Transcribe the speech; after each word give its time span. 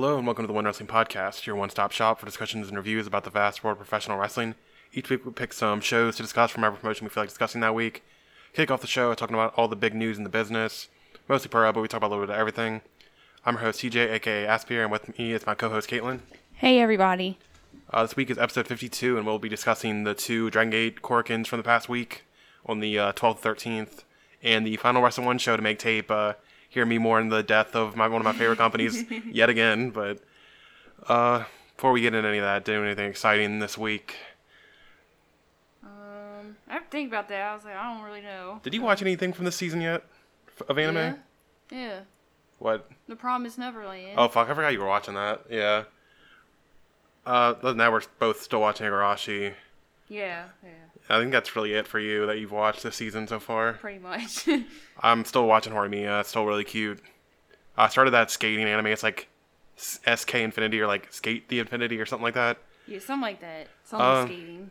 Hello 0.00 0.16
and 0.16 0.26
welcome 0.26 0.44
to 0.44 0.46
the 0.46 0.54
One 0.54 0.64
Wrestling 0.64 0.86
Podcast, 0.86 1.44
your 1.44 1.56
one-stop 1.56 1.92
shop 1.92 2.18
for 2.18 2.24
discussions 2.24 2.68
and 2.68 2.76
reviews 2.78 3.06
about 3.06 3.24
the 3.24 3.28
vast 3.28 3.62
world 3.62 3.74
of 3.74 3.86
professional 3.86 4.16
wrestling. 4.16 4.54
Each 4.94 5.10
week 5.10 5.26
we 5.26 5.30
pick 5.30 5.52
some 5.52 5.82
shows 5.82 6.16
to 6.16 6.22
discuss 6.22 6.50
from 6.50 6.64
every 6.64 6.78
promotion 6.78 7.04
we 7.04 7.10
feel 7.10 7.24
like 7.24 7.28
discussing 7.28 7.60
that 7.60 7.74
week. 7.74 8.02
Kick 8.54 8.70
off 8.70 8.80
the 8.80 8.86
show 8.86 9.12
talking 9.12 9.34
about 9.34 9.52
all 9.58 9.68
the 9.68 9.76
big 9.76 9.94
news 9.94 10.16
in 10.16 10.24
the 10.24 10.30
business, 10.30 10.88
mostly 11.28 11.50
pro, 11.50 11.70
but 11.70 11.82
we 11.82 11.86
talk 11.86 11.98
about 11.98 12.06
a 12.06 12.14
little 12.14 12.26
bit 12.26 12.32
of 12.32 12.40
everything. 12.40 12.80
I'm 13.44 13.56
your 13.56 13.64
host 13.64 13.82
TJ, 13.82 14.10
aka 14.12 14.46
Aspier, 14.46 14.84
and 14.84 14.90
with 14.90 15.18
me 15.18 15.34
is 15.34 15.44
my 15.44 15.54
co-host 15.54 15.90
Caitlin. 15.90 16.20
Hey, 16.54 16.80
everybody. 16.80 17.38
Uh, 17.90 18.00
this 18.04 18.16
week 18.16 18.30
is 18.30 18.38
episode 18.38 18.66
52, 18.68 19.18
and 19.18 19.26
we'll 19.26 19.38
be 19.38 19.50
discussing 19.50 20.04
the 20.04 20.14
two 20.14 20.48
Dragon 20.48 20.70
Gate 20.70 21.02
Korakuens 21.02 21.46
from 21.46 21.58
the 21.58 21.62
past 21.62 21.90
week 21.90 22.24
on 22.64 22.80
the 22.80 22.98
uh, 22.98 23.12
12th, 23.12 23.40
13th, 23.40 24.04
and 24.42 24.66
the 24.66 24.76
final 24.76 25.02
Wrestle 25.02 25.26
One 25.26 25.36
show 25.36 25.58
to 25.58 25.62
make 25.62 25.78
tape. 25.78 26.10
Uh, 26.10 26.32
hear 26.70 26.86
me 26.86 26.96
more 26.96 27.20
in 27.20 27.28
the 27.28 27.42
death 27.42 27.76
of 27.76 27.96
my 27.96 28.08
one 28.08 28.22
of 28.22 28.24
my 28.24 28.32
favorite 28.32 28.56
companies 28.56 29.04
yet 29.26 29.50
again. 29.50 29.90
But 29.90 30.20
uh, 31.06 31.44
before 31.76 31.92
we 31.92 32.00
get 32.00 32.14
into 32.14 32.26
any 32.26 32.38
of 32.38 32.44
that, 32.44 32.64
doing 32.64 32.86
anything 32.86 33.10
exciting 33.10 33.58
this 33.58 33.76
week? 33.76 34.16
Um, 35.82 36.56
I 36.68 36.74
have 36.74 36.84
to 36.84 36.90
think 36.90 37.08
about 37.08 37.28
that. 37.28 37.42
I 37.42 37.54
was 37.54 37.64
like, 37.64 37.76
I 37.76 37.92
don't 37.92 38.02
really 38.02 38.22
know. 38.22 38.60
Did 38.62 38.72
you 38.72 38.80
watch 38.80 39.02
anything 39.02 39.32
from 39.34 39.44
this 39.44 39.56
season 39.56 39.82
yet 39.82 40.04
of 40.68 40.78
anime? 40.78 40.96
Yeah. 41.70 41.78
Yeah. 41.78 42.00
What? 42.58 42.88
The 43.08 43.16
Promised 43.16 43.58
Neverland. 43.58 44.14
Oh 44.16 44.28
fuck! 44.28 44.48
I 44.48 44.54
forgot 44.54 44.72
you 44.72 44.80
were 44.80 44.86
watching 44.86 45.14
that. 45.14 45.46
Yeah. 45.50 45.84
Uh, 47.24 47.52
that, 47.72 47.92
we're 47.92 48.02
both 48.18 48.42
still 48.42 48.60
watching 48.60 48.86
Higurashi. 48.86 49.54
Yeah, 50.10 50.46
yeah, 50.64 50.70
I 51.08 51.20
think 51.20 51.30
that's 51.30 51.54
really 51.54 51.72
it 51.72 51.86
for 51.86 52.00
you 52.00 52.26
that 52.26 52.38
you've 52.40 52.50
watched 52.50 52.82
this 52.82 52.96
season 52.96 53.28
so 53.28 53.38
far. 53.38 53.74
pretty 53.74 54.00
much. 54.00 54.48
I'm 55.00 55.24
still 55.24 55.46
watching 55.46 55.72
Horimiya. 55.72 56.20
It's 56.20 56.30
still 56.30 56.44
really 56.44 56.64
cute. 56.64 57.00
I 57.78 57.88
started 57.88 58.10
that 58.10 58.28
skating 58.30 58.64
anime. 58.66 58.86
It's 58.88 59.04
like 59.04 59.28
SK 59.76 60.34
Infinity 60.34 60.80
or 60.80 60.88
like 60.88 61.12
Skate 61.12 61.48
the 61.48 61.60
Infinity 61.60 62.00
or 62.00 62.06
something 62.06 62.24
like 62.24 62.34
that. 62.34 62.58
yeah, 62.88 62.98
something 62.98 63.22
like 63.22 63.40
that. 63.40 63.68
Something 63.84 64.06
Um, 64.08 64.26
skating. 64.26 64.70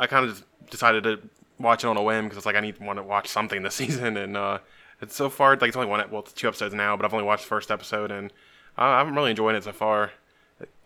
I 0.00 0.06
kind 0.06 0.24
of 0.24 0.30
just 0.32 0.44
decided 0.70 1.04
to 1.04 1.20
watch 1.58 1.84
it 1.84 1.86
on 1.86 1.96
a 1.98 2.02
whim 2.02 2.24
because 2.24 2.38
it's 2.38 2.46
like 2.46 2.56
I 2.56 2.60
need 2.60 2.76
to 2.76 2.82
want 2.82 2.98
to 2.98 3.02
watch 3.02 3.28
something 3.28 3.62
this 3.62 3.74
season, 3.82 4.16
and 4.16 4.36
uh, 4.38 4.58
it's 5.02 5.14
so 5.14 5.28
far 5.28 5.52
like 5.56 5.68
it's 5.68 5.76
only 5.76 5.88
one 5.88 6.02
well 6.10 6.22
it's 6.22 6.32
two 6.32 6.48
episodes 6.48 6.74
now, 6.74 6.96
but 6.96 7.04
I've 7.04 7.12
only 7.12 7.26
watched 7.26 7.42
the 7.44 7.48
first 7.48 7.70
episode, 7.70 8.10
and 8.10 8.32
uh, 8.78 8.82
I'm 8.82 9.14
really 9.14 9.30
enjoying 9.30 9.54
it 9.56 9.64
so 9.64 9.72
far. 9.72 10.12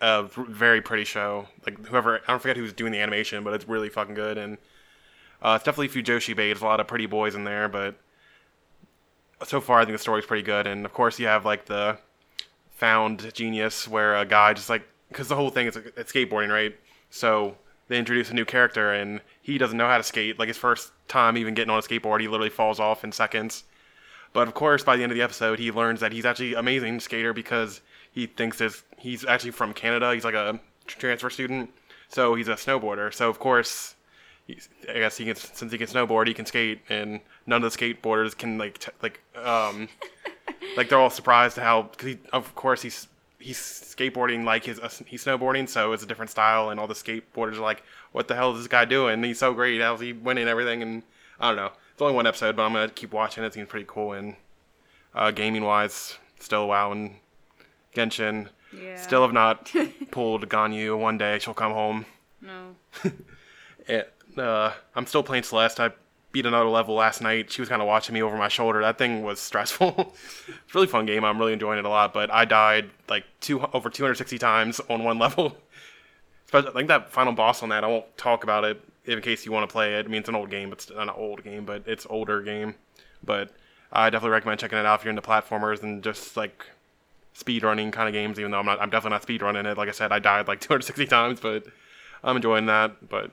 A 0.01 0.23
very 0.23 0.81
pretty 0.81 1.05
show. 1.05 1.49
Like 1.67 1.87
whoever 1.87 2.21
I 2.27 2.33
don't 2.33 2.41
forget 2.41 2.57
who's 2.57 2.73
doing 2.73 2.93
the 2.93 3.01
animation, 3.01 3.45
but 3.45 3.55
it's 3.55 3.69
really 3.69 3.89
fucking 3.89 4.15
good, 4.15 4.39
and 4.39 4.59
uh, 5.43 5.55
it's 5.57 5.65
definitely 5.65 5.89
Fujoshi 5.89 6.35
Bay. 6.35 6.49
There's 6.49 6.63
a 6.63 6.67
lot 6.67 6.81
of 6.81 6.87
pretty 6.87 7.07
boys 7.07 7.35
in 7.35 7.45
there, 7.45 7.69
but 7.69 7.97
so 9.45 9.61
far 9.61 9.81
I 9.81 9.85
think 9.85 9.95
the 9.95 10.03
story's 10.03 10.27
pretty 10.27 10.43
good, 10.43 10.67
and 10.67 10.85
of 10.85 10.93
course 10.93 11.19
you 11.19 11.27
have 11.27 11.45
like 11.45 11.67
the 11.67 11.99
found 12.71 13.35
genius 13.35 13.89
where 13.89 14.17
a 14.17 14.25
guy 14.25 14.53
just 14.53 14.71
like 14.71 14.87
because 15.09 15.29
the 15.29 15.37
whole 15.37 15.51
thing 15.51 15.67
is 15.67 15.77
it's 15.77 16.13
skateboarding, 16.13 16.51
right? 16.51 16.77
So 17.11 17.57
they 17.89 17.99
introduce 17.99 18.31
a 18.31 18.35
new 18.35 18.45
character 18.45 18.93
and 18.93 19.21
he 19.43 19.59
doesn't 19.59 19.77
know 19.77 19.89
how 19.89 19.97
to 19.97 20.03
skate. 20.03 20.39
Like 20.39 20.49
his 20.49 20.57
first 20.57 20.93
time 21.09 21.37
even 21.37 21.55
getting 21.55 21.71
on 21.71 21.79
a 21.79 21.83
skateboard, 21.83 22.21
he 22.21 22.29
literally 22.29 22.51
falls 22.51 22.79
off 22.79 23.03
in 23.03 23.13
seconds. 23.13 23.65
But 24.33 24.47
of 24.47 24.55
course, 24.55 24.85
by 24.85 24.97
the 24.97 25.03
end 25.03 25.11
of 25.11 25.17
the 25.17 25.23
episode, 25.23 25.59
he 25.59 25.73
learns 25.73 26.01
that 26.01 26.13
he's 26.13 26.27
actually 26.27 26.53
an 26.53 26.59
amazing 26.59 27.01
skater 27.01 27.33
because 27.33 27.81
he 28.19 28.27
thinks 28.27 28.59
his, 28.59 28.83
he's 28.99 29.25
actually 29.25 29.53
from 29.53 29.73
Canada. 29.73 30.13
He's 30.13 30.25
like 30.25 30.35
a 30.35 30.59
transfer 30.87 31.31
student, 31.31 31.71
so 32.09 32.35
he's 32.35 32.49
a 32.49 32.55
snowboarder. 32.55 33.15
So 33.15 33.29
of 33.29 33.39
course, 33.39 33.95
I 34.49 34.95
guess 34.95 35.17
he 35.17 35.25
can 35.25 35.37
since 35.37 35.71
he 35.71 35.79
can 35.79 35.87
snowboard, 35.87 36.27
he 36.27 36.35
can 36.35 36.45
skate, 36.45 36.81
and 36.89 37.21
none 37.47 37.63
of 37.63 37.73
the 37.73 37.79
skateboarders 37.79 38.37
can 38.37 38.59
like 38.59 38.79
t- 38.79 38.91
like 39.03 39.21
um 39.37 39.89
like 40.77 40.89
they're 40.89 40.99
all 40.99 41.11
surprised 41.11 41.55
to 41.57 41.61
how 41.61 41.83
because 41.83 42.09
he 42.09 42.19
of 42.33 42.57
course 42.57 42.83
he's 42.83 43.07
he's 43.39 43.59
skateboarding 43.59 44.45
like 44.45 44.65
his 44.65 44.81
uh, 44.81 44.91
he's 45.07 45.25
snowboarding, 45.25 45.69
so 45.69 45.93
it's 45.93 46.03
a 46.03 46.07
different 46.07 46.33
style, 46.33 46.71
and 46.71 46.81
all 46.81 46.89
the 46.89 46.95
skateboarders 46.95 47.57
are 47.57 47.61
like, 47.61 47.85
"What 48.11 48.27
the 48.27 48.35
hell 48.35 48.51
is 48.53 48.59
this 48.59 48.69
guy 48.69 48.85
doing? 48.85 49.23
He's 49.23 49.39
so 49.39 49.55
great. 49.55 49.81
How's 49.81 50.01
he 50.01 50.13
winning 50.13 50.49
everything?" 50.49 50.83
And 50.83 51.05
I 51.39 51.49
don't 51.49 51.57
know. 51.57 51.71
It's 51.93 52.03
only 52.03 52.15
one 52.15 52.27
episode, 52.27 52.57
but 52.57 52.65
I'm 52.65 52.73
gonna 52.73 52.89
keep 52.89 53.13
watching. 53.13 53.45
It 53.45 53.55
seems 53.55 53.69
pretty 53.69 53.87
cool. 53.89 54.13
And 54.13 54.35
uh, 55.15 55.31
gaming 55.31 55.63
wise, 55.63 56.19
still 56.41 56.67
WoW 56.67 56.91
and 56.91 57.15
Genshin. 57.95 58.49
Yeah. 58.73 58.97
Still 58.97 59.23
have 59.23 59.33
not 59.33 59.71
pulled 60.11 60.49
Ganyu. 60.49 60.99
One 60.99 61.19
day 61.19 61.39
she'll 61.39 61.55
come 61.55 61.73
home. 61.73 62.07
No. 62.41 62.77
It, 63.89 64.13
uh, 64.37 64.73
I'm 64.95 65.07
still 65.07 65.23
playing 65.23 65.45
Celeste. 65.45 65.81
I 65.81 65.93
beat 66.31 66.45
another 66.45 66.69
level 66.69 66.95
last 66.95 67.23
night. 67.23 67.51
She 67.51 67.63
was 67.63 67.71
kind 67.71 67.81
of 67.81 67.89
watching 67.89 68.13
me 68.13 68.23
over 68.23 68.37
my 68.37 68.49
shoulder. 68.49 68.83
That 68.83 68.99
thing 68.99 69.23
was 69.23 69.41
stressful. 69.41 69.95
it's 70.49 70.49
a 70.49 70.75
really 70.75 70.87
fun 70.87 71.07
game. 71.07 71.25
I'm 71.25 71.39
really 71.39 71.55
enjoying 71.55 71.79
it 71.79 71.85
a 71.85 71.89
lot. 71.89 72.13
But 72.13 72.31
I 72.31 72.45
died 72.45 72.91
like 73.09 73.25
two 73.41 73.63
over 73.73 73.89
260 73.89 74.39
times 74.39 74.81
on 74.91 75.05
one 75.05 75.19
level. 75.19 75.57
Especially, 76.45 76.71
I 76.71 76.73
think 76.75 76.89
that 76.89 77.11
final 77.11 77.33
boss 77.33 77.63
on 77.63 77.71
that. 77.71 77.85
I 77.85 77.87
won't 77.87 78.17
talk 78.19 78.45
about 78.45 78.65
it 78.65 78.81
in 79.07 79.21
case 79.23 79.47
you 79.47 79.53
want 79.53 79.69
to 79.69 79.73
play 79.73 79.95
it. 79.95 80.05
I 80.05 80.09
mean, 80.09 80.21
it's 80.21 80.29
an 80.29 80.35
old 80.35 80.51
game, 80.51 80.69
but 80.71 80.79
it's 80.79 80.91
not 80.91 81.03
an 81.05 81.09
old 81.11 81.43
game, 81.43 81.65
but 81.65 81.83
it's 81.87 82.07
older 82.11 82.43
game. 82.43 82.75
But 83.25 83.51
I 83.91 84.11
definitely 84.11 84.33
recommend 84.33 84.61
checking 84.61 84.79
it 84.79 84.85
out 84.85 85.01
if 85.01 85.05
you're 85.05 85.11
into 85.11 85.23
platformers 85.23 85.83
and 85.83 86.05
just 86.05 86.37
like 86.37 86.67
speed 87.39 87.63
running 87.63 87.91
kind 87.91 88.09
of 88.09 88.13
games. 88.13 88.39
Even 88.39 88.51
though 88.51 88.59
I'm 88.59 88.67
not, 88.67 88.81
I'm 88.81 88.91
definitely 88.91 89.15
not 89.15 89.23
speed 89.23 89.43
running 89.43 89.65
it. 89.65 89.79
Like 89.79 89.89
I 89.89 89.93
said, 89.93 90.11
I 90.13 90.19
died 90.19 90.49
like 90.49 90.61
260 90.61 91.07
times, 91.07 91.41
but 91.41 91.65
I'm 92.25 92.37
enjoying 92.37 92.67
that. 92.67 93.09
But 93.09 93.31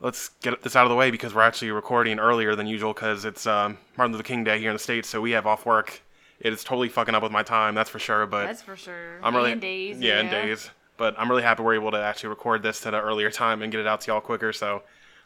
let's 0.00 0.30
get 0.42 0.62
this 0.62 0.76
out 0.76 0.84
of 0.84 0.90
the 0.90 0.96
way 0.96 1.10
because 1.10 1.34
we're 1.34 1.42
actually 1.42 1.70
recording 1.70 2.18
earlier 2.18 2.54
than 2.56 2.66
usual 2.66 2.92
because 2.92 3.24
it's 3.24 3.46
um, 3.46 3.78
Martin 3.96 4.12
Luther 4.12 4.24
King 4.24 4.44
Day 4.44 4.58
here 4.58 4.70
in 4.70 4.74
the 4.74 4.78
states, 4.80 5.08
so 5.08 5.20
we 5.20 5.30
have 5.32 5.46
off 5.46 5.64
work. 5.64 6.02
It 6.40 6.52
is 6.52 6.64
totally 6.64 6.88
fucking 6.88 7.14
up 7.14 7.22
with 7.22 7.30
my 7.30 7.44
time, 7.44 7.76
that's 7.76 7.88
for 7.90 8.00
sure. 8.00 8.26
But 8.26 8.46
That's 8.46 8.62
for 8.62 8.74
sure. 8.74 9.20
I'm 9.22 9.36
really 9.36 9.52
And 9.52 9.60
days. 9.60 10.00
yeah, 10.00 10.20
in 10.20 10.28
days. 10.28 10.70
But 10.96 11.14
I'm 11.18 11.30
really 11.30 11.44
happy 11.44 11.62
we're 11.62 11.74
able 11.74 11.92
to 11.92 12.02
actually 12.02 12.30
record 12.30 12.62
this 12.64 12.84
at 12.84 12.94
an 12.94 13.00
earlier 13.00 13.30
time 13.30 13.62
and 13.62 13.70
get 13.70 13.80
it 13.80 13.86
out 13.86 14.00
to 14.02 14.10
y'all 14.10 14.20
quicker. 14.20 14.52
So 14.52 14.82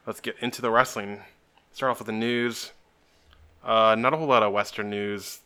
let's 0.07 0.21
get 0.21 0.37
into 0.41 0.61
the 0.61 0.71
wrestling. 0.71 1.23
Start 1.73 1.91
off 1.91 1.99
with 1.99 2.07
the 2.07 2.13
news. 2.13 2.73
Uh, 3.65 3.95
not 3.99 4.13
a 4.13 4.17
whole 4.19 4.27
lot 4.29 4.43
of 4.43 4.53
Western 4.53 4.91
news. 4.91 5.41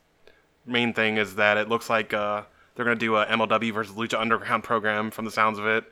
Main 0.66 0.92
thing 0.92 1.16
is 1.16 1.36
that 1.36 1.56
it 1.56 1.68
looks 1.68 1.88
like 1.88 2.12
uh, 2.12 2.42
they're 2.74 2.84
gonna 2.84 2.96
do 2.96 3.16
a 3.16 3.26
MLW 3.26 3.72
versus 3.72 3.94
Lucha 3.94 4.20
Underground 4.20 4.64
program. 4.64 5.10
From 5.10 5.24
the 5.24 5.30
sounds 5.30 5.58
of 5.58 5.66
it, 5.66 5.84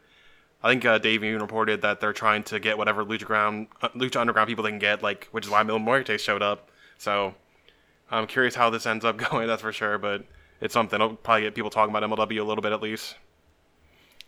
I 0.63 0.71
think 0.71 0.85
uh, 0.85 0.99
Dave 0.99 1.23
even 1.25 1.41
reported 1.41 1.83
that 1.83 2.01
they're 2.01 2.13
trying 2.13 2.43
to 2.45 2.59
get 2.59 2.79
whatever 2.79 3.05
Lucha 3.05 3.25
Ground, 3.25 3.69
uh, 3.81 3.89
Lucha 3.91 4.21
Underground 4.21 4.49
people 4.49 4.65
they 4.65 4.71
can 4.71 4.79
get, 4.79 5.03
like 5.03 5.29
which 5.31 5.45
is 5.45 5.51
why 5.51 5.63
Mil 5.63 5.79
Muerte 5.79 6.19
showed 6.19 6.43
up. 6.43 6.71
So 6.99 7.35
I'm 8.11 8.27
curious 8.27 8.55
how 8.55 8.71
this 8.71 8.87
ends 8.87 9.05
up 9.05 9.17
going. 9.31 9.47
That's 9.47 9.63
for 9.63 9.73
sure, 9.73 9.99
but 9.99 10.25
it's 10.61 10.75
something. 10.75 11.01
It'll 11.01 11.17
probably 11.17 11.43
get 11.43 11.55
people 11.55 11.71
talking 11.71 11.95
about 11.95 12.09
MLW 12.09 12.41
a 12.41 12.45
little 12.45 12.63
bit 12.63 12.73
at 12.73 12.83
least. 12.83 13.15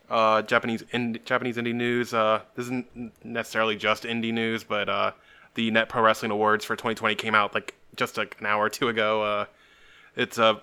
Uh, 0.09 0.43
Japanese 0.43 0.83
in, 0.93 1.19
Japanese 1.25 1.57
indie 1.57 1.75
news. 1.75 2.13
Uh, 2.15 2.43
this 2.57 2.67
isn't 2.67 3.13
necessarily 3.25 3.77
just 3.77 4.05
indie 4.05 4.33
news, 4.33 4.65
but 4.65 4.89
uh, 4.89 5.13
the 5.55 5.71
Net 5.71 5.89
Pro 5.89 6.03
Wrestling 6.03 6.33
Awards 6.33 6.65
for 6.65 6.75
2020 6.75 7.15
came 7.15 7.35
out 7.35 7.55
like 7.55 7.75
just 7.97 8.17
like 8.17 8.37
an 8.41 8.47
hour 8.47 8.65
or 8.65 8.69
two 8.69 8.89
ago. 8.89 9.47
It's 10.17 10.39
a 10.39 10.63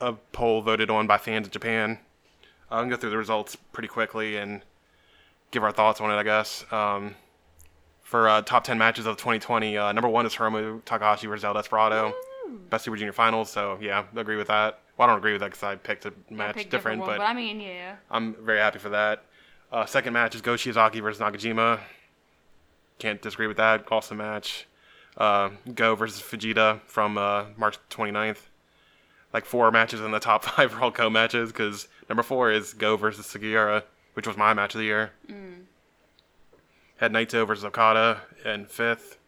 a 0.00 0.12
poll 0.32 0.60
voted 0.62 0.90
on 0.90 1.06
by 1.06 1.18
fans 1.18 1.46
in 1.46 1.50
Japan. 1.52 1.98
I 2.70 2.80
can 2.80 2.88
go 2.88 2.96
through 2.96 3.10
the 3.10 3.16
results 3.16 3.56
pretty 3.72 3.88
quickly 3.88 4.36
and 4.36 4.62
give 5.50 5.62
our 5.62 5.72
thoughts 5.72 6.00
on 6.00 6.10
it, 6.10 6.16
I 6.16 6.22
guess. 6.22 6.64
Um, 6.70 7.14
for 8.02 8.28
uh, 8.28 8.42
top 8.42 8.64
10 8.64 8.78
matches 8.78 9.06
of 9.06 9.16
2020, 9.16 9.78
uh, 9.78 9.92
number 9.92 10.08
one 10.08 10.26
is 10.26 10.34
Hiromu 10.34 10.84
Takahashi 10.84 11.26
versus 11.26 11.44
El 11.44 11.54
Desperado. 11.54 12.14
Best 12.70 12.84
Super 12.84 12.96
Junior 12.96 13.12
Finals, 13.12 13.50
so 13.50 13.78
yeah, 13.80 14.04
I 14.14 14.20
agree 14.20 14.36
with 14.36 14.48
that. 14.48 14.80
Well, 14.96 15.08
I 15.08 15.10
don't 15.10 15.18
agree 15.18 15.32
with 15.32 15.40
that 15.40 15.50
because 15.50 15.62
I 15.62 15.74
picked 15.74 16.06
a 16.06 16.12
match 16.30 16.54
Pick 16.54 16.70
different, 16.70 17.00
one, 17.00 17.08
but 17.10 17.18
but 17.18 17.24
I 17.24 17.34
mean, 17.34 17.60
yeah. 17.60 17.96
I'm 18.10 18.34
very 18.34 18.58
happy 18.58 18.78
for 18.78 18.90
that. 18.90 19.24
Uh, 19.72 19.84
second 19.84 20.12
match 20.12 20.34
is 20.34 20.40
Go 20.40 20.56
versus 20.56 21.18
Nakajima. 21.18 21.80
Can't 22.98 23.20
disagree 23.20 23.48
with 23.48 23.56
that. 23.56 23.84
Awesome 23.90 24.18
match. 24.18 24.66
Uh, 25.16 25.50
Go 25.74 25.96
versus 25.96 26.22
Fujita 26.22 26.80
from 26.86 27.18
uh, 27.18 27.46
March 27.56 27.78
29th. 27.90 28.38
Like 29.32 29.44
four 29.44 29.70
matches 29.70 30.00
in 30.00 30.10
the 30.12 30.20
top 30.20 30.44
five 30.56 30.74
are 30.74 30.82
all 30.82 30.92
co 30.92 31.10
matches 31.10 31.52
because 31.52 31.88
number 32.08 32.22
four 32.22 32.50
is 32.50 32.72
Go 32.72 32.96
versus 32.96 33.26
Sugiura, 33.26 33.82
which 34.14 34.26
was 34.26 34.36
my 34.36 34.54
match 34.54 34.74
of 34.74 34.78
the 34.78 34.86
year. 34.86 35.12
Had 36.98 37.12
Naito 37.12 37.46
versus 37.46 37.64
Okada 37.64 38.22
in 38.44 38.66
fifth. 38.66 39.18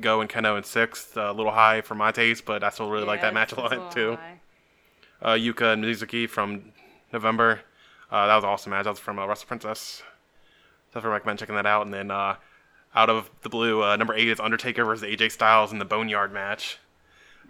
Go 0.00 0.20
and 0.20 0.30
Kenoh 0.30 0.56
in 0.56 0.64
sixth. 0.64 1.16
A 1.16 1.32
little 1.32 1.52
high 1.52 1.82
for 1.82 1.94
my 1.94 2.10
taste, 2.10 2.44
but 2.44 2.64
I 2.64 2.70
still 2.70 2.90
really 2.90 3.04
like 3.04 3.20
that 3.20 3.34
match 3.34 3.52
a 3.52 3.60
lot 3.60 3.92
too 3.92 4.18
uh, 5.24 5.32
Yuka 5.32 5.72
and 5.72 5.84
Mizuki 5.84 6.28
from 6.28 6.72
November. 7.12 7.60
Uh, 8.10 8.26
that 8.26 8.34
was 8.36 8.44
an 8.44 8.50
awesome 8.50 8.70
match. 8.70 8.84
That 8.84 8.90
was 8.90 8.98
from 8.98 9.18
uh, 9.18 9.26
Wrestle 9.26 9.48
Princess. 9.48 10.02
Definitely 10.92 11.14
recommend 11.14 11.38
checking 11.38 11.54
that 11.56 11.66
out. 11.66 11.84
And 11.84 11.92
then 11.92 12.10
uh, 12.10 12.36
out 12.94 13.10
of 13.10 13.30
the 13.42 13.48
blue, 13.48 13.82
uh, 13.82 13.96
number 13.96 14.14
eight 14.14 14.28
is 14.28 14.38
Undertaker 14.38 14.84
versus 14.84 15.08
AJ 15.08 15.32
Styles 15.32 15.72
in 15.72 15.78
the 15.78 15.84
Boneyard 15.84 16.32
match. 16.32 16.78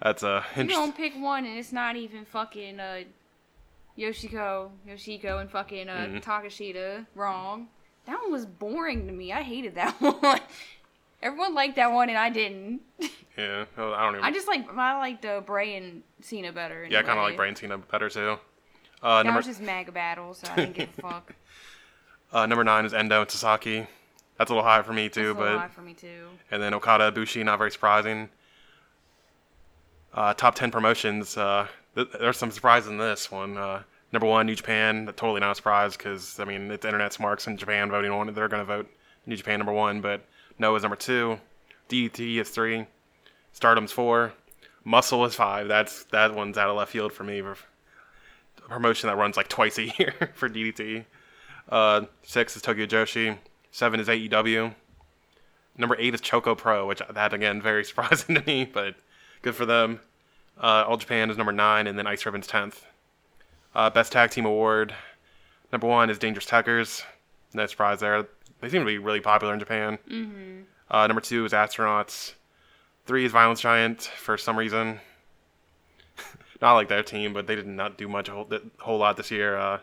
That's 0.02 0.22
uh, 0.22 0.42
You 0.56 0.64
don't 0.68 0.96
pick 0.96 1.14
one 1.16 1.44
and 1.46 1.58
it's 1.58 1.72
not 1.72 1.96
even 1.96 2.24
fucking 2.24 2.78
uh, 2.80 3.00
Yoshiko, 3.98 4.70
Yoshiko, 4.88 5.40
and 5.40 5.50
fucking 5.50 5.88
uh, 5.88 6.08
Mhm. 6.10 6.22
Takeshita 6.22 7.06
wrong. 7.14 7.68
That 8.06 8.20
one 8.20 8.32
was 8.32 8.44
boring 8.44 9.06
to 9.06 9.12
me. 9.12 9.32
I 9.32 9.42
hated 9.42 9.76
that 9.76 9.92
one. 10.00 10.40
Everyone 11.22 11.54
liked 11.54 11.76
that 11.76 11.90
one, 11.92 12.08
and 12.08 12.18
I 12.18 12.30
didn't. 12.30 12.80
Yeah, 13.36 13.64
I 13.76 13.80
don't 14.04 14.14
even. 14.14 14.24
I 14.24 14.30
just 14.30 14.46
like 14.46 14.64
I 14.76 14.96
liked 14.96 15.24
uh, 15.24 15.40
Bray 15.40 15.74
and 15.74 16.04
Cena 16.20 16.52
better. 16.52 16.86
yeah, 16.88 17.00
I 17.00 17.02
kind 17.02 17.18
of 17.18 17.24
like 17.24 17.34
Brian 17.34 17.56
Cena 17.56 17.78
better 17.78 18.08
too. 18.08 18.38
Uh, 19.02 19.16
That 19.16 19.24
number 19.26 19.38
was 19.40 19.46
just 19.46 19.60
mega 19.60 19.90
battle, 19.90 20.34
so 20.34 20.46
I 20.52 20.54
didn't 20.54 20.76
give 20.76 20.88
a 20.98 21.02
fuck. 21.02 21.34
uh, 22.32 22.46
number 22.46 22.62
nine 22.62 22.84
is 22.84 22.94
Endo 22.94 23.22
and 23.22 23.28
Sasaki. 23.28 23.88
That's 24.38 24.52
a 24.52 24.54
little 24.54 24.62
high 24.62 24.82
for 24.82 24.92
me 24.92 25.08
too, 25.08 25.34
That's 25.34 25.36
a 25.36 25.40
little 25.40 25.54
but 25.56 25.62
high 25.62 25.66
for 25.74 25.80
me 25.80 25.94
too. 25.94 26.28
and 26.52 26.62
then 26.62 26.74
Okada 26.74 27.10
Bushi, 27.10 27.42
not 27.42 27.58
very 27.58 27.72
surprising. 27.72 28.28
Uh, 30.14 30.32
top 30.34 30.54
ten 30.54 30.70
promotions. 30.70 31.36
Uh, 31.36 31.66
th- 31.94 32.08
there's 32.20 32.36
some 32.36 32.50
surprises 32.50 32.90
in 32.90 32.98
this 32.98 33.30
one. 33.30 33.58
Uh, 33.58 33.82
number 34.12 34.26
one, 34.26 34.46
New 34.46 34.54
Japan. 34.54 35.06
Totally 35.16 35.40
not 35.40 35.52
a 35.52 35.54
surprise 35.54 35.96
because 35.96 36.38
I 36.38 36.44
mean 36.44 36.70
it's 36.70 36.84
internet's 36.84 37.18
marks 37.18 37.46
in 37.46 37.56
Japan 37.56 37.90
voting 37.90 38.10
on 38.10 38.28
it. 38.28 38.34
They're 38.34 38.48
gonna 38.48 38.64
vote 38.64 38.88
New 39.26 39.36
Japan 39.36 39.58
number 39.58 39.72
one, 39.72 40.00
but 40.00 40.24
Noah's 40.58 40.82
number 40.82 40.96
two. 40.96 41.38
DDT 41.88 42.36
is 42.36 42.48
three. 42.50 42.86
Stardom's 43.52 43.92
four. 43.92 44.32
Muscle 44.84 45.24
is 45.24 45.34
five. 45.34 45.66
That's 45.68 46.04
that 46.04 46.34
one's 46.34 46.58
out 46.58 46.68
of 46.68 46.76
left 46.76 46.92
field 46.92 47.12
for 47.12 47.24
me. 47.24 47.40
A 47.40 47.54
promotion 48.68 49.08
that 49.08 49.16
runs 49.16 49.36
like 49.36 49.48
twice 49.48 49.78
a 49.78 49.84
year 49.98 50.14
for 50.34 50.48
DDT. 50.48 51.04
Uh, 51.68 52.02
six 52.22 52.56
is 52.56 52.62
Tokyo 52.62 52.86
Joshi. 52.86 53.38
Seven 53.72 53.98
is 53.98 54.08
AEW. 54.08 54.74
Number 55.76 55.96
eight 55.98 56.14
is 56.14 56.20
Choco 56.20 56.54
Pro, 56.54 56.86
which 56.86 57.02
that 57.10 57.32
again 57.32 57.60
very 57.60 57.84
surprising 57.84 58.36
to 58.36 58.42
me, 58.46 58.64
but 58.64 58.94
good 59.44 59.54
for 59.54 59.66
them. 59.66 60.00
Uh, 60.60 60.84
All 60.88 60.96
Japan 60.96 61.30
is 61.30 61.36
number 61.36 61.52
nine, 61.52 61.86
and 61.86 61.98
then 61.98 62.06
Ice 62.06 62.24
Ribbon's 62.26 62.46
tenth. 62.46 62.84
Uh, 63.74 63.90
Best 63.90 64.10
Tag 64.10 64.30
Team 64.30 64.46
Award. 64.46 64.94
Number 65.70 65.86
one 65.86 66.10
is 66.10 66.18
Dangerous 66.18 66.46
Tekkers. 66.46 67.04
No 67.52 67.66
surprise 67.66 68.00
there. 68.00 68.26
They 68.60 68.68
seem 68.68 68.80
to 68.80 68.86
be 68.86 68.98
really 68.98 69.20
popular 69.20 69.52
in 69.52 69.60
Japan. 69.60 69.98
Mm-hmm. 70.10 70.62
Uh, 70.90 71.06
number 71.06 71.20
two 71.20 71.44
is 71.44 71.52
Astronauts. 71.52 72.34
Three 73.06 73.26
is 73.26 73.32
Violence 73.32 73.60
Giant 73.60 74.02
for 74.02 74.38
some 74.38 74.56
reason. 74.56 75.00
not 76.62 76.74
like 76.74 76.88
their 76.88 77.02
team, 77.02 77.34
but 77.34 77.46
they 77.46 77.54
did 77.54 77.66
not 77.66 77.98
do 77.98 78.08
much 78.08 78.28
a 78.28 78.32
whole, 78.32 78.48
whole 78.78 78.98
lot 78.98 79.16
this 79.16 79.30
year. 79.30 79.58
Uh, 79.58 79.80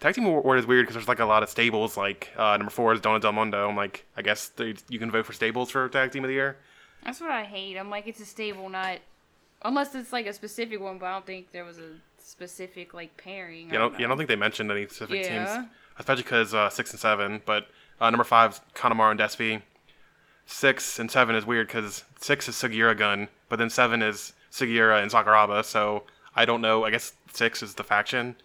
Tag 0.00 0.14
Team 0.14 0.24
Award 0.24 0.58
is 0.58 0.66
weird 0.66 0.84
because 0.84 0.94
there's 0.94 1.08
like 1.08 1.20
a 1.20 1.26
lot 1.26 1.42
of 1.42 1.50
stables. 1.50 1.96
Like 1.96 2.30
uh, 2.36 2.56
number 2.56 2.70
four 2.70 2.94
is 2.94 3.00
Donna 3.00 3.20
Del 3.20 3.32
Mondo. 3.32 3.68
I'm 3.68 3.76
like, 3.76 4.06
I 4.16 4.22
guess 4.22 4.48
they, 4.48 4.74
you 4.88 4.98
can 4.98 5.10
vote 5.10 5.26
for 5.26 5.32
stables 5.32 5.70
for 5.70 5.88
Tag 5.88 6.12
Team 6.12 6.24
of 6.24 6.28
the 6.28 6.34
Year. 6.34 6.56
That's 7.04 7.20
what 7.20 7.30
I 7.30 7.44
hate. 7.44 7.76
I'm 7.76 7.90
like, 7.90 8.06
it's 8.06 8.20
a 8.20 8.24
stable, 8.26 8.68
not 8.68 8.98
unless 9.64 9.94
it's 9.94 10.12
like 10.12 10.26
a 10.26 10.32
specific 10.32 10.80
one. 10.80 10.98
But 10.98 11.06
I 11.06 11.12
don't 11.12 11.26
think 11.26 11.52
there 11.52 11.64
was 11.64 11.78
a 11.78 11.90
specific 12.18 12.94
like 12.94 13.16
pairing. 13.16 13.68
Yeah, 13.68 13.74
I 13.74 13.78
don't, 13.78 14.00
yeah, 14.00 14.06
I 14.06 14.08
don't 14.08 14.16
think 14.16 14.28
they 14.28 14.36
mentioned 14.36 14.70
any 14.70 14.86
specific 14.86 15.24
Yeah. 15.24 15.44
teams, 15.56 15.68
especially 15.98 16.22
because 16.22 16.54
uh, 16.54 16.70
six 16.70 16.90
and 16.92 17.00
seven. 17.00 17.42
But 17.44 17.66
uh, 18.00 18.10
number 18.10 18.24
five 18.24 18.52
is 18.52 18.60
Kanemaru 18.74 19.10
and 19.12 19.20
Despy. 19.20 19.62
Six 20.46 20.98
and 20.98 21.10
seven 21.10 21.36
is 21.36 21.46
weird 21.46 21.68
because 21.68 22.04
six 22.20 22.48
is 22.48 22.54
Sugiura 22.54 22.96
Gun, 22.96 23.28
but 23.48 23.58
then 23.58 23.70
seven 23.70 24.02
is 24.02 24.34
Sugiura 24.52 25.02
and 25.02 25.10
Sakuraba. 25.10 25.64
So 25.64 26.04
I 26.36 26.44
don't 26.44 26.60
know. 26.60 26.84
I 26.84 26.90
guess 26.90 27.12
six 27.32 27.62
is 27.62 27.74
the 27.74 27.84
faction. 27.84 28.36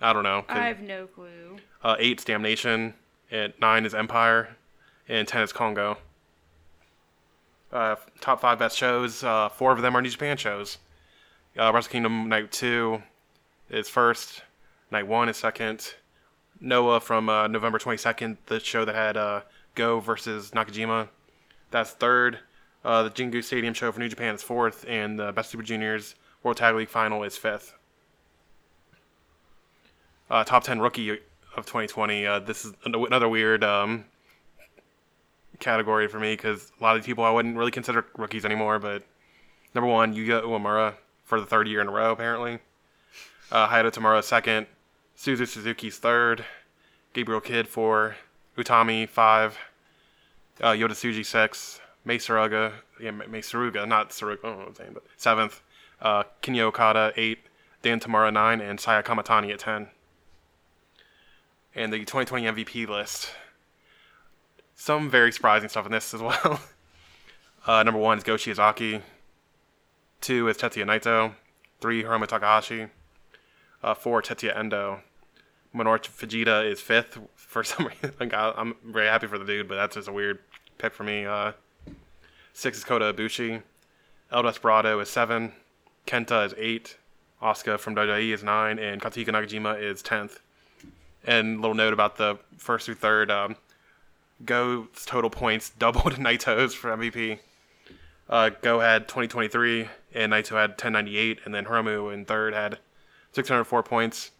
I 0.00 0.12
don't 0.12 0.22
know. 0.22 0.44
I 0.48 0.66
have 0.66 0.80
no 0.80 1.06
clue. 1.06 1.56
Uh, 1.82 1.96
eight 1.98 2.18
is 2.20 2.24
Damnation, 2.24 2.94
and 3.30 3.52
nine 3.60 3.84
is 3.84 3.94
Empire, 3.94 4.56
and 5.08 5.26
ten 5.26 5.42
is 5.42 5.52
Kongo. 5.52 5.98
Uh, 7.74 7.96
top 8.20 8.40
five 8.40 8.58
best 8.58 8.76
shows. 8.76 9.22
Uh, 9.24 9.48
four 9.48 9.72
of 9.72 9.82
them 9.82 9.96
are 9.96 10.00
New 10.00 10.08
Japan 10.08 10.36
shows. 10.36 10.78
Uh, 11.58 11.72
Wrestle 11.74 11.90
Kingdom 11.90 12.28
Night 12.28 12.50
Two 12.52 13.02
is 13.68 13.88
first. 13.88 14.42
Night 14.90 15.06
One 15.06 15.28
is 15.28 15.36
second. 15.36 15.94
Noah 16.60 17.00
from 17.00 17.28
uh, 17.28 17.48
November 17.48 17.78
twenty 17.78 17.98
second, 17.98 18.38
the 18.46 18.60
show 18.60 18.84
that 18.84 18.94
had 18.94 19.16
uh, 19.16 19.40
Go 19.74 20.00
versus 20.00 20.52
Nakajima. 20.52 21.08
That's 21.70 21.90
third. 21.90 22.38
Uh, 22.84 23.02
the 23.02 23.10
Jingu 23.10 23.42
Stadium 23.42 23.74
show 23.74 23.90
for 23.90 23.98
New 23.98 24.08
Japan 24.08 24.34
is 24.34 24.42
fourth, 24.42 24.84
and 24.88 25.18
the 25.18 25.32
Best 25.32 25.50
Super 25.50 25.64
Juniors 25.64 26.14
World 26.42 26.58
Tag 26.58 26.76
League 26.76 26.88
Final 26.88 27.24
is 27.24 27.36
fifth 27.36 27.74
uh, 30.30 30.44
top 30.44 30.64
10 30.64 30.80
rookie 30.80 31.10
of 31.10 31.66
2020. 31.66 32.26
Uh, 32.26 32.38
this 32.40 32.64
is 32.64 32.72
another 32.84 33.28
weird 33.28 33.62
um, 33.62 34.04
category 35.58 36.08
for 36.08 36.18
me 36.18 36.34
because 36.34 36.72
a 36.78 36.82
lot 36.82 36.96
of 36.96 37.04
people 37.04 37.24
I 37.24 37.30
wouldn't 37.30 37.56
really 37.56 37.70
consider 37.70 38.06
rookies 38.16 38.44
anymore. 38.44 38.78
But 38.78 39.02
number 39.74 39.88
one, 39.88 40.14
Yuya 40.14 40.42
Uemura 40.42 40.94
for 41.24 41.40
the 41.40 41.46
third 41.46 41.68
year 41.68 41.80
in 41.80 41.88
a 41.88 41.92
row, 41.92 42.12
apparently. 42.12 42.58
Uh, 43.50 43.68
Hayato 43.68 43.92
Tamura 43.92 44.22
second. 44.22 44.66
Suzu 45.16 45.46
Suzuki's 45.46 45.98
third. 45.98 46.44
Gabriel 47.12 47.40
Kidd 47.40 47.68
four. 47.68 48.16
Utami 48.56 49.08
five. 49.08 49.56
Uh, 50.60 50.72
Yota 50.72 50.92
Tsuji 50.92 51.24
six. 51.24 51.80
Mei 52.06 52.18
Saruga, 52.18 52.74
yeah, 53.00 53.10
Mei 53.10 53.40
Saruga, 53.40 53.88
not 53.88 54.10
Saruga, 54.10 54.38
I 54.40 54.48
don't 54.48 54.52
know 54.52 54.58
what 54.58 54.68
I'm 54.68 54.74
saying, 54.74 54.90
but 54.92 55.04
seventh. 55.16 55.62
Uh, 56.02 56.24
Kinya 56.42 56.64
Okada 56.64 57.14
eight. 57.16 57.38
Dan 57.80 57.98
Tamura 57.98 58.30
nine, 58.30 58.60
and 58.60 58.78
Saya 58.78 59.02
Kamatani 59.02 59.52
at 59.52 59.58
ten 59.58 59.88
and 61.74 61.92
the 61.92 61.98
2020 61.98 62.44
MVP 62.44 62.88
list. 62.88 63.30
Some 64.74 65.10
very 65.10 65.32
surprising 65.32 65.68
stuff 65.68 65.86
in 65.86 65.92
this 65.92 66.12
as 66.14 66.20
well. 66.22 66.60
Uh, 67.66 67.82
number 67.82 68.00
one 68.00 68.18
is 68.18 68.24
Go 68.24 68.34
Shiozaki. 68.34 69.00
Two 70.20 70.48
is 70.48 70.56
Tetsuya 70.56 70.84
Naito. 70.84 71.34
Three, 71.80 72.02
Hiromu 72.02 72.26
Takahashi. 72.26 72.86
Uh, 73.82 73.94
four, 73.94 74.22
Tetsuya 74.22 74.56
Endo. 74.56 75.00
Minoru 75.74 76.00
Fujita 76.00 76.70
is 76.70 76.80
fifth 76.80 77.18
for 77.34 77.64
some 77.64 77.86
reason. 77.86 78.12
Like, 78.20 78.32
I, 78.32 78.52
I'm 78.56 78.74
very 78.84 79.06
happy 79.06 79.26
for 79.26 79.38
the 79.38 79.44
dude, 79.44 79.68
but 79.68 79.76
that's 79.76 79.94
just 79.96 80.08
a 80.08 80.12
weird 80.12 80.38
pick 80.78 80.92
for 80.92 81.04
me. 81.04 81.24
Uh, 81.26 81.52
six 82.52 82.78
is 82.78 82.84
Kota 82.84 83.12
Ibushi. 83.12 83.62
El 84.30 84.42
Desperado 84.42 84.98
is 85.00 85.08
seven. 85.08 85.52
Kenta 86.06 86.46
is 86.46 86.54
eight. 86.56 86.96
Asuka 87.42 87.78
from 87.78 87.94
WWE 87.94 88.32
is 88.32 88.42
nine, 88.42 88.78
and 88.78 89.00
Katsuhiko 89.00 89.28
Nakajima 89.28 89.80
is 89.80 90.02
tenth. 90.02 90.40
And 91.26 91.60
little 91.60 91.74
note 91.74 91.92
about 91.92 92.16
the 92.16 92.38
first 92.56 92.86
through 92.86 92.96
third, 92.96 93.30
um, 93.30 93.56
Go's 94.44 94.88
total 95.06 95.30
points 95.30 95.70
doubled 95.78 96.14
Naito's 96.14 96.74
for 96.74 96.96
MVP. 96.96 97.38
Uh, 98.28 98.50
Go 98.62 98.80
had 98.80 99.06
2023, 99.06 99.88
and 100.14 100.32
Naito 100.32 100.56
had 100.56 100.70
1098, 100.70 101.40
and 101.44 101.54
then 101.54 101.66
Hiromu 101.66 102.12
in 102.12 102.24
third 102.24 102.54
had 102.54 102.78
604 103.32 103.82
points. 103.82 104.30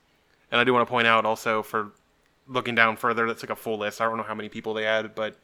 And 0.50 0.60
I 0.60 0.64
do 0.64 0.72
want 0.72 0.86
to 0.86 0.90
point 0.90 1.06
out 1.06 1.26
also 1.26 1.62
for 1.62 1.92
looking 2.48 2.74
down 2.74 2.96
further, 2.96 3.26
that's 3.26 3.42
like 3.42 3.50
a 3.50 3.56
full 3.56 3.78
list. 3.78 4.00
I 4.00 4.04
don't 4.04 4.16
know 4.16 4.22
how 4.22 4.34
many 4.34 4.48
people 4.48 4.72
they 4.72 4.84
had, 4.84 5.14
but 5.14 5.36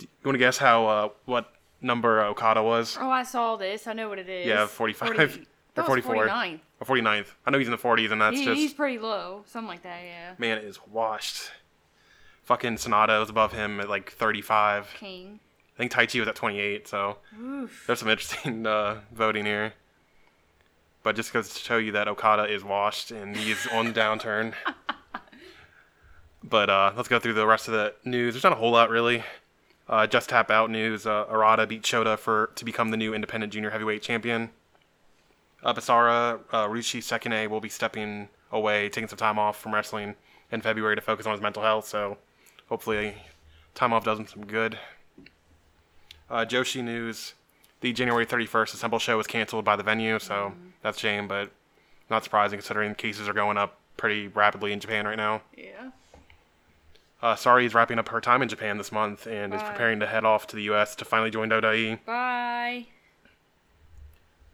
you 0.00 0.08
want 0.24 0.34
to 0.34 0.38
guess 0.40 0.58
how 0.58 0.86
uh, 0.86 1.08
what 1.24 1.52
number 1.80 2.20
Okada 2.22 2.62
was? 2.62 2.96
Oh, 3.00 3.10
I 3.10 3.22
saw 3.22 3.56
this. 3.56 3.86
I 3.86 3.92
know 3.92 4.08
what 4.08 4.18
it 4.18 4.28
is. 4.28 4.46
Yeah, 4.46 4.66
45. 4.66 5.08
40, 5.08 5.22
Or 5.74 5.74
that 5.74 5.88
was 5.88 6.04
44. 6.04 6.14
49. 6.14 6.60
Or 6.80 6.86
49th. 6.86 7.26
I 7.46 7.50
know 7.50 7.58
he's 7.58 7.66
in 7.68 7.72
the 7.72 7.78
40s, 7.78 8.12
and 8.12 8.20
that's 8.20 8.36
He, 8.38 8.44
just 8.44 8.56
he's 8.58 8.74
pretty 8.74 8.98
low. 8.98 9.44
Something 9.46 9.68
like 9.68 9.82
that, 9.82 10.02
yeah. 10.04 10.34
man 10.38 10.58
is 10.58 10.78
washed. 10.86 11.50
Fucking 12.52 12.76
Sanada 12.76 13.22
is 13.22 13.30
above 13.30 13.54
him 13.54 13.80
at 13.80 13.88
like 13.88 14.12
35. 14.12 14.90
King. 14.98 15.40
I 15.74 15.78
think 15.78 15.90
Taichi 15.90 16.20
was 16.20 16.28
at 16.28 16.34
28, 16.34 16.86
so 16.86 17.16
Oof. 17.40 17.84
there's 17.86 18.00
some 18.00 18.10
interesting 18.10 18.66
uh, 18.66 19.00
voting 19.10 19.46
here. 19.46 19.72
But 21.02 21.16
just 21.16 21.32
goes 21.32 21.48
to 21.54 21.58
show 21.58 21.78
you 21.78 21.92
that 21.92 22.08
Okada 22.08 22.44
is 22.44 22.62
washed 22.62 23.10
and 23.10 23.34
he's 23.34 23.66
on 23.68 23.86
the 23.86 23.92
downturn. 23.98 24.52
But 26.44 26.68
uh, 26.68 26.92
let's 26.94 27.08
go 27.08 27.18
through 27.18 27.32
the 27.32 27.46
rest 27.46 27.68
of 27.68 27.72
the 27.72 27.94
news. 28.04 28.34
There's 28.34 28.44
not 28.44 28.52
a 28.52 28.56
whole 28.56 28.72
lot 28.72 28.90
really. 28.90 29.24
Uh, 29.88 30.06
just 30.06 30.28
tap 30.28 30.50
out 30.50 30.70
news: 30.70 31.06
uh, 31.06 31.24
Arata 31.30 31.66
beat 31.66 31.84
Shota 31.84 32.18
for 32.18 32.50
to 32.56 32.66
become 32.66 32.90
the 32.90 32.98
new 32.98 33.14
independent 33.14 33.54
junior 33.54 33.70
heavyweight 33.70 34.02
champion. 34.02 34.50
Uh, 35.62 35.72
Basara 35.72 36.40
uh, 36.52 36.68
Ryuichi 36.68 37.00
Sekine 37.00 37.48
will 37.48 37.62
be 37.62 37.70
stepping 37.70 38.28
away, 38.50 38.90
taking 38.90 39.08
some 39.08 39.16
time 39.16 39.38
off 39.38 39.58
from 39.58 39.72
wrestling 39.72 40.16
in 40.50 40.60
February 40.60 40.96
to 40.96 41.00
focus 41.00 41.24
on 41.24 41.32
his 41.32 41.40
mental 41.40 41.62
health. 41.62 41.88
So 41.88 42.18
hopefully, 42.72 43.14
time 43.74 43.92
off 43.92 44.02
does 44.02 44.18
him 44.18 44.26
some 44.26 44.46
good. 44.46 44.78
Uh, 46.30 46.46
Joshi 46.46 46.82
news: 46.82 47.34
the 47.82 47.92
January 47.92 48.24
31st 48.24 48.72
Assemble 48.72 48.98
show 48.98 49.18
was 49.18 49.26
canceled 49.26 49.62
by 49.62 49.76
the 49.76 49.82
venue, 49.82 50.18
so 50.18 50.54
that's 50.80 50.96
a 50.96 51.00
shame, 51.00 51.28
but 51.28 51.50
not 52.08 52.24
surprising 52.24 52.58
considering 52.58 52.94
cases 52.94 53.28
are 53.28 53.34
going 53.34 53.58
up 53.58 53.76
pretty 53.98 54.28
rapidly 54.28 54.72
in 54.72 54.80
Japan 54.80 55.06
right 55.06 55.18
now. 55.18 55.42
Yeah. 55.54 55.90
Uh, 57.20 57.34
Sareee 57.34 57.66
is 57.66 57.74
wrapping 57.74 57.98
up 57.98 58.08
her 58.08 58.22
time 58.22 58.40
in 58.40 58.48
Japan 58.48 58.78
this 58.78 58.90
month 58.90 59.26
and 59.26 59.52
is 59.52 59.62
preparing 59.62 60.00
to 60.00 60.06
head 60.06 60.24
off 60.24 60.46
to 60.46 60.56
the 60.56 60.62
U.S. 60.62 60.96
to 60.96 61.04
finally 61.04 61.30
join 61.30 61.50
WWE. 61.50 62.02
Bye. 62.06 62.86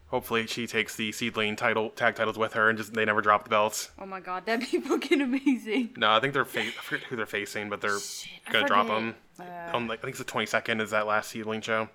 Hopefully, 0.09 0.47
she 0.47 0.65
takes 0.65 0.95
the 0.95 1.11
SEAdLINNNG 1.11 1.55
title 1.55 1.91
tag 1.91 2.15
titles 2.15 2.37
with 2.37 2.53
her 2.53 2.67
and 2.69 2.77
just 2.77 2.93
they 2.93 3.05
never 3.05 3.21
drop 3.21 3.43
the 3.43 3.49
belts. 3.49 3.91
Oh 3.99 4.05
my 4.07 4.19
god, 4.19 4.45
that'd 4.47 4.69
be 4.71 4.79
fucking 4.79 5.21
amazing. 5.21 5.91
No, 5.97 6.11
I 6.11 6.19
think 6.19 6.33
they're 6.33 6.45
fa- 6.45 6.61
I 6.61 6.81
forget 6.81 7.05
who 7.07 7.15
they're 7.15 7.25
facing, 7.27 7.69
but 7.69 7.79
they're 7.81 7.99
Shit, 7.99 8.31
gonna 8.51 8.65
drop 8.67 8.87
them. 8.87 9.15
Uh, 9.39 9.43
on 9.73 9.87
like 9.87 9.99
I 9.99 10.01
think 10.03 10.19
it's 10.19 10.23
the 10.23 10.31
22nd 10.31 10.81
is 10.81 10.89
that 10.91 11.05
last 11.05 11.31
SEAdLINNNG 11.31 11.61
show, 11.63 11.89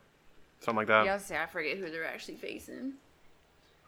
something 0.60 0.76
like 0.76 0.86
that. 0.86 1.06
yeah, 1.06 1.14
I 1.14 1.18
say 1.18 1.36
I 1.38 1.46
forget 1.46 1.76
who 1.78 1.90
they're 1.90 2.06
actually 2.06 2.36
facing. 2.36 2.92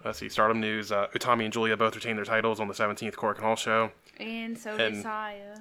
Let's 0.04 0.18
see. 0.18 0.28
Stardom 0.28 0.60
news. 0.60 0.92
Uh, 0.92 1.06
Utami 1.14 1.44
and 1.44 1.52
Giulia 1.52 1.76
both 1.76 1.94
retained 1.94 2.18
their 2.18 2.24
titles 2.24 2.60
on 2.60 2.68
the 2.68 2.74
17th 2.74 3.14
Korakuen 3.14 3.40
Hall 3.40 3.56
show. 3.56 3.90
And 4.20 4.58
so 4.58 4.70
And- 4.76 4.94
did 4.96 5.02
Saya. 5.02 5.56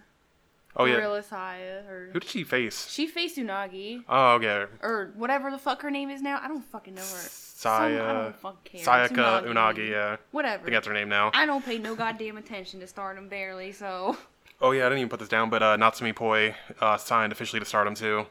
Oh 0.75 0.83
yeah. 0.85 0.95
Gorilla 0.95 1.23
Saya. 1.23 1.83
Or 1.87 2.09
Who 2.13 2.19
did 2.19 2.29
she 2.29 2.43
face? 2.43 2.89
she 2.89 3.07
faced 3.07 3.37
Unagi. 3.37 4.03
Oh 4.09 4.33
okay. 4.33 4.65
Or 4.81 5.13
whatever 5.15 5.49
the 5.51 5.57
fuck 5.57 5.81
her 5.83 5.89
name 5.91 6.09
is 6.09 6.21
now. 6.21 6.39
I 6.43 6.47
don't 6.47 6.65
fucking 6.65 6.95
know 6.95 7.01
her. 7.01 7.29
Some- 7.57 7.71
Saya. 7.71 8.33
I 8.43 8.51
care. 8.65 8.81
Sayaka 8.81 9.45
Unagi. 9.45 9.89
Yeah. 9.89 10.15
I 10.15 10.17
Whatever. 10.31 10.63
think 10.63 10.73
that's 10.73 10.87
her 10.87 10.93
name 10.93 11.07
now. 11.07 11.31
I 11.33 11.45
don't 11.45 11.63
pay 11.63 11.77
no 11.77 11.95
goddamn 11.95 12.35
attention 12.37 12.81
to 12.81 12.87
Stardom 12.87 13.29
barely, 13.29 13.71
so 13.71 14.17
Oh 14.61 14.71
yeah, 14.71 14.85
I 14.85 14.89
didn't 14.89 14.99
even 14.99 15.09
put 15.09 15.19
this 15.19 15.29
down, 15.29 15.49
but 15.49 15.63
uh, 15.63 15.77
Natsumi 15.77 16.13
Poi 16.15 16.53
uh, 16.81 16.97
signed 16.97 17.31
officially 17.31 17.59
to 17.61 17.65
Stardom 17.65 17.95
too. 17.95 18.25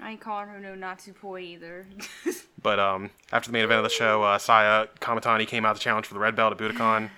I 0.00 0.10
ain't 0.12 0.20
calling 0.20 0.48
her 0.48 0.60
no 0.60 0.74
Natsupoi 0.74 1.42
either. 1.42 1.86
But 2.60 2.80
um, 2.80 3.10
after 3.32 3.48
the 3.50 3.52
main 3.52 3.62
event 3.62 3.78
of 3.78 3.84
the 3.84 3.88
show, 3.88 4.24
uh, 4.24 4.36
Saya 4.36 4.88
Kamatani 5.00 5.46
came 5.46 5.64
out 5.64 5.76
to 5.76 5.80
challenge 5.80 6.06
for 6.06 6.14
the 6.14 6.18
red 6.20 6.34
belt 6.34 6.52
at 6.52 6.58
Budokan, 6.58 7.08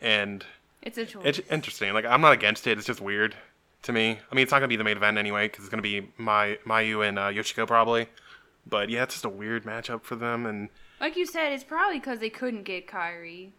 and 0.00 0.44
it's 0.82 0.96
a 0.96 1.04
choice. 1.04 1.22
it's 1.24 1.40
interesting. 1.50 1.92
Like 1.92 2.04
I'm 2.04 2.20
not 2.20 2.32
against 2.32 2.64
it. 2.68 2.78
It's 2.78 2.86
just 2.86 3.00
weird 3.00 3.34
to 3.82 3.92
me. 3.92 4.18
I 4.30 4.34
mean, 4.36 4.44
it's 4.44 4.52
not 4.52 4.58
gonna 4.60 4.68
be 4.68 4.76
the 4.76 4.84
main 4.84 4.96
event 4.96 5.18
anyway 5.18 5.48
because 5.48 5.64
it's 5.64 5.68
gonna 5.70 5.82
be 5.82 6.08
my 6.16 6.58
Mayu 6.64 7.06
and 7.06 7.18
uh, 7.18 7.22
Yoshiko 7.28 7.66
probably. 7.66 8.06
But 8.66 8.90
yeah, 8.90 9.02
it's 9.04 9.14
just 9.14 9.24
a 9.24 9.28
weird 9.30 9.64
matchup 9.64 10.02
for 10.04 10.14
them, 10.16 10.44
and 10.46 10.68
like 11.00 11.16
you 11.16 11.26
said, 11.26 11.52
it's 11.52 11.64
probably 11.64 11.98
because 11.98 12.18
they 12.18 12.30
couldn't 12.30 12.64
get 12.64 12.86
Kairi. 12.86 13.50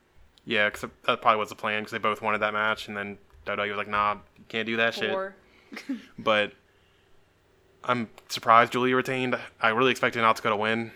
yeah, 0.46 0.70
because 0.70 0.90
that 1.08 1.22
probably 1.22 1.40
was 1.40 1.50
the 1.50 1.56
plan 1.56 1.82
because 1.82 1.92
they 1.92 1.98
both 1.98 2.22
wanted 2.22 2.40
that 2.40 2.54
match, 2.54 2.88
and 2.88 2.96
then 2.96 3.18
WWE 3.46 3.70
was 3.70 3.78
like, 3.78 3.88
"Nah, 3.88 4.16
you 4.38 4.44
can't 4.50 4.66
do 4.68 4.78
that 4.78 4.94
shit." 4.94 5.16
But 6.18 6.54
I'm 7.84 8.10
surprised 8.28 8.72
Giulia 8.74 8.96
retained. 8.96 9.38
I 9.62 9.70
really 9.70 9.92
expected 9.92 10.22
Natsuko 10.24 10.36
to 10.38 10.42
go 10.44 10.50
to 10.52 10.56
win, 10.58 10.92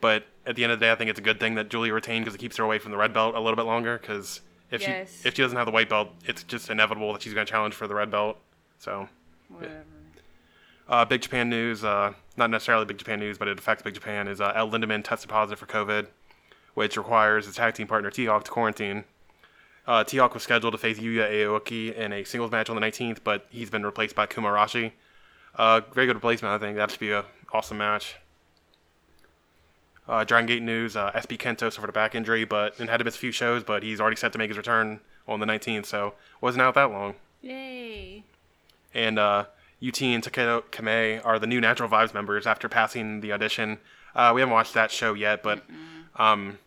but 0.00 0.24
at 0.46 0.56
the 0.56 0.64
end 0.64 0.72
of 0.72 0.78
the 0.80 0.86
day, 0.86 0.92
I 0.92 0.94
think 0.94 1.10
it's 1.10 1.18
a 1.18 1.22
good 1.22 1.40
thing 1.40 1.54
that 1.54 1.70
Giulia 1.70 1.92
retained 1.94 2.24
because 2.24 2.34
it 2.34 2.38
keeps 2.38 2.56
her 2.58 2.64
away 2.64 2.78
from 2.78 2.90
the 2.92 2.98
red 2.98 3.12
belt 3.14 3.34
a 3.34 3.40
little 3.40 3.56
bit 3.56 3.64
longer. 3.66 3.98
Because 3.98 4.40
if 4.70 4.80
Yes. 4.82 5.20
she 5.22 5.28
if 5.28 5.34
she 5.34 5.42
doesn't 5.42 5.56
have 5.56 5.66
the 5.66 5.72
white 5.72 5.88
belt, 5.88 6.10
it's 6.24 6.42
just 6.42 6.70
inevitable 6.70 7.12
that 7.14 7.22
she's 7.22 7.32
going 7.34 7.46
to 7.46 7.50
challenge 7.50 7.74
for 7.74 7.86
the 7.88 7.94
red 7.94 8.10
belt. 8.10 8.38
So, 8.78 9.08
whatever. 9.48 9.84
Uh, 10.88 11.04
Big 11.04 11.22
Japan 11.22 11.48
news, 11.48 11.82
uh, 11.82 12.12
not 12.36 12.50
necessarily 12.50 12.84
Big 12.84 12.98
Japan 12.98 13.18
news, 13.18 13.38
but 13.38 13.48
it 13.48 13.58
affects 13.58 13.82
Big 13.82 13.94
Japan. 13.94 14.28
Is 14.28 14.40
uh, 14.40 14.52
El 14.54 14.70
Lindaman 14.70 15.02
tested 15.02 15.30
positive 15.30 15.58
for 15.58 15.66
COVID, 15.66 16.08
which 16.74 16.96
requires 16.96 17.46
his 17.46 17.54
tag 17.56 17.74
team 17.74 17.86
partner 17.86 18.10
T 18.10 18.26
Hawk 18.26 18.44
to 18.44 18.50
quarantine. 18.50 19.04
Uh, 19.86 20.04
T 20.04 20.18
Hawk 20.18 20.34
was 20.34 20.42
scheduled 20.42 20.72
to 20.72 20.78
face 20.78 20.98
Yuya 20.98 21.30
Aoki 21.30 21.94
in 21.94 22.12
a 22.12 22.24
singles 22.24 22.50
match 22.50 22.68
on 22.68 22.76
the 22.76 22.82
19th, 22.82 23.18
but 23.24 23.46
he's 23.50 23.70
been 23.70 23.84
replaced 23.84 24.14
by 24.14 24.26
Kumarashi. 24.26 24.92
Uh, 25.56 25.80
very 25.92 26.06
good 26.06 26.16
replacement, 26.16 26.52
I 26.52 26.58
think. 26.58 26.76
That 26.76 26.90
should 26.90 27.00
be 27.00 27.12
an 27.12 27.24
awesome 27.52 27.78
match. 27.78 28.16
Uh, 30.06 30.24
Dragon 30.24 30.46
Gate 30.46 30.62
news: 30.62 30.96
uh, 30.96 31.12
SB 31.12 31.38
Kento 31.38 31.72
suffered 31.72 31.88
a 31.88 31.92
back 31.92 32.14
injury, 32.14 32.44
but 32.44 32.78
and 32.78 32.90
had 32.90 32.98
to 32.98 33.04
miss 33.04 33.14
a 33.16 33.18
few 33.18 33.32
shows, 33.32 33.64
but 33.64 33.82
he's 33.82 34.00
already 34.00 34.16
set 34.16 34.32
to 34.32 34.38
make 34.38 34.48
his 34.48 34.58
return 34.58 35.00
on 35.26 35.40
the 35.40 35.46
19th, 35.46 35.86
so 35.86 36.12
wasn't 36.42 36.60
out 36.60 36.74
that 36.74 36.90
long. 36.90 37.14
Yay. 37.40 38.22
And 38.92 39.18
uh, 39.18 39.46
UT 39.86 40.00
and 40.02 40.22
Takedo 40.22 40.62
Kame 40.70 41.20
are 41.24 41.38
the 41.38 41.46
new 41.46 41.60
Natural 41.60 41.88
Vibes 41.88 42.14
members 42.14 42.46
after 42.46 42.68
passing 42.68 43.20
the 43.20 43.32
audition. 43.32 43.78
Uh, 44.14 44.32
we 44.34 44.40
haven't 44.40 44.54
watched 44.54 44.74
that 44.74 44.90
show 44.90 45.14
yet, 45.14 45.42
but 45.42 45.62
um, 46.16 46.58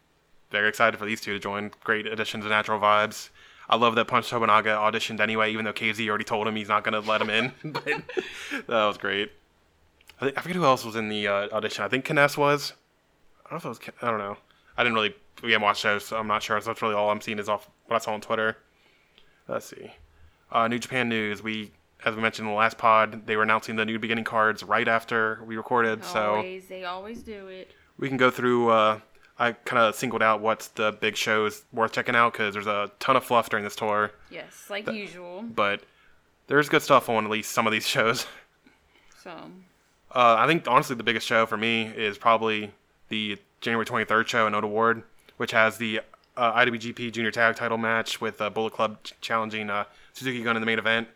very 0.51 0.69
excited 0.69 0.97
for 0.97 1.05
these 1.05 1.21
two 1.21 1.33
to 1.33 1.39
join. 1.39 1.71
Great 1.83 2.05
additions 2.05 2.43
to 2.43 2.50
Natural 2.50 2.79
Vibes. 2.79 3.29
I 3.69 3.75
love 3.75 3.95
that 3.95 4.07
Punch 4.07 4.29
Tominaga 4.29 4.77
auditioned 4.77 5.19
anyway, 5.19 5.51
even 5.51 5.65
though 5.65 5.74
KZ 5.74 6.07
already 6.07 6.24
told 6.24 6.47
him 6.47 6.55
he's 6.55 6.69
not 6.69 6.83
going 6.83 7.01
to 7.01 7.09
let 7.09 7.21
him 7.21 7.29
in. 7.29 7.51
but 7.63 7.83
that 7.86 8.67
was 8.86 8.97
great. 8.97 9.31
I, 10.21 10.25
think, 10.25 10.38
I 10.38 10.41
forget 10.41 10.55
who 10.55 10.65
else 10.65 10.86
was 10.86 10.95
in 10.95 11.09
the 11.09 11.27
uh, 11.27 11.50
audition. 11.51 11.83
I 11.83 11.89
think 11.89 12.05
Kness 12.05 12.38
was. 12.38 12.74
I 13.45 13.50
don't 13.50 13.63
know 13.63 13.71
if 13.71 13.77
it 13.77 13.88
was. 13.88 13.95
I 14.01 14.09
don't 14.09 14.19
know. 14.19 14.38
I 14.77 14.83
didn't 14.83 14.95
really. 14.95 15.15
We 15.43 15.51
haven't 15.51 15.65
watched 15.65 15.81
shows, 15.81 16.05
so 16.05 16.17
I'm 16.17 16.27
not 16.27 16.41
sure. 16.43 16.59
So 16.62 16.69
that's 16.69 16.81
really 16.81 16.95
all 16.95 17.09
I'm 17.09 17.21
seeing 17.21 17.39
is 17.39 17.50
off 17.50 17.69
what 17.86 17.97
I 17.97 18.00
saw 18.00 18.13
on 18.13 18.21
Twitter. 18.21 18.57
Let's 19.47 19.67
see. 19.67 19.91
Uh, 20.51 20.67
New 20.67 20.79
Japan 20.79 21.09
news. 21.09 21.43
We, 21.43 21.71
as 22.06 22.16
we 22.16 22.22
mentioned 22.22 22.48
in 22.48 22.54
the 22.54 22.58
last 22.58 22.77
pod, 22.77 23.25
they 23.25 23.36
were 23.36 23.44
announcing 23.44 23.75
the 23.75 23.86
new 23.86 24.00
beginning 24.00 24.24
cards 24.24 24.63
right 24.63 24.88
after 24.88 25.42
we 25.46 25.58
recorded. 25.58 26.04
So 26.06 26.36
Always, 26.36 26.68
they 26.68 26.84
always 26.86 27.24
do 27.24 27.48
it. 27.48 27.72
we 27.98 28.08
can 28.08 28.18
go 28.18 28.30
through. 28.32 28.70
Uh, 28.70 29.00
I 29.39 29.51
kind 29.51 29.80
of 29.82 29.94
singled 29.96 30.24
out 30.24 30.42
what's 30.42 30.70
the 30.70 30.92
big 31.00 31.16
shows 31.16 31.63
worth 31.72 31.92
checking 31.92 32.16
out 32.16 32.34
because 32.34 32.54
there's 32.56 32.66
a 32.68 32.92
ton 33.00 33.16
of 33.16 33.24
fluff 33.24 33.50
during 33.50 33.63
this 33.63 33.75
tour, 33.75 34.12
Yes, 34.32 34.66
like 34.70 34.92
usual. 34.92 35.44
but 35.44 35.82
there's 36.48 36.70
good 36.70 36.82
stuff 36.82 37.08
on 37.08 37.24
at 37.25 37.30
least 37.30 37.51
some 37.51 37.68
of 37.68 37.72
these 37.74 37.86
shows. 37.96 38.25
So 39.24 39.30
Uh, 40.12 40.36
I 40.39 40.48
think 40.48 40.68
honestly 40.68 40.96
the 40.96 41.04
biggest 41.04 41.27
show 41.27 41.46
for 41.46 41.58
me 41.58 41.84
is 41.96 42.18
probably 42.18 42.72
the 43.10 43.38
January 43.62 43.86
23rd 43.86 44.25
show 44.27 44.48
in 44.48 44.56
Oda 44.56 44.66
Ward, 44.68 45.04
which 45.38 45.51
has 45.51 45.77
the 45.77 46.01
uh, 46.36 46.54
IWGP 46.54 47.12
Junior 47.12 47.32
Tag 47.32 47.56
Title 47.56 47.77
match 47.77 48.20
with 48.22 48.42
uh, 48.42 48.50
Bullet 48.50 48.74
Club 48.74 48.98
challenging 49.22 49.70
uh, 49.70 49.84
Suzuki 50.13 50.42
Gun 50.44 50.56
in 50.56 50.62
the 50.62 50.66
main 50.68 50.80
event, 50.80 51.08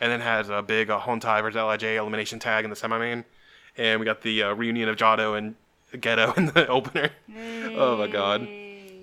and 0.00 0.12
then 0.12 0.20
has 0.20 0.48
a 0.48 0.62
big 0.62 0.90
uh, 0.90 1.00
Hontai 1.00 1.42
versus 1.42 1.56
Lij 1.56 1.82
elimination 1.82 2.38
tag 2.38 2.64
in 2.64 2.70
the 2.70 2.76
semi-main, 2.76 3.24
and 3.76 4.00
we 4.00 4.06
got 4.06 4.22
the 4.22 4.42
uh, 4.42 4.52
reunion 4.54 4.88
of 4.88 4.96
Jado 4.96 5.36
and 5.36 5.54
Gedo 5.92 6.36
in 6.36 6.46
the 6.46 6.66
opener. 6.68 7.10
Oh 7.76 7.96
my 7.96 8.06
god! 8.06 8.48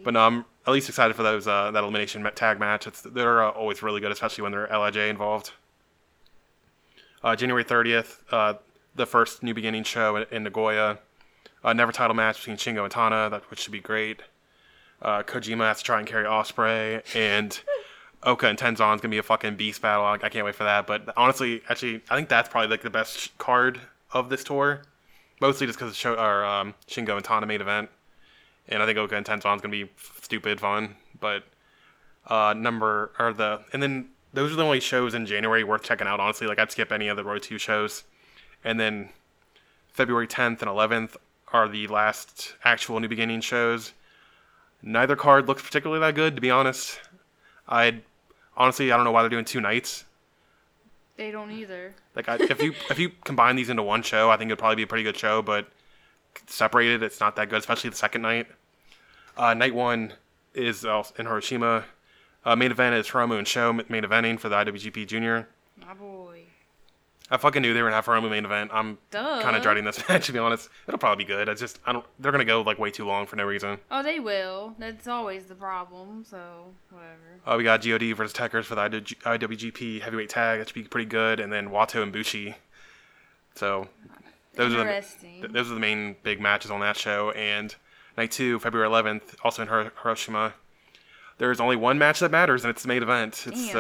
But 0.03 0.13
no, 0.13 0.19
I'm 0.19 0.45
at 0.65 0.71
least 0.71 0.89
excited 0.89 1.15
for 1.15 1.23
those 1.23 1.47
uh, 1.47 1.71
that 1.71 1.83
elimination 1.83 2.23
tag 2.35 2.59
match. 2.59 2.87
It's 2.87 3.01
they're 3.01 3.43
uh, 3.43 3.49
always 3.49 3.81
really 3.81 4.01
good, 4.01 4.11
especially 4.11 4.43
when 4.43 4.51
they're 4.51 4.67
Lij 4.67 4.97
involved. 5.09 5.51
Uh, 7.23 7.35
January 7.37 7.63
30th, 7.63 8.17
uh, 8.31 8.55
the 8.95 9.05
first 9.05 9.43
New 9.43 9.53
Beginning 9.53 9.83
show 9.83 10.17
in, 10.17 10.25
in 10.29 10.43
Nagoya. 10.43 10.99
Uh, 11.63 11.71
never 11.71 11.93
title 11.93 12.13
match 12.13 12.37
between 12.37 12.57
Shingo 12.57 12.83
and 12.83 12.91
Tana, 12.91 13.29
that 13.29 13.49
which 13.49 13.59
should 13.61 13.71
be 13.71 13.79
great. 13.79 14.21
Uh, 15.01 15.23
Kojima 15.23 15.67
has 15.67 15.77
to 15.77 15.83
try 15.83 15.99
and 15.99 16.07
carry 16.07 16.25
Osprey, 16.25 17.01
and 17.15 17.61
O-Khan 18.25 18.51
and 18.51 18.59
Tenzan's 18.59 19.01
gonna 19.01 19.09
be 19.09 19.17
a 19.17 19.23
fucking 19.23 19.55
beast 19.55 19.81
battle. 19.81 20.05
I, 20.05 20.29
can't 20.29 20.45
wait 20.45 20.55
for 20.55 20.63
that. 20.63 20.87
But 20.87 21.13
honestly, 21.17 21.61
actually, 21.69 22.01
I 22.09 22.15
think 22.15 22.29
that's 22.29 22.49
probably 22.49 22.69
like 22.69 22.81
the 22.81 22.89
best 22.89 23.37
card 23.37 23.79
of 24.11 24.29
this 24.29 24.43
tour, 24.43 24.83
mostly 25.41 25.67
just 25.67 25.77
because 25.77 25.91
of 25.91 25.97
show 25.97 26.13
or 26.13 26.45
um, 26.45 26.73
Shingo 26.87 27.15
and 27.15 27.25
Tana 27.25 27.45
main 27.45 27.61
event, 27.61 27.89
and 28.67 28.81
I 28.81 28.85
think 28.85 28.97
O-Khan 28.97 29.17
and 29.17 29.25
Tenzan's 29.25 29.61
gonna 29.61 29.71
be 29.71 29.89
stupid 30.21 30.59
fun. 30.59 30.95
But 31.19 31.43
uh, 32.27 32.53
number 32.55 33.11
or 33.19 33.33
the 33.33 33.61
and 33.73 33.83
then 33.83 34.09
those 34.33 34.51
are 34.51 34.55
the 34.55 34.63
only 34.63 34.79
shows 34.79 35.13
in 35.13 35.25
January 35.25 35.63
worth 35.63 35.83
checking 35.83 36.07
out. 36.07 36.19
Honestly, 36.19 36.47
like 36.47 36.59
I'd 36.59 36.71
skip 36.71 36.91
any 36.91 37.07
of 37.07 37.17
the 37.17 37.23
Road 37.23 37.43
Two 37.43 37.57
shows, 37.57 38.03
and 38.63 38.79
then 38.79 39.09
February 39.93 40.27
10th 40.27 40.61
and 40.61 40.69
11th 40.69 41.15
are 41.49 41.67
the 41.69 41.87
last 41.87 42.55
actual 42.63 42.99
New 42.99 43.07
Beginning 43.07 43.41
shows. 43.41 43.93
Neither 44.81 45.15
card 45.15 45.47
looks 45.47 45.61
particularly 45.61 46.01
that 46.01 46.15
good, 46.15 46.35
to 46.35 46.41
be 46.41 46.49
honest. 46.49 46.99
I 47.69 48.01
honestly 48.57 48.91
I 48.91 48.95
don't 48.97 49.05
know 49.05 49.11
why 49.11 49.21
they're 49.21 49.29
doing 49.29 49.45
two 49.45 49.61
nights. 49.61 50.05
they 51.17 51.31
don't 51.31 51.51
either. 51.51 51.95
Like 52.15 52.29
I, 52.29 52.35
if 52.39 52.61
you 52.61 52.71
if 52.89 52.99
you 52.99 53.11
combine 53.23 53.55
these 53.55 53.69
into 53.69 53.83
one 53.83 54.03
show, 54.03 54.29
I 54.29 54.37
think 54.37 54.49
it'd 54.49 54.59
probably 54.59 54.75
be 54.77 54.83
a 54.83 54.87
pretty 54.87 55.03
good 55.03 55.17
show. 55.17 55.41
But 55.41 55.67
separated, 56.47 57.03
it's 57.03 57.19
not 57.19 57.35
that 57.35 57.49
good, 57.49 57.59
especially 57.59 57.89
the 57.91 57.95
second 57.95 58.21
night. 58.23 58.47
Uh, 59.37 59.53
night 59.53 59.73
one 59.73 60.13
is 60.53 60.85
uh, 60.85 61.03
in 61.17 61.25
Hiroshima. 61.25 61.85
Uh, 62.45 62.55
main 62.55 62.71
event 62.71 62.93
is 62.95 63.07
Hiromu 63.07 63.37
and 63.37 63.47
Show 63.47 63.71
main 63.73 64.03
eventing 64.03 64.39
for 64.39 64.49
the 64.49 64.55
IWGP 64.55 65.07
Junior. 65.07 65.47
My 65.79 65.93
boy. 65.93 66.41
I 67.31 67.37
fucking 67.37 67.61
knew 67.61 67.73
they 67.73 67.81
were 67.81 67.87
gonna 67.89 67.95
have 67.95 68.05
Hiromu 68.05 68.29
main 68.29 68.45
event. 68.45 68.71
I'm 68.73 68.97
kind 69.11 69.55
of 69.55 69.63
dreading 69.63 69.85
this 69.85 70.07
match 70.09 70.25
to 70.27 70.33
be 70.33 70.39
honest. 70.39 70.69
It'll 70.87 70.97
probably 70.99 71.23
be 71.23 71.27
good. 71.27 71.47
I 71.49 71.53
just 71.53 71.79
I 71.85 71.93
don't. 71.93 72.05
They're 72.19 72.31
gonna 72.31 72.45
go 72.45 72.61
like 72.61 72.77
way 72.77 72.91
too 72.91 73.05
long 73.05 73.25
for 73.25 73.35
no 73.37 73.45
reason. 73.45 73.79
Oh, 73.89 74.03
they 74.03 74.19
will. 74.19 74.75
That's 74.77 75.07
always 75.07 75.45
the 75.45 75.55
problem. 75.55 76.25
So 76.29 76.73
whatever. 76.89 77.39
Oh, 77.47 77.57
we 77.57 77.63
got 77.63 77.81
God 77.83 78.01
versus 78.17 78.33
Tekkers 78.33 78.65
for 78.65 78.75
the 78.75 78.81
IWGP 78.81 80.01
Heavyweight 80.01 80.29
Tag. 80.29 80.59
That 80.59 80.67
should 80.67 80.75
be 80.75 80.83
pretty 80.83 81.09
good. 81.09 81.39
And 81.39 81.51
then 81.51 81.69
Wato 81.69 82.03
and 82.03 82.11
Bushi. 82.11 82.55
So 83.55 83.87
those 84.55 84.73
are 84.73 84.83
the, 84.83 85.47
those 85.47 85.71
are 85.71 85.73
the 85.73 85.79
main 85.79 86.15
big 86.23 86.39
matches 86.39 86.71
on 86.71 86.79
that 86.81 86.97
show. 86.97 87.31
And 87.31 87.73
night 88.17 88.31
two, 88.31 88.59
February 88.59 88.89
11th, 88.89 89.35
also 89.43 89.61
in 89.61 89.67
Hir- 89.67 89.91
Hiroshima. 90.01 90.53
There's 91.39 91.59
only 91.59 91.75
one 91.75 91.97
match 91.97 92.19
that 92.19 92.31
matters, 92.31 92.63
and 92.63 92.69
it's 92.71 92.83
the 92.83 92.87
main 92.87 93.01
event. 93.03 93.45
It's 93.47 93.73
Damn, 93.73 93.77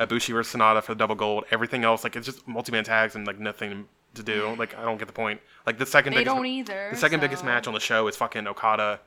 uh. 0.00 0.06
Ibushi 0.06 0.32
versus 0.34 0.54
Sanada 0.54 0.82
for 0.82 0.94
the 0.94 0.98
double 0.98 1.14
gold. 1.14 1.44
Everything 1.50 1.84
else, 1.84 2.04
like 2.04 2.16
it's 2.16 2.26
just 2.26 2.46
multi-man 2.46 2.84
tags 2.84 3.14
and 3.14 3.26
like 3.26 3.38
nothing 3.38 3.86
to 4.14 4.22
do. 4.22 4.54
Like 4.58 4.76
I 4.78 4.82
don't 4.84 4.98
get 4.98 5.06
the 5.08 5.14
point. 5.14 5.40
Like 5.66 5.78
the 5.78 5.86
second 5.86 6.12
They 6.12 6.20
biggest, 6.20 6.36
don't 6.36 6.46
either. 6.46 6.88
the 6.90 6.96
second 6.98 7.20
biggest 7.20 7.44
match 7.44 7.66
on 7.66 7.74
the 7.74 7.80
show 7.80 8.06
is 8.08 8.16
fucking 8.16 8.46
Okada 8.46 9.00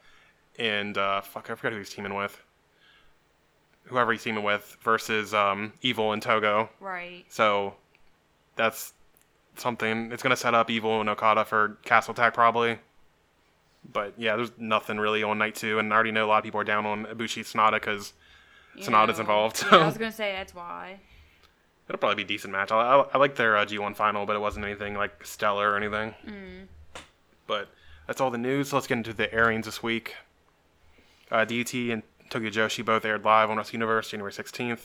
and 0.57 0.97
uh, 0.97 1.21
fuck, 1.21 1.49
I 1.49 1.55
forgot 1.55 1.73
who 1.73 1.79
he's 1.79 1.89
teaming 1.89 2.15
with. 2.15 2.41
Whoever 3.83 4.11
he's 4.13 4.23
teaming 4.23 4.43
with 4.43 4.77
versus 4.81 5.33
um, 5.33 5.73
Evil 5.81 6.11
and 6.11 6.21
Togo. 6.21 6.69
Right. 6.79 7.25
So 7.29 7.75
that's 8.55 8.93
something. 9.57 10.11
It's 10.11 10.23
gonna 10.23 10.35
set 10.35 10.55
up 10.55 10.71
Evil 10.71 11.01
and 11.01 11.09
Okada 11.09 11.45
for 11.45 11.77
Castle 11.83 12.13
Attack 12.13 12.33
probably. 12.33 12.79
But 13.91 14.13
yeah, 14.17 14.35
there's 14.35 14.51
nothing 14.57 14.97
really 14.97 15.23
on 15.23 15.37
night 15.37 15.55
two, 15.55 15.79
and 15.79 15.91
I 15.91 15.95
already 15.95 16.11
know 16.11 16.25
a 16.25 16.27
lot 16.27 16.39
of 16.39 16.43
people 16.43 16.59
are 16.59 16.63
down 16.65 16.85
on 16.85 17.05
Ibushi 17.05 17.43
Sanada 17.43 17.73
because 17.73 18.13
Sanada's 18.77 19.19
involved, 19.19 19.63
Yeah, 19.71 19.77
I 19.79 19.85
was 19.85 19.97
gonna 19.97 20.11
say 20.11 20.33
that's 20.33 20.53
why. 20.53 20.99
it'll 21.87 21.99
probably 21.99 22.23
be 22.23 22.23
a 22.23 22.37
decent 22.37 22.51
match. 22.51 22.71
I, 22.71 22.77
I, 22.77 23.05
I 23.13 23.17
like 23.17 23.35
their 23.35 23.55
uh, 23.57 23.65
G1 23.65 23.95
final, 23.95 24.25
but 24.25 24.35
it 24.35 24.39
wasn't 24.39 24.65
anything 24.65 24.95
like 24.95 25.25
stellar 25.25 25.71
or 25.71 25.77
anything. 25.77 26.13
Mm. 26.27 26.67
But 27.47 27.69
that's 28.07 28.19
all 28.19 28.31
the 28.31 28.37
news. 28.37 28.73
Let's 28.73 28.87
get 28.87 28.97
into 28.97 29.13
the 29.13 29.33
airings 29.33 29.65
this 29.65 29.81
week. 29.83 30.15
Uh, 31.31 31.45
DDT 31.45 31.91
and 31.93 32.03
Tokyo 32.29 32.49
Joshi 32.49 32.83
both 32.83 33.05
aired 33.05 33.23
live 33.23 33.49
on 33.49 33.57
Wrestle 33.57 33.73
Universe 33.73 34.09
January 34.09 34.31
16th. 34.31 34.79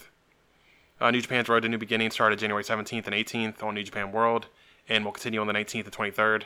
Uh, 1.01 1.11
New 1.11 1.21
Japan's 1.23 1.49
Road 1.49 1.61
to 1.63 1.69
New 1.69 1.79
Beginning 1.79 2.11
started 2.11 2.39
January 2.39 2.63
17th 2.63 3.07
and 3.07 3.15
18th 3.15 3.63
on 3.63 3.75
New 3.75 3.83
Japan 3.83 4.13
World 4.13 4.47
and 4.89 5.05
will 5.05 5.13
continue 5.13 5.41
on 5.41 5.47
the 5.47 5.53
19th 5.55 5.85
and 5.85 5.93
23rd. 5.93 6.43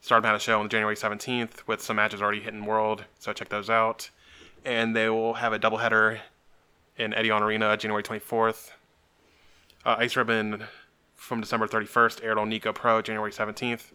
Stardom 0.00 0.26
had 0.26 0.34
a 0.34 0.40
show 0.40 0.58
on 0.60 0.68
January 0.68 0.96
17th 0.96 1.66
with 1.66 1.82
some 1.82 1.96
matches 1.96 2.22
already 2.22 2.40
hitting 2.40 2.64
World, 2.64 3.04
so 3.18 3.32
check 3.32 3.50
those 3.50 3.68
out. 3.68 4.10
And 4.64 4.96
they 4.96 5.08
will 5.10 5.34
have 5.34 5.52
a 5.52 5.58
doubleheader 5.58 6.20
in 6.96 7.12
Edion 7.12 7.42
Arena 7.42 7.76
January 7.76 8.02
24th. 8.02 8.70
Uh, 9.84 9.96
Ice 9.98 10.16
Ribbon 10.16 10.64
from 11.14 11.40
December 11.40 11.66
31st 11.66 12.24
aired 12.24 12.38
on 12.38 12.48
Nico 12.48 12.72
Pro 12.72 13.02
January 13.02 13.30
17th. 13.30 13.92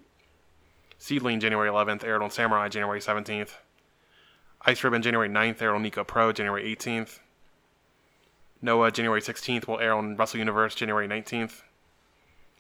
SEAdLINNNG 1.00 1.40
January 1.40 1.70
11th 1.70 2.04
aired 2.04 2.22
on 2.22 2.30
Samurai 2.30 2.70
January 2.70 3.00
17th. 3.00 3.52
Ice 4.62 4.84
Ribbon 4.84 5.02
January 5.02 5.30
9th 5.30 5.62
aired 5.62 5.76
on 5.76 5.84
Nico 5.84 6.04
Pro 6.04 6.32
January 6.32 6.76
18th. 6.76 7.20
Noah 8.62 8.92
January 8.92 9.22
16th 9.22 9.68
will 9.68 9.80
air 9.80 9.94
on 9.94 10.16
Wrestle 10.16 10.40
Universe 10.40 10.74
January 10.74 11.08
19th. 11.08 11.62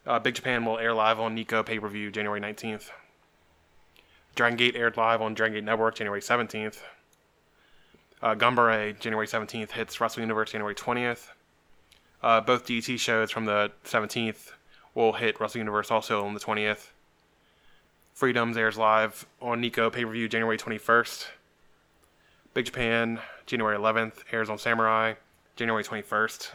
Uh, 0.05 0.19
Big 0.19 0.35
Japan 0.35 0.65
will 0.65 0.77
air 0.77 0.93
live 0.93 1.19
on 1.19 1.33
Nico 1.33 1.63
pay 1.63 1.79
per 1.79 1.87
view 1.87 2.11
January 2.11 2.39
19th. 2.39 2.89
Dragon 4.35 4.57
Gate 4.57 4.75
aired 4.75 4.97
live 4.97 5.21
on 5.21 5.33
Dragon 5.33 5.55
Gate 5.55 5.63
Network 5.63 5.95
January 5.95 6.21
17th. 6.21 6.79
Uh, 8.21 8.35
Ganbare 8.35 8.99
January 8.99 9.27
17th 9.27 9.71
hits 9.71 9.99
Wrestle 9.99 10.21
Universe 10.21 10.51
January 10.51 10.75
20th. 10.75 11.29
Uh, 12.21 12.41
both 12.41 12.65
DT 12.65 12.99
shows 12.99 13.31
from 13.31 13.45
the 13.45 13.71
17th 13.85 14.51
will 14.93 15.13
hit 15.13 15.39
Wrestle 15.39 15.59
Universe 15.59 15.89
also 15.89 16.25
on 16.25 16.33
the 16.33 16.39
20th. 16.39 16.89
Freedoms 18.13 18.57
airs 18.57 18.77
live 18.77 19.25
on 19.41 19.61
Nico 19.61 19.89
pay 19.89 20.03
per 20.03 20.11
view 20.11 20.27
January 20.27 20.57
21st. 20.57 21.27
Big 22.53 22.65
Japan 22.65 23.19
January 23.45 23.77
11th 23.77 24.23
airs 24.31 24.49
on 24.49 24.57
Samurai 24.57 25.13
January 25.55 25.83
21st. 25.83 26.51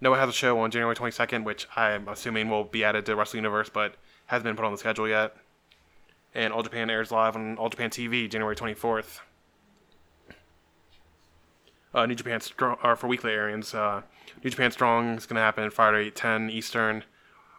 Noah 0.00 0.18
has 0.18 0.28
a 0.28 0.32
show 0.32 0.58
on 0.58 0.70
January 0.70 0.94
22nd, 0.94 1.44
which 1.44 1.66
I'm 1.74 2.06
assuming 2.08 2.50
will 2.50 2.64
be 2.64 2.84
added 2.84 3.06
to 3.06 3.16
Wrestle 3.16 3.36
Universe, 3.36 3.70
but 3.70 3.94
hasn't 4.26 4.44
been 4.44 4.56
put 4.56 4.64
on 4.64 4.72
the 4.72 4.78
schedule 4.78 5.08
yet. 5.08 5.36
And 6.36 6.52
All 6.52 6.62
Japan 6.62 6.90
airs 6.90 7.10
live 7.10 7.34
on 7.34 7.56
All 7.56 7.70
Japan 7.70 7.88
TV 7.88 8.30
January 8.30 8.54
24th. 8.54 9.20
Uh, 11.94 12.04
New 12.04 12.14
Japan 12.14 12.42
Strong, 12.42 12.76
or 12.84 12.94
for 12.94 13.06
weekly 13.06 13.32
airings, 13.32 13.72
uh, 13.72 14.02
New 14.44 14.50
Japan 14.50 14.70
Strong 14.70 15.16
is 15.16 15.24
going 15.24 15.36
to 15.36 15.40
happen 15.40 15.70
Friday 15.70 16.10
10 16.10 16.50
Eastern. 16.50 17.04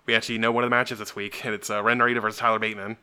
We 0.06 0.13
actually 0.13 0.38
know 0.38 0.52
one 0.52 0.63
of 0.63 0.70
the 0.70 0.76
matches 0.76 1.00
this 1.00 1.16
week, 1.16 1.44
and 1.44 1.56
it's 1.56 1.72
uh, 1.72 1.82
Ren 1.82 1.98
Narita 1.98 2.22
versus 2.22 2.38
Tyler 2.38 2.60
Bateman. 2.60 2.98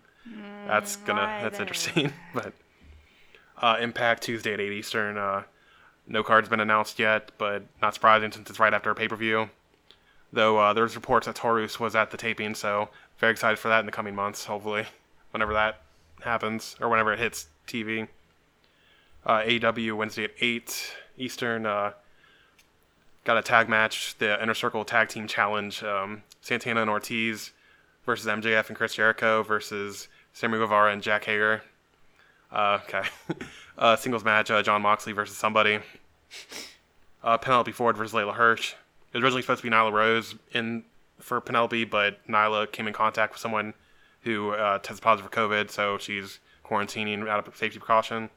that's 0.69 0.95
gonna 0.95 1.23
why 1.23 1.43
that's 1.43 1.59
then? 1.59 1.67
interesting, 1.67 2.13
but 2.35 2.53
uh, 3.61 3.77
Impact 3.81 4.23
Tuesday 4.23 4.55
at 4.55 4.61
8 4.61 4.71
Eastern. 4.71 5.19
Uh, 5.19 5.43
no 6.07 6.23
card's 6.23 6.49
been 6.49 6.61
announced 6.61 7.01
yet, 7.01 7.33
but 7.37 7.65
not 7.83 7.95
surprising 7.95 8.31
since 8.31 8.49
it's 8.49 8.61
right 8.61 8.73
after 8.73 8.91
a 8.91 8.95
pay 8.95 9.09
per 9.09 9.17
view. 9.17 9.51
Though 10.33 10.57
uh, 10.59 10.73
there's 10.73 10.95
reports 10.95 11.27
that 11.27 11.35
Taurus 11.35 11.81
was 11.81 11.97
at 11.97 12.13
the 12.13 12.17
taping, 12.17 12.55
so 12.55 12.91
very 13.19 13.33
excited 13.33 13.59
for 13.59 13.67
that 13.67 13.81
in 13.81 13.87
the 13.87 13.93
coming 13.93 14.15
months. 14.15 14.45
Hopefully, 14.45 14.87
whenever 15.35 15.53
that 15.53 15.81
happens 16.23 16.77
or 16.81 16.89
whenever 16.89 17.13
it 17.13 17.19
hits 17.19 17.49
TV. 17.67 18.07
Uh, 19.27 19.41
AEW 19.41 19.97
Wednesday 19.97 20.25
at 20.25 20.31
8 20.41 20.93
Eastern. 21.19 21.67
Uh, 21.67 21.93
got 23.25 23.37
a 23.37 23.43
tag 23.43 23.69
match, 23.69 24.15
the 24.19 24.41
Inner 24.41 24.55
Circle 24.55 24.85
Tag 24.85 25.09
Team 25.09 25.27
Challenge. 25.27 25.83
Um, 25.83 26.23
Santana 26.41 26.83
and 26.83 26.91
Ortiz 26.91 27.51
versus 28.07 28.27
MJF 28.27 28.69
and 28.69 28.77
Chris 28.77 28.95
Jericho 28.95 29.43
versus 29.43 30.09
Sammy 30.33 30.57
Guevara 30.59 30.93
and 30.93 31.03
Jake 31.03 31.25
Hager. 31.25 31.63
Uh, 32.53 32.79
okay. 32.85 33.03
uh, 33.79 33.97
singles 33.97 34.25
match, 34.25 34.51
uh, 34.51 34.63
Jon 34.63 34.83
Moxley 34.83 35.13
versus 35.13 35.37
somebody. 35.37 35.81
Uh, 37.25 37.39
Penelope 37.39 37.73
Ford 37.73 37.97
versus 37.97 38.15
Leyla 38.15 38.35
Hirsch. 38.35 38.75
It 39.13 39.17
was 39.17 39.25
originally 39.25 39.43
supposed 39.43 39.63
to 39.63 39.69
be 39.69 39.75
Nyla 39.75 39.93
Rose 39.93 40.37
in 40.53 40.85
for 41.19 41.41
Penelope, 41.41 41.85
but 41.87 42.25
Nyla 42.29 42.71
came 42.71 42.87
in 42.87 42.93
contact 42.93 43.33
with 43.33 43.41
someone 43.41 43.75
who 44.25 44.51
uh, 44.51 44.79
tested 44.79 45.03
positive 45.03 45.31
for 45.31 45.37
COVID, 45.37 45.71
so 45.71 45.99
she's 45.99 46.41
quarantining 46.65 47.29
out 47.29 47.47
of 47.47 47.57
safety 47.57 47.79
precaution. 47.79 48.31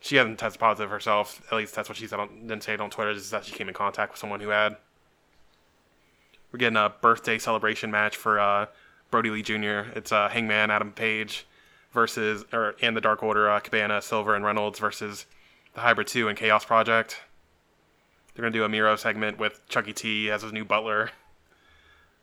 She 0.00 0.16
hasn't 0.16 0.38
tested 0.38 0.60
positive 0.60 0.90
herself. 0.90 1.42
At 1.50 1.56
least 1.56 1.74
that's 1.74 1.88
what 1.88 1.98
she 1.98 2.06
said. 2.06 2.20
On, 2.20 2.28
didn't 2.42 2.62
say 2.62 2.74
it 2.74 2.80
on 2.80 2.90
Twitter. 2.90 3.12
Just 3.14 3.30
that 3.32 3.44
she 3.44 3.52
came 3.52 3.68
in 3.68 3.74
contact 3.74 4.12
with 4.12 4.20
someone 4.20 4.40
who 4.40 4.50
had. 4.50 4.76
We're 6.52 6.58
getting 6.58 6.76
a 6.76 6.94
birthday 7.00 7.38
celebration 7.38 7.90
match 7.90 8.16
for 8.16 8.38
uh, 8.40 8.66
Brodie 9.10 9.30
Lee 9.30 9.42
Jr. 9.42 9.90
It's 9.94 10.12
uh, 10.12 10.28
Hangman 10.28 10.70
Adam 10.70 10.92
Page 10.92 11.46
versus 11.92 12.44
or 12.52 12.76
and 12.80 12.96
the 12.96 13.00
Dark 13.00 13.22
Order 13.22 13.50
uh, 13.50 13.60
Cabana 13.60 14.00
Silver 14.00 14.34
and 14.34 14.44
Reynolds 14.44 14.78
versus 14.78 15.26
the 15.74 15.80
Hybrid 15.80 16.06
Two 16.06 16.28
and 16.28 16.38
Chaos 16.38 16.64
Project. 16.64 17.20
They're 18.34 18.44
gonna 18.44 18.52
do 18.52 18.64
a 18.64 18.68
Miro 18.68 18.94
segment 18.96 19.38
with 19.38 19.60
Chucky 19.68 19.92
T 19.92 20.30
as 20.30 20.42
his 20.42 20.52
new 20.52 20.64
butler. 20.64 21.10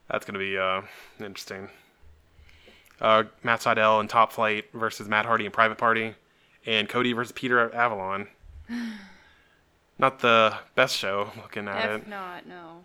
That's 0.10 0.26
gonna 0.26 0.40
be 0.40 0.58
uh, 0.58 0.82
interesting. 1.20 1.70
Uh, 3.02 3.24
Matt 3.44 3.62
Sydal 3.62 4.00
and 4.00 4.10
Top 4.10 4.32
Flight 4.32 4.66
versus 4.74 5.08
Matt 5.08 5.26
Hardy 5.26 5.46
and 5.46 5.54
Private 5.54 5.78
Party, 5.78 6.16
and 6.66 6.88
Cody 6.88 7.14
versus 7.14 7.32
Peter 7.32 7.74
Avalon. 7.74 8.28
Not 9.98 10.20
the 10.20 10.58
best 10.76 10.98
show 10.98 11.32
looking 11.38 11.68
at 11.68 11.90
it. 11.90 12.08
Not, 12.08 12.46
no. 12.46 12.84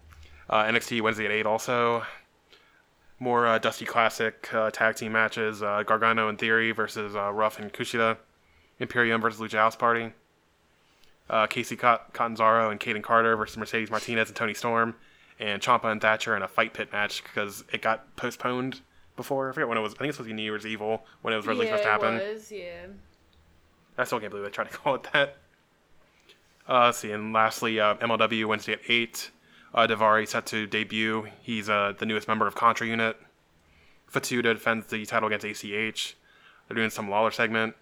Uh, 0.48 0.64
NXT 0.64 1.00
Wednesday 1.00 1.24
at 1.24 1.32
8 1.32 1.46
also. 1.46 2.04
More 3.18 3.46
uh, 3.46 3.58
Dusty 3.58 3.84
Classic 3.84 4.48
uh, 4.54 4.70
tag 4.70 4.96
team 4.96 5.12
matches. 5.12 5.62
Uh, 5.62 5.82
Gargano 5.84 6.28
and 6.28 6.38
Theory 6.38 6.70
versus 6.72 7.16
uh, 7.16 7.30
Ruff 7.32 7.58
and 7.58 7.72
Kushida. 7.72 8.16
Imperium 8.78 9.20
versus 9.20 9.40
Lucha 9.40 9.58
House 9.58 9.76
Party. 9.76 10.12
Uh, 11.28 11.46
Casey 11.46 11.76
Cot- 11.76 12.12
Catanzaro 12.12 12.70
and 12.70 12.80
Kayden 12.80 13.02
Carter 13.02 13.36
versus 13.36 13.56
Mercedes 13.56 13.90
Martinez 13.90 14.28
and 14.28 14.36
Toni 14.36 14.54
Storm. 14.54 14.94
And 15.38 15.60
Ciampa 15.60 15.90
and 15.90 16.00
Thatcher 16.00 16.36
in 16.36 16.42
a 16.42 16.48
fight 16.48 16.74
pit 16.74 16.92
match 16.92 17.22
because 17.22 17.64
it 17.72 17.82
got 17.82 18.14
postponed 18.16 18.80
before. 19.20 19.48
I 19.48 19.52
forget 19.52 19.68
when 19.68 19.78
it 19.78 19.82
was. 19.82 19.94
I 19.94 19.98
think 19.98 20.04
it 20.04 20.06
was 20.08 20.16
supposed 20.16 20.28
to 20.28 20.34
be 20.34 20.36
New 20.36 20.42
Year's 20.42 20.66
Evil 20.66 21.04
when 21.22 21.34
it 21.34 21.36
was 21.36 21.46
originally 21.46 21.66
yeah, 21.66 21.76
supposed 21.76 21.84
to 21.84 21.90
happen. 21.90 22.14
it 22.16 22.34
was, 22.34 22.52
yeah. 22.52 22.86
I 23.98 24.04
still 24.04 24.20
can't 24.20 24.30
believe 24.30 24.44
they 24.44 24.50
tried 24.50 24.70
to 24.70 24.76
call 24.76 24.94
it 24.96 25.06
that. 25.12 25.36
Uh, 26.68 26.86
let's 26.86 26.98
see, 26.98 27.10
and 27.10 27.32
lastly, 27.32 27.80
uh, 27.80 27.96
MLW 27.96 28.46
Wednesday 28.46 28.74
at 28.74 28.80
8. 28.88 29.30
Uh, 29.72 29.86
Davari 29.86 30.26
set 30.26 30.46
to 30.46 30.66
debut. 30.66 31.28
He's 31.42 31.68
uh, 31.68 31.94
the 31.98 32.06
newest 32.06 32.28
member 32.28 32.46
of 32.46 32.54
Contra 32.54 32.86
Unit. 32.86 33.16
Fatuda 34.12 34.54
defends 34.54 34.86
the 34.86 35.04
title 35.06 35.28
against 35.32 35.64
ACH. 35.64 36.16
They're 36.68 36.76
doing 36.76 36.90
some 36.90 37.08
Lawler 37.08 37.30
segment. 37.30 37.74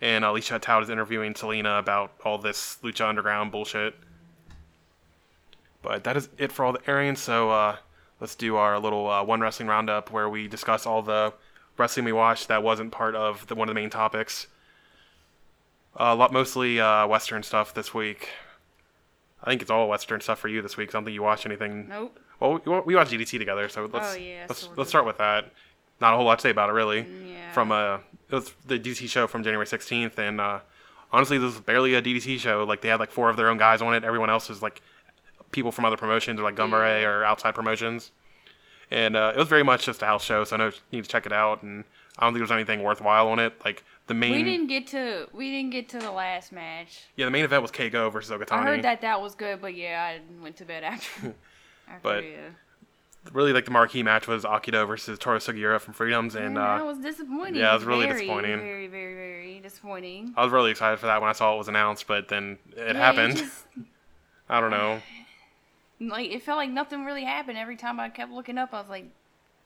And 0.00 0.24
Alicia 0.24 0.60
Atout 0.60 0.82
is 0.82 0.90
interviewing 0.90 1.34
Selena 1.34 1.78
about 1.78 2.12
all 2.24 2.38
this 2.38 2.78
Lucha 2.82 3.08
Underground 3.08 3.50
bullshit. 3.50 3.94
But 5.82 6.04
that 6.04 6.16
is 6.16 6.28
it 6.38 6.52
for 6.52 6.64
all 6.64 6.72
the 6.72 6.90
airings, 6.90 7.20
so 7.20 7.50
uh, 7.50 7.76
let's 8.20 8.34
do 8.34 8.56
our 8.56 8.78
little 8.78 9.08
uh, 9.08 9.22
One 9.24 9.40
Wrestling 9.40 9.68
Roundup 9.68 10.10
where 10.10 10.28
we 10.28 10.48
discuss 10.48 10.86
all 10.86 11.02
the 11.02 11.32
wrestling 11.76 12.04
we 12.04 12.12
watched 12.12 12.48
that 12.48 12.62
wasn't 12.62 12.90
part 12.92 13.14
of 13.14 13.46
the, 13.46 13.54
one 13.54 13.68
of 13.68 13.74
the 13.74 13.80
main 13.80 13.90
topics. 13.90 14.46
Uh, 15.98 16.10
a 16.10 16.14
lot, 16.14 16.32
mostly 16.32 16.80
uh, 16.80 17.06
Western 17.06 17.42
stuff 17.42 17.74
this 17.74 17.94
week. 17.94 18.28
I 19.42 19.50
think 19.50 19.62
it's 19.62 19.70
all 19.70 19.88
Western 19.88 20.20
stuff 20.20 20.38
for 20.38 20.48
you 20.48 20.62
this 20.62 20.76
week. 20.76 20.90
I 20.90 20.92
don't 20.92 21.04
think 21.04 21.14
you 21.14 21.22
watched 21.22 21.46
anything. 21.46 21.88
Nope. 21.88 22.18
Well, 22.40 22.60
we, 22.64 22.80
we 22.80 22.94
watched 22.94 23.12
GDT 23.12 23.38
together, 23.38 23.68
so 23.68 23.88
let's 23.92 24.14
Oh, 24.14 24.16
yeah, 24.16 24.46
let's, 24.48 24.60
sort 24.60 24.78
let's 24.78 24.90
start 24.90 25.06
with 25.06 25.18
that. 25.18 25.52
Not 26.00 26.14
a 26.14 26.16
whole 26.16 26.26
lot 26.26 26.38
to 26.38 26.42
say 26.42 26.50
about 26.50 26.70
it, 26.70 26.72
really. 26.72 27.06
Yeah. 27.26 27.52
From 27.52 27.72
uh, 27.72 27.98
it 28.30 28.34
was 28.34 28.52
the 28.66 28.78
DDT 28.78 29.08
show 29.08 29.26
from 29.26 29.42
January 29.42 29.66
16th, 29.66 30.18
and 30.18 30.40
uh, 30.40 30.60
honestly, 31.12 31.38
this 31.38 31.54
was 31.54 31.60
barely 31.60 31.94
a 31.94 32.02
DDT 32.02 32.38
show. 32.38 32.64
Like 32.64 32.80
they 32.80 32.88
had 32.88 33.00
like 33.00 33.10
four 33.10 33.30
of 33.30 33.36
their 33.36 33.48
own 33.48 33.58
guys 33.58 33.82
on 33.82 33.94
it. 33.94 34.04
Everyone 34.04 34.30
else 34.30 34.48
was 34.48 34.62
like 34.62 34.80
people 35.52 35.72
from 35.72 35.84
other 35.84 35.96
promotions 35.96 36.38
or 36.40 36.42
like 36.42 36.56
Ganbare 36.56 37.04
or 37.06 37.24
outside 37.24 37.54
promotions. 37.54 38.10
And 38.90 39.16
uh, 39.16 39.32
it 39.34 39.38
was 39.38 39.48
very 39.48 39.62
much 39.62 39.84
just 39.84 40.00
a 40.02 40.06
house 40.06 40.24
show, 40.24 40.44
so 40.44 40.56
I 40.56 40.58
know 40.58 40.66
you 40.66 40.72
need 40.92 41.04
to 41.04 41.10
check 41.10 41.26
it 41.26 41.32
out. 41.32 41.62
And 41.62 41.84
I 42.18 42.24
don't 42.24 42.32
think 42.32 42.40
there's 42.40 42.50
anything 42.50 42.82
worthwhile 42.82 43.28
on 43.28 43.38
it. 43.38 43.52
Like 43.64 43.84
the 44.06 44.14
main, 44.14 44.32
We 44.32 44.42
didn't 44.42 44.68
get 44.68 44.86
to 44.88 45.28
we 45.34 45.50
didn't 45.50 45.70
get 45.70 45.88
to 45.90 45.98
the 45.98 46.10
last 46.10 46.52
match. 46.52 47.02
yeah, 47.16 47.26
the 47.26 47.30
main 47.30 47.44
event 47.44 47.60
was 47.62 47.70
Keiko 47.70 48.10
versus 48.10 48.30
Ogatani. 48.30 48.52
I 48.52 48.64
heard 48.64 48.82
that 48.84 49.02
that 49.02 49.20
was 49.20 49.34
good, 49.34 49.60
but 49.60 49.74
yeah, 49.74 50.02
I 50.02 50.42
went 50.42 50.56
to 50.56 50.64
bed 50.64 50.84
after. 50.84 51.34
after 51.88 52.00
But 52.02 52.24
yeah. 52.24 52.36
really 53.34 53.52
like 53.52 53.66
the 53.66 53.70
marquee 53.72 54.02
match 54.02 54.26
was 54.26 54.44
Akito 54.44 54.86
versus 54.86 55.18
Toru 55.18 55.38
Sugiura 55.38 55.78
from 55.80 55.92
Freedoms, 55.92 56.34
and 56.34 56.46
And 56.46 56.56
that 56.56 56.80
uh, 56.80 56.84
was 56.86 56.96
disappointing. 56.98 57.56
yeah, 57.56 57.72
it 57.72 57.74
was 57.74 57.84
really 57.84 58.06
very, 58.06 58.20
disappointing. 58.20 58.58
Very, 58.58 58.86
very, 58.86 59.14
very 59.14 59.60
disappointing. 59.60 60.32
I 60.34 60.44
was 60.44 60.50
really 60.52 60.70
excited 60.70 60.98
for 60.98 61.06
that 61.08 61.20
when 61.20 61.28
I 61.28 61.34
saw 61.34 61.54
it 61.54 61.58
was 61.58 61.68
announced, 61.68 62.06
but 62.06 62.28
then 62.28 62.58
it 62.74 62.94
Yeah, 62.96 63.04
happened. 63.04 63.36
just- 63.36 63.66
I 64.48 64.62
don't 64.62 64.70
know. 64.70 65.02
like 66.00 66.30
it 66.30 66.42
felt 66.42 66.58
like 66.58 66.70
nothing 66.70 67.04
really 67.04 67.24
happened 67.24 67.58
every 67.58 67.76
time 67.76 67.98
I 67.98 68.08
kept 68.08 68.32
looking 68.32 68.58
up. 68.58 68.72
I 68.72 68.80
was 68.80 68.88
like, 68.88 69.06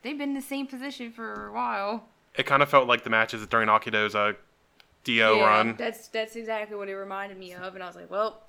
they've 0.01 0.17
been 0.17 0.29
in 0.29 0.35
the 0.35 0.41
same 0.41 0.67
position 0.67 1.11
for 1.11 1.47
a 1.47 1.53
while. 1.53 2.05
It 2.35 2.45
kind 2.45 2.63
of 2.63 2.69
felt 2.69 2.87
like 2.87 3.03
the 3.03 3.09
matches 3.09 3.45
during 3.47 3.69
Akito's 3.69 4.15
uh, 4.15 4.33
Dio 5.03 5.35
yeah, 5.37 5.45
run. 5.45 5.75
That's 5.77 6.07
that's 6.07 6.35
exactly 6.35 6.75
what 6.75 6.89
it 6.89 6.95
reminded 6.95 7.37
me 7.37 7.53
of, 7.53 7.75
and 7.75 7.83
I 7.83 7.87
was 7.87 7.95
like, 7.95 8.09
well, 8.09 8.41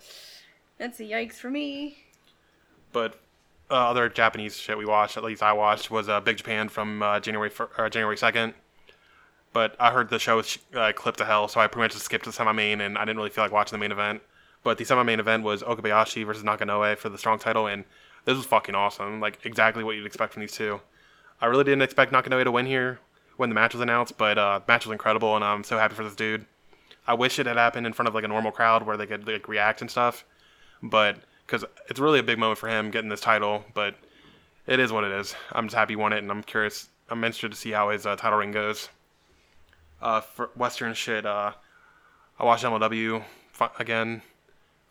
that's 0.79 0.99
a 1.01 1.03
yikes 1.03 1.35
for 1.35 1.51
me. 1.51 1.99
But 2.93 3.21
uh, 3.71 3.75
other 3.75 4.09
Japanese 4.09 4.57
shit 4.57 4.79
we 4.79 4.87
watched, 4.87 5.17
at 5.17 5.25
least 5.25 5.43
I 5.43 5.53
watched, 5.53 5.91
was 5.91 6.09
uh, 6.09 6.21
Big 6.21 6.37
Japan 6.37 6.69
from 6.69 7.03
uh, 7.03 7.21
January 7.21 7.51
fir- 7.51 7.71
uh, 7.77 7.89
January 7.89 8.17
second. 8.17 8.55
but 9.53 9.75
I 9.81 9.91
heard 9.93 10.11
the 10.11 10.19
show 10.19 10.37
was 10.37 10.59
uh, 10.75 10.93
clipped 10.95 11.19
to 11.19 11.25
hell, 11.25 11.49
so 11.49 11.61
I 11.61 11.67
pretty 11.69 11.85
much 11.85 11.93
just 11.93 12.05
skipped 12.05 12.25
to 12.25 12.33
semi-main, 12.33 12.81
and 12.83 12.99
I 12.99 13.03
didn't 13.03 13.17
really 13.17 13.31
feel 13.31 13.45
like 13.45 13.53
watching 13.53 13.79
the 13.79 13.81
main 13.81 13.93
event. 13.93 14.21
But 14.65 14.79
the 14.79 14.85
semi-main 14.85 15.21
event 15.21 15.45
was 15.45 15.63
Okabayashi 15.63 16.27
versus 16.27 16.43
Nakanoue 16.43 16.97
for 16.97 17.09
the 17.11 17.19
strong 17.19 17.39
title, 17.39 17.67
and 17.67 17.85
this 18.25 18.37
was 18.37 18.47
fucking 18.47 18.75
awesome. 18.75 19.21
Like 19.21 19.39
exactly 19.45 19.85
what 19.85 19.95
you'd 19.95 20.07
expect 20.07 20.33
from 20.33 20.41
these 20.41 20.53
two. 20.53 20.81
I 21.41 21.47
really 21.47 21.65
didn't 21.65 21.83
expect 21.83 22.13
Nakanoue 22.13 22.45
to 22.45 22.51
win 22.51 22.67
here 22.67 22.99
when 23.37 23.51
the 23.51 23.55
match 23.55 23.75
was 23.75 23.83
announced, 23.83 24.17
but 24.17 24.39
uh, 24.39 24.61
the 24.61 24.65
match 24.67 24.87
was 24.87 24.93
incredible, 24.93 25.37
and 25.37 25.45
I'm 25.45 25.63
so 25.65 25.79
happy 25.79 25.95
for 25.95 26.03
this 26.03 26.17
dude. 26.17 26.47
I 27.07 27.15
wish 27.15 27.39
it 27.39 27.47
had 27.47 27.59
happened 27.59 27.87
in 27.87 27.93
front 27.93 28.09
of 28.09 28.15
like 28.15 28.25
a 28.25 28.29
normal 28.29 28.53
crowd 28.53 28.87
where 28.87 28.97
they 28.97 29.07
could 29.07 29.27
like 29.27 29.47
react 29.49 29.83
and 29.83 29.91
stuff, 29.91 30.25
but 30.83 31.19
because 31.47 31.65
it's 31.89 32.01
really 32.01 32.19
a 32.19 32.23
big 32.23 32.39
moment 32.39 32.59
for 32.59 32.69
him 32.69 32.91
getting 32.91 33.11
this 33.11 33.21
title. 33.21 33.65
But 33.75 33.97
it 34.67 34.81
is 34.81 34.91
what 34.93 35.05
it 35.05 35.13
is. 35.13 35.35
I'm 35.53 35.67
just 35.67 35.77
happy 35.77 35.93
he 35.93 35.97
won 35.97 36.15
it, 36.15 36.19
and 36.19 36.31
I'm 36.31 36.43
curious. 36.43 36.89
I'm 37.11 37.23
interested 37.23 37.51
to 37.51 37.57
see 37.57 37.73
how 37.73 37.91
his 37.91 38.07
uh, 38.07 38.17
title 38.17 38.39
reign 38.39 38.53
goes. 38.53 38.89
Uh, 40.01 40.23
for 40.23 40.51
Western 40.57 40.95
shit, 40.95 41.27
uh, 41.27 41.53
I 42.39 42.45
watched 42.45 42.65
MLW 42.65 43.23
again 43.79 44.23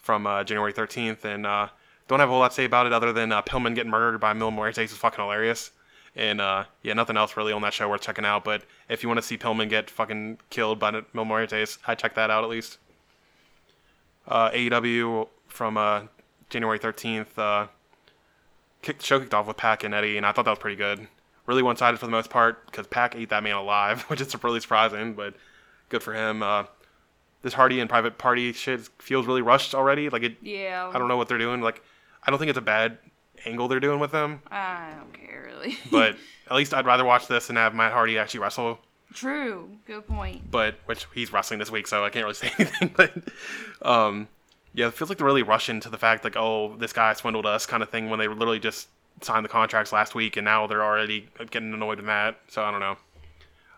from 0.04 0.28
uh, 0.28 0.44
January 0.44 0.74
13th, 0.74 1.26
and 1.26 1.48
uh, 1.48 1.70
don't 2.08 2.20
have 2.20 2.30
a 2.30 2.32
whole 2.32 2.42
lot 2.42 2.50
to 2.50 2.56
say 2.56 2.66
about 2.66 2.86
it 2.86 2.94
other 2.94 3.12
than 3.12 3.32
uh, 3.32 3.42
Pillman 3.42 3.74
getting 3.74 3.90
murdered 3.90 4.20
by 4.20 4.34
Mil 4.34 4.52
Muertes 4.52 4.78
is 4.78 4.94
fucking 4.94 5.24
hilarious. 5.24 5.72
And 6.16 6.40
uh, 6.40 6.66
yeah, 6.84 6.94
nothing 6.94 7.18
else 7.18 7.36
really 7.36 7.54
on 7.54 7.64
that 7.64 7.74
show 7.74 7.90
worth 7.90 8.02
checking 8.02 8.26
out. 8.26 8.44
But 8.44 8.64
if 8.88 9.02
you 9.02 9.10
want 9.10 9.18
to 9.18 9.26
see 9.26 9.38
Pillman 9.38 9.70
get 9.70 9.90
fucking 9.90 10.38
killed 10.52 10.78
by 10.78 10.92
Mil 10.92 11.26
Muertes, 11.26 11.80
I 11.88 11.96
check 11.96 12.14
that 12.16 12.30
out 12.30 12.44
at 12.44 12.50
least. 12.50 12.78
Uh, 14.28 14.52
AEW 14.52 15.28
from 15.48 15.78
uh, 15.78 16.04
January 16.50 16.78
13th 16.78 17.38
uh, 17.38 17.68
kicked, 18.82 19.02
show 19.02 19.20
kicked 19.20 19.34
off 19.34 19.48
with 19.48 19.58
Pac 19.58 19.84
and 19.84 19.94
Eddie, 19.94 20.18
and 20.18 20.26
I 20.26 20.32
thought 20.32 20.46
that 20.46 20.52
was 20.52 20.60
pretty 20.60 20.78
good. 20.78 21.08
Really 21.46 21.64
one 21.64 21.76
sided 21.76 22.00
for 22.00 22.06
the 22.06 22.12
most 22.12 22.30
part 22.30 22.66
because 22.68 22.88
Pac 22.88 23.16
ate 23.16 23.30
that 23.30 23.44
man 23.44 23.56
alive, 23.56 24.02
which 24.10 24.22
is 24.22 24.44
really 24.44 24.60
surprising, 24.60 25.14
but 25.14 25.34
good 25.90 26.04
for 26.04 26.14
him. 26.14 26.44
Uh, 26.44 26.66
this 27.44 27.54
Hardy 27.54 27.80
and 27.80 27.90
Private 27.90 28.18
Party 28.18 28.52
shit 28.54 28.90
feels 29.00 29.28
really 29.28 29.42
rushed 29.44 29.76
already. 29.76 30.10
Like 30.10 30.24
it, 30.24 30.38
Yeah. 30.42 30.90
I 30.92 30.98
don't 30.98 31.08
know 31.08 31.18
what 31.18 31.28
they're 31.28 31.38
doing. 31.38 31.62
Like 31.62 31.82
I 32.24 32.32
don't 32.32 32.40
think 32.40 32.50
it's 32.50 32.58
a 32.58 32.62
bad 32.62 32.98
angle 33.46 33.68
they're 33.68 33.80
doing 33.80 34.00
with 34.00 34.12
them, 34.12 34.42
I 34.50 34.94
don't 34.98 35.14
care 35.14 35.44
really. 35.46 35.78
but 35.92 36.16
at 36.50 36.56
least 36.56 36.74
I'd 36.74 36.86
rather 36.86 37.06
watch 37.06 37.28
this 37.28 37.50
and 37.50 37.58
have 37.58 37.76
Matt 37.76 37.92
Hardy 37.94 38.18
actually 38.18 38.40
wrestle. 38.40 38.80
True. 39.14 39.70
Good 39.86 40.08
point. 40.08 40.50
But 40.50 40.76
which 40.86 41.06
he's 41.14 41.32
wrestling 41.32 41.60
this 41.60 41.70
week, 41.70 41.86
so 41.88 42.04
I 42.04 42.10
can't 42.10 42.24
really 42.24 42.34
say 42.36 42.52
anything. 42.58 42.92
But 42.96 43.14
um, 43.82 44.28
yeah, 44.74 44.88
it 44.88 44.94
feels 44.94 45.10
like 45.10 45.18
they're 45.20 45.28
really 45.28 45.44
rushing 45.44 45.80
to 45.82 45.90
the 45.90 45.98
fact 45.98 46.24
like, 46.24 46.36
oh, 46.36 46.76
this 46.78 46.94
guy 46.94 47.14
swindled 47.14 47.46
us, 47.46 47.66
kind 47.66 47.84
of 47.84 47.90
thing. 47.90 48.10
When 48.10 48.18
they 48.20 48.28
literally 48.28 48.60
just 48.60 48.88
signed 49.22 49.46
the 49.46 49.50
contracts 49.50 49.92
last 49.94 50.16
week, 50.16 50.36
and 50.38 50.46
now 50.46 50.66
they're 50.66 50.84
already 50.84 51.30
getting 51.52 51.74
annoyed 51.74 51.98
with 51.98 52.08
that. 52.08 52.40
So 52.48 52.64
I 52.64 52.72
don't 52.72 52.80
know. 52.80 52.98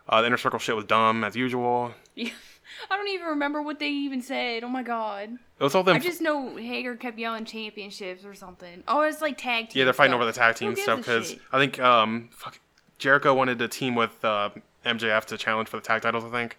Uh, 0.08 0.22
the 0.22 0.28
inner 0.28 0.38
circle 0.38 0.60
shit 0.60 0.76
was 0.76 0.86
dumb 0.86 1.24
as 1.24 1.36
usual. 1.36 1.94
Yeah. 2.16 2.30
I 2.92 2.98
don't 2.98 3.08
even 3.10 3.28
remember 3.28 3.62
what 3.62 3.80
they 3.80 3.90
even 3.90 4.22
said. 4.22 4.64
Oh 4.64 4.70
my 4.70 4.84
god. 4.84 5.30
It 5.60 5.64
was 5.64 5.76
all 5.76 5.84
them. 5.84 5.96
I 5.96 6.00
just 6.00 6.22
know 6.22 6.56
Hager 6.58 6.96
kept 6.96 7.18
yelling 7.18 7.46
championships 7.46 8.26
or 8.26 8.34
something. 8.34 8.84
Oh, 8.88 9.02
it's 9.02 9.22
like 9.22 9.38
tag 9.38 9.70
team. 9.70 9.80
yeah, 9.80 9.84
they're 9.86 9.94
fighting 9.94 10.12
stuff. 10.12 10.22
over 10.22 10.26
the 10.26 10.38
tag 10.38 10.56
team 10.56 10.76
stuff 10.76 10.98
because? 11.00 11.36
I 11.52 11.60
think 11.60 11.80
um, 11.80 12.30
fuck, 12.32 12.60
Jericho 12.98 13.34
wanted 13.34 13.60
to 13.60 13.68
team 13.68 13.96
with 13.96 14.24
uh, 14.24 14.50
MJF 14.86 15.26
to 15.26 15.38
challenge 15.38 15.70
for 15.70 15.78
the 15.78 15.84
tag 15.84 16.02
titles. 16.02 16.24
I 16.26 16.30
think, 16.30 16.58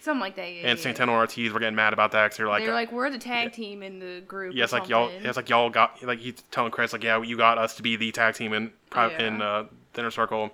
something 0.00 0.20
like 0.20 0.36
that. 0.36 0.48
Yeah, 0.52 0.68
and 0.68 0.78
yeah. 0.78 0.82
Santana 0.82 1.12
and 1.12 1.18
Ortiz 1.20 1.52
were 1.52 1.60
getting 1.60 1.74
mad 1.74 1.92
about 1.92 2.12
that 2.12 2.24
because 2.24 2.36
they're 2.38 2.48
like, 2.48 2.64
They're 2.64 2.74
like, 2.74 2.92
we're 2.92 3.10
the 3.10 3.18
tag 3.18 3.52
team 3.52 3.82
in 3.82 3.98
the 3.98 4.20
group. 4.26 4.54
yeah, 4.54 4.64
it's 4.64 4.72
like 4.72 4.88
y'all, 4.88 5.08
something. 5.08 5.26
it's 5.26 5.36
like 5.36 5.48
y'all 5.48 5.70
got 5.70 6.02
like 6.02 6.18
he's 6.18 6.34
telling 6.50 6.70
Chris 6.70 6.92
like, 6.92 7.02
yeah, 7.04 7.22
you 7.22 7.36
got 7.36 7.56
us 7.58 7.74
to 7.76 7.82
be 7.82 7.96
the 7.96 8.12
tag 8.12 8.34
team 8.34 8.52
in 8.52 8.72
Yeah. 8.94 9.22
in 9.22 9.40
uh, 9.42 9.64
the 9.94 10.00
inner 10.02 10.10
circle, 10.10 10.50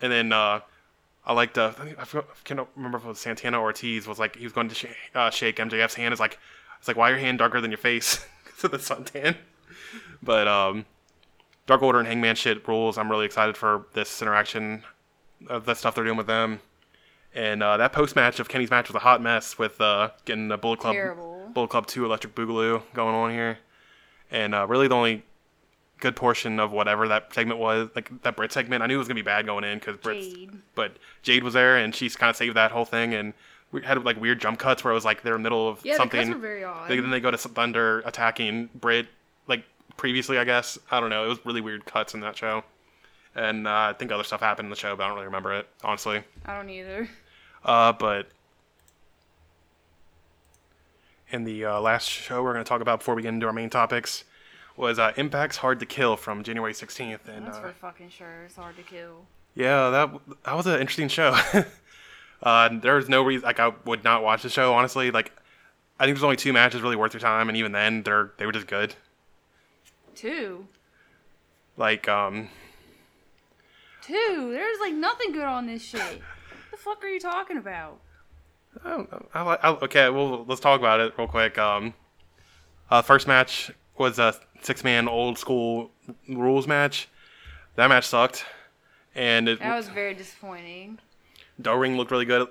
and 0.00 0.12
then 0.12 0.32
uh, 0.32 0.60
I 1.26 1.32
liked 1.32 1.58
uh, 1.58 1.72
I, 1.98 2.04
forgot- 2.04 2.28
I 2.30 2.36
can't 2.44 2.60
remember 2.76 2.98
if 2.98 3.04
it 3.04 3.08
was 3.08 3.18
Santana 3.18 3.60
Ortiz 3.60 4.06
was 4.06 4.18
like 4.18 4.36
he 4.36 4.44
was 4.44 4.52
going 4.52 4.68
to 4.68 4.74
sh- 4.74 4.86
uh, 5.14 5.30
shake 5.30 5.56
MJF's 5.56 5.94
hand. 5.94 6.12
It's 6.12 6.20
like 6.20 6.38
it's 6.78 6.86
like 6.88 6.96
why 6.96 7.10
your 7.10 7.18
hand 7.18 7.38
darker 7.38 7.60
than 7.60 7.70
your 7.70 7.78
face 7.78 8.24
so 8.56 8.68
the 8.68 8.78
suntan, 8.78 9.36
but 10.22 10.46
um, 10.46 10.84
Dark 11.66 11.82
Order 11.82 11.98
and 11.98 12.06
Hangman 12.08 12.36
shit 12.36 12.66
rules. 12.68 12.96
I'm 12.96 13.10
really 13.10 13.26
excited 13.26 13.56
for 13.56 13.86
this 13.92 14.22
interaction 14.22 14.84
of 15.48 15.66
the 15.66 15.74
stuff 15.74 15.94
they're 15.94 16.04
doing 16.04 16.16
with 16.16 16.26
them. 16.28 16.60
And 17.34 17.62
uh, 17.62 17.76
that 17.76 17.92
post 17.92 18.16
match 18.16 18.40
of 18.40 18.48
Kenny's 18.48 18.70
match 18.70 18.88
was 18.88 18.94
a 18.94 19.00
hot 19.00 19.20
mess 19.20 19.58
with 19.58 19.78
uh, 19.80 20.10
getting 20.24 20.48
the 20.48 20.56
Bullet 20.56 20.78
Club, 20.80 20.94
Terrible. 20.94 21.50
Bullet 21.52 21.68
Club 21.68 21.86
Two 21.86 22.04
Electric 22.06 22.34
Boogaloo 22.34 22.82
going 22.94 23.14
on 23.14 23.30
here, 23.32 23.58
and 24.30 24.54
uh, 24.54 24.66
really 24.66 24.88
the 24.88 24.94
only 24.94 25.22
good 25.98 26.14
portion 26.16 26.60
of 26.60 26.72
whatever 26.72 27.08
that 27.08 27.32
segment 27.32 27.58
was, 27.58 27.88
like 27.94 28.10
that 28.22 28.36
Britt 28.36 28.52
segment. 28.52 28.82
I 28.82 28.86
knew 28.86 28.94
it 28.96 28.98
was 28.98 29.08
gonna 29.08 29.14
be 29.16 29.22
bad 29.22 29.46
going 29.46 29.64
in 29.64 29.78
because 29.78 29.96
Britt's, 29.96 30.28
Jade. 30.28 30.50
but 30.74 30.96
Jade 31.22 31.42
was 31.42 31.54
there 31.54 31.76
and 31.76 31.94
she's 31.94 32.16
kind 32.16 32.30
of 32.30 32.36
saved 32.36 32.56
that 32.56 32.70
whole 32.70 32.84
thing. 32.84 33.14
And 33.14 33.32
we 33.72 33.82
had 33.82 34.02
like 34.04 34.20
weird 34.20 34.40
jump 34.40 34.58
cuts 34.58 34.84
where 34.84 34.92
it 34.92 34.94
was 34.94 35.04
like 35.04 35.22
they're 35.22 35.34
in 35.36 35.42
the 35.42 35.46
middle 35.46 35.68
of 35.68 35.80
Yeah, 35.84 35.94
the 35.94 35.96
something. 35.98 36.20
cuts 36.26 36.34
were 36.34 36.40
very 36.40 36.64
odd. 36.64 36.88
They, 36.88 37.00
then 37.00 37.10
they 37.10 37.20
go 37.20 37.30
to 37.30 37.38
Thunder 37.38 38.00
attacking 38.04 38.70
Britt 38.74 39.06
like 39.46 39.64
previously, 39.96 40.38
I 40.38 40.44
guess. 40.44 40.78
I 40.90 41.00
don't 41.00 41.10
know. 41.10 41.24
It 41.24 41.28
was 41.28 41.38
really 41.46 41.60
weird 41.60 41.84
cuts 41.86 42.14
in 42.14 42.20
that 42.20 42.36
show. 42.36 42.62
And 43.34 43.66
uh, 43.66 43.70
I 43.70 43.94
think 43.98 44.10
other 44.12 44.24
stuff 44.24 44.40
happened 44.40 44.66
in 44.66 44.70
the 44.70 44.76
show, 44.76 44.96
but 44.96 45.04
I 45.04 45.08
don't 45.08 45.16
really 45.16 45.26
remember 45.26 45.52
it, 45.54 45.68
honestly. 45.84 46.22
I 46.46 46.56
don't 46.56 46.70
either. 46.70 47.08
Uh, 47.64 47.92
but 47.92 48.28
in 51.30 51.44
the 51.44 51.64
uh, 51.64 51.80
last 51.80 52.08
show 52.08 52.42
we're 52.42 52.52
going 52.52 52.64
to 52.64 52.68
talk 52.68 52.80
about 52.80 53.00
before 53.00 53.14
we 53.14 53.22
get 53.22 53.28
into 53.34 53.46
our 53.46 53.52
main 53.52 53.68
topics 53.70 54.24
was 54.76 54.98
uh, 54.98 55.12
Impact's 55.16 55.58
Hard 55.58 55.80
to 55.80 55.86
Kill 55.86 56.16
from 56.16 56.42
January 56.42 56.72
16th. 56.72 57.28
And 57.28 57.46
That's 57.46 57.58
uh, 57.58 57.62
for 57.62 57.72
fucking 57.72 58.10
sure. 58.10 58.44
It's 58.44 58.56
hard 58.56 58.76
to 58.76 58.82
kill. 58.82 59.26
yeah, 59.54 59.90
that 59.90 60.10
that 60.44 60.56
was 60.56 60.66
an 60.66 60.80
interesting 60.80 61.08
show. 61.08 61.36
uh, 62.42 62.68
there's 62.80 63.08
no 63.08 63.22
reason 63.22 63.46
like 63.46 63.60
I 63.60 63.72
would 63.84 64.04
not 64.04 64.22
watch 64.22 64.42
the 64.42 64.50
show 64.50 64.74
honestly. 64.74 65.10
Like 65.10 65.32
I 65.98 66.04
think 66.04 66.16
there's 66.16 66.24
only 66.24 66.36
two 66.36 66.52
matches 66.52 66.82
really 66.82 66.96
worth 66.96 67.14
your 67.14 67.20
time, 67.20 67.48
and 67.48 67.56
even 67.56 67.72
then 67.72 68.02
they're 68.02 68.32
they 68.38 68.46
were 68.46 68.52
just 68.52 68.66
good. 68.66 68.94
Two. 70.14 70.66
Like 71.76 72.08
um, 72.08 72.48
Two. 74.02 74.50
There's 74.52 74.78
like 74.80 74.94
nothing 74.94 75.32
good 75.32 75.44
on 75.44 75.66
this 75.66 75.82
shit. 75.82 76.00
what 76.00 76.70
the 76.70 76.76
fuck 76.76 77.02
are 77.04 77.08
you 77.08 77.20
talking 77.20 77.56
about? 77.56 77.98
I 78.84 78.90
don't 78.90 79.10
know. 79.10 79.26
I, 79.34 79.42
I, 79.42 79.68
okay, 79.70 80.10
well, 80.10 80.44
let's 80.46 80.60
talk 80.60 80.78
about 80.78 81.00
it 81.00 81.14
real 81.16 81.26
quick. 81.26 81.58
Um, 81.58 81.94
uh, 82.90 83.02
first 83.02 83.26
match 83.26 83.72
was 83.98 84.18
a 84.18 84.34
six 84.62 84.82
man 84.84 85.08
old 85.08 85.38
school 85.38 85.90
rules 86.28 86.66
match. 86.66 87.08
That 87.76 87.88
match 87.88 88.06
sucked, 88.06 88.44
and 89.14 89.48
it, 89.48 89.58
That 89.60 89.76
was 89.76 89.88
very 89.88 90.14
disappointing. 90.14 90.98
Doering 91.60 91.96
looked 91.96 92.10
really 92.10 92.24
good, 92.24 92.48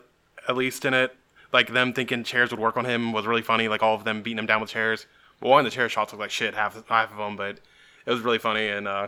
at 0.48 0.56
least 0.56 0.86
in 0.86 0.94
it. 0.94 1.16
Like 1.52 1.72
them 1.74 1.94
thinking 1.94 2.24
chairs 2.24 2.52
would 2.52 2.60
work 2.60 2.78
on 2.78 2.86
him 2.86 3.12
was 3.14 3.26
really 3.26 3.42
funny. 3.42 3.68
Like 3.68 3.82
all 3.82 3.96
of 3.96 4.04
them 4.04 4.22
beating 4.22 4.40
him 4.40 4.46
down 4.46 4.62
with 4.62 4.70
chairs. 4.70 5.06
But 5.40 5.50
one 5.50 5.60
of 5.60 5.66
the 5.66 5.76
chair 5.76 5.90
shots 5.90 6.12
looked 6.14 6.22
like 6.22 6.32
shit, 6.32 6.54
half 6.54 6.82
half 6.88 7.12
of 7.12 7.18
them, 7.18 7.36
but 7.36 7.60
it 8.06 8.12
was 8.12 8.22
really 8.22 8.38
funny. 8.40 8.68
And 8.68 8.88
uh, 8.88 9.08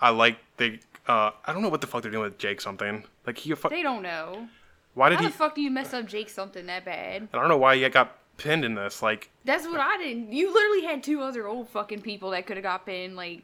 I 0.00 0.10
like 0.10 0.38
they. 0.56 0.80
Uh, 1.08 1.30
I 1.44 1.52
don't 1.52 1.62
know 1.62 1.68
what 1.68 1.80
the 1.80 1.86
fuck 1.86 2.02
they're 2.02 2.10
doing 2.10 2.24
with 2.24 2.38
Jake 2.38 2.60
something. 2.60 3.04
Like 3.26 3.38
he, 3.38 3.54
fu- 3.54 3.68
They 3.68 3.82
don't 3.82 4.02
know. 4.02 4.48
why 4.94 5.08
did 5.08 5.16
How 5.16 5.22
he? 5.22 5.28
the 5.28 5.34
fuck 5.34 5.54
do 5.54 5.60
you 5.60 5.70
mess 5.70 5.94
up 5.94 6.06
Jake 6.06 6.28
something 6.28 6.66
that 6.66 6.84
bad? 6.84 7.28
I 7.32 7.38
don't 7.38 7.48
know 7.48 7.56
why 7.56 7.76
he 7.76 7.88
got 7.88 8.16
pinned 8.36 8.64
in 8.64 8.74
this. 8.74 9.02
Like 9.02 9.30
That's 9.44 9.66
what 9.66 9.80
I 9.80 9.96
didn't. 9.98 10.32
You 10.32 10.52
literally 10.52 10.82
had 10.84 11.02
two 11.02 11.20
other 11.22 11.46
old 11.46 11.68
fucking 11.68 12.02
people 12.02 12.30
that 12.30 12.46
could 12.46 12.56
have 12.56 12.64
got 12.64 12.86
pinned. 12.86 13.16
Like, 13.16 13.42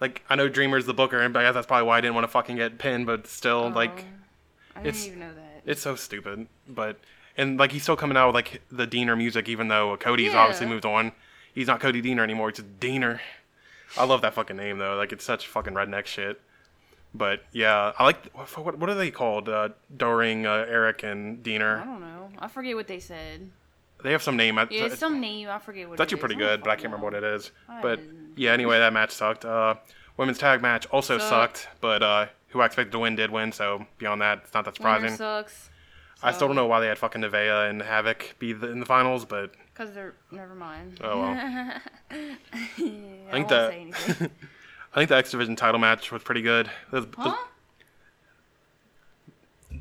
Like 0.00 0.22
I 0.28 0.36
know 0.36 0.48
Dreamer's 0.48 0.86
the 0.86 0.94
booker, 0.94 1.20
and 1.20 1.36
I 1.36 1.42
guess 1.42 1.54
that's 1.54 1.66
probably 1.66 1.86
why 1.86 1.98
I 1.98 2.00
didn't 2.00 2.14
want 2.14 2.24
to 2.24 2.28
fucking 2.32 2.56
get 2.56 2.78
pinned. 2.78 3.06
But 3.06 3.26
still, 3.26 3.70
like 3.70 4.04
I 4.74 4.82
didn't 4.82 4.86
It's- 4.88 5.06
even 5.06 5.20
know 5.20 5.34
that. 5.34 5.62
it's 5.64 5.80
so 5.82 5.94
stupid. 5.96 6.46
But 6.68 6.98
and 7.36 7.58
like 7.58 7.72
he's 7.72 7.82
still 7.82 7.96
coming 7.96 8.16
out 8.16 8.28
with 8.28 8.34
like 8.34 8.62
the 8.70 8.86
Deaner 8.86 9.16
music, 9.16 9.48
even 9.48 9.68
though 9.68 9.96
Cody's 9.96 10.32
Yeah. 10.32 10.40
obviously 10.40 10.66
moved 10.66 10.84
on. 10.86 11.12
He's 11.54 11.66
not 11.66 11.80
Cody 11.80 12.02
Deaner 12.02 12.20
anymore. 12.20 12.50
He's 12.50 12.58
just 12.58 12.80
Deaner. 12.80 13.20
I 13.96 14.04
love 14.04 14.20
that 14.22 14.34
fucking 14.34 14.56
name 14.56 14.78
though. 14.78 14.96
Like 14.96 15.12
it's 15.12 15.24
such 15.24 15.46
fucking 15.46 15.72
redneck 15.74 16.06
shit. 16.06 16.40
But 17.14 17.44
yeah, 17.52 17.92
I 17.98 18.04
like 18.04 18.30
what 18.34 18.58
what, 18.58 18.78
what 18.78 18.90
are 18.90 18.94
they 18.94 19.10
called? 19.10 19.48
Uh, 19.48 19.70
Doering, 19.96 20.44
uh, 20.44 20.66
Eric, 20.68 21.02
and 21.02 21.42
Deaner. 21.42 21.80
I 21.80 21.84
don't 21.84 22.00
know. 22.00 22.28
I 22.38 22.48
forget 22.48 22.76
what 22.76 22.88
they 22.88 23.00
said. 23.00 23.48
They 24.02 24.12
have 24.12 24.22
some 24.22 24.36
name. 24.36 24.56
Yeah, 24.56 24.66
It's, 24.70 24.98
some 24.98 25.20
name. 25.20 25.48
I 25.48 25.58
forget 25.58 25.88
what. 25.88 25.94
it's 25.94 26.00
actually 26.02 26.16
it 26.16 26.18
is. 26.18 26.20
pretty 26.20 26.34
good, 26.36 26.62
but 26.62 26.70
I 26.70 26.74
can't 26.76 26.84
remember 26.92 27.04
what 27.06 27.14
it 27.14 27.24
is. 27.24 27.50
I 27.68 27.80
But 27.82 27.96
didn't- 27.96 28.32
yeah, 28.36 28.52
anyway, 28.52 28.78
that 28.78 28.92
match 28.92 29.10
sucked. 29.10 29.44
Uh, 29.44 29.76
women's 30.16 30.38
tag 30.38 30.60
match 30.62 30.86
also 30.86 31.18
Sucked. 31.18 31.58
sucked, 31.58 31.68
but 31.80 32.02
uh, 32.02 32.26
who 32.48 32.60
I 32.60 32.66
expected 32.66 32.92
to 32.92 32.98
win 32.98 33.16
did 33.16 33.30
win. 33.30 33.52
So 33.52 33.86
beyond 33.98 34.20
that, 34.20 34.42
it's 34.44 34.54
not 34.54 34.64
that 34.66 34.78
Winner 34.78 34.96
surprising. 34.98 35.16
sucks. 35.16 35.70
I 36.22 36.32
still 36.32 36.46
don't 36.48 36.56
know 36.56 36.66
why 36.66 36.80
they 36.80 36.86
had 36.86 36.96
fucking 36.98 37.20
Nevaeh 37.22 37.68
and 37.68 37.82
Havok 37.82 38.38
be 38.38 38.52
the, 38.54 38.70
in 38.70 38.80
the 38.80 38.86
finals, 38.86 39.24
but 39.26 39.52
Cause 39.74 39.92
they're 39.92 40.14
never 40.30 40.54
mind. 40.54 40.98
Oh, 41.04 41.20
well. 41.20 41.30
I, 42.10 43.30
think 43.32 43.48
that-. 43.48 43.70
I 44.94 44.94
think 44.98 45.08
the 45.10 45.16
X 45.16 45.30
Division 45.30 45.56
title 45.56 45.78
match 45.78 46.10
was 46.12 46.22
pretty 46.22 46.40
good. 46.42 46.70
Was- 46.90 47.04
it 47.04 47.16
was- 47.18 47.26
Huh? 47.28 47.36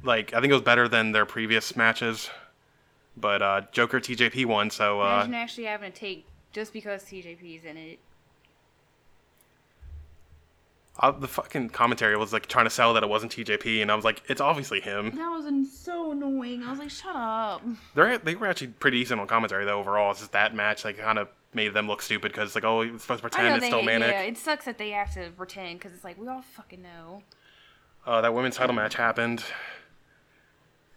like 0.04 0.34
I 0.34 0.42
think 0.42 0.52
it 0.52 0.54
was 0.54 0.62
better 0.62 0.88
than 0.88 1.12
their 1.14 1.26
previous 1.26 1.76
matches, 1.76 2.30
but 3.18 3.42
uh, 3.42 3.62
Joker 3.72 4.00
TJP 4.00 4.46
won, 4.46 4.70
so 4.70 5.02
uh, 5.02 5.16
Imagine 5.16 5.34
actually 5.36 5.64
having 5.66 5.92
to 5.92 5.98
take 5.98 6.26
just 6.52 6.74
because 6.74 7.04
TJP's 7.04 7.66
in 7.66 7.78
it. 7.78 8.00
Uh, 10.98 11.12
the 11.12 11.28
fucking 11.28 11.70
commentary 11.70 12.16
was 12.16 12.32
like 12.32 12.48
trying 12.48 12.66
to 12.66 12.70
sell 12.70 12.94
that 12.94 13.04
it 13.04 13.10
wasn't 13.10 13.32
TJP, 13.32 13.82
and 13.82 13.92
I 13.92 13.96
was 13.96 14.06
like, 14.06 14.24
it's 14.30 14.40
obviously 14.40 14.80
him. 14.80 15.14
That 15.16 15.28
was 15.30 15.46
so 15.72 16.12
annoying. 16.12 16.64
I 16.64 16.70
was 16.70 16.80
like, 16.80 16.90
shut 16.90 17.16
up. 17.16 17.62
They're 17.96 18.18
they 18.18 18.36
were 18.36 18.48
actually 18.48 18.68
pretty 18.68 19.00
decent 19.00 19.20
on 19.20 19.28
commentary 19.28 19.66
though 19.66 19.80
overall. 19.80 20.12
It's 20.12 20.22
just 20.22 20.32
that 20.32 20.56
match 20.56 20.86
like 20.86 20.98
kind 20.98 21.20
of 21.20 21.28
made 21.54 21.74
them 21.74 21.88
look 21.88 22.02
stupid 22.02 22.32
because 22.32 22.56
like 22.56 22.64
oh 22.64 22.82
it's 22.82 23.04
supposed 23.04 23.22
to 23.22 23.28
I 23.28 23.30
pretend 23.30 23.50
know 23.50 23.56
it's 23.56 23.64
they, 23.64 23.70
still 23.70 23.84
manic. 23.84 24.10
yeah, 24.10 24.22
it 24.22 24.38
sucks 24.38 24.66
that 24.66 24.78
they 24.78 24.92
have 24.92 25.14
to 25.16 25.32
pretend 25.32 25.80
because 25.80 25.94
it's 25.94 26.04
like 26.06 26.18
we 26.18 26.28
all 26.30 26.42
fucking 26.42 26.82
know. 26.82 27.24
Uh, 28.06 28.22
that 28.22 28.34
women's 28.34 28.56
title 28.56 28.76
match 28.76 28.96
happened. 28.96 29.44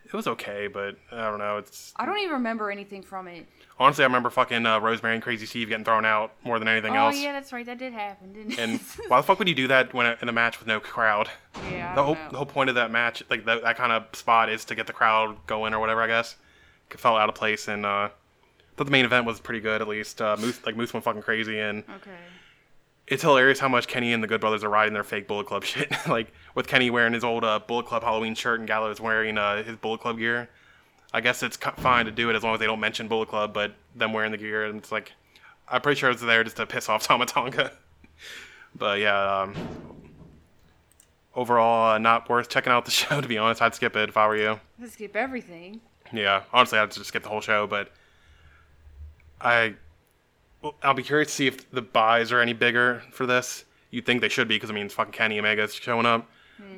It 0.09 0.15
was 0.17 0.27
okay, 0.27 0.69
but 0.69 0.97
I 1.13 1.29
don't 1.29 1.39
know. 1.39 1.59
It's 1.59 1.93
I 1.97 2.07
don't 2.07 2.19
even 2.19 2.33
remember 2.33 2.71
anything 2.71 3.03
from 3.03 3.29
it. 3.29 3.47
honestly 3.79 4.05
I 4.05 4.07
remember 4.07 4.31
fucking 4.31 4.65
uh, 4.65 4.79
Rosemary 4.81 5.15
and 5.17 5.23
Crazy 5.23 5.45
Steve 5.45 5.69
getting 5.69 5.85
thrown 5.85 6.07
out 6.07 6.33
more 6.45 6.59
than 6.59 6.67
anything 6.67 6.95
else. 6.97 7.15
oh 7.15 7.17
else. 7.19 7.23
yeah, 7.25 7.33
that's 7.33 7.53
right. 7.53 7.67
That 7.67 7.79
did 7.79 7.93
happen, 7.93 8.33
didn't 8.33 8.53
it? 8.53 8.59
And 8.59 8.81
why 9.09 9.19
the 9.19 9.23
fuck 9.23 9.39
would 9.39 9.49
you 9.49 9.55
do 9.55 9.69
that 9.69 9.93
when 9.93 10.17
in 10.23 10.29
a 10.29 10.33
match 10.33 10.59
with 10.59 10.67
no 10.67 10.81
crowd? 10.81 11.29
yeah, 11.71 11.93
I 11.93 11.95
The 11.95 11.97
don't 11.97 12.05
whole 12.07 12.15
know. 12.15 12.31
the 12.31 12.37
whole 12.39 12.47
point 12.47 12.71
of 12.71 12.77
that 12.77 12.91
match, 12.91 13.23
like 13.29 13.45
that, 13.45 13.63
that 13.63 13.77
kind 13.77 13.93
of 13.93 14.05
spot, 14.17 14.49
is 14.49 14.65
to 14.67 14.75
get 14.75 14.87
the 14.87 14.95
crowd 14.95 15.37
going 15.47 15.75
or 15.75 15.79
whatever. 15.79 16.01
I 16.01 16.07
guess 16.07 16.37
it 16.91 16.99
fell 16.99 17.17
out 17.19 17.29
of 17.29 17.35
place, 17.35 17.69
and 17.69 17.85
uh, 17.85 18.09
thought 18.79 18.85
the 18.85 18.91
main 18.91 19.05
event 19.05 19.27
was 19.27 19.41
pretty 19.41 19.61
good 19.61 19.83
at 19.83 19.89
least. 19.89 20.23
Uh, 20.23 20.37
Moose 20.41 20.59
like 20.65 20.75
Moose 20.75 20.95
went 20.95 21.05
fucking 21.05 21.21
crazy, 21.23 21.59
and 21.59 21.85
Okay. 21.97 22.17
it's 23.07 23.23
hilarious 23.23 23.59
how 23.59 23.69
much 23.69 23.87
Kenny 23.89 24.13
and 24.15 24.23
the 24.23 24.27
Good 24.27 24.41
Brothers 24.41 24.65
are 24.65 24.71
riding 24.71 24.95
their 24.95 25.05
fake 25.05 25.29
Bullet 25.29 25.47
Club 25.47 25.65
shit. 25.67 25.93
like 26.09 26.33
with 26.59 26.67
Kenny 26.67 26.91
wearing 26.91 27.13
his 27.13 27.23
old 27.23 27.45
uh, 27.45 27.61
Bullet 27.61 27.87
Club 27.87 28.03
Halloween 28.03 28.35
shirt 28.35 28.59
and 28.59 28.67
Gallows 28.67 29.01
wearing 29.01 29.39
uh, 29.39 29.63
his 29.63 29.77
Bullet 29.77 30.01
Club 30.01 30.19
gear. 30.19 30.49
I 31.15 31.21
guess 31.21 31.45
it's 31.45 31.57
fine 31.57 32.07
to 32.07 32.11
do 32.11 32.31
it 32.31 32.35
as 32.35 32.43
long 32.43 32.53
as 32.53 32.59
they 32.59 32.67
don't 32.67 32.81
mention 32.81 33.07
Bullet 33.07 33.29
Club, 33.29 33.55
but 33.55 33.77
them 33.95 34.13
wearing 34.13 34.33
the 34.33 34.39
gear 34.39 34.65
and 34.65 34.77
it's 34.79 34.91
like 34.91 35.13
I'm 35.69 35.81
pretty 35.81 36.01
sure 36.01 36.11
it's 36.11 36.21
there 36.21 36.43
just 36.43 36.57
to 36.57 36.67
piss 36.67 36.89
off 36.89 37.07
Tamatonga. 37.07 37.71
but 38.75 38.99
yeah, 38.99 39.43
um, 39.43 39.55
overall 41.37 41.95
uh, 41.95 41.99
not 41.99 42.29
worth 42.29 42.49
checking 42.49 42.73
out 42.73 42.85
the 42.85 42.91
show. 43.03 43.21
To 43.21 43.29
be 43.29 43.39
honest, 43.39 43.63
I'd 43.63 43.77
skip 43.77 43.95
it 43.95 44.09
if 44.09 44.17
I 44.17 44.27
were 44.27 44.37
you. 44.37 44.59
Let's 44.81 44.95
skip 44.95 45.15
everything. 45.15 45.81
Yeah, 46.13 46.43
honestly, 46.53 46.81
I'd 46.81 46.91
just 46.91 47.07
skip 47.07 47.23
the 47.23 47.29
whole 47.29 47.41
show. 47.41 47.69
But 47.69 47.93
I, 49.41 49.77
I'll 50.83 50.95
be 50.95 51.05
curious 51.05 51.29
to 51.29 51.35
see 51.35 51.47
if 51.47 51.71
the 51.71 51.83
buys 51.83 52.33
are 52.33 52.41
any 52.41 52.53
bigger 52.53 53.05
for 53.13 53.27
this. 53.27 53.65
You'd 53.93 54.07
think 54.07 54.23
they 54.23 54.29
should 54.29 54.49
be 54.49 54.57
because 54.57 54.71
I 54.71 54.73
mean, 54.73 54.87
it's 54.87 54.95
fucking 54.95 55.13
Kenny 55.13 55.39
Omega's 55.39 55.73
showing 55.73 56.05
up. 56.05 56.29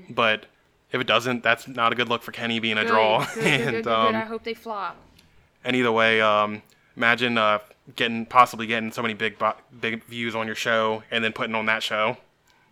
But 0.08 0.46
if 0.92 1.00
it 1.00 1.06
doesn't, 1.06 1.42
that's 1.42 1.68
not 1.68 1.92
a 1.92 1.94
good 1.96 2.08
look 2.08 2.22
for 2.22 2.32
Kenny 2.32 2.58
being 2.58 2.78
a 2.78 2.82
Good, 2.82 2.88
draw. 2.88 3.26
Good, 3.34 3.44
and 3.44 3.62
good, 3.64 3.70
good, 3.72 3.84
good. 3.84 3.92
um, 3.92 4.14
I 4.16 4.20
hope 4.20 4.44
they 4.44 4.54
flop. 4.54 4.96
and 5.64 5.76
either 5.76 5.92
way, 5.92 6.20
um, 6.20 6.62
imagine 6.96 7.38
uh, 7.38 7.58
getting 7.96 8.26
possibly 8.26 8.66
getting 8.66 8.90
so 8.92 9.02
many 9.02 9.14
big 9.14 9.38
bu- 9.38 9.52
big 9.80 10.04
views 10.04 10.34
on 10.34 10.46
your 10.46 10.56
show 10.56 11.02
and 11.10 11.22
then 11.24 11.32
putting 11.32 11.54
on 11.54 11.66
that 11.66 11.82
show. 11.82 12.16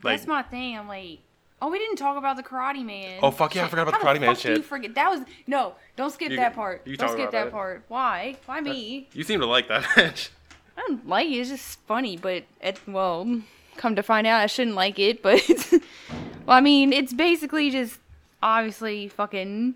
Like, 0.03 0.17
That's 0.19 0.27
my 0.29 0.43
thing. 0.43 0.79
I'm 0.79 0.87
like, 0.89 1.19
oh, 1.61 1.71
we 1.71 1.79
didn't 1.79 1.97
talk 1.97 2.17
about 2.17 2.37
the 2.37 2.43
Karate 2.43 2.85
Man. 2.85 3.19
Oh, 3.23 3.31
fuck 3.31 3.55
yeah, 3.55 3.65
I 3.65 3.69
forgot 3.69 3.89
about 3.89 4.01
the 4.01 4.07
How 4.07 4.13
Karate 4.15 4.21
Man 4.21 4.35
fuck 4.35 4.43
do 4.45 4.53
You 4.55 4.63
forget 4.63 4.95
that 4.95 5.11
was 5.11 5.21
no. 5.47 5.75
Don't 5.97 6.11
skip 6.13 6.31
You- 6.31 6.37
that 6.37 6.55
part. 6.55 6.87
you 6.87 6.97
don't 6.97 7.09
skip 7.11 7.31
that, 7.33 7.45
that. 7.47 7.53
part. 7.53 7.83
Why? 7.89 8.37
Why 8.47 8.61
me? 8.61 9.09
you 9.13 9.25
seem 9.25 9.41
to 9.41 9.47
like 9.47 9.69
that 9.69 9.85
match. 9.97 10.31
I 10.77 10.83
don't 10.87 11.07
like 11.09 11.27
it. 11.29 11.33
It's 11.39 11.51
just 11.51 11.81
funny, 11.87 12.17
but 12.17 12.45
it, 12.61 12.79
well, 12.87 13.41
come 13.77 13.97
to 13.97 14.03
find 14.05 14.27
out, 14.29 14.41
I 14.41 14.47
shouldn't 14.47 14.77
like 14.77 14.99
it. 15.01 15.21
But 15.23 15.41
well, 16.49 16.57
I 16.57 16.61
mean, 16.63 16.93
it's 16.93 17.13
basically 17.13 17.71
just 17.71 18.01
obviously 18.43 19.09
fucking. 19.09 19.75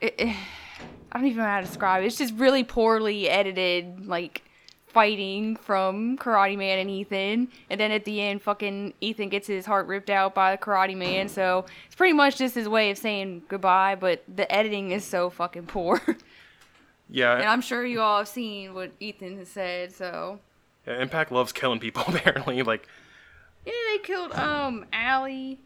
It, 0.00 0.14
it- 0.18 0.36
I 1.14 1.18
don't 1.18 1.26
even 1.26 1.38
know 1.42 1.44
how 1.44 1.60
to 1.60 1.66
describe 1.66 2.02
it. 2.02 2.06
It's 2.06 2.16
just 2.16 2.32
really 2.36 2.64
poorly 2.64 3.28
edited, 3.28 4.06
like 4.06 4.40
fighting 4.86 5.56
from 5.56 6.16
Karate 6.16 6.56
Man 6.56 6.78
and 6.78 6.88
Ethan, 6.88 7.48
and 7.68 7.78
then 7.78 7.90
at 7.90 8.06
the 8.06 8.18
end, 8.22 8.40
fucking 8.40 8.94
Ethan 9.02 9.28
gets 9.28 9.46
his 9.46 9.66
heart 9.66 9.86
ripped 9.88 10.08
out 10.08 10.34
by 10.34 10.56
the 10.56 10.58
Karate 10.62 10.96
Man. 10.96 11.28
So 11.28 11.66
it's 11.84 11.94
pretty 11.94 12.14
much 12.14 12.38
just 12.38 12.54
his 12.54 12.66
way 12.66 12.90
of 12.90 12.96
saying 12.96 13.42
goodbye. 13.48 13.94
But 13.94 14.22
the 14.26 14.50
editing 14.50 14.90
is 14.92 15.04
so 15.04 15.28
fucking 15.28 15.66
poor, 15.66 16.00
Yeah, 17.10 17.34
and 17.36 17.44
I'm 17.44 17.60
sure 17.60 17.84
you 17.84 18.00
all 18.00 18.16
have 18.18 18.28
seen 18.28 18.72
what 18.72 18.92
Ethan 18.98 19.36
has 19.36 19.48
said. 19.48 19.92
So. 19.92 20.40
yeah, 20.86 20.98
Impact 21.02 21.30
loves 21.30 21.52
killing 21.52 21.78
people 21.78 22.04
apparently. 22.08 22.62
Like. 22.62 22.88
Yeah, 23.64 23.72
they 23.92 23.98
killed 24.02 24.32
um 24.32 24.86
Allie. 24.92 25.58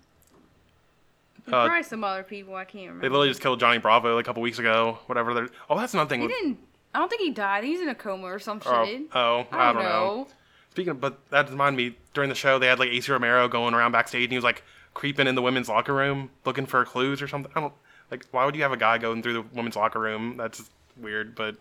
Uh, 1.47 1.51
probably 1.67 1.83
some 1.85 2.03
other 2.03 2.25
people 2.25 2.55
I 2.57 2.65
can't 2.65 2.87
remember. 2.87 3.03
They 3.03 3.09
literally 3.09 3.29
just 3.29 3.41
killed 3.41 3.61
Johnny 3.61 3.79
Bravo 3.79 4.17
like, 4.17 4.25
a 4.25 4.27
couple 4.27 4.43
weeks 4.43 4.59
ago. 4.59 4.99
Whatever. 5.07 5.33
They're, 5.33 5.49
oh, 5.71 5.79
that's 5.79 5.95
another 5.95 6.09
thing. 6.09 6.21
He 6.21 6.27
with- 6.27 6.37
didn't. 6.37 6.59
I 6.95 6.99
don't 6.99 7.09
think 7.09 7.21
he 7.23 7.31
died. 7.31 7.63
He's 7.63 7.81
in 7.81 7.89
a 7.89 7.95
coma 7.95 8.27
or 8.27 8.39
some 8.39 8.59
shit. 8.61 8.71
Oh, 8.73 9.11
oh, 9.15 9.47
I 9.53 9.69
I 9.71 9.73
don't, 9.73 9.83
don't 9.83 9.85
know. 9.85 10.29
Speaking 10.71 10.91
of, 10.93 11.01
but 11.01 11.19
that 11.31 11.49
reminded 11.51 11.77
me 11.77 11.97
during 12.15 12.31
the 12.31 12.35
show 12.35 12.59
they 12.59 12.67
had 12.67 12.79
like 12.79 12.89
AC 12.89 13.11
Romero 13.13 13.49
going 13.49 13.75
around 13.75 13.93
backstage 13.93 14.25
and 14.25 14.33
he 14.33 14.37
was 14.39 14.45
like 14.45 14.63
creeping 14.95 15.27
in 15.27 15.35
the 15.35 15.43
women's 15.43 15.69
locker 15.69 15.93
room 15.95 16.31
looking 16.47 16.65
for 16.67 16.85
clues 16.87 17.21
or 17.21 17.29
something. 17.29 17.53
I 17.55 17.61
don't 17.61 17.73
like 18.11 18.25
why 18.31 18.45
would 18.47 18.57
you 18.57 18.63
have 18.63 18.73
a 18.73 18.77
guy 18.79 18.97
going 18.99 19.23
through 19.23 19.35
the 19.35 19.43
women's 19.55 19.77
locker 19.77 20.01
room? 20.01 20.37
That's 20.39 20.69
weird. 20.97 21.35
But 21.35 21.57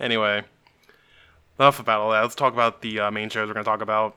anyway, 0.00 0.42
enough 1.58 1.78
about 1.78 2.00
all 2.00 2.10
that. 2.10 2.22
Let's 2.22 2.34
talk 2.34 2.52
about 2.52 2.82
the 2.82 3.00
uh, 3.00 3.10
main 3.12 3.28
shows 3.30 3.46
we're 3.48 3.54
gonna 3.54 3.64
talk 3.64 3.80
about. 3.82 4.16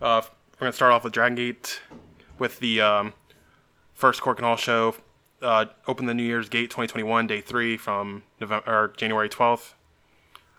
Uh, 0.00 0.22
we're 0.54 0.66
gonna 0.66 0.72
start 0.72 0.92
off 0.92 1.04
with 1.04 1.12
Dragon 1.12 1.34
Gate 1.36 1.80
with 2.38 2.58
the 2.60 2.80
um, 2.80 3.12
first 3.92 4.22
Korakuen 4.22 4.40
Hall 4.40 4.56
show. 4.56 4.94
Uh, 5.42 5.66
open 5.86 6.06
the 6.06 6.14
New 6.14 6.22
Year's 6.22 6.48
Gate 6.48 6.70
2021 6.70 7.26
day 7.26 7.42
three 7.42 7.76
from 7.76 8.22
November 8.40 8.70
or 8.70 8.88
January 8.96 9.28
12th. 9.28 9.74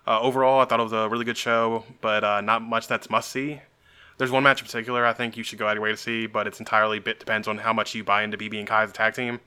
Uh, 0.05 0.19
overall, 0.19 0.59
I 0.59 0.65
thought 0.65 0.79
it 0.79 0.83
was 0.83 0.93
a 0.93 1.09
really 1.09 1.25
good 1.25 1.37
show, 1.37 1.85
but 2.01 2.23
uh, 2.23 2.41
not 2.41 2.61
much 2.61 2.87
that's 2.87 3.09
must 3.09 3.31
see. 3.31 3.61
There's 4.19 4.29
one 4.29 4.43
match 4.43 4.61
in 4.61 4.67
particular 4.67 5.05
I 5.07 5.13
think 5.13 5.35
you 5.35 5.43
should 5.43 5.57
go 5.57 5.65
out 5.65 5.71
of 5.71 5.75
your 5.75 5.83
way 5.83 5.91
to 5.91 5.97
see, 5.97 6.27
but 6.27 6.45
it's 6.45 6.59
entirely 6.59 6.99
bit 6.99 7.17
depends 7.17 7.47
on 7.47 7.57
how 7.57 7.73
much 7.73 7.95
you 7.95 8.03
buy 8.03 8.21
into 8.21 8.37
BB 8.37 8.59
and 8.59 8.67
Kai 8.67 8.83
as 8.83 8.91
a 8.91 8.93
tag 8.93 9.15
team. 9.15 9.39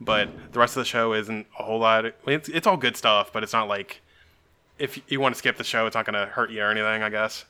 But 0.00 0.28
the 0.52 0.58
rest 0.58 0.76
of 0.76 0.80
the 0.80 0.86
show 0.86 1.12
isn't 1.12 1.46
a 1.58 1.62
whole 1.62 1.78
lot. 1.78 2.04
It's 2.26 2.48
it's 2.48 2.66
all 2.66 2.76
good 2.76 2.96
stuff, 2.96 3.32
but 3.32 3.44
it's 3.44 3.52
not 3.52 3.68
like 3.68 4.02
if 4.78 5.00
you 5.10 5.20
want 5.20 5.36
to 5.36 5.38
skip 5.38 5.56
the 5.56 5.64
show, 5.64 5.86
it's 5.86 5.94
not 5.94 6.04
going 6.04 6.14
to 6.14 6.26
hurt 6.26 6.50
you 6.50 6.62
or 6.62 6.70
anything. 6.70 7.04
I 7.04 7.10
guess. 7.10 7.44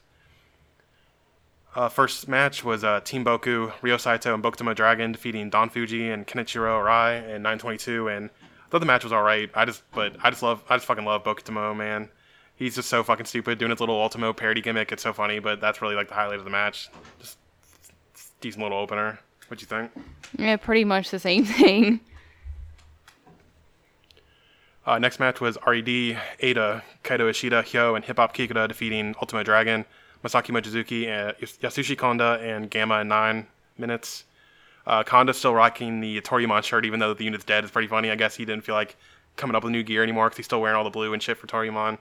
Uh, 1.77 1.91
first 1.91 2.27
match 2.27 2.65
was 2.65 2.83
uh, 2.83 3.01
Team 3.01 3.23
Boku, 3.23 3.71
Ryo 3.83 3.99
Saito, 3.99 4.33
and 4.33 4.43
Bokutomo 4.43 4.75
Dragon 4.75 5.13
defeating 5.13 5.51
Don 5.51 5.69
Fuji 5.69 6.09
and 6.09 6.27
Kenichiro 6.27 6.83
Arai 6.83 7.19
in 7.25 7.43
922, 7.43 8.09
and 8.09 8.31
I 8.31 8.69
thought 8.71 8.79
the 8.79 8.87
match 8.87 9.05
was 9.05 9.13
all 9.13 9.23
right. 9.23 9.51
I 9.55 9.67
just, 9.67 9.83
but 9.93 10.17
I 10.23 10.31
just 10.31 10.43
love, 10.43 10.65
I 10.71 10.77
just 10.77 10.87
fucking 10.87 11.05
love 11.05 11.23
Bokutomo, 11.23 11.77
man. 11.77 12.09
He's 12.55 12.75
just 12.75 12.89
so 12.89 13.03
fucking 13.03 13.27
stupid 13.27 13.59
doing 13.59 13.71
his 13.71 13.81
little 13.81 14.01
Ultimo 14.01 14.33
parody 14.33 14.63
gimmick. 14.63 14.91
It's 14.91 15.03
so 15.03 15.13
funny, 15.13 15.39
but 15.39 15.61
that's 15.61 15.83
really 15.83 15.95
like 15.95 16.09
the 16.09 16.15
highlight 16.15 16.39
of 16.39 16.45
the 16.45 16.51
match. 16.51 16.89
Just 17.21 17.37
decent 18.41 18.63
little 18.63 18.79
opener. 18.79 19.19
What 19.49 19.61
you 19.61 19.67
think? 19.67 19.91
Yeah, 20.39 20.57
pretty 20.57 20.85
much 20.85 21.11
the 21.11 21.19
same 21.19 21.45
thing. 21.45 22.01
Uh, 24.87 24.99
next 24.99 25.21
match 25.21 25.43
was 25.43 25.59
RED, 25.67 26.17
Ada, 26.41 26.83
Kaito 27.05 27.29
Ishida, 27.29 27.65
Hyo, 27.65 27.97
and 27.97 28.05
Hip 28.07 28.17
Hop 28.17 28.35
Kikuta 28.35 28.67
defeating 28.67 29.15
Ultimo 29.21 29.43
Dragon, 29.43 29.85
Masaki 30.25 30.51
Mochizuki, 30.51 31.07
and 31.07 31.37
Yasushi 31.39 31.97
Konda, 31.97 32.41
and 32.41 32.71
Gamma 32.71 33.01
in 33.01 33.09
nine 33.09 33.47
minutes. 33.79 34.25
Uh, 34.87 35.03
Kanda's 35.03 35.37
still 35.37 35.55
rocking 35.55 36.01
the 36.01 36.21
Toryumon 36.21 36.63
shirt, 36.63 36.85
even 36.85 37.01
though 37.01 37.15
the 37.15 37.25
unit's 37.25 37.45
dead. 37.45 37.65
It's 37.65 37.73
pretty 37.73 37.89
funny. 37.89 38.11
I 38.11 38.15
guess 38.15 38.37
he 38.37 38.45
didn't 38.45 38.65
feel 38.65 38.75
like 38.75 38.97
coming 39.37 39.57
up 39.57 39.65
with 39.65 39.73
new 39.73 39.83
gear 39.83 40.03
anymore 40.03 40.27
because 40.27 40.39
he's 40.39 40.47
still 40.47 40.61
wearing 40.61 40.77
all 40.77 40.85
the 40.85 40.91
blue 40.91 41.13
and 41.13 41.23
shit 41.23 41.37
for 41.37 41.47
Toryumon. 41.47 41.99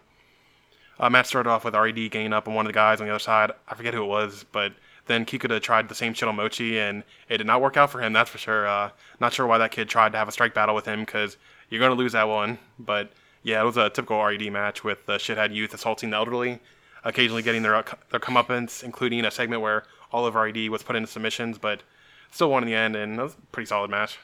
Uh, 1.00 1.10
match 1.10 1.26
started 1.26 1.50
off 1.50 1.66
with 1.66 1.74
RED 1.74 2.10
gaining 2.12 2.32
up 2.32 2.48
on 2.48 2.54
one 2.54 2.66
of 2.66 2.70
the 2.70 2.74
guys 2.74 3.02
on 3.02 3.08
the 3.08 3.12
other 3.12 3.20
side. 3.20 3.52
I 3.68 3.76
forget 3.76 3.94
who 3.94 4.04
it 4.04 4.08
was, 4.08 4.46
but 4.52 4.74
then 5.08 5.26
Kikuta 5.26 5.62
tried 5.62 5.90
the 5.90 5.96
same 5.96 6.14
shit 6.14 6.30
on 6.30 6.36
Mochi, 6.36 6.80
and 6.80 7.04
it 7.30 7.38
did 7.38 7.48
not 7.48 7.62
work 7.62 7.76
out 7.76 7.92
for 7.92 8.02
him. 8.02 8.14
That's 8.14 8.30
for 8.30 8.38
sure. 8.38 8.68
Uh, 8.68 8.90
not 9.20 9.34
sure 9.34 9.46
why 9.46 9.58
that 9.58 9.72
kid 9.72 9.90
tried 9.90 10.14
to 10.14 10.18
have 10.18 10.28
a 10.28 10.32
strike 10.32 10.54
battle 10.54 10.74
with 10.74 10.86
him 10.86 11.02
because 11.02 11.38
you're 11.70 11.80
going 11.80 11.92
to 11.92 11.98
lose 11.98 12.14
that 12.14 12.28
one. 12.28 12.58
But 12.80 13.12
yeah, 13.44 13.62
it 13.62 13.66
was 13.66 13.78
a 13.78 13.90
typical 13.90 14.24
RED 14.24 14.52
match 14.52 14.84
with 14.84 15.06
the 15.06 15.18
shithead 15.18 15.54
youth 15.54 15.74
assaulting 15.74 16.12
the 16.12 16.16
elderly, 16.16 16.60
occasionally 17.06 17.44
getting 17.44 17.62
their 17.62 17.84
their 18.10 18.20
comeuppance, 18.20 18.84
including 18.84 19.24
a 19.24 19.32
segment 19.32 19.62
where 19.62 19.84
all 20.12 20.26
of 20.26 20.36
RED 20.36 20.70
was 20.70 20.84
put 20.84 20.96
into 20.96 21.08
submissions, 21.08 21.58
but 21.58 21.84
still 22.32 22.50
won 22.50 22.64
in 22.64 22.68
the 22.68 22.76
end, 22.76 22.96
and 22.96 23.20
it 23.20 23.24
was 23.24 23.34
a 23.34 23.46
pretty 23.52 23.68
solid 23.68 23.90
match. 23.90 24.18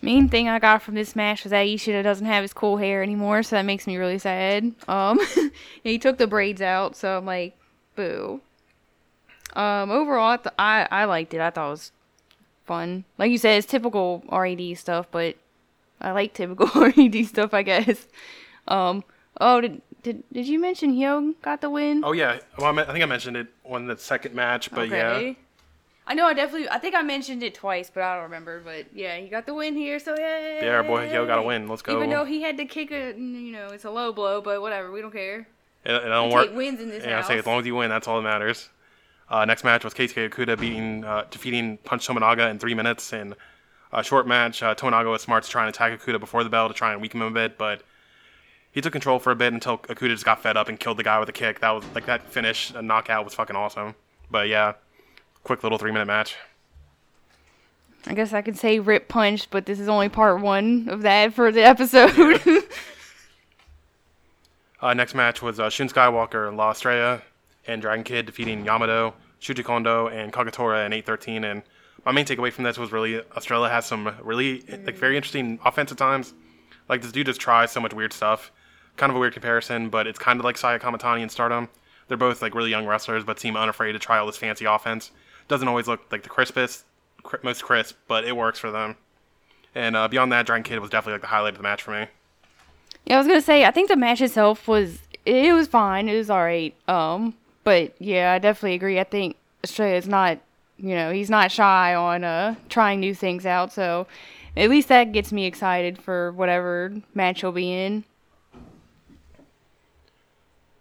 Main 0.00 0.28
thing 0.28 0.48
I 0.48 0.58
got 0.58 0.82
from 0.82 0.96
this 0.96 1.14
match 1.14 1.44
was 1.44 1.50
that 1.50 1.60
Ishida 1.60 2.02
doesn't 2.02 2.26
have 2.26 2.42
his 2.42 2.52
cool 2.52 2.78
hair 2.78 3.04
anymore, 3.04 3.44
so 3.44 3.54
that 3.54 3.62
makes 3.62 3.86
me 3.86 3.96
really 3.96 4.18
sad. 4.18 4.74
Um, 4.88 5.20
he 5.84 5.96
took 5.98 6.18
the 6.18 6.26
braids 6.26 6.60
out, 6.60 6.96
so 6.96 7.18
I'm 7.18 7.26
like, 7.26 7.56
boo. 7.94 8.40
Um, 9.54 9.90
overall, 9.90 10.32
I, 10.32 10.36
th- 10.38 10.54
I 10.58 10.88
I 10.90 11.04
liked 11.04 11.34
it. 11.34 11.40
I 11.40 11.50
thought 11.50 11.68
it 11.68 11.70
was 11.70 11.92
fun. 12.64 13.04
Like 13.18 13.30
you 13.30 13.38
said, 13.38 13.58
it's 13.58 13.66
typical 13.66 14.24
RED 14.32 14.76
stuff, 14.76 15.06
but 15.10 15.36
I 16.00 16.10
like 16.12 16.32
typical 16.32 16.68
RED 16.96 17.26
stuff, 17.26 17.54
I 17.54 17.62
guess. 17.62 18.08
Um, 18.66 19.04
oh, 19.40 19.60
did 19.60 19.82
did 20.02 20.22
did 20.32 20.46
you 20.48 20.58
mention 20.60 20.94
Hyo 20.94 21.34
got 21.42 21.60
the 21.60 21.70
win? 21.70 22.02
Oh 22.04 22.12
yeah, 22.12 22.38
well 22.58 22.68
I, 22.68 22.72
me- 22.72 22.82
I 22.82 22.92
think 22.92 23.02
I 23.02 23.06
mentioned 23.06 23.36
it 23.36 23.48
on 23.64 23.86
the 23.86 23.96
second 23.96 24.34
match, 24.34 24.70
but 24.70 24.88
yeah, 24.88 25.32
I 26.06 26.14
know 26.14 26.26
I 26.26 26.34
definitely 26.34 26.68
I 26.68 26.78
think 26.78 26.94
I 26.94 27.02
mentioned 27.02 27.42
it 27.42 27.54
twice, 27.54 27.90
but 27.92 28.02
I 28.02 28.14
don't 28.14 28.24
remember. 28.24 28.60
But 28.64 28.86
yeah, 28.94 29.16
he 29.16 29.28
got 29.28 29.46
the 29.46 29.54
win 29.54 29.76
here, 29.76 29.98
so 29.98 30.14
yeah. 30.18 30.62
yeah, 30.62 30.70
our 30.70 30.82
boy 30.82 31.10
Yo 31.12 31.26
got 31.26 31.38
a 31.38 31.42
win. 31.42 31.68
Let's 31.68 31.82
go. 31.82 31.96
Even 31.96 32.10
though 32.10 32.24
he 32.24 32.42
had 32.42 32.56
to 32.56 32.64
kick 32.64 32.90
a, 32.90 33.14
you 33.16 33.52
know, 33.52 33.68
it's 33.68 33.84
a 33.84 33.90
low 33.90 34.12
blow, 34.12 34.40
but 34.40 34.60
whatever, 34.60 34.90
we 34.90 35.00
don't 35.00 35.12
care. 35.12 35.46
it, 35.84 35.92
it 35.94 36.08
don't 36.08 36.28
We 36.28 36.34
work. 36.34 36.46
take 36.48 36.56
wins 36.56 36.80
in 36.80 36.88
this 36.88 37.04
Yeah, 37.04 37.18
I 37.18 37.22
say 37.22 37.38
as 37.38 37.46
long 37.46 37.60
as 37.60 37.66
you 37.66 37.74
win, 37.76 37.88
that's 37.90 38.08
all 38.08 38.16
that 38.16 38.28
matters. 38.28 38.68
Uh, 39.30 39.44
next 39.46 39.64
match 39.64 39.82
was 39.84 39.94
Keisuke 39.94 40.28
Okuda 40.28 40.58
beating, 40.60 41.04
uh, 41.04 41.24
defeating 41.30 41.78
Punch 41.78 42.06
Tominaga 42.06 42.50
in 42.50 42.58
three 42.58 42.74
minutes 42.74 43.12
in 43.14 43.34
a 43.92 44.02
short 44.02 44.26
match. 44.26 44.62
Uh, 44.62 44.74
Tominaga 44.74 45.10
was 45.10 45.22
smart 45.22 45.44
to 45.44 45.50
try 45.50 45.64
and 45.64 45.74
attack 45.74 45.98
Okuda 45.98 46.20
before 46.20 46.44
the 46.44 46.50
bell 46.50 46.68
to 46.68 46.74
try 46.74 46.92
and 46.92 47.00
weaken 47.00 47.22
him 47.22 47.28
a 47.28 47.30
bit, 47.30 47.56
but 47.56 47.82
he 48.72 48.80
took 48.80 48.92
control 48.92 49.18
for 49.18 49.30
a 49.30 49.36
bit 49.36 49.52
until 49.52 49.78
Okuda 49.78 50.08
just 50.08 50.24
got 50.24 50.42
fed 50.42 50.56
up 50.56 50.68
and 50.68 50.80
killed 50.80 50.96
the 50.98 51.02
guy 51.02 51.18
with 51.20 51.28
a 51.28 51.32
kick. 51.32 51.60
That 51.60 51.70
was 51.70 51.84
like 51.94 52.06
that 52.06 52.30
finish, 52.30 52.72
a 52.74 52.82
knockout 52.82 53.24
was 53.24 53.34
fucking 53.34 53.56
awesome. 53.56 53.94
But 54.30 54.48
yeah, 54.48 54.74
quick 55.44 55.62
little 55.62 55.78
three 55.78 55.92
minute 55.92 56.06
match. 56.06 56.36
I 58.06 58.14
guess 58.14 58.32
I 58.32 58.42
could 58.42 58.56
say 58.56 58.80
rip 58.80 59.08
punch, 59.08 59.48
but 59.50 59.66
this 59.66 59.78
is 59.78 59.88
only 59.88 60.08
part 60.08 60.40
one 60.40 60.88
of 60.88 61.02
that 61.02 61.34
for 61.34 61.52
the 61.52 61.62
episode. 61.62 62.42
Uh, 64.82 64.92
next 64.92 65.14
match 65.14 65.40
was 65.40 65.60
uh, 65.60 65.70
Shun 65.70 65.88
Skywalker 65.88 66.48
and 66.48 66.56
La 66.56 66.72
Estrella 66.72 67.22
and 67.68 67.80
Dragon 67.80 68.02
Kid 68.02 68.26
defeating 68.26 68.64
Yamato, 68.64 69.14
Shuji 69.40 69.64
Kondo, 69.64 70.08
and 70.08 70.32
Kagetora 70.32 70.84
in 70.84 70.92
813. 70.92 71.44
And 71.44 71.62
my 72.04 72.10
main 72.10 72.24
takeaway 72.24 72.52
from 72.52 72.64
this 72.64 72.78
was 72.78 72.90
really 72.90 73.22
Estrella 73.36 73.70
has 73.70 73.86
some 73.86 74.12
really 74.20 74.62
like 74.84 74.96
very 74.96 75.16
interesting 75.16 75.60
offensive 75.64 75.96
times. 75.96 76.34
Like 76.88 77.00
this 77.00 77.12
dude 77.12 77.26
just 77.26 77.40
tries 77.40 77.70
so 77.70 77.80
much 77.80 77.94
weird 77.94 78.12
stuff. 78.12 78.50
Kind 78.96 79.10
of 79.10 79.16
a 79.16 79.18
weird 79.18 79.32
comparison, 79.32 79.88
but 79.88 80.06
it's 80.06 80.18
kind 80.18 80.38
of 80.38 80.44
like 80.44 80.56
Saya 80.58 80.78
Kamatani 80.78 81.22
and 81.22 81.30
Stardom. 81.30 81.68
They're 82.08 82.16
both 82.16 82.42
like 82.42 82.54
really 82.54 82.70
young 82.70 82.86
wrestlers, 82.86 83.24
but 83.24 83.40
seem 83.40 83.56
unafraid 83.56 83.92
to 83.94 83.98
try 83.98 84.18
all 84.18 84.26
this 84.26 84.36
fancy 84.36 84.64
offense. 84.64 85.10
Doesn't 85.48 85.66
always 85.66 85.88
look 85.88 86.10
like 86.12 86.22
the 86.22 86.28
crispest, 86.28 86.84
cri- 87.22 87.38
most 87.42 87.62
crisp, 87.64 87.96
but 88.06 88.24
it 88.24 88.36
works 88.36 88.58
for 88.58 88.70
them. 88.70 88.96
And 89.74 89.96
uh, 89.96 90.08
beyond 90.08 90.30
that, 90.32 90.44
Dragon 90.46 90.62
Kid 90.62 90.78
was 90.80 90.90
definitely 90.90 91.14
like 91.14 91.22
the 91.22 91.28
highlight 91.28 91.54
of 91.54 91.58
the 91.58 91.62
match 91.62 91.82
for 91.82 91.92
me. 91.92 92.06
yeah, 93.06 93.14
I 93.14 93.18
was 93.18 93.26
gonna 93.26 93.40
say 93.40 93.64
I 93.64 93.70
think 93.70 93.88
the 93.88 93.96
match 93.96 94.20
itself 94.20 94.68
was 94.68 94.98
it 95.24 95.54
was 95.54 95.66
fine. 95.68 96.08
It 96.08 96.16
was 96.16 96.30
alright. 96.30 96.74
Um, 96.88 97.34
but 97.64 97.94
yeah, 97.98 98.32
I 98.32 98.38
definitely 98.38 98.74
agree. 98.74 99.00
I 99.00 99.04
think 99.04 99.36
Estrella's 99.64 100.06
not 100.08 100.38
you 100.76 100.94
know 100.94 101.12
he's 101.12 101.30
not 101.30 101.50
shy 101.50 101.94
on 101.94 102.24
uh 102.24 102.56
trying 102.68 103.00
new 103.00 103.14
things 103.14 103.46
out. 103.46 103.72
So 103.72 104.06
at 104.56 104.68
least 104.68 104.88
that 104.88 105.12
gets 105.12 105.32
me 105.32 105.46
excited 105.46 105.96
for 105.98 106.32
whatever 106.32 106.92
match 107.14 107.40
he'll 107.40 107.52
be 107.52 107.72
in. 107.72 108.04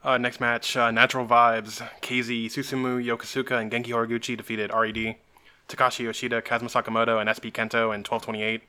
Uh, 0.04 0.18
next 0.18 0.40
match, 0.40 0.76
uh, 0.76 0.90
Natural 0.90 1.28
Vibes, 1.28 1.88
KZ, 2.02 2.46
Susumu, 2.48 3.04
Yokosuka, 3.04 3.62
and 3.62 3.72
Genki 3.72 3.90
Horiguchi 3.90 4.36
defeated 4.36 4.72
RED, 4.74 5.16
Takashi 5.70 6.06
Yoshida, 6.06 6.42
Kazuma 6.42 6.72
Sakamoto, 6.72 7.22
and 7.22 7.30
SB 7.30 7.52
Kento 7.52 7.94
in 7.94 8.02
1228. 8.02 8.64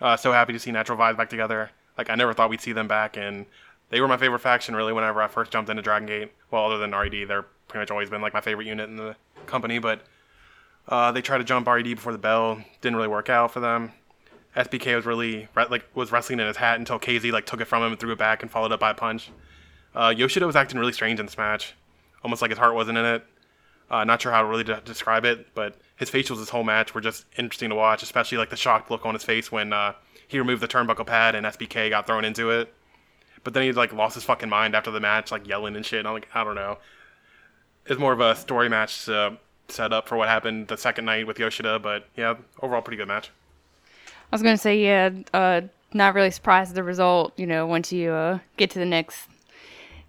Uh, 0.00 0.16
so 0.16 0.30
happy 0.30 0.52
to 0.52 0.60
see 0.60 0.70
Natural 0.70 0.96
Vibes 0.96 1.16
back 1.16 1.30
together. 1.30 1.70
Like, 1.98 2.10
I 2.10 2.14
never 2.14 2.32
thought 2.32 2.48
we'd 2.48 2.60
see 2.60 2.72
them 2.72 2.86
back, 2.86 3.16
and 3.16 3.46
they 3.90 4.00
were 4.00 4.06
my 4.06 4.16
favorite 4.16 4.38
faction, 4.38 4.76
really, 4.76 4.92
whenever 4.92 5.20
I 5.20 5.26
first 5.26 5.50
jumped 5.50 5.68
into 5.68 5.82
Dragon 5.82 6.06
Gate. 6.06 6.32
Well, 6.52 6.64
other 6.64 6.78
than 6.78 6.92
RED, 6.92 7.26
they're 7.26 7.46
pretty 7.66 7.82
much 7.82 7.90
always 7.90 8.08
been, 8.08 8.22
like, 8.22 8.32
my 8.32 8.40
favorite 8.40 8.68
unit 8.68 8.88
in 8.88 8.96
the 8.96 9.16
company, 9.46 9.80
but 9.80 10.02
uh, 10.86 11.10
they 11.10 11.22
tried 11.22 11.38
to 11.38 11.44
jump 11.44 11.66
RED 11.66 11.84
before 11.84 12.12
the 12.12 12.18
bell. 12.18 12.62
Didn't 12.80 12.96
really 12.96 13.08
work 13.08 13.28
out 13.28 13.52
for 13.52 13.58
them. 13.58 13.92
SBK 14.56 14.94
was 14.94 15.06
really, 15.06 15.48
re- 15.56 15.66
like, 15.68 15.84
was 15.96 16.12
wrestling 16.12 16.38
in 16.38 16.46
his 16.46 16.56
hat 16.56 16.78
until 16.78 17.00
KZ, 17.00 17.32
like, 17.32 17.46
took 17.46 17.60
it 17.60 17.64
from 17.64 17.82
him 17.82 17.90
and 17.90 17.98
threw 17.98 18.12
it 18.12 18.18
back 18.18 18.42
and 18.42 18.50
followed 18.50 18.70
up 18.70 18.78
by 18.78 18.90
a 18.90 18.94
punch. 18.94 19.32
Uh, 19.94 20.14
Yoshida 20.16 20.46
was 20.46 20.56
acting 20.56 20.78
really 20.78 20.92
strange 20.92 21.20
in 21.20 21.26
this 21.26 21.36
match, 21.36 21.74
almost 22.22 22.42
like 22.42 22.50
his 22.50 22.58
heart 22.58 22.74
wasn't 22.74 22.98
in 22.98 23.04
it. 23.04 23.24
Uh, 23.90 24.04
not 24.04 24.22
sure 24.22 24.32
how 24.32 24.40
to 24.40 24.48
really 24.48 24.64
de- 24.64 24.80
describe 24.84 25.24
it, 25.24 25.54
but 25.54 25.76
his 25.96 26.10
facials 26.10 26.38
this 26.38 26.48
whole 26.48 26.64
match 26.64 26.94
were 26.94 27.00
just 27.00 27.26
interesting 27.36 27.68
to 27.68 27.74
watch, 27.74 28.02
especially 28.02 28.38
like 28.38 28.48
the 28.48 28.56
shocked 28.56 28.90
look 28.90 29.04
on 29.04 29.12
his 29.14 29.22
face 29.22 29.52
when 29.52 29.72
uh, 29.72 29.92
he 30.28 30.38
removed 30.38 30.62
the 30.62 30.68
turnbuckle 30.68 31.06
pad 31.06 31.34
and 31.34 31.44
SBK 31.44 31.90
got 31.90 32.06
thrown 32.06 32.24
into 32.24 32.50
it. 32.50 32.72
But 33.44 33.54
then 33.54 33.64
he 33.64 33.72
like 33.72 33.92
lost 33.92 34.14
his 34.14 34.24
fucking 34.24 34.48
mind 34.48 34.74
after 34.74 34.90
the 34.90 35.00
match, 35.00 35.30
like 35.30 35.46
yelling 35.46 35.76
and 35.76 35.84
shit. 35.84 36.06
I'm 36.06 36.14
like, 36.14 36.28
I 36.32 36.42
don't 36.42 36.54
know. 36.54 36.78
It's 37.86 38.00
more 38.00 38.12
of 38.12 38.20
a 38.20 38.34
story 38.36 38.68
match 38.68 39.08
uh, 39.08 39.32
set 39.68 39.92
up 39.92 40.08
for 40.08 40.16
what 40.16 40.28
happened 40.28 40.68
the 40.68 40.76
second 40.76 41.04
night 41.04 41.26
with 41.26 41.38
Yoshida, 41.38 41.78
but 41.80 42.06
yeah, 42.16 42.36
overall 42.60 42.82
pretty 42.82 42.96
good 42.96 43.08
match. 43.08 43.30
I 44.32 44.34
was 44.34 44.42
gonna 44.42 44.56
say 44.56 44.82
yeah, 44.82 45.10
uh, 45.34 45.62
not 45.92 46.14
really 46.14 46.30
surprised 46.30 46.70
at 46.70 46.74
the 46.76 46.82
result. 46.82 47.32
You 47.36 47.46
know, 47.46 47.66
once 47.66 47.92
you 47.92 48.10
uh, 48.12 48.38
get 48.56 48.70
to 48.70 48.78
the 48.78 48.86
next, 48.86 49.28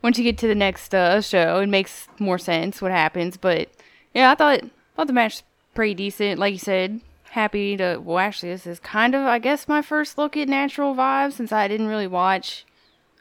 once 0.04 0.18
you 0.18 0.24
get 0.24 0.38
to 0.40 0.48
the 0.48 0.56
next 0.56 0.94
uh, 0.94 1.22
show, 1.22 1.60
it 1.60 1.68
makes 1.68 2.08
more 2.20 2.38
sense 2.38 2.82
what 2.82 2.92
happens. 2.92 3.38
But 3.38 3.70
yeah, 4.14 4.32
I 4.32 4.36
thought 4.36 4.62
thought 4.96 5.08
the 5.08 5.14
match 5.14 5.36
was 5.36 5.44
pretty 5.74 5.96
decent. 5.96 6.40
Like 6.40 6.54
you 6.54 6.60
said, 6.60 7.02
happy 7.32 7.78
to. 7.78 7.98
Well, 7.98 8.20
actually, 8.20 8.50
this 8.50 8.68
is 8.68 8.80
kind 8.80 9.16
of 9.16 9.22
I 9.22 9.40
guess 9.40 9.68
my 9.68 9.82
first 9.82 10.18
look 10.18 10.38
at 10.38 10.48
Natural 10.48 10.94
Vibes 10.94 11.34
since 11.34 11.52
I 11.52 11.68
didn't 11.68 11.88
really 11.88 12.08
watch 12.08 12.66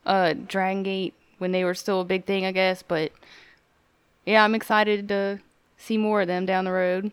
uh, 0.04 0.34
Dragon 0.34 0.82
Gate 0.82 1.14
when 1.38 1.52
they 1.52 1.64
were 1.64 1.74
still 1.74 2.02
a 2.02 2.04
big 2.04 2.24
thing, 2.26 2.44
I 2.44 2.52
guess. 2.52 2.82
But 2.82 3.12
yeah, 4.26 4.44
I'm 4.44 4.54
excited 4.54 5.08
to 5.08 5.40
see 5.78 5.96
more 5.96 6.20
of 6.20 6.28
them 6.28 6.44
down 6.44 6.64
the 6.64 6.72
road. 6.72 7.12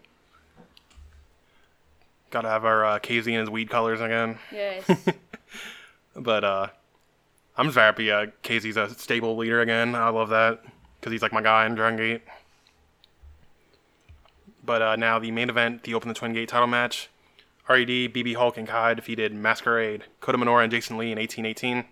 Got 2.32 2.42
to 2.42 2.50
have 2.50 2.66
our 2.66 2.86
uh, 2.86 3.00
his 3.04 3.50
weed 3.50 3.70
colors 3.70 4.02
again. 4.02 4.38
Yes. 4.52 4.86
But 6.16 6.44
uh, 6.44 6.68
I'm 7.60 7.66
just 7.66 7.78
happy 7.78 8.10
uh, 8.10 8.28
KZ's 8.42 8.78
a 8.78 8.88
stable 8.92 9.36
leader 9.36 9.60
again. 9.60 9.94
I 9.94 10.08
love 10.08 10.30
that 10.30 10.64
because 10.98 11.12
he's 11.12 11.22
like 11.22 11.34
my 11.34 11.42
guy 11.42 11.66
in 11.66 11.76
Dragon 11.76 11.98
Gate. 11.98 12.22
But 14.64 14.82
uh, 14.82 14.96
now 14.96 15.20
the 15.20 15.30
main 15.32 15.50
event, 15.50 15.84
the 15.84 15.94
Open 15.94 16.08
the 16.08 16.14
Twin 16.14 16.32
Gate 16.32 16.48
title 16.48 16.68
match. 16.68 17.10
RED, 17.68 18.14
BB 18.14 18.38
Hulk, 18.38 18.56
and 18.58 18.66
Kai 18.66 18.94
defeated 18.94 19.34
Masquerade, 19.34 20.06
Kota 20.22 20.38
Minoura, 20.38 20.64
and 20.64 20.72
Jason 20.72 20.98
Lee 20.98 21.12
in 21.12 21.18
1818. 21.20 21.84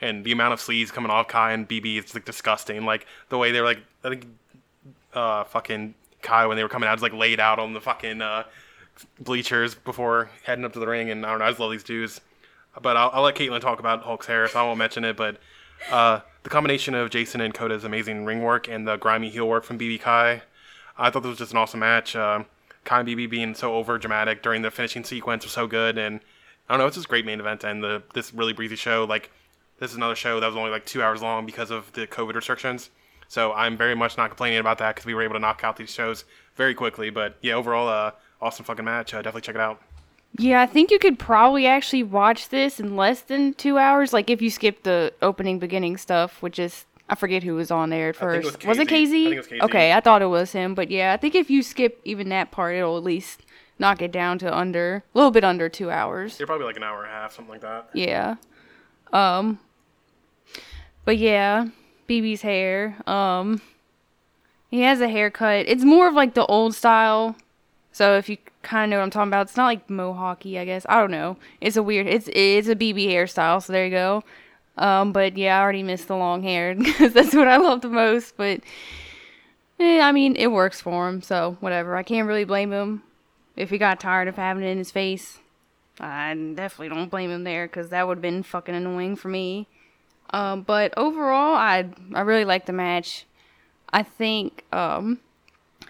And 0.00 0.24
the 0.24 0.32
amount 0.32 0.54
of 0.54 0.60
sleeves 0.60 0.90
coming 0.90 1.12
off 1.12 1.28
Kai 1.28 1.52
and 1.52 1.68
BB 1.68 2.04
is 2.04 2.12
like 2.12 2.24
disgusting. 2.24 2.84
Like 2.84 3.06
the 3.28 3.38
way 3.38 3.52
they 3.52 3.60
were 3.60 3.66
like, 3.66 3.84
I 4.02 4.08
think, 4.08 4.26
uh, 5.14 5.44
fucking 5.44 5.94
Kai 6.20 6.46
when 6.46 6.56
they 6.56 6.64
were 6.64 6.68
coming 6.68 6.88
out 6.88 6.96
was 6.96 7.02
like 7.02 7.12
laid 7.12 7.38
out 7.38 7.60
on 7.60 7.74
the 7.74 7.80
fucking 7.80 8.22
uh, 8.22 8.42
bleachers 9.20 9.76
before 9.76 10.30
heading 10.42 10.64
up 10.64 10.72
to 10.72 10.80
the 10.80 10.88
ring. 10.88 11.10
And 11.10 11.24
I 11.24 11.30
don't 11.30 11.38
know, 11.38 11.44
I 11.44 11.50
just 11.50 11.60
love 11.60 11.70
these 11.70 11.84
dudes. 11.84 12.20
But 12.80 12.96
I'll, 12.96 13.10
I'll 13.12 13.22
let 13.22 13.34
Caitlin 13.34 13.60
talk 13.60 13.78
about 13.78 14.02
Hulk's 14.02 14.26
hair, 14.26 14.46
so 14.48 14.60
I 14.60 14.62
won't 14.62 14.78
mention 14.78 15.04
it. 15.04 15.16
But 15.16 15.38
uh, 15.90 16.20
the 16.42 16.50
combination 16.50 16.94
of 16.94 17.10
Jason 17.10 17.40
and 17.40 17.52
Kota's 17.54 17.84
amazing 17.84 18.24
ring 18.24 18.42
work 18.42 18.68
and 18.68 18.86
the 18.86 18.96
grimy 18.96 19.30
heel 19.30 19.48
work 19.48 19.64
from 19.64 19.78
BB 19.78 20.00
Kai, 20.00 20.42
I 20.96 21.10
thought 21.10 21.22
this 21.22 21.30
was 21.30 21.38
just 21.38 21.52
an 21.52 21.58
awesome 21.58 21.80
match. 21.80 22.14
Uh, 22.14 22.44
Kai 22.84 23.00
and 23.00 23.08
BB 23.08 23.30
being 23.30 23.54
so 23.54 23.74
over 23.74 23.98
dramatic 23.98 24.42
during 24.42 24.62
the 24.62 24.70
finishing 24.70 25.04
sequence 25.04 25.44
was 25.44 25.52
so 25.52 25.66
good, 25.66 25.98
and 25.98 26.20
I 26.68 26.74
don't 26.74 26.80
know, 26.80 26.86
it's 26.86 26.96
just 26.96 27.06
a 27.06 27.08
great 27.08 27.26
main 27.26 27.40
event 27.40 27.64
and 27.64 27.82
the 27.82 28.02
this 28.14 28.32
really 28.32 28.52
breezy 28.52 28.76
show. 28.76 29.04
Like 29.04 29.30
this 29.78 29.90
is 29.90 29.96
another 29.96 30.14
show 30.14 30.40
that 30.40 30.46
was 30.46 30.56
only 30.56 30.70
like 30.70 30.86
two 30.86 31.02
hours 31.02 31.22
long 31.22 31.46
because 31.46 31.70
of 31.70 31.92
the 31.92 32.06
COVID 32.06 32.34
restrictions. 32.34 32.90
So 33.28 33.52
I'm 33.52 33.76
very 33.76 33.94
much 33.94 34.16
not 34.16 34.28
complaining 34.28 34.58
about 34.58 34.78
that 34.78 34.94
because 34.94 35.06
we 35.06 35.14
were 35.14 35.22
able 35.22 35.34
to 35.34 35.40
knock 35.40 35.62
out 35.62 35.76
these 35.76 35.90
shows 35.90 36.24
very 36.56 36.74
quickly. 36.74 37.10
But 37.10 37.36
yeah, 37.42 37.54
overall, 37.54 37.88
uh, 37.88 38.12
awesome 38.40 38.64
fucking 38.64 38.84
match. 38.84 39.14
Uh, 39.14 39.18
definitely 39.18 39.42
check 39.42 39.54
it 39.54 39.60
out. 39.60 39.80
Yeah, 40.38 40.62
I 40.62 40.66
think 40.66 40.90
you 40.90 40.98
could 40.98 41.18
probably 41.18 41.66
actually 41.66 42.02
watch 42.02 42.48
this 42.48 42.80
in 42.80 42.96
less 42.96 43.20
than 43.20 43.54
two 43.54 43.78
hours. 43.78 44.12
Like 44.12 44.30
if 44.30 44.40
you 44.40 44.50
skip 44.50 44.84
the 44.84 45.12
opening, 45.20 45.58
beginning 45.58 45.96
stuff, 45.96 46.40
which 46.42 46.58
is 46.58 46.86
I 47.08 47.16
forget 47.16 47.42
who 47.42 47.56
was 47.56 47.70
on 47.70 47.90
there 47.90 48.10
at 48.10 48.16
first. 48.16 48.62
it 48.62 48.66
was 48.66 48.78
it 48.78 48.88
KZ. 48.88 49.04
I 49.04 49.06
think 49.06 49.34
it 49.34 49.36
was 49.38 49.46
KZ. 49.48 49.62
Okay, 49.62 49.92
I 49.92 50.00
thought 50.00 50.22
it 50.22 50.26
was 50.26 50.52
him, 50.52 50.74
but 50.74 50.90
yeah, 50.90 51.12
I 51.12 51.16
think 51.16 51.34
if 51.34 51.50
you 51.50 51.62
skip 51.62 52.00
even 52.04 52.28
that 52.28 52.52
part, 52.52 52.76
it'll 52.76 52.96
at 52.96 53.02
least 53.02 53.42
knock 53.80 54.00
it 54.00 54.12
down 54.12 54.38
to 54.38 54.56
under 54.56 55.02
a 55.12 55.18
little 55.18 55.32
bit 55.32 55.42
under 55.42 55.68
two 55.68 55.90
hours. 55.90 56.38
You're 56.38 56.46
probably 56.46 56.66
like 56.66 56.76
an 56.76 56.84
hour 56.84 57.02
and 57.02 57.10
a 57.10 57.14
half, 57.14 57.34
something 57.34 57.50
like 57.50 57.62
that. 57.62 57.90
Yeah. 57.92 58.36
Um. 59.12 59.58
But 61.04 61.18
yeah, 61.18 61.66
BB's 62.08 62.42
hair. 62.42 62.96
Um. 63.08 63.60
He 64.70 64.82
has 64.82 65.00
a 65.00 65.08
haircut. 65.08 65.66
It's 65.66 65.82
more 65.82 66.06
of 66.06 66.14
like 66.14 66.34
the 66.34 66.46
old 66.46 66.76
style. 66.76 67.34
So 67.92 68.16
if 68.16 68.28
you 68.28 68.38
kind 68.62 68.84
of 68.84 68.90
know 68.90 68.98
what 68.98 69.04
I'm 69.04 69.10
talking 69.10 69.28
about, 69.28 69.48
it's 69.48 69.56
not 69.56 69.66
like 69.66 69.88
mohawky, 69.88 70.58
I 70.58 70.64
guess. 70.64 70.86
I 70.88 71.00
don't 71.00 71.10
know. 71.10 71.36
It's 71.60 71.76
a 71.76 71.82
weird. 71.82 72.06
It's 72.06 72.28
it's 72.32 72.68
a 72.68 72.76
BB 72.76 73.08
hairstyle. 73.08 73.62
So 73.62 73.72
there 73.72 73.84
you 73.84 73.90
go. 73.90 74.24
Um. 74.76 75.12
But 75.12 75.36
yeah, 75.36 75.58
I 75.58 75.62
already 75.62 75.82
missed 75.82 76.08
the 76.08 76.16
long 76.16 76.42
hair 76.42 76.74
because 76.78 77.12
that's 77.12 77.34
what 77.34 77.48
I 77.48 77.56
love 77.56 77.80
the 77.80 77.88
most. 77.88 78.36
But. 78.36 78.60
Eh, 79.78 79.98
I 79.98 80.12
mean, 80.12 80.36
it 80.36 80.48
works 80.48 80.82
for 80.82 81.08
him, 81.08 81.22
so 81.22 81.56
whatever. 81.60 81.96
I 81.96 82.02
can't 82.02 82.28
really 82.28 82.44
blame 82.44 82.70
him 82.70 83.02
if 83.56 83.70
he 83.70 83.78
got 83.78 83.98
tired 83.98 84.28
of 84.28 84.36
having 84.36 84.62
it 84.62 84.68
in 84.68 84.76
his 84.76 84.90
face. 84.90 85.38
I 85.98 86.34
definitely 86.54 86.90
don't 86.90 87.10
blame 87.10 87.30
him 87.30 87.44
there 87.44 87.66
because 87.66 87.88
that 87.88 88.06
would 88.06 88.18
have 88.18 88.22
been 88.22 88.42
fucking 88.42 88.74
annoying 88.74 89.16
for 89.16 89.28
me. 89.28 89.68
Um, 90.30 90.62
but 90.62 90.94
overall, 90.96 91.54
I 91.54 91.86
I 92.14 92.20
really 92.20 92.44
like 92.44 92.66
the 92.66 92.72
match. 92.72 93.26
I 93.92 94.02
think 94.02 94.64
um, 94.72 95.18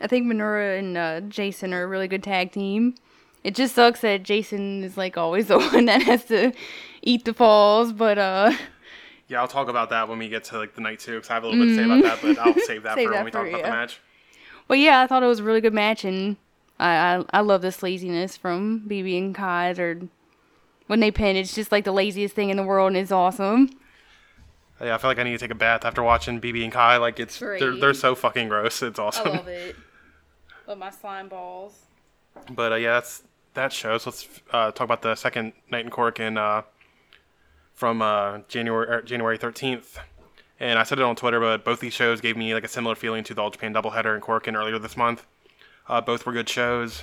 I 0.01 0.07
think 0.07 0.27
Minoura 0.27 0.79
and 0.79 0.97
uh, 0.97 1.21
Jason 1.23 1.75
are 1.75 1.83
a 1.83 1.87
really 1.87 2.09
good 2.09 2.23
tag 2.23 2.53
team. 2.53 2.95
It 3.45 3.55
just 3.55 3.75
sucks 3.75 4.01
that 4.01 4.23
Jason 4.23 4.85
is 4.85 4.97
like 4.97 5.17
always 5.17 5.47
the 5.49 5.59
one 5.59 5.87
that 5.87 6.03
has 6.03 6.25
to 6.27 6.53
eat 7.03 7.25
the 7.25 7.35
falls, 7.35 7.93
but 7.93 8.19
uh, 8.19 8.53
Yeah, 9.29 9.41
I'll 9.41 9.49
talk 9.49 9.69
about 9.69 9.91
that 9.91 10.09
when 10.09 10.19
we 10.19 10.29
get 10.29 10.45
to 10.45 10.59
like 10.59 10.75
the 10.75 10.81
night 10.81 11.01
two 11.01 11.13
because 11.17 11.31
I 11.31 11.35
have 11.35 11.45
a 11.45 11.49
little 11.49 11.65
bit 11.65 11.71
to 11.71 11.77
say 11.77 11.85
about 11.85 12.03
that, 12.03 12.19
but 12.23 12.39
I'll 12.39 12.55
save 12.67 12.83
that 12.85 12.95
Save 12.97 13.09
for 13.09 13.13
that 13.15 13.19
when 13.19 13.25
we 13.27 13.31
talk 13.31 13.43
for- 13.45 13.49
about 13.49 13.63
the 13.63 13.71
match. 13.71 14.01
Well, 14.69 14.79
yeah, 14.79 15.01
I 15.01 15.07
thought 15.09 15.23
it 15.23 15.27
was 15.27 15.41
a 15.41 15.43
really 15.43 15.61
good 15.61 15.75
match, 15.75 16.05
and 16.05 16.37
I 16.79 17.17
I, 17.17 17.25
I 17.31 17.41
love 17.41 17.63
the 17.63 17.77
laziness 17.83 18.37
from 18.37 18.85
BB 18.89 19.19
and 19.19 19.35
Kai. 19.35 19.71
Or 19.71 20.01
when 20.87 21.01
they 21.01 21.11
pin, 21.11 21.35
it's 21.35 21.55
just 21.55 21.73
like 21.73 21.85
the 21.85 21.93
laziest 21.93 22.37
thing 22.37 22.51
in 22.51 22.57
the 22.57 22.63
world, 22.63 22.89
and 22.89 22.97
it's 22.97 23.11
awesome. 23.11 23.71
Yeah, 24.81 24.95
I 24.95 24.99
feel 24.99 25.11
like 25.11 25.19
I 25.19 25.25
need 25.25 25.33
to 25.33 25.39
take 25.39 25.51
a 25.51 25.57
bath 25.57 25.85
after 25.85 26.03
watching 26.05 26.41
BB 26.41 26.63
and 26.63 26.73
Kai. 26.73 26.99
Like 26.99 27.19
it's 27.19 27.39
they're 27.39 27.77
they're 27.77 27.95
so 27.95 28.15
fucking 28.15 28.49
gross. 28.49 28.81
It's 28.81 28.99
awesome. 28.99 29.47
it. 29.49 29.77
Love 30.71 30.79
my 30.79 30.91
slime 30.91 31.27
balls. 31.27 31.87
But 32.49 32.71
uh, 32.71 32.77
yeah, 32.77 32.93
that's 32.93 33.25
that 33.55 33.73
show. 33.73 33.99
So 33.99 34.11
let's 34.11 34.29
uh, 34.53 34.71
talk 34.71 34.85
about 34.85 35.03
the 35.03 35.17
second 35.17 35.53
night 35.69 35.85
in 35.85 35.91
Korakuen 35.91 36.39
uh, 36.39 36.63
from 37.75 38.01
uh, 38.01 38.39
January 38.47 38.87
er, 38.87 39.03
January 39.03 39.37
thirteenth. 39.37 39.99
And 40.61 40.79
I 40.79 40.85
said 40.85 41.01
it 41.01 41.03
on 41.03 41.17
Twitter, 41.17 41.41
but 41.41 41.65
both 41.65 41.81
these 41.81 41.93
shows 41.93 42.21
gave 42.21 42.37
me 42.37 42.55
like 42.55 42.63
a 42.63 42.69
similar 42.69 42.95
feeling 42.95 43.25
to 43.25 43.35
the 43.35 43.43
All 43.43 43.51
Japan 43.51 43.75
doubleheader 43.75 44.15
in 44.15 44.21
Korakuen 44.21 44.55
earlier 44.55 44.79
this 44.79 44.97
month. 44.97 45.27
Uh, 45.89 46.01
both 46.01 46.25
were 46.25 46.33
good 46.33 46.49
shows. 46.49 47.03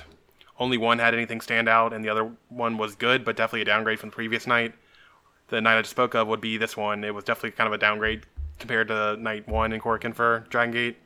Only 0.58 0.78
one 0.78 0.98
had 0.98 1.12
anything 1.12 1.42
stand 1.42 1.68
out, 1.68 1.92
and 1.92 2.02
the 2.02 2.08
other 2.08 2.32
one 2.48 2.78
was 2.78 2.94
good, 2.94 3.22
but 3.22 3.36
definitely 3.36 3.60
a 3.60 3.66
downgrade 3.66 4.00
from 4.00 4.08
the 4.08 4.16
previous 4.16 4.46
night. 4.46 4.72
The 5.48 5.60
night 5.60 5.76
I 5.76 5.82
just 5.82 5.90
spoke 5.90 6.14
of 6.14 6.26
would 6.28 6.40
be 6.40 6.56
this 6.56 6.74
one. 6.74 7.04
It 7.04 7.14
was 7.14 7.22
definitely 7.22 7.50
kind 7.50 7.66
of 7.66 7.74
a 7.74 7.78
downgrade 7.78 8.24
compared 8.58 8.88
to 8.88 9.18
night 9.18 9.46
one 9.46 9.74
in 9.74 9.80
Korakuen 9.82 10.14
for 10.14 10.46
Dragon 10.48 10.72
Gate. 10.72 10.96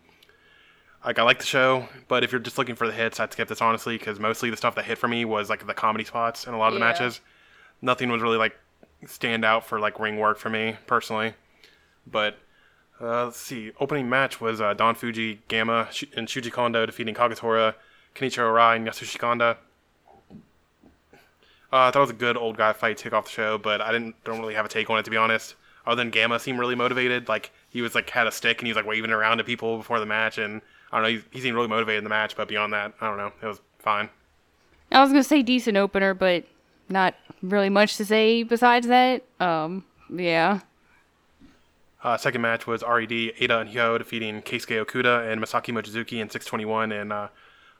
Like 1.04 1.18
I 1.18 1.22
like 1.24 1.40
the 1.40 1.46
show, 1.46 1.88
but 2.06 2.22
if 2.22 2.30
you're 2.30 2.40
just 2.40 2.58
looking 2.58 2.76
for 2.76 2.86
the 2.86 2.92
hits, 2.92 3.18
I'd 3.18 3.32
skip 3.32 3.48
this 3.48 3.60
honestly 3.60 3.98
because 3.98 4.20
mostly 4.20 4.50
the 4.50 4.56
stuff 4.56 4.76
that 4.76 4.84
hit 4.84 4.98
for 4.98 5.08
me 5.08 5.24
was 5.24 5.50
like 5.50 5.66
the 5.66 5.74
comedy 5.74 6.04
spots 6.04 6.46
in 6.46 6.54
a 6.54 6.58
lot 6.58 6.68
of 6.68 6.74
the 6.74 6.80
Yeah. 6.80 6.86
matches. 6.86 7.20
Nothing 7.80 8.08
was 8.10 8.22
really 8.22 8.36
like 8.36 8.56
stand 9.06 9.44
out 9.44 9.66
for 9.66 9.80
like 9.80 9.98
ring 9.98 10.18
work 10.18 10.38
for 10.38 10.48
me 10.48 10.76
personally. 10.86 11.34
But 12.06 12.38
uh, 13.00 13.24
let's 13.24 13.36
see. 13.38 13.72
Opening 13.80 14.08
match 14.08 14.40
was 14.40 14.60
uh, 14.60 14.74
Don 14.74 14.94
Fuji, 14.94 15.40
Gamma, 15.48 15.88
Sh- 15.90 16.04
and 16.16 16.28
Shuji 16.28 16.52
Kondo 16.52 16.86
defeating 16.86 17.14
Kagetora, 17.16 17.74
Kenichiro 18.14 18.52
Arai, 18.52 18.76
and 18.76 18.86
Yasushi 18.86 19.18
Kanda. 19.18 19.56
Uh, 21.72 21.86
I 21.88 21.90
thought 21.90 21.96
it 21.96 22.00
was 22.00 22.10
a 22.10 22.14
good 22.14 22.36
old 22.36 22.56
guy 22.56 22.72
fight 22.72 22.98
to 22.98 23.04
kick 23.04 23.12
off 23.12 23.24
the 23.24 23.30
show, 23.30 23.58
but 23.58 23.80
I 23.80 23.90
didn't 23.90 24.22
don't 24.24 24.38
really 24.40 24.54
have 24.54 24.66
a 24.66 24.68
take 24.68 24.88
on 24.90 24.98
it 24.98 25.04
to 25.04 25.10
be 25.10 25.16
honest. 25.16 25.54
Other 25.84 25.96
than 25.96 26.10
Gamma 26.10 26.38
seemed 26.38 26.60
really 26.60 26.74
motivated, 26.76 27.28
like 27.28 27.50
he 27.70 27.82
was 27.82 27.94
like 27.96 28.08
had 28.10 28.26
a 28.28 28.30
stick 28.32 28.58
and 28.60 28.66
he 28.66 28.70
was 28.70 28.76
like 28.76 28.86
waving 28.86 29.10
it 29.10 29.14
around 29.14 29.38
to 29.38 29.44
people 29.44 29.78
before 29.78 29.98
the 29.98 30.06
match, 30.06 30.38
and 30.38 30.60
I 30.92 31.00
don't 31.00 31.02
know, 31.04 31.18
he, 31.18 31.24
he 31.30 31.40
seemed 31.40 31.56
really 31.56 31.68
motivated 31.68 31.98
in 31.98 32.04
the 32.04 32.10
match. 32.10 32.36
But 32.36 32.48
beyond 32.48 32.72
that, 32.72 32.92
I 33.00 33.08
don't 33.08 33.16
know, 33.16 33.32
it 33.40 33.46
was 33.46 33.60
fine. 33.78 34.08
I 34.90 35.00
was 35.00 35.10
gonna 35.10 35.24
say 35.24 35.42
decent 35.42 35.76
opener, 35.76 36.14
but 36.14 36.44
not 36.88 37.14
really 37.42 37.70
much 37.70 37.96
to 37.96 38.04
say 38.04 38.42
besides 38.42 38.86
that. 38.86 39.24
Um, 39.40 39.84
yeah. 40.10 40.60
Uh, 42.04 42.16
second 42.16 42.40
match 42.40 42.66
was 42.66 42.82
RED, 42.82 43.10
Eita 43.10 43.60
and 43.60 43.70
Hyo 43.70 43.96
defeating 43.96 44.42
Keisuke 44.42 44.84
Okuda 44.84 45.30
and 45.30 45.40
Masaaki 45.40 45.72
Mochizuki 45.72 46.20
in 46.20 46.28
621. 46.28 46.90
And 46.90 47.12
uh, 47.12 47.28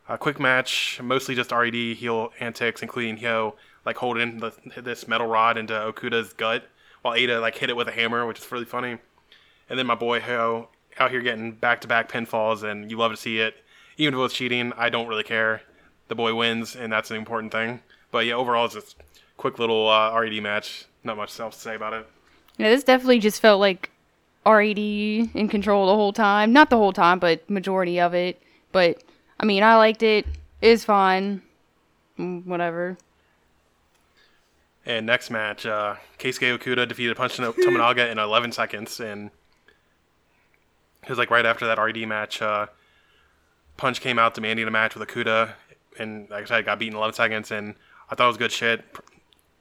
a 0.09 0.17
quick 0.17 0.39
match, 0.39 1.01
mostly 1.03 1.35
just 1.35 1.51
RED 1.51 1.75
heel 1.75 2.33
antics, 2.39 2.83
including 2.83 3.19
Hyo 3.19 3.55
like 3.85 3.97
holding 3.97 4.39
the, 4.39 4.53
this 4.77 5.09
metal 5.09 5.27
rod 5.27 5.57
into 5.57 5.75
Okuda's 5.75 6.33
gut 6.33 6.65
while 7.03 7.17
Eita 7.17 7.41
like 7.41 7.59
hit 7.59 7.69
it 7.69 7.77
with 7.77 7.89
a 7.89 7.93
hammer, 7.93 8.25
which 8.25 8.39
is 8.39 8.53
really 8.53 8.65
funny. 8.65 8.99
And 9.69 9.79
then 9.79 9.87
my 9.87 9.97
boy 9.97 10.21
Hyo 10.21 10.69
out 10.99 11.11
here 11.11 11.21
getting 11.21 11.53
back 11.53 11.81
to 11.83 11.89
back 11.89 12.11
pinfalls, 12.11 12.63
and 12.63 12.91
you 12.91 12.97
love 12.97 13.11
to 13.11 13.17
see 13.17 13.39
it. 13.39 13.55
Even 13.97 14.15
if 14.15 14.19
it 14.19 14.23
was 14.23 14.33
cheating, 14.33 14.73
I 14.77 14.89
don't 14.89 15.07
really 15.07 15.23
care. 15.23 15.63
The 16.09 16.15
boy 16.15 16.35
wins, 16.35 16.75
and 16.77 16.93
that's 16.93 17.11
an 17.11 17.17
important 17.17 17.53
thing. 17.53 17.81
But 18.11 18.27
yeah, 18.27 18.35
overall, 18.35 18.67
it's 18.67 18.75
just 18.75 18.97
a 18.99 19.03
quick 19.37 19.59
little 19.59 19.89
uh, 19.89 20.19
RED 20.19 20.43
match. 20.43 20.87
Not 21.05 21.17
much 21.17 21.39
else 21.41 21.57
to 21.57 21.63
say 21.63 21.75
about 21.75 21.93
it. 21.95 22.07
Yeah, 22.59 22.71
this 22.71 22.85
definitely 22.85 23.19
just 23.19 23.41
felt 23.41 23.61
like 23.61 23.91
RED 24.47 24.79
in 24.79 25.49
control 25.49 25.87
the 25.87 25.95
whole 25.95 26.13
time. 26.13 26.53
Not 26.53 26.71
the 26.71 26.77
whole 26.77 26.93
time, 26.93 27.19
but 27.19 27.49
majority 27.49 28.01
of 28.01 28.15
it. 28.15 28.41
But 28.73 29.03
I 29.41 29.45
mean, 29.45 29.63
I 29.63 29.77
liked 29.77 30.03
it. 30.03 30.27
It's 30.61 30.85
fine. 30.85 31.43
Mm, 32.19 32.47
Whatever. 32.47 32.99
And 34.85 35.07
next 35.07 35.31
match, 35.31 35.65
uh, 35.65 35.95
Keisuke 36.19 36.59
Okuda 36.59 36.89
defeated 36.89 37.17
Punch 37.17 37.37
Tominaga 37.37 38.11
in 38.11 38.19
11 38.19 38.51
seconds, 38.51 38.99
and 38.99 39.31
it 41.03 41.09
was 41.09 41.19
like 41.19 41.31
right 41.31 41.47
after 41.47 41.67
that 41.67 41.81
RD 41.81 42.07
match. 42.09 42.41
Uh, 42.41 42.67
Punch 43.77 44.01
came 44.01 44.19
out 44.19 44.35
demanding 44.35 44.67
a 44.67 44.71
match 44.71 44.95
with 44.95 45.09
Okuda, 45.09 45.55
and 45.99 46.29
like 46.31 46.45
I 46.45 46.47
said, 46.47 46.65
got 46.65 46.79
beaten 46.79 46.95
in 46.95 46.99
11 46.99 47.15
seconds, 47.15 47.51
and 47.51 47.75
I 48.11 48.15
thought 48.15 48.25
it 48.25 48.29
was 48.29 48.37
good 48.37 48.53
shit. 48.53 48.85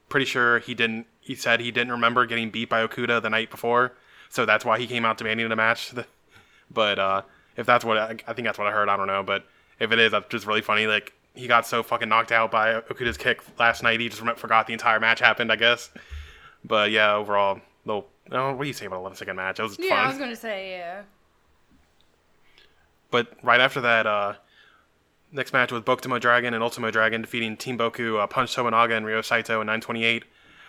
Pretty 0.08 0.26
sure 0.26 0.58
he 0.60 0.74
didn't. 0.74 1.06
He 1.20 1.34
said 1.34 1.60
he 1.60 1.70
didn't 1.70 1.92
remember 1.92 2.26
getting 2.26 2.50
beat 2.50 2.68
by 2.68 2.86
Okuda 2.86 3.22
the 3.22 3.30
night 3.30 3.50
before, 3.50 3.92
so 4.28 4.44
that's 4.44 4.64
why 4.64 4.78
he 4.78 4.86
came 4.86 5.04
out 5.04 5.18
demanding 5.18 5.50
a 5.50 5.56
match. 5.56 5.92
but 6.70 6.98
uh, 6.98 7.22
if 7.56 7.66
that's 7.66 7.84
what 7.84 7.98
I, 7.98 8.16
I 8.26 8.32
think 8.32 8.46
that's 8.46 8.58
what 8.58 8.66
I 8.66 8.72
heard, 8.72 8.88
I 8.88 8.96
don't 8.96 9.06
know. 9.06 9.22
But 9.22 9.46
if 9.80 9.90
it 9.90 9.98
is, 9.98 10.12
that's 10.12 10.28
just 10.28 10.46
really 10.46 10.60
funny. 10.60 10.86
Like 10.86 11.12
he 11.34 11.46
got 11.46 11.66
so 11.66 11.82
fucking 11.82 12.08
knocked 12.08 12.32
out 12.32 12.50
by 12.50 12.80
Okuda's 12.80 13.16
kick 13.16 13.40
last 13.58 13.82
night, 13.82 14.00
he 14.00 14.08
just 14.08 14.22
forgot 14.38 14.66
the 14.66 14.72
entire 14.72 15.00
match 15.00 15.20
happened. 15.20 15.50
I 15.50 15.56
guess. 15.56 15.90
But 16.64 16.90
yeah, 16.90 17.14
overall, 17.14 17.60
little. 17.84 18.08
Oh, 18.30 18.52
what 18.54 18.62
do 18.62 18.68
you 18.68 18.72
say 18.72 18.86
about 18.86 19.00
11 19.00 19.16
second 19.18 19.36
match? 19.36 19.58
It 19.58 19.62
was 19.64 19.76
fun. 19.76 19.92
I 19.92 20.08
was 20.08 20.18
gonna 20.18 20.36
say 20.36 20.70
yeah. 20.70 21.02
But 23.12 23.28
right 23.44 23.60
after 23.60 23.80
that, 23.82 24.06
uh, 24.06 24.34
next 25.30 25.52
match 25.52 25.70
was 25.70 25.82
Bokutomo 25.82 26.18
Dragon 26.18 26.54
and 26.54 26.62
Ultimo 26.64 26.90
Dragon 26.90 27.20
defeating 27.20 27.56
Team 27.56 27.78
Boku, 27.78 28.18
uh, 28.18 28.26
Punch 28.26 28.56
Tominaga 28.56 28.96
and 28.96 29.06
Ryo 29.06 29.20
Saito 29.20 29.60
in 29.60 29.66
928. 29.66 30.24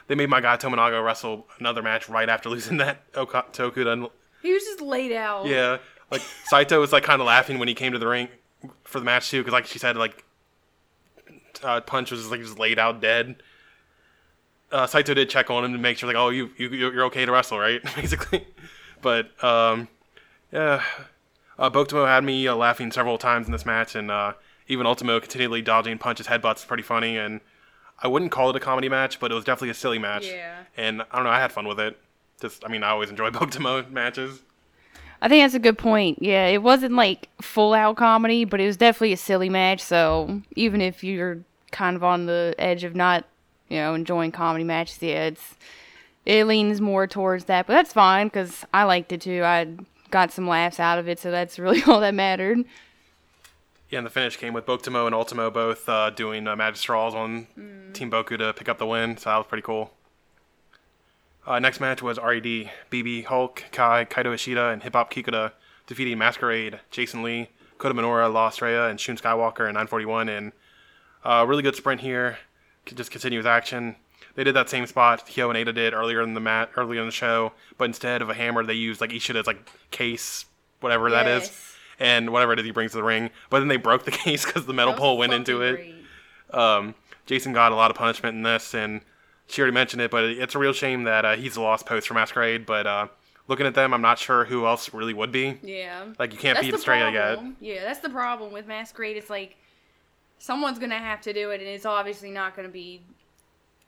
They 0.07 0.15
made 0.15 0.29
my 0.29 0.41
guy 0.41 0.57
Tominaga 0.57 1.03
wrestle 1.03 1.47
another 1.59 1.81
match 1.81 2.09
right 2.09 2.27
after 2.27 2.49
losing 2.55 2.77
that 2.77 3.01
Oka- 3.15 3.45
to 3.53 3.71
Okuda. 3.71 4.09
He 4.41 4.51
was 4.53 4.61
just 4.63 4.81
laid 4.81 5.13
out. 5.13 5.47
yeah, 5.47 5.77
like 6.11 6.21
Saito 6.45 6.79
was 6.81 6.91
like 6.91 7.03
kind 7.03 7.21
of 7.21 7.27
laughing 7.27 7.59
when 7.59 7.69
he 7.69 7.73
came 7.73 7.93
to 7.93 7.97
the 7.97 8.07
ring 8.07 8.27
for 8.83 8.99
the 8.99 9.05
match 9.05 9.31
too, 9.31 9.39
because 9.39 9.53
like 9.53 9.65
she 9.65 9.79
said, 9.79 9.95
like 9.95 10.25
uh, 11.63 11.79
Punch 11.79 12.11
was 12.11 12.19
just, 12.19 12.31
like 12.31 12.41
just 12.41 12.59
laid 12.59 12.77
out 12.77 12.99
dead. 12.99 13.41
Uh, 14.69 14.85
Saito 14.85 15.13
did 15.13 15.29
check 15.29 15.49
on 15.49 15.63
him 15.63 15.71
to 15.71 15.77
make 15.79 15.97
sure 15.97 16.07
like, 16.07 16.17
oh, 16.17 16.27
you 16.27 16.49
you 16.57 16.67
you're 16.69 17.05
okay 17.05 17.25
to 17.25 17.31
wrestle, 17.31 17.57
right? 17.57 17.81
Basically, 17.95 18.45
but 19.01 19.41
um, 19.41 19.87
yeah. 20.51 20.83
Uh, 21.57 21.69
Bokutomo 21.69 22.07
had 22.07 22.23
me 22.23 22.47
uh, 22.47 22.55
laughing 22.55 22.91
several 22.91 23.17
times 23.17 23.45
in 23.45 23.51
this 23.51 23.65
match, 23.65 23.95
and 23.95 24.09
uh, 24.09 24.33
even 24.67 24.85
Ultimo 24.85 25.19
continually 25.19 25.61
dodging 25.61 25.97
punches, 25.97 26.27
headbutts, 26.27 26.65
pretty 26.65 26.83
funny. 26.83 27.17
And 27.17 27.41
I 28.01 28.07
wouldn't 28.07 28.31
call 28.31 28.49
it 28.49 28.55
a 28.55 28.59
comedy 28.59 28.89
match, 28.89 29.19
but 29.19 29.31
it 29.31 29.35
was 29.35 29.43
definitely 29.43 29.69
a 29.69 29.75
silly 29.75 29.99
match. 29.99 30.27
Yeah. 30.27 30.63
And 30.75 31.01
I 31.03 31.15
don't 31.15 31.25
know, 31.25 31.29
I 31.31 31.39
had 31.39 31.51
fun 31.51 31.67
with 31.67 31.79
it. 31.79 31.97
Just, 32.41 32.65
I 32.65 32.69
mean, 32.69 32.83
I 32.83 32.89
always 32.89 33.09
enjoy 33.09 33.29
Bokutomo 33.31 33.89
matches. 33.91 34.41
I 35.21 35.29
think 35.29 35.43
that's 35.43 35.53
a 35.53 35.59
good 35.59 35.77
point. 35.77 36.21
Yeah, 36.21 36.47
it 36.47 36.61
wasn't 36.61 36.95
like 36.95 37.29
full 37.41 37.73
out 37.73 37.95
comedy, 37.95 38.43
but 38.43 38.59
it 38.59 38.65
was 38.65 38.75
definitely 38.75 39.13
a 39.13 39.17
silly 39.17 39.47
match. 39.47 39.79
So 39.79 40.41
even 40.57 40.81
if 40.81 41.01
you're 41.01 41.39
kind 41.71 41.95
of 41.95 42.03
on 42.03 42.25
the 42.25 42.53
edge 42.57 42.83
of 42.83 42.93
not, 42.93 43.23
you 43.69 43.77
know, 43.77 43.93
enjoying 43.93 44.33
comedy 44.33 44.65
matches, 44.65 45.01
yeah, 45.01 45.25
it's 45.25 45.55
it 46.25 46.45
leans 46.45 46.81
more 46.81 47.07
towards 47.07 47.45
that. 47.45 47.67
But 47.67 47.73
that's 47.73 47.93
fine 47.93 48.27
because 48.27 48.65
I 48.73 48.83
liked 48.83 49.13
it 49.13 49.21
too. 49.21 49.43
I 49.45 49.67
got 50.13 50.31
some 50.31 50.47
laughs 50.47 50.79
out 50.79 50.99
of 50.99 51.09
it, 51.09 51.19
so 51.19 51.31
that's 51.31 51.57
really 51.57 51.83
all 51.87 51.99
that 51.99 52.13
mattered. 52.13 52.59
Yeah, 53.89 53.99
and 53.99 54.05
the 54.05 54.11
finish 54.11 54.37
came 54.37 54.53
with 54.53 54.65
Bokutomo 54.65 55.05
and 55.05 55.13
Ultimo 55.13 55.51
both 55.51 55.89
uh, 55.89 56.11
doing 56.11 56.47
uh, 56.47 56.55
magistrals 56.55 57.13
on 57.13 57.47
Team 57.93 58.09
Boku 58.09 58.37
to 58.37 58.53
pick 58.53 58.69
up 58.69 58.77
the 58.77 58.85
win, 58.85 59.17
so 59.17 59.29
that 59.29 59.37
was 59.37 59.47
pretty 59.47 59.63
cool. 59.63 59.91
Uh, 61.45 61.59
next 61.59 61.79
match 61.79 62.01
was 62.01 62.17
RED, 62.17 62.69
BB, 62.89 63.25
Hulk, 63.25 63.65
Kai, 63.71 64.05
Kaito 64.05 64.33
Ishida, 64.33 64.69
and 64.69 64.81
Hip 64.83 64.93
Hop 64.93 65.11
Kikuta 65.11 65.51
defeating 65.87 66.17
Masquerade, 66.17 66.79
Jason 66.89 67.21
Lee, 67.21 67.49
Kota 67.77 67.93
Minoura, 67.93 68.31
La 68.31 68.47
Estrella, 68.47 68.89
and 68.89 68.99
Shun 68.99 69.17
Skywalker 69.17 69.67
in 69.67 69.73
941. 69.73 70.29
And 70.29 70.51
uh, 71.25 71.43
really 71.45 71.63
good 71.63 71.75
sprint 71.75 71.99
here. 71.99 72.37
Just 72.85 73.11
continue 73.11 73.39
with 73.39 73.47
action. 73.47 73.97
They 74.35 74.43
did 74.43 74.55
that 74.55 74.69
same 74.69 74.87
spot 74.87 75.27
Hyo 75.27 75.53
and 75.53 75.57
Eita 75.57 75.73
did 75.73 75.93
earlier 75.93 76.21
in 76.21 76.33
the 76.33 76.39
mat, 76.39 76.71
earlier 76.75 77.01
in 77.01 77.07
the 77.07 77.11
show, 77.11 77.53
but 77.77 77.85
instead 77.85 78.21
of 78.21 78.29
a 78.29 78.33
hammer, 78.33 78.63
they 78.65 78.73
used 78.73 78.99
like 78.99 79.11
Ishida's 79.11 79.47
like 79.47 79.69
case, 79.91 80.45
whatever 80.79 81.11
that 81.11 81.27
is, 81.27 81.51
and 81.99 82.31
whatever 82.31 82.53
it 82.53 82.59
is 82.59 82.65
he 82.65 82.71
brings 82.71 82.91
to 82.91 82.97
the 82.97 83.03
ring. 83.03 83.29
But 83.49 83.59
then 83.59 83.67
they 83.67 83.77
broke 83.77 84.05
the 84.05 84.11
case 84.11 84.45
because 84.45 84.65
the 84.65 84.73
metal 84.73 84.93
pole 84.93 85.17
went 85.17 85.33
into 85.33 85.61
it. 85.61 85.93
Um, 86.49 86.95
Jason 87.25 87.53
got 87.53 87.71
a 87.71 87.75
lot 87.75 87.91
of 87.91 87.97
punishment 87.97 88.35
in 88.35 88.43
this, 88.43 88.73
and 88.73 89.01
she 89.47 89.61
already 89.61 89.73
mentioned 89.73 90.01
it, 90.01 90.11
but 90.11 90.23
it's 90.23 90.55
a 90.55 90.59
real 90.59 90.73
shame 90.73 91.03
that 91.03 91.25
uh, 91.25 91.35
he's 91.35 91.53
the 91.53 91.61
lost 91.61 91.85
post 91.85 92.07
for 92.07 92.15
Masquerade. 92.15 92.65
But 92.65 92.87
uh, 92.87 93.07
looking 93.47 93.65
at 93.65 93.75
them, 93.75 93.93
I'm 93.93 94.01
not 94.01 94.19
sure 94.19 94.45
who 94.45 94.65
else 94.65 94.93
really 94.93 95.13
would 95.13 95.31
be. 95.31 95.59
Yeah. 95.61 96.05
Like 96.17 96.33
you 96.33 96.39
can't 96.39 96.55
That's 96.55 96.67
beat 96.67 96.73
Estrella 96.73 97.11
yet. 97.11 97.39
Yeah, 97.59 97.83
that's 97.83 97.99
the 97.99 98.09
problem 98.09 98.51
with 98.51 98.67
Masquerade. 98.67 99.17
It's 99.17 99.29
like 99.29 99.57
someone's 100.39 100.79
gonna 100.79 100.97
have 100.97 101.21
to 101.21 101.33
do 101.33 101.51
it, 101.51 101.61
and 101.61 101.69
it's 101.69 101.85
obviously 101.85 102.31
not 102.31 102.55
gonna 102.55 102.69
be 102.69 103.01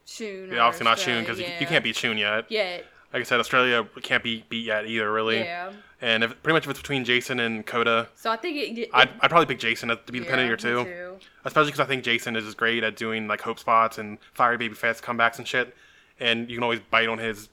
Shun. 0.05 0.49
Yeah, 0.51 0.59
obviously 0.59 0.85
not 0.85 0.99
Shun 0.99 1.21
because 1.23 1.39
you, 1.39 1.47
you 1.59 1.65
can't 1.67 1.83
beat 1.83 1.95
Shun 1.95 2.17
yet. 2.17 2.45
yet. 2.49 2.85
Like 3.13 3.21
I 3.21 3.23
said, 3.23 3.39
Estrella 3.39 3.85
can't 4.01 4.23
be 4.23 4.43
beat 4.49 4.65
yet 4.65 4.85
either, 4.85 5.11
really. 5.11 5.39
Yeah. 5.39 5.71
And 6.01 6.23
if, 6.23 6.41
pretty 6.43 6.53
much 6.53 6.65
if 6.65 6.69
it's 6.71 6.79
between 6.79 7.05
Jason 7.05 7.39
and 7.39 7.65
Kota, 7.65 8.09
So 8.15 8.29
I 8.29 8.35
think 8.35 8.57
it. 8.57 8.77
it 8.81 8.89
I'd, 8.93 9.09
I'd 9.21 9.29
probably 9.29 9.45
pick 9.45 9.59
Jason 9.59 9.89
to 9.89 9.95
be 10.11 10.19
the 10.19 10.25
yeah, 10.25 10.31
penalty 10.31 10.61
two. 10.61 10.83
too. 10.83 11.15
Especially 11.45 11.71
because 11.71 11.79
I 11.79 11.85
think 11.85 12.03
Jason 12.03 12.35
is 12.35 12.43
just 12.43 12.57
great 12.57 12.83
at 12.83 12.97
doing 12.97 13.27
like 13.27 13.41
hope 13.41 13.57
spots 13.59 13.97
and 13.97 14.17
fiery 14.33 14.57
baby 14.57 14.75
fast 14.75 15.03
comebacks 15.03 15.37
and 15.37 15.47
shit. 15.47 15.73
And 16.19 16.49
you 16.49 16.57
can 16.57 16.63
always 16.63 16.81
bite 16.91 17.07
on 17.07 17.17
his 17.19 17.49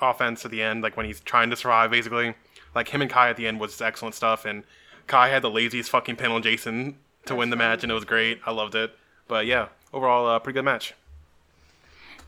offense 0.00 0.44
at 0.44 0.50
the 0.50 0.62
end, 0.62 0.82
like 0.82 0.96
when 0.96 1.06
he's 1.06 1.20
trying 1.20 1.50
to 1.50 1.56
survive, 1.56 1.90
basically. 1.90 2.34
Like 2.74 2.88
him 2.88 3.00
and 3.02 3.10
Kai 3.10 3.30
at 3.30 3.36
the 3.36 3.46
end 3.46 3.60
was 3.60 3.80
excellent 3.80 4.14
stuff. 4.14 4.44
And 4.44 4.64
Kai 5.06 5.28
had 5.28 5.42
the 5.42 5.50
laziest 5.50 5.90
fucking 5.90 6.16
pin 6.16 6.32
on 6.32 6.42
Jason 6.42 6.96
to 7.26 7.34
win 7.34 7.50
the 7.50 7.56
match, 7.56 7.82
and 7.82 7.90
it 7.92 7.94
was 7.94 8.04
great. 8.04 8.40
I 8.44 8.50
loved 8.50 8.74
it. 8.74 8.92
But 9.28 9.46
yeah, 9.46 9.68
overall, 9.92 10.26
uh, 10.26 10.38
pretty 10.38 10.54
good 10.56 10.64
match. 10.64 10.94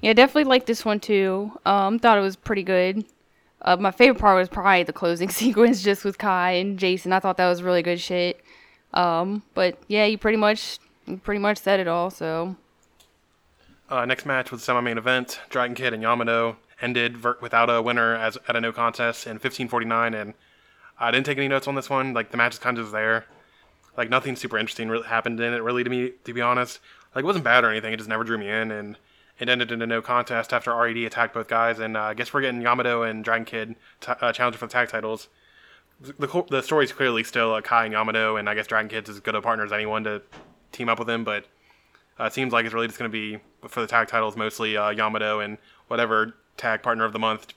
Yeah, 0.02 0.12
definitely 0.12 0.44
liked 0.44 0.66
this 0.66 0.84
one 0.84 1.00
too. 1.00 1.52
Um, 1.64 1.98
thought 1.98 2.18
it 2.18 2.22
was 2.22 2.36
pretty 2.36 2.64
good. 2.64 3.04
Uh, 3.62 3.76
my 3.76 3.92
favorite 3.92 4.20
part 4.20 4.36
was 4.36 4.48
probably 4.48 4.82
the 4.82 4.92
closing 4.92 5.28
sequence, 5.40 5.82
just 5.82 6.04
with 6.04 6.18
Kai 6.18 6.52
and 6.52 6.78
Jason. 6.78 7.12
I 7.12 7.20
thought 7.20 7.36
that 7.38 7.48
was 7.48 7.62
really 7.62 7.82
good 7.82 8.00
shit. 8.00 8.40
Um, 8.92 9.42
but 9.54 9.78
yeah, 9.88 10.04
you 10.04 10.18
pretty 10.18 10.36
much 10.36 10.78
you 11.06 11.16
pretty 11.16 11.38
much 11.38 11.58
said 11.58 11.80
it 11.80 11.88
all. 11.88 12.10
So 12.10 12.56
Uh, 13.88 14.04
next 14.04 14.26
match 14.26 14.50
was 14.50 14.60
the 14.60 14.64
semi-main 14.64 14.98
event. 14.98 15.40
Dragon 15.48 15.74
Kid 15.74 15.94
and 15.94 16.02
Yamato 16.02 16.56
ended 16.80 17.16
ver- 17.16 17.38
without 17.40 17.70
a 17.70 17.80
winner 17.80 18.16
as 18.16 18.36
at 18.48 18.56
a 18.56 18.60
no 18.60 18.72
contest 18.72 19.26
in 19.26 19.38
15:49, 19.38 20.14
and 20.20 20.34
I 20.98 21.10
didn't 21.12 21.26
take 21.26 21.38
any 21.38 21.48
notes 21.48 21.68
on 21.68 21.76
this 21.76 21.88
one. 21.88 22.12
Like 22.12 22.32
the 22.32 22.36
match 22.36 22.54
is 22.54 22.58
kind 22.58 22.76
of 22.76 22.84
just 22.84 22.92
there. 22.92 23.26
Like 23.96 24.10
nothing 24.10 24.34
super 24.36 24.58
interesting 24.58 24.88
really 24.88 25.06
happened 25.06 25.38
in 25.38 25.52
it 25.54 25.62
really 25.62 25.84
to 25.84 25.90
me, 25.90 26.12
to 26.24 26.32
be 26.34 26.40
honest. 26.40 26.80
Like 27.14 27.22
it 27.22 27.26
wasn't 27.26 27.44
bad 27.44 27.62
or 27.62 27.70
anything. 27.70 27.92
It 27.92 27.98
just 27.98 28.08
never 28.08 28.24
drew 28.24 28.38
me 28.38 28.48
in, 28.50 28.70
and 28.72 28.96
it 29.42 29.48
ended 29.48 29.72
in 29.72 29.82
a 29.82 29.86
no 29.88 30.00
contest 30.00 30.52
after 30.52 30.72
RED 30.72 30.98
attacked 30.98 31.34
both 31.34 31.48
guys. 31.48 31.80
And 31.80 31.96
uh, 31.96 32.02
I 32.02 32.14
guess 32.14 32.32
we're 32.32 32.42
getting 32.42 32.62
Yamato 32.62 33.02
and 33.02 33.24
Dragon 33.24 33.44
Kid 33.44 33.74
t- 34.00 34.12
uh, 34.20 34.32
challenging 34.32 34.58
for 34.58 34.66
the 34.66 34.72
tag 34.72 34.88
titles. 34.88 35.26
The 36.00 36.28
co- 36.28 36.46
the 36.48 36.62
story's 36.62 36.92
clearly 36.92 37.24
still 37.24 37.52
uh, 37.52 37.60
Kai 37.60 37.86
and 37.86 37.92
Yamato, 37.92 38.36
and 38.36 38.48
I 38.48 38.54
guess 38.54 38.68
Dragon 38.68 38.88
Kid's 38.88 39.10
as 39.10 39.18
good 39.18 39.34
a 39.34 39.42
partner 39.42 39.64
as 39.64 39.72
anyone 39.72 40.04
to 40.04 40.22
team 40.70 40.88
up 40.88 41.00
with 41.00 41.10
him, 41.10 41.24
but 41.24 41.46
uh, 42.20 42.24
it 42.24 42.32
seems 42.32 42.52
like 42.52 42.64
it's 42.64 42.74
really 42.74 42.86
just 42.86 43.00
going 43.00 43.10
to 43.10 43.12
be 43.12 43.40
for 43.66 43.80
the 43.80 43.86
tag 43.88 44.06
titles 44.06 44.36
mostly 44.36 44.76
uh, 44.76 44.90
Yamato 44.90 45.40
and 45.40 45.58
whatever 45.88 46.34
tag 46.56 46.80
partner 46.80 47.04
of 47.04 47.12
the 47.12 47.18
month 47.18 47.52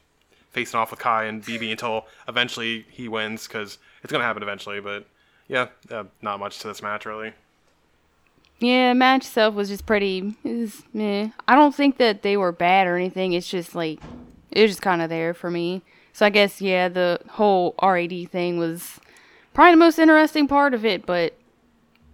facing 0.50 0.80
off 0.80 0.90
with 0.90 1.00
Kai 1.00 1.26
and 1.26 1.44
BB 1.44 1.70
until 1.70 2.08
eventually 2.28 2.86
he 2.90 3.08
wins 3.08 3.48
because 3.48 3.78
it's 4.02 4.12
going 4.12 4.22
to 4.22 4.26
happen 4.26 4.42
eventually. 4.42 4.80
But 4.80 5.06
yeah, 5.48 5.68
uh, 5.92 6.06
not 6.24 6.40
much 6.40 6.60
to 6.60 6.68
this 6.68 6.82
match 6.82 7.06
really. 7.06 7.34
Yeah, 8.66 8.94
match 8.94 9.26
itself 9.26 9.54
was 9.54 9.70
just 9.70 9.86
pretty. 9.86 10.36
Was, 10.44 10.84
meh. 10.94 11.30
I 11.48 11.56
don't 11.56 11.76
think 11.76 11.98
that 11.98 12.24
they 12.24 12.36
were 12.36 12.52
bad 12.52 12.88
or 12.88 12.96
anything. 12.96 13.34
It's 13.34 13.48
just 13.48 13.76
like 13.76 14.00
it 14.52 14.62
was 14.62 14.72
just 14.72 14.82
kind 14.82 15.02
of 15.02 15.10
there 15.10 15.34
for 15.34 15.52
me. 15.52 15.84
So 16.14 16.26
I 16.26 16.30
guess 16.30 16.62
yeah, 16.62 16.88
the 16.90 17.20
whole 17.30 17.76
RAD 17.82 18.32
thing 18.32 18.58
was 18.58 19.00
probably 19.54 19.74
the 19.74 19.78
most 19.78 20.00
interesting 20.00 20.48
part 20.48 20.74
of 20.74 20.84
it. 20.84 21.06
But 21.06 21.38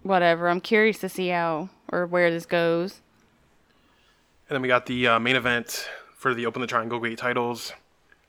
whatever, 0.04 0.50
I'm 0.50 0.60
curious 0.60 1.00
to 1.00 1.10
see 1.10 1.30
how 1.30 1.70
or 1.90 2.06
where 2.06 2.30
this 2.30 2.46
goes. 2.46 3.02
And 4.50 4.56
then 4.56 4.62
we 4.62 4.68
got 4.68 4.88
the 4.88 5.08
uh, 5.08 5.20
main 5.20 5.38
event 5.38 5.88
for 6.14 6.34
the 6.34 6.46
Open 6.46 6.62
the 6.62 6.68
Triangle 6.68 7.00
Gate 7.00 7.18
titles. 7.18 7.72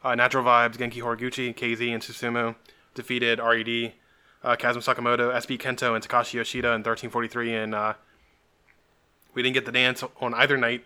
Uh, 0.05 0.15
Natural 0.15 0.45
Vibes, 0.45 0.77
Genki 0.77 1.03
Horiguchi, 1.03 1.55
KZ, 1.55 1.93
and 1.93 2.03
Susumu 2.03 2.55
defeated 2.95 3.39
RED, 3.39 3.93
uh, 4.43 4.57
Kazuma 4.57 4.83
Sakamoto, 4.83 5.33
SB 5.35 5.59
Kento, 5.59 5.95
and 5.95 6.07
Takashi 6.07 6.35
Yoshida 6.35 6.69
in 6.69 6.83
1343. 6.83 7.55
And 7.55 7.75
uh, 7.75 7.95
we 9.35 9.43
didn't 9.43 9.55
get 9.55 9.67
the 9.67 9.73
dance 9.73 10.03
on 10.21 10.35
either 10.35 10.57
night, 10.57 10.85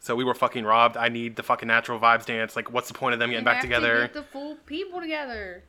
so 0.00 0.14
we 0.14 0.24
were 0.24 0.34
fucking 0.34 0.64
robbed. 0.64 0.96
I 0.96 1.08
need 1.08 1.36
the 1.36 1.42
fucking 1.42 1.66
Natural 1.68 1.98
Vibes 1.98 2.24
dance. 2.26 2.54
Like, 2.56 2.72
what's 2.72 2.88
the 2.88 2.94
point 2.94 3.14
of 3.14 3.18
them 3.20 3.30
getting 3.30 3.44
back 3.44 3.60
together? 3.60 4.08
the 4.12 4.22
full 4.22 4.56
people 4.66 5.00
together. 5.00 5.62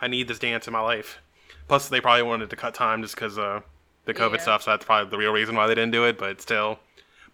I 0.00 0.08
need 0.08 0.28
this 0.28 0.38
dance 0.38 0.66
in 0.66 0.72
my 0.72 0.80
life. 0.80 1.20
Plus, 1.68 1.88
they 1.88 2.00
probably 2.00 2.22
wanted 2.22 2.50
to 2.50 2.56
cut 2.56 2.74
time 2.74 3.02
just 3.02 3.14
because 3.14 3.38
uh, 3.38 3.60
the 4.04 4.14
COVID 4.14 4.36
Yeah. 4.36 4.40
stuff. 4.42 4.62
So 4.62 4.70
that's 4.72 4.84
probably 4.84 5.10
the 5.10 5.18
real 5.18 5.32
reason 5.32 5.54
why 5.54 5.66
they 5.66 5.74
didn't 5.74 5.92
do 5.92 6.04
it. 6.04 6.18
But 6.18 6.40
still, 6.40 6.78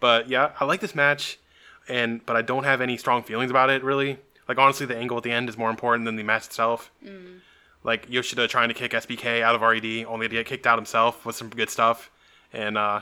but 0.01 0.28
yeah, 0.28 0.53
I 0.61 0.64
like 0.64 0.80
this 0.80 0.95
match, 0.95 1.39
and 1.89 2.24
but 2.26 2.37
I 2.37 2.43
don't 2.43 2.64
have 2.64 2.80
any 2.80 2.97
strong 2.97 3.22
feelings 3.22 3.51
about 3.51 3.70
it 3.70 3.82
really. 3.82 4.18
Like 4.49 4.59
honestly, 4.59 4.84
the 4.87 4.97
angle 4.97 5.16
at 5.16 5.22
the 5.24 5.32
end 5.32 5.49
is 5.49 5.57
more 5.57 5.70
important 5.70 6.05
than 6.05 6.16
the 6.16 6.22
match 6.22 6.47
itself. 6.47 6.91
Like 7.82 8.07
Yoshida 8.09 8.49
trying 8.49 8.68
to 8.68 8.74
kick 8.74 8.93
SBK 8.93 9.43
out 9.43 9.55
of 9.55 9.61
RED, 9.61 10.05
only 10.07 10.28
to 10.28 10.34
get 10.34 10.47
kicked 10.47 10.66
out 10.66 10.76
himself 10.76 11.24
with 11.24 11.37
some 11.37 11.49
good 11.51 11.70
stuff, 11.70 12.11
and 12.53 12.76
uh, 12.76 13.01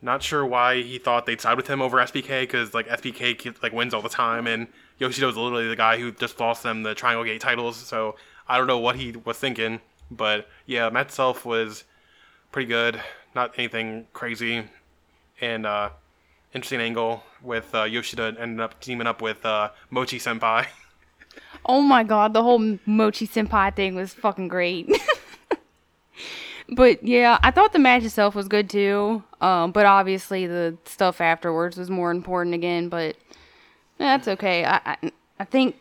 not 0.00 0.22
sure 0.22 0.44
why 0.46 0.82
he 0.82 0.98
thought 0.98 1.26
they'd 1.26 1.40
side 1.40 1.56
with 1.56 1.66
him 1.66 1.82
over 1.82 1.96
SBK 1.98 2.42
because 2.42 2.74
like 2.74 2.86
SBK 2.88 3.62
like 3.62 3.72
wins 3.72 3.94
all 3.94 4.02
the 4.02 4.08
time, 4.08 4.46
and 4.46 4.68
Yoshida 4.98 5.26
was 5.26 5.36
literally 5.36 5.68
the 5.68 5.76
guy 5.76 5.98
who 5.98 6.12
just 6.12 6.38
lost 6.38 6.62
them 6.62 6.82
the 6.82 6.94
Triangle 6.94 7.24
Gate 7.24 7.40
titles. 7.40 7.76
So 7.76 8.16
I 8.48 8.58
don't 8.58 8.66
know 8.66 8.78
what 8.78 8.96
he 8.96 9.12
was 9.24 9.38
thinking, 9.38 9.80
but 10.10 10.48
yeah, 10.66 10.88
match 10.90 11.08
itself 11.08 11.44
was 11.44 11.84
pretty 12.52 12.68
good. 12.68 13.00
Not 13.34 13.54
anything 13.58 14.06
crazy, 14.12 14.64
and 15.40 15.66
uh, 15.66 15.90
interesting 16.54 16.80
angle 16.80 17.24
with 17.42 17.74
uh, 17.74 17.84
Yoshida 17.84 18.36
ended 18.38 18.60
up 18.60 18.80
teaming 18.80 19.06
up 19.06 19.20
with 19.20 19.44
uh, 19.44 19.70
Mochi 19.90 20.18
Senpai. 20.18 20.66
Oh 21.66 21.82
my 21.82 22.02
god, 22.02 22.32
the 22.32 22.42
whole 22.42 22.78
Mochi 22.86 23.26
Senpai 23.26 23.74
thing 23.74 23.94
was 23.94 24.14
fucking 24.14 24.48
great. 24.48 24.90
but 26.70 27.02
yeah, 27.02 27.38
I 27.42 27.50
thought 27.50 27.72
the 27.72 27.78
match 27.78 28.04
itself 28.04 28.34
was 28.34 28.48
good 28.48 28.68
too. 28.70 29.22
Um, 29.40 29.72
but 29.72 29.86
obviously 29.86 30.46
the 30.46 30.76
stuff 30.84 31.20
afterwards 31.20 31.76
was 31.76 31.90
more 31.90 32.10
important 32.10 32.54
again. 32.54 32.88
But 32.88 33.16
that's 33.98 34.28
okay. 34.28 34.64
I 34.64 34.80
I, 34.84 35.12
I 35.40 35.44
think 35.44 35.76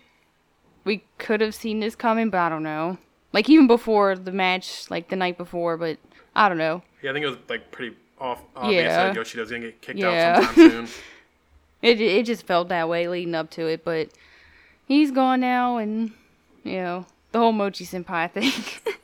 we 0.86 1.04
could 1.18 1.42
have 1.42 1.54
seen 1.56 1.80
this 1.80 1.96
coming, 1.96 2.30
but 2.30 2.38
I 2.40 2.50
don't 2.50 2.64
know. 2.64 2.98
Like 3.34 3.50
even 3.50 3.68
before 3.68 4.16
the 4.16 4.32
match, 4.32 4.90
like 4.90 5.10
the 5.10 5.16
night 5.16 5.38
before, 5.38 5.76
but 5.78 5.98
I 6.36 6.48
don't 6.50 6.58
know. 6.58 6.82
yeah, 7.02 7.10
I 7.10 7.14
think 7.14 7.26
it 7.26 7.30
was 7.30 7.38
like 7.50 7.72
pretty 7.72 7.96
off 8.20 8.42
obvious 8.56 8.84
Yeah. 8.84 9.08
that 9.08 9.16
Yoshida's 9.16 9.50
gonna 9.52 9.62
get 9.66 9.82
kicked 9.82 10.00
Yeah. 10.00 10.38
out 10.38 10.44
sometime 10.56 10.88
soon. 10.88 10.88
It 11.80 12.02
it 12.02 12.26
just 12.26 12.48
felt 12.48 12.70
that 12.70 12.90
way 12.90 13.08
leading 13.08 13.36
up 13.36 13.52
to 13.52 13.68
it, 13.68 13.84
but 13.86 14.10
he's 14.88 15.12
gone 15.12 15.40
now, 15.42 15.78
and 15.78 16.12
you 16.64 16.78
know 16.78 17.06
the 17.32 17.38
whole 17.40 17.52
Mochi 17.52 17.86
Senpai 17.86 18.32
thing. 18.32 18.52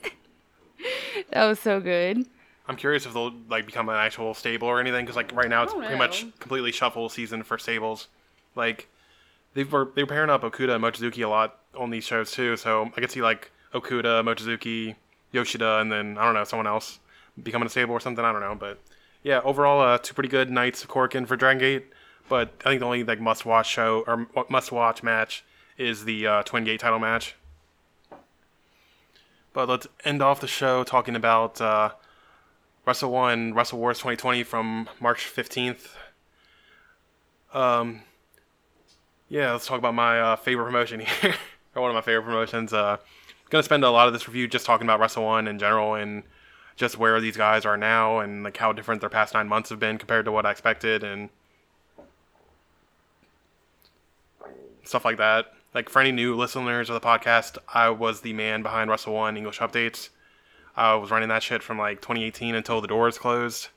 that 1.33 1.45
was 1.45 1.59
so 1.59 1.79
good. 1.79 2.25
I'm 2.67 2.77
curious 2.77 3.05
if 3.05 3.13
they'll 3.13 3.33
like 3.49 3.65
become 3.65 3.89
an 3.89 3.95
actual 3.95 4.33
stable 4.33 4.67
or 4.67 4.79
anything 4.79 5.05
because 5.05 5.17
like 5.17 5.33
right 5.33 5.49
now 5.49 5.63
it's 5.63 5.73
pretty 5.73 5.97
much 5.97 6.25
completely 6.39 6.71
shuffle 6.71 7.09
season 7.09 7.43
for 7.43 7.57
stables. 7.57 8.07
Like 8.55 8.87
they 9.53 9.63
were 9.63 9.89
they 9.95 10.03
were 10.03 10.07
pairing 10.07 10.29
up 10.29 10.43
Okuda 10.43 10.75
and 10.75 10.83
Mochizuki 10.83 11.25
a 11.25 11.27
lot 11.27 11.59
on 11.75 11.89
these 11.89 12.05
shows 12.05 12.31
too, 12.31 12.55
so 12.55 12.89
I 12.95 13.01
could 13.01 13.11
see 13.11 13.21
like 13.21 13.51
Okuda, 13.73 14.23
Mochizuki, 14.23 14.95
Yoshida, 15.31 15.79
and 15.79 15.91
then 15.91 16.17
I 16.17 16.23
don't 16.23 16.35
know 16.35 16.43
someone 16.43 16.67
else 16.67 16.99
becoming 17.41 17.65
a 17.65 17.69
stable 17.69 17.93
or 17.93 17.99
something. 17.99 18.23
I 18.23 18.31
don't 18.31 18.41
know, 18.41 18.55
but 18.55 18.79
yeah, 19.23 19.41
overall 19.43 19.81
uh, 19.81 19.97
two 19.97 20.13
pretty 20.13 20.29
good 20.29 20.49
nights 20.49 20.83
of 20.83 20.89
Korakuen 20.89 21.27
for 21.27 21.35
Dragon 21.35 21.59
Gate. 21.59 21.87
But 22.29 22.53
I 22.65 22.69
think 22.69 22.79
the 22.79 22.85
only 22.85 23.03
like 23.03 23.19
must 23.19 23.45
watch 23.45 23.69
show 23.69 24.03
or 24.07 24.27
must 24.49 24.71
watch 24.71 25.03
match 25.03 25.43
is 25.77 26.05
the 26.05 26.27
uh, 26.27 26.43
Twin 26.43 26.63
Gate 26.63 26.79
title 26.79 26.99
match. 26.99 27.35
But 29.53 29.69
let's 29.69 29.87
end 30.03 30.21
off 30.21 30.41
the 30.41 30.47
show 30.47 30.83
talking 30.83 31.15
about 31.15 31.61
uh, 31.61 31.91
Wrestle 32.85 33.11
One, 33.11 33.53
Wrestle 33.53 33.79
Wars 33.79 33.99
2020 33.99 34.43
from 34.43 34.89
March 34.99 35.31
15th. 35.31 35.89
Um, 37.53 38.01
yeah, 39.29 39.51
let's 39.51 39.67
talk 39.67 39.77
about 39.77 39.93
my 39.93 40.19
uh, 40.19 40.35
favorite 40.35 40.65
promotion 40.65 40.99
here, 41.21 41.35
or 41.75 41.81
one 41.81 41.91
of 41.91 41.95
my 41.95 42.01
favorite 42.01 42.23
promotions. 42.23 42.73
Uh, 42.73 42.97
gonna 43.49 43.63
spend 43.63 43.83
a 43.83 43.91
lot 43.91 44.07
of 44.07 44.13
this 44.13 44.27
review 44.27 44.47
just 44.47 44.65
talking 44.65 44.87
about 44.87 44.99
Wrestle 44.99 45.23
One 45.23 45.47
in 45.47 45.59
general 45.59 45.93
and 45.93 46.23
just 46.75 46.97
where 46.97 47.21
these 47.21 47.37
guys 47.37 47.65
are 47.65 47.77
now 47.77 48.19
and 48.19 48.43
like 48.43 48.57
how 48.57 48.73
different 48.73 48.99
their 49.01 49.09
past 49.09 49.35
nine 49.35 49.47
months 49.47 49.69
have 49.69 49.79
been 49.79 49.99
compared 49.99 50.25
to 50.25 50.31
what 50.31 50.45
I 50.45 50.51
expected 50.51 51.03
and 51.03 51.29
stuff 54.83 55.05
like 55.05 55.17
that. 55.17 55.53
Like 55.73 55.89
for 55.89 55.99
any 55.99 56.11
new 56.11 56.35
listeners 56.35 56.89
of 56.89 56.93
the 56.93 57.05
podcast, 57.05 57.57
I 57.73 57.89
was 57.89 58.21
the 58.21 58.33
man 58.33 58.61
behind 58.61 58.91
Wrestle 58.91 59.13
One 59.13 59.35
English 59.35 59.59
updates. 59.59 60.09
I 60.75 60.93
was 60.95 61.09
running 61.09 61.29
that 61.29 61.41
shit 61.41 61.63
from 61.63 61.79
like 61.79 61.99
2018 62.01 62.53
until 62.53 62.79
the 62.79 62.87
doors 62.87 63.17
closed. 63.17 63.69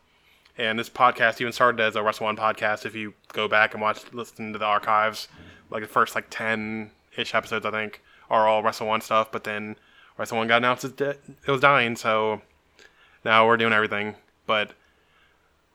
And 0.58 0.78
this 0.78 0.90
podcast 0.90 1.40
even 1.40 1.52
started 1.52 1.80
as 1.80 1.96
a 1.96 2.02
Wrestle 2.02 2.26
One 2.26 2.36
podcast. 2.36 2.84
If 2.84 2.94
you 2.94 3.14
go 3.32 3.48
back 3.48 3.72
and 3.72 3.82
watch, 3.82 4.02
listen 4.12 4.52
to 4.52 4.58
the 4.58 4.64
archives, 4.66 5.28
like 5.70 5.82
the 5.82 5.88
first 5.88 6.14
like 6.14 6.26
10 6.28 6.90
ish 7.16 7.34
episodes, 7.34 7.64
I 7.64 7.70
think, 7.70 8.02
are 8.28 8.46
all 8.46 8.62
Wrestle 8.62 8.86
One 8.86 9.00
stuff. 9.00 9.32
But 9.32 9.44
then 9.44 9.76
Wrestle 10.18 10.36
One 10.36 10.48
got 10.48 10.58
announced 10.58 10.84
it, 10.84 11.20
was 11.46 11.60
dying, 11.60 11.96
so 11.96 12.42
now 13.24 13.46
we're 13.46 13.56
doing 13.56 13.72
everything. 13.72 14.16
But 14.46 14.72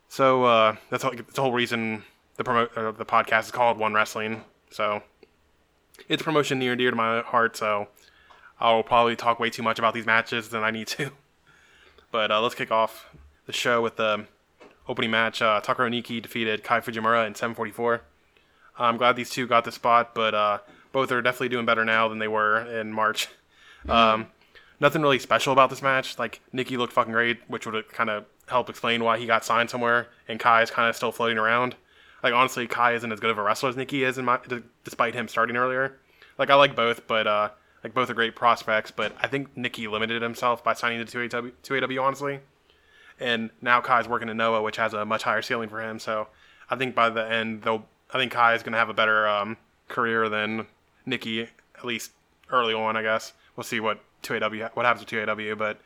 so 0.08 0.44
uh, 0.44 0.76
that's, 0.92 1.04
the 1.04 1.42
whole 1.42 1.52
reason 1.52 2.04
the 2.38 2.44
promo- 2.44 2.70
uh, 2.78 2.92
the 2.92 3.06
podcast 3.06 3.46
is 3.46 3.52
called 3.52 3.80
One 3.80 3.94
Wrestling. 3.94 4.44
So 4.70 5.02
it's 6.10 6.22
a 6.22 6.26
promotion 6.26 6.60
near 6.60 6.74
and 6.74 6.80
dear 6.80 6.90
to 6.90 6.96
my 6.96 7.22
heart. 7.22 7.56
So 7.58 7.88
I'll 8.60 8.84
probably 8.84 9.16
talk 9.16 9.40
way 9.40 9.50
too 9.50 9.64
much 9.64 9.80
about 9.80 9.94
these 9.94 10.06
matches 10.06 10.50
than 10.50 10.64
I 10.64 10.72
need 10.72 10.88
to. 10.88 11.12
But 12.12 12.30
uh, 12.30 12.42
let's 12.42 12.56
kick 12.56 12.72
off 12.72 13.10
the 13.46 13.54
show 13.54 13.82
with 13.82 13.96
the 13.96 14.26
opening 14.86 15.12
match. 15.12 15.42
Uh, 15.42 15.62
Tucker 15.62 15.90
Oniki 15.90 16.22
defeated 16.22 16.62
Kai 16.62 16.82
Fujimura 16.82 17.26
in 17.26 17.36
744. 17.36 18.02
I'm 18.78 18.98
glad 18.98 19.16
these 19.16 19.30
two 19.30 19.48
got 19.48 19.64
the 19.64 19.72
spot, 19.72 20.14
but 20.14 20.34
uh, 20.34 20.58
both 20.92 21.10
are 21.14 21.22
definitely 21.22 21.48
doing 21.48 21.66
better 21.66 21.86
now 21.86 22.10
than 22.10 22.20
they 22.20 22.28
were 22.28 22.58
in 22.80 22.92
March. 22.92 23.30
Um, 23.88 24.28
nothing 24.80 25.02
really 25.02 25.20
special 25.20 25.54
about 25.54 25.70
this 25.70 25.82
match. 25.82 26.20
Like 26.20 26.42
Nikki 26.52 26.78
looked 26.78 26.94
fucking 26.94 27.14
great, 27.14 27.40
which 27.48 27.66
would 27.66 27.88
kind 27.90 28.10
of 28.10 28.26
help 28.48 28.70
explain 28.70 29.04
why 29.04 29.18
he 29.18 29.26
got 29.26 29.46
signed 29.46 29.70
somewhere, 29.70 30.08
and 30.28 30.40
Kai 30.40 30.64
is 30.64 30.72
kind 30.72 30.90
of 30.90 30.96
still 30.96 31.12
floating 31.12 31.38
around. 31.38 31.76
Like 32.24 32.34
honestly, 32.34 32.68
Kai 32.68 32.94
isn't 32.94 33.12
as 33.12 33.20
good 33.20 33.32
of 33.32 33.38
a 33.38 33.44
wrestler 33.44 33.70
as 33.70 33.76
Nikki 33.78 34.04
is, 34.04 34.18
in 34.18 34.26
my, 34.26 34.40
despite 34.84 35.16
him 35.16 35.28
starting 35.28 35.58
earlier. 35.58 35.98
Like 36.38 36.50
I 36.50 36.56
like 36.56 36.76
both, 36.76 37.08
but 37.08 37.28
uh, 37.28 37.50
like 37.84 37.94
both 37.94 38.10
are 38.10 38.14
great 38.14 38.36
prospects. 38.36 38.92
But 38.92 39.14
I 39.20 39.28
think 39.28 39.56
Nikki 39.58 39.88
limited 39.88 40.22
himself 40.22 40.64
by 40.64 40.74
signing 40.74 41.04
to 41.06 41.18
2AW, 41.18 41.52
2AW 41.64 42.02
honestly. 42.04 42.40
And 43.20 43.50
now 43.62 43.82
Kai's 43.82 44.08
working 44.08 44.30
in 44.30 44.38
Noah, 44.38 44.62
which 44.62 44.78
has 44.78 44.94
a 44.94 45.06
much 45.06 45.24
higher 45.24 45.42
ceiling 45.42 45.70
for 45.70 45.82
him. 45.82 46.00
So 46.00 46.28
I 46.70 46.76
think 46.76 46.96
by 46.96 47.10
the 47.10 47.30
end, 47.30 47.64
they'll. 47.64 47.86
I 48.14 48.18
think 48.18 48.32
Kai 48.32 48.56
is 48.56 48.64
going 48.64 48.74
to 48.74 48.78
have 48.78 48.90
a 48.90 48.94
better 48.94 49.28
um, 49.28 49.56
career 49.88 50.28
than 50.28 50.68
Nikki, 51.06 51.44
at 51.44 51.86
least 51.86 52.12
early 52.50 52.74
on. 52.74 52.98
I 52.98 53.04
guess 53.04 53.34
we'll 53.56 53.64
see 53.64 53.80
what 53.80 54.02
2AW 54.24 54.72
what 54.74 54.86
happens 54.86 55.06
with 55.06 55.28
2AW, 55.28 55.58
but 55.58 55.80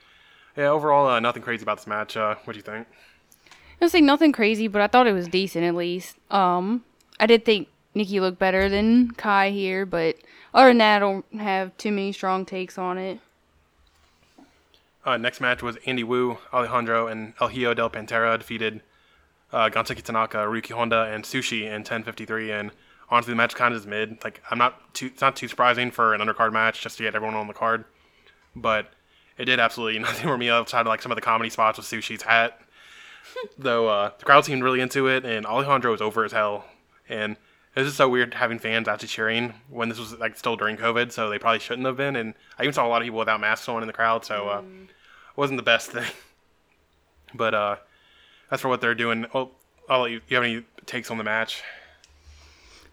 Yeah, 0.58 0.70
overall, 0.70 1.08
uh, 1.08 1.20
nothing 1.20 1.44
crazy 1.44 1.64
about 1.64 1.78
this 1.78 1.88
match. 1.88 2.18
Uh, 2.18 2.36
what 2.46 2.54
do 2.54 2.58
you 2.58 2.64
think? 2.64 2.88
I 3.82 3.88
say 3.88 4.02
nothing 4.02 4.32
crazy, 4.32 4.68
but 4.68 4.82
I 4.82 4.88
thought 4.88 5.08
it 5.08 5.14
was 5.14 5.28
decent 5.28 5.66
at 5.66 5.76
least. 5.76 6.18
Um, 6.32 6.84
I 7.20 7.26
did 7.26 7.46
think 7.46 7.68
Nikki 7.94 8.20
looked 8.20 8.40
better 8.40 8.70
than 8.70 9.12
Kai 9.12 9.52
here, 9.52 9.86
but 9.86 10.18
other 10.54 10.70
than 10.70 10.80
that, 10.80 10.98
I 10.98 11.00
don't 11.00 11.26
have 11.40 11.76
too 11.78 11.92
many 11.92 12.12
strong 12.12 12.46
takes 12.46 12.78
on 12.78 12.98
it. 12.98 13.20
Uh, 15.06 15.18
next 15.18 15.40
match 15.40 15.62
was 15.62 15.78
Andy 15.86 16.04
Wu, 16.04 16.38
Alejandro, 16.52 17.08
and 17.08 17.34
El 17.40 17.50
Hijo 17.50 17.74
del 17.74 17.90
Pantera 17.90 18.38
defeated 18.40 18.82
uh, 19.52 19.70
Ganseki 19.70 20.02
Tanaka, 20.02 20.38
Ryuki 20.38 20.72
Honda, 20.72 21.04
and 21.04 21.24
Sushi 21.24 21.72
in 21.72 21.84
10:53. 21.84 22.60
And 22.60 22.72
honestly, 23.10 23.32
the 23.32 23.38
match 23.38 23.54
kind 23.54 23.74
of 23.74 23.82
is 23.82 23.88
mid. 23.88 24.24
Like 24.24 24.42
I'm 24.50 24.58
not 24.58 24.94
too, 24.96 25.08
it's 25.08 25.22
not 25.22 25.36
too 25.36 25.48
surprising 25.48 25.92
for 25.92 26.16
an 26.16 26.22
undercard 26.22 26.54
match 26.54 26.82
just 26.82 26.98
to 26.98 27.04
get 27.04 27.14
everyone 27.14 27.38
on 27.38 27.48
the 27.48 27.54
card, 27.54 27.86
but 28.56 28.90
it 29.38 29.46
did 29.46 29.60
absolutely 29.60 30.00
nothing 30.02 30.28
for 30.28 30.38
me 30.38 30.50
outside 30.50 30.82
of 30.82 30.88
like 30.88 31.04
some 31.04 31.12
of 31.12 31.16
the 31.16 31.22
comedy 31.22 31.52
spots 31.52 31.78
with 31.78 31.86
Sushi's 31.86 32.24
hat. 32.24 32.60
Though 33.58 33.88
uh, 33.88 34.12
the 34.18 34.26
crowd 34.26 34.46
seemed 34.46 34.64
really 34.64 34.82
into 34.82 35.08
it, 35.08 35.26
and 35.26 35.46
Alejandro 35.46 35.92
was 35.92 36.02
over 36.02 36.24
as 36.24 36.32
hell. 36.32 36.66
And 37.08 37.34
it 37.76 37.80
was 37.80 37.88
just 37.88 37.98
so 37.98 38.08
weird 38.08 38.34
having 38.34 38.60
fans 38.60 38.88
actually 38.88 39.10
cheering 39.10 39.54
when 39.70 39.90
this 39.90 40.00
was 40.00 40.14
like 40.18 40.38
still 40.38 40.56
during 40.56 40.78
COVID, 40.78 41.12
so 41.12 41.30
they 41.30 41.40
probably 41.40 41.60
shouldn't 41.60 41.86
have 41.86 41.98
been. 41.98 42.16
And 42.16 42.34
I 42.58 42.64
even 42.64 42.74
saw 42.74 42.86
a 42.86 42.90
lot 42.90 43.02
of 43.02 43.06
people 43.06 43.20
without 43.20 43.40
masks 43.40 43.68
on 43.68 43.82
in 43.84 43.88
the 43.88 43.94
crowd, 43.94 44.26
so 44.26 44.48
uh, 44.48 44.60
it 44.60 45.38
wasn't 45.38 45.58
the 45.58 45.64
best 45.64 45.92
thing. 45.92 46.06
But 47.34 47.54
uh, 47.54 47.76
as 48.50 48.62
for 48.62 48.70
what 48.70 48.80
they're 48.80 48.96
doing, 48.96 49.26
well, 49.34 49.52
I'll 49.90 50.04
let 50.04 50.12
you. 50.12 50.22
You 50.30 50.38
have 50.38 50.46
any 50.46 50.64
takes 50.86 51.12
on 51.12 51.18
the 51.18 51.24
match? 51.26 51.64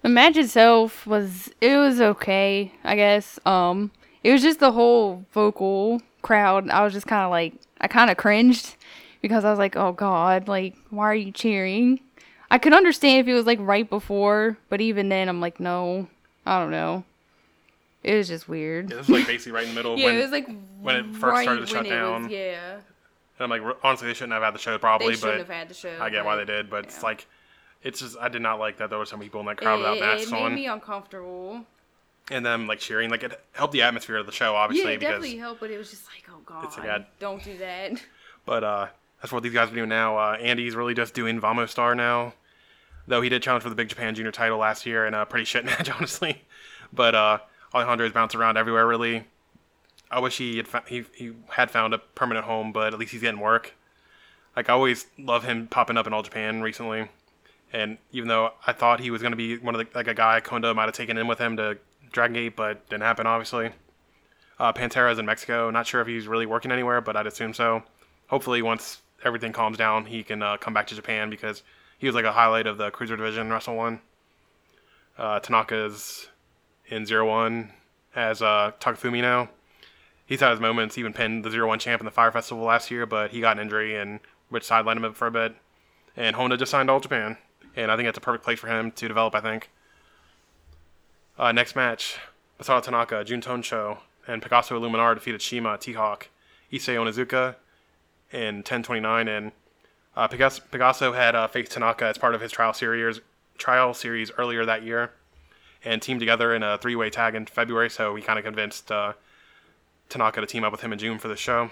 The 0.02 0.08
match 0.08 0.36
itself 0.36 1.06
was 1.06 1.50
it 1.60 1.76
was 1.76 2.00
okay, 2.00 2.72
I 2.82 2.96
guess. 2.96 3.38
Um, 3.46 3.92
it 4.24 4.32
was 4.32 4.42
just 4.42 4.58
the 4.58 4.72
whole 4.72 5.24
vocal 5.32 6.02
crowd. 6.22 6.70
I 6.70 6.82
was 6.82 6.92
just 6.92 7.06
kind 7.06 7.22
of 7.22 7.30
like 7.30 7.54
I 7.80 7.86
kind 7.86 8.10
of 8.10 8.16
cringed 8.16 8.74
because 9.22 9.44
I 9.44 9.50
was 9.50 9.58
like, 9.58 9.76
oh 9.76 9.92
god, 9.92 10.48
like 10.48 10.74
why 10.90 11.04
are 11.06 11.14
you 11.14 11.32
cheering? 11.32 12.00
I 12.50 12.58
could 12.58 12.74
understand 12.74 13.20
if 13.20 13.28
it 13.28 13.34
was 13.34 13.46
like 13.46 13.58
right 13.62 13.88
before, 13.88 14.58
but 14.68 14.82
even 14.82 15.08
then, 15.08 15.28
I'm 15.30 15.40
like, 15.40 15.58
no, 15.58 16.08
I 16.44 16.58
don't 16.60 16.70
know. 16.70 17.04
It 18.02 18.16
was 18.16 18.28
just 18.28 18.48
weird. 18.48 18.90
Yeah, 18.90 18.96
this 18.96 19.08
was 19.08 19.18
like 19.20 19.26
basically 19.26 19.52
right 19.52 19.62
in 19.66 19.70
the 19.70 19.76
middle. 19.76 19.96
Yeah, 19.98 20.06
when, 20.06 20.16
it 20.16 20.22
was 20.22 20.30
like 20.32 20.48
when 20.80 20.96
it 20.96 21.06
first 21.14 21.22
right 21.22 21.42
started 21.44 21.60
to 21.62 21.66
shut 21.66 21.86
it 21.86 21.90
was- 21.90 21.98
down. 21.98 22.28
yeah, 22.30 22.74
And 22.74 22.80
I'm 23.38 23.48
like, 23.48 23.76
honestly, 23.82 24.08
they 24.08 24.14
shouldn't 24.14 24.32
have 24.32 24.42
had 24.42 24.54
the 24.54 24.58
show 24.58 24.76
probably, 24.76 25.08
they 25.08 25.14
shouldn't 25.14 25.34
but 25.34 25.46
have 25.46 25.56
had 25.56 25.68
the 25.68 25.74
show. 25.74 25.96
I 26.00 26.10
get 26.10 26.24
why 26.24 26.36
they 26.36 26.44
did. 26.44 26.68
But 26.68 26.84
it's 26.84 27.02
like, 27.02 27.26
it's 27.82 28.00
just 28.00 28.16
I 28.20 28.28
did 28.28 28.42
not 28.42 28.58
like 28.58 28.76
that 28.78 28.90
there 28.90 28.98
were 28.98 29.06
some 29.06 29.20
people 29.20 29.40
in 29.40 29.46
that 29.46 29.52
It, 29.52 29.58
crowd 29.58 29.78
without 29.78 29.96
it, 29.96 30.00
masks 30.00 30.26
it 30.28 30.32
made 30.32 30.42
on, 30.42 30.54
me 30.54 30.66
uncomfortable. 30.66 31.64
and 32.30 32.44
them 32.44 32.66
like 32.66 32.80
cheering. 32.80 33.08
Like 33.08 33.22
it 33.22 33.40
helped 33.52 33.72
the 33.72 33.82
atmosphere 33.82 34.16
of 34.16 34.26
the 34.26 34.32
show, 34.32 34.54
obviously, 34.56 34.90
yeah, 34.90 34.96
it 34.96 35.00
definitely 35.00 35.36
helped, 35.38 35.60
but 35.60 35.70
it 35.70 35.78
was 35.78 35.90
just 35.90 36.04
like, 36.06 36.24
oh 36.28 36.40
god, 36.44 36.64
It's 36.64 36.76
like 36.76 37.18
don't 37.20 37.42
do 37.42 37.56
that. 37.58 37.92
But 38.44 38.64
uh, 38.64 38.86
that's 39.22 39.32
what 39.32 39.44
these 39.44 39.52
guys 39.52 39.70
are 39.70 39.74
doing 39.74 39.88
now. 39.88 40.18
Uh, 40.18 40.36
Andy's 40.40 40.74
really 40.74 40.94
just 40.94 41.14
doing 41.14 41.40
Vamo 41.40 41.68
Star 41.68 41.94
now, 41.94 42.34
though 43.06 43.22
he 43.22 43.28
did 43.28 43.40
challenge 43.40 43.62
for 43.62 43.68
the 43.68 43.76
Big 43.76 43.88
Japan 43.88 44.16
Junior 44.16 44.32
title 44.32 44.58
last 44.58 44.84
year 44.84 45.06
in 45.06 45.14
a 45.14 45.24
pretty 45.24 45.44
shit 45.44 45.64
match, 45.66 45.88
honestly. 45.88 46.42
But 46.92 47.14
uh, 47.14 47.38
Alejandro's 47.72 48.12
bounced 48.12 48.34
around 48.34 48.56
everywhere, 48.58 48.86
really. 48.86 49.24
I 50.10 50.18
wish 50.18 50.38
he 50.38 50.56
had 50.56 50.66
fo- 50.66 50.82
he, 50.88 51.04
he 51.14 51.32
had 51.50 51.70
found 51.70 51.94
a 51.94 51.98
permanent 51.98 52.46
home, 52.46 52.72
but 52.72 52.92
at 52.92 52.98
least 52.98 53.12
he's 53.12 53.20
getting 53.20 53.40
work. 53.40 53.74
Like 54.56 54.68
I 54.68 54.72
always 54.72 55.06
love 55.16 55.44
him 55.44 55.68
popping 55.68 55.96
up 55.96 56.06
in 56.06 56.12
All 56.12 56.22
Japan 56.22 56.60
recently, 56.60 57.08
and 57.72 57.98
even 58.10 58.28
though 58.28 58.50
I 58.66 58.72
thought 58.72 59.00
he 59.00 59.10
was 59.10 59.22
going 59.22 59.32
to 59.32 59.36
be 59.36 59.56
one 59.56 59.74
of 59.74 59.78
the 59.78 59.86
like 59.94 60.08
a 60.08 60.14
guy 60.14 60.40
Kondo 60.40 60.74
might 60.74 60.84
have 60.84 60.94
taken 60.94 61.16
in 61.16 61.28
with 61.28 61.38
him 61.38 61.56
to 61.56 61.78
Dragon 62.10 62.34
Gate, 62.34 62.56
but 62.56 62.86
didn't 62.90 63.04
happen, 63.04 63.26
obviously. 63.26 63.70
Uh, 64.58 64.72
Pantera's 64.72 65.18
in 65.18 65.24
Mexico. 65.24 65.70
Not 65.70 65.86
sure 65.86 66.00
if 66.02 66.08
he's 66.08 66.26
really 66.26 66.44
working 66.44 66.72
anywhere, 66.72 67.00
but 67.00 67.16
I'd 67.16 67.26
assume 67.26 67.54
so. 67.54 67.84
Hopefully, 68.26 68.60
once 68.60 69.01
everything 69.24 69.52
calms 69.52 69.78
down, 69.78 70.06
he 70.06 70.22
can 70.22 70.42
uh, 70.42 70.56
come 70.56 70.74
back 70.74 70.86
to 70.88 70.94
Japan 70.94 71.30
because 71.30 71.62
he 71.98 72.06
was 72.06 72.14
like 72.14 72.24
a 72.24 72.32
highlight 72.32 72.66
of 72.66 72.78
the 72.78 72.90
cruiser 72.90 73.16
division 73.16 73.50
Wrestle 73.50 73.76
One. 73.76 74.00
Uh, 75.16 75.40
Tanaka's 75.40 76.28
in 76.88 77.06
Zero 77.06 77.28
One 77.28 77.72
as 78.14 78.42
uh, 78.42 78.72
Takafumi 78.80 79.20
now. 79.20 79.48
He's 80.26 80.40
had 80.40 80.50
his 80.50 80.60
moments. 80.60 80.94
He 80.94 81.00
even 81.00 81.12
pinned 81.12 81.44
the 81.44 81.50
Zero 81.50 81.68
One 81.68 81.78
champ 81.78 82.00
in 82.00 82.04
the 82.04 82.10
Fire 82.10 82.32
Festival 82.32 82.64
last 82.64 82.90
year, 82.90 83.06
but 83.06 83.30
he 83.30 83.40
got 83.40 83.56
an 83.56 83.62
injury 83.62 83.96
and 83.96 84.20
which 84.48 84.64
sidelined 84.68 85.04
him 85.04 85.12
for 85.12 85.26
a 85.26 85.30
bit. 85.30 85.54
And 86.16 86.36
Honda 86.36 86.56
just 86.56 86.70
signed 86.70 86.90
All 86.90 87.00
Japan, 87.00 87.38
and 87.76 87.90
I 87.90 87.96
think 87.96 88.06
that's 88.06 88.18
a 88.18 88.22
perfect 88.22 88.44
place 88.44 88.58
for 88.58 88.68
him 88.68 88.90
to 88.92 89.08
develop. 89.08 89.34
I 89.34 89.40
think. 89.40 89.70
Uh, 91.38 91.50
next 91.50 91.74
match, 91.74 92.18
Masato 92.60 92.82
Tanaka, 92.82 93.24
Jun 93.24 93.40
Tonsho, 93.40 93.98
and 94.26 94.42
Pegaso 94.42 94.78
Iluminar 94.78 95.14
defeated 95.14 95.40
Shima, 95.40 95.78
T-Hawk, 95.78 96.28
Issei 96.70 96.94
Onizuka 96.96 97.56
in 98.32 98.56
1029, 98.56 99.28
and 99.28 99.52
uh, 100.16 100.28
Pegaso, 100.28 101.14
had 101.14 101.34
uh, 101.34 101.46
faced 101.46 101.72
Tanaka 101.72 102.06
as 102.06 102.18
part 102.18 102.34
of 102.34 102.40
his 102.40 102.52
trial 102.52 102.72
series 102.72 103.20
trial 103.58 103.94
series 103.94 104.30
earlier 104.38 104.64
that 104.64 104.82
year, 104.82 105.12
and 105.84 106.02
teamed 106.02 106.20
together 106.20 106.54
in 106.54 106.62
a 106.62 106.78
three-way 106.78 107.10
tag 107.10 107.34
in 107.34 107.46
February. 107.46 107.88
So 107.88 108.14
he 108.16 108.22
kind 108.22 108.38
of 108.38 108.44
convinced 108.44 108.90
uh, 108.90 109.12
Tanaka 110.08 110.40
to 110.40 110.46
team 110.46 110.64
up 110.64 110.72
with 110.72 110.80
him 110.80 110.92
in 110.92 110.98
June 110.98 111.18
for 111.18 111.28
the 111.28 111.36
show. 111.36 111.70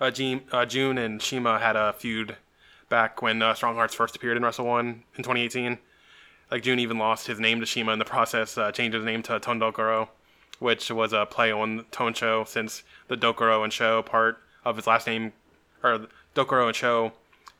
Uh, 0.00 0.10
June, 0.10 0.42
uh, 0.50 0.66
June 0.66 0.98
and 0.98 1.22
Shima 1.22 1.58
had 1.60 1.76
a 1.76 1.92
feud 1.92 2.36
back 2.88 3.22
when 3.22 3.40
uh, 3.40 3.54
Strong 3.54 3.76
Hearts 3.76 3.94
first 3.94 4.16
appeared 4.16 4.36
in 4.36 4.42
Wrestle 4.42 4.66
One 4.66 5.04
in 5.16 5.22
2018. 5.22 5.78
Like 6.50 6.62
June 6.62 6.80
even 6.80 6.98
lost 6.98 7.28
his 7.28 7.38
name 7.38 7.60
to 7.60 7.66
Shima 7.66 7.92
in 7.92 7.98
the 7.98 8.04
process, 8.04 8.58
changed 8.74 8.94
his 8.94 9.04
name 9.04 9.22
to 9.22 9.38
Tondokoro, 9.38 10.08
which 10.58 10.90
was 10.90 11.12
a 11.12 11.24
play 11.24 11.52
on 11.52 11.84
Tonsho 11.92 12.46
since 12.46 12.82
the 13.08 13.16
Dokoro 13.16 13.62
and 13.62 13.72
Show 13.72 14.02
part 14.02 14.42
of 14.64 14.76
his 14.76 14.86
last 14.86 15.06
name, 15.06 15.32
or 15.82 16.06
Dokoro 16.34 16.66
and 16.66 16.74
Cho, 16.74 17.12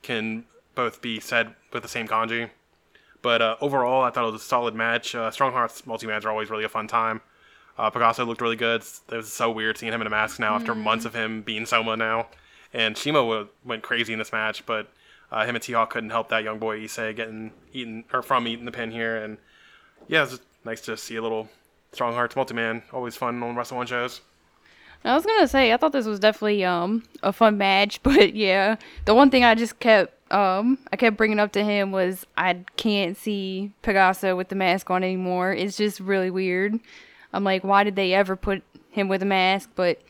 can 0.02 0.44
both 0.74 1.02
be 1.02 1.20
said 1.20 1.54
with 1.72 1.82
the 1.82 1.88
same 1.88 2.08
kanji. 2.08 2.50
But 3.20 3.40
uh, 3.40 3.56
overall, 3.60 4.02
I 4.02 4.10
thought 4.10 4.26
it 4.28 4.32
was 4.32 4.42
a 4.42 4.44
solid 4.44 4.74
match. 4.74 5.14
Uh, 5.14 5.30
Strong 5.30 5.52
Hearts 5.52 5.86
multi-mans 5.86 6.24
are 6.24 6.30
always 6.30 6.50
really 6.50 6.64
a 6.64 6.68
fun 6.68 6.88
time. 6.88 7.20
Uh, 7.78 7.90
Pegaso 7.90 8.26
looked 8.26 8.40
really 8.40 8.56
good. 8.56 8.82
It 9.10 9.16
was 9.16 9.32
so 9.32 9.50
weird 9.50 9.78
seeing 9.78 9.92
him 9.92 10.00
in 10.00 10.06
a 10.06 10.10
mask 10.10 10.38
now 10.38 10.54
after 10.54 10.74
months 10.74 11.04
of 11.04 11.14
him 11.14 11.42
being 11.42 11.64
Soma 11.64 11.96
now. 11.96 12.26
And 12.72 12.96
Shima 12.96 13.24
wa- 13.24 13.46
went 13.64 13.82
crazy 13.82 14.12
in 14.12 14.18
this 14.18 14.32
match, 14.32 14.66
but 14.66 14.88
uh, 15.30 15.44
him 15.46 15.54
and 15.54 15.62
T-Hawk 15.62 15.90
couldn't 15.90 16.10
help 16.10 16.28
that 16.28 16.42
young 16.42 16.58
boy 16.58 16.80
Issei 16.80 17.14
getting 17.14 17.52
eaten 17.72 18.04
or 18.12 18.22
from 18.22 18.46
eating 18.46 18.64
the 18.64 18.72
pin 18.72 18.90
here. 18.90 19.16
And 19.16 19.38
yeah, 20.08 20.18
it 20.18 20.22
was 20.22 20.30
just 20.30 20.42
nice 20.64 20.80
to 20.82 20.96
see 20.96 21.16
a 21.16 21.22
little 21.22 21.48
Strong 21.92 22.14
Hearts 22.14 22.36
multi-man. 22.36 22.82
Always 22.92 23.16
fun 23.16 23.42
on 23.42 23.56
Wrestle 23.56 23.76
One 23.76 23.86
shows. 23.86 24.20
I 25.04 25.14
was 25.14 25.26
gonna 25.26 25.48
say 25.48 25.72
I 25.72 25.76
thought 25.76 25.92
this 25.92 26.06
was 26.06 26.20
definitely 26.20 26.64
um 26.64 27.02
a 27.22 27.32
fun 27.32 27.58
match, 27.58 28.02
but 28.04 28.34
yeah, 28.34 28.76
the 29.04 29.14
one 29.14 29.30
thing 29.30 29.44
I 29.44 29.54
just 29.54 29.78
kept 29.80 30.14
um 30.32 30.78
I 30.92 30.96
kept 30.96 31.16
bringing 31.16 31.40
up 31.40 31.52
to 31.52 31.64
him 31.64 31.92
was 31.92 32.26
I 32.36 32.64
can't 32.76 33.16
see 33.16 33.72
Pegaso 33.82 34.36
with 34.36 34.48
the 34.48 34.54
mask 34.54 34.90
on 34.90 35.02
anymore. 35.02 35.52
It's 35.52 35.76
just 35.76 36.00
really 36.00 36.30
weird. 36.30 36.78
I'm 37.32 37.44
like, 37.44 37.64
why 37.64 37.84
did 37.84 37.96
they 37.96 38.12
ever 38.12 38.36
put 38.36 38.62
him 38.90 39.08
with 39.08 39.22
a 39.22 39.26
mask? 39.26 39.70
But 39.74 40.00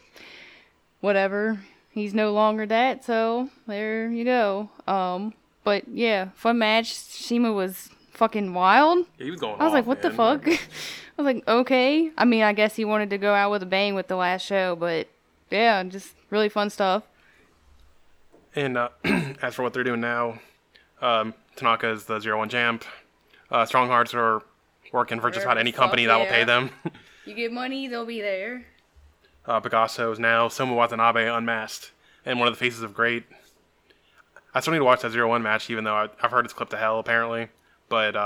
whatever, 1.01 1.61
he's 1.91 2.15
no 2.15 2.33
longer 2.33 2.67
that. 2.67 3.05
So 3.05 3.49
there 3.67 4.11
you 4.11 4.25
go. 4.25 4.71
Um, 4.87 5.35
but 5.65 5.89
yeah, 5.89 6.31
fun 6.35 6.59
match. 6.59 6.95
Shima 7.11 7.53
was 7.53 7.91
fucking 8.11 8.55
wild. 8.55 9.07
Yeah, 9.19 9.25
he 9.25 9.31
was 9.31 9.41
going. 9.41 9.61
I 9.61 9.65
was 9.65 9.71
off, 9.71 9.75
like, 9.75 9.87
what 9.87 10.03
the 10.03 10.11
man. 10.11 10.41
fuck? 10.41 10.49
I 11.19 11.23
was 11.23 11.35
like, 11.35 11.47
okay. 11.47 12.11
I 12.17 12.25
mean, 12.25 12.43
I 12.43 12.53
guess 12.53 12.77
he 12.77 12.85
wanted 12.85 13.11
to 13.11 13.19
go 13.19 13.35
out 13.35 13.51
with 13.51 13.63
a 13.63 13.67
bang 13.67 13.95
with 13.95 14.09
the 14.09 14.17
last 14.17 14.45
show, 14.47 14.75
but 14.77 15.09
yeah, 15.51 15.83
just 15.85 16.15
really 16.31 16.49
fun 16.49 16.71
stuff. 16.71 17.03
And 18.55 18.77
uh, 18.77 18.89
as 19.43 19.55
for 19.55 19.63
what 19.63 19.73
they're 19.73 19.85
doing 19.85 20.01
now, 20.01 20.39
um, 21.01 21.35
Tanaka 21.57 21.91
is 21.91 22.05
the 22.05 22.19
zero 22.21 22.39
one 22.39 22.49
champ. 22.49 22.85
Uh, 23.51 23.65
Strong 23.67 23.89
Hearts 23.89 24.15
are 24.15 24.43
working 24.93 25.21
for 25.21 25.31
just 25.31 25.45
about 25.45 25.59
any 25.59 25.73
company 25.73 26.07
that 26.07 26.17
will 26.19 26.27
pay 26.27 26.45
them. 26.45 26.71
You 27.25 27.35
get 27.35 27.53
money, 27.53 27.87
they'll 27.87 28.05
be 28.05 28.21
there. 28.21 28.65
uh, 29.47 29.61
Pegaso 29.61 30.13
is 30.13 30.19
now 30.19 30.49
Soma 30.49 30.75
Watanabe 30.75 31.29
unmasked 31.29 31.93
and 32.27 32.41
one 32.41 32.49
of 32.49 32.55
the 32.55 32.59
faces 32.59 32.83
of 32.83 32.95
GLEAT. 32.95 33.23
I 34.53 34.61
still 34.61 34.73
need 34.73 34.81
to 34.81 34.85
watch 34.85 35.03
that 35.03 35.13
zero 35.13 35.29
one 35.29 35.41
match, 35.41 35.71
even 35.71 35.85
though 35.85 35.95
I, 35.95 36.09
I've 36.21 36.33
heard 36.33 36.45
it's 36.45 36.53
clipped 36.53 36.73
to 36.73 36.77
hell 36.79 36.99
apparently. 36.99 37.47
But 37.89 38.17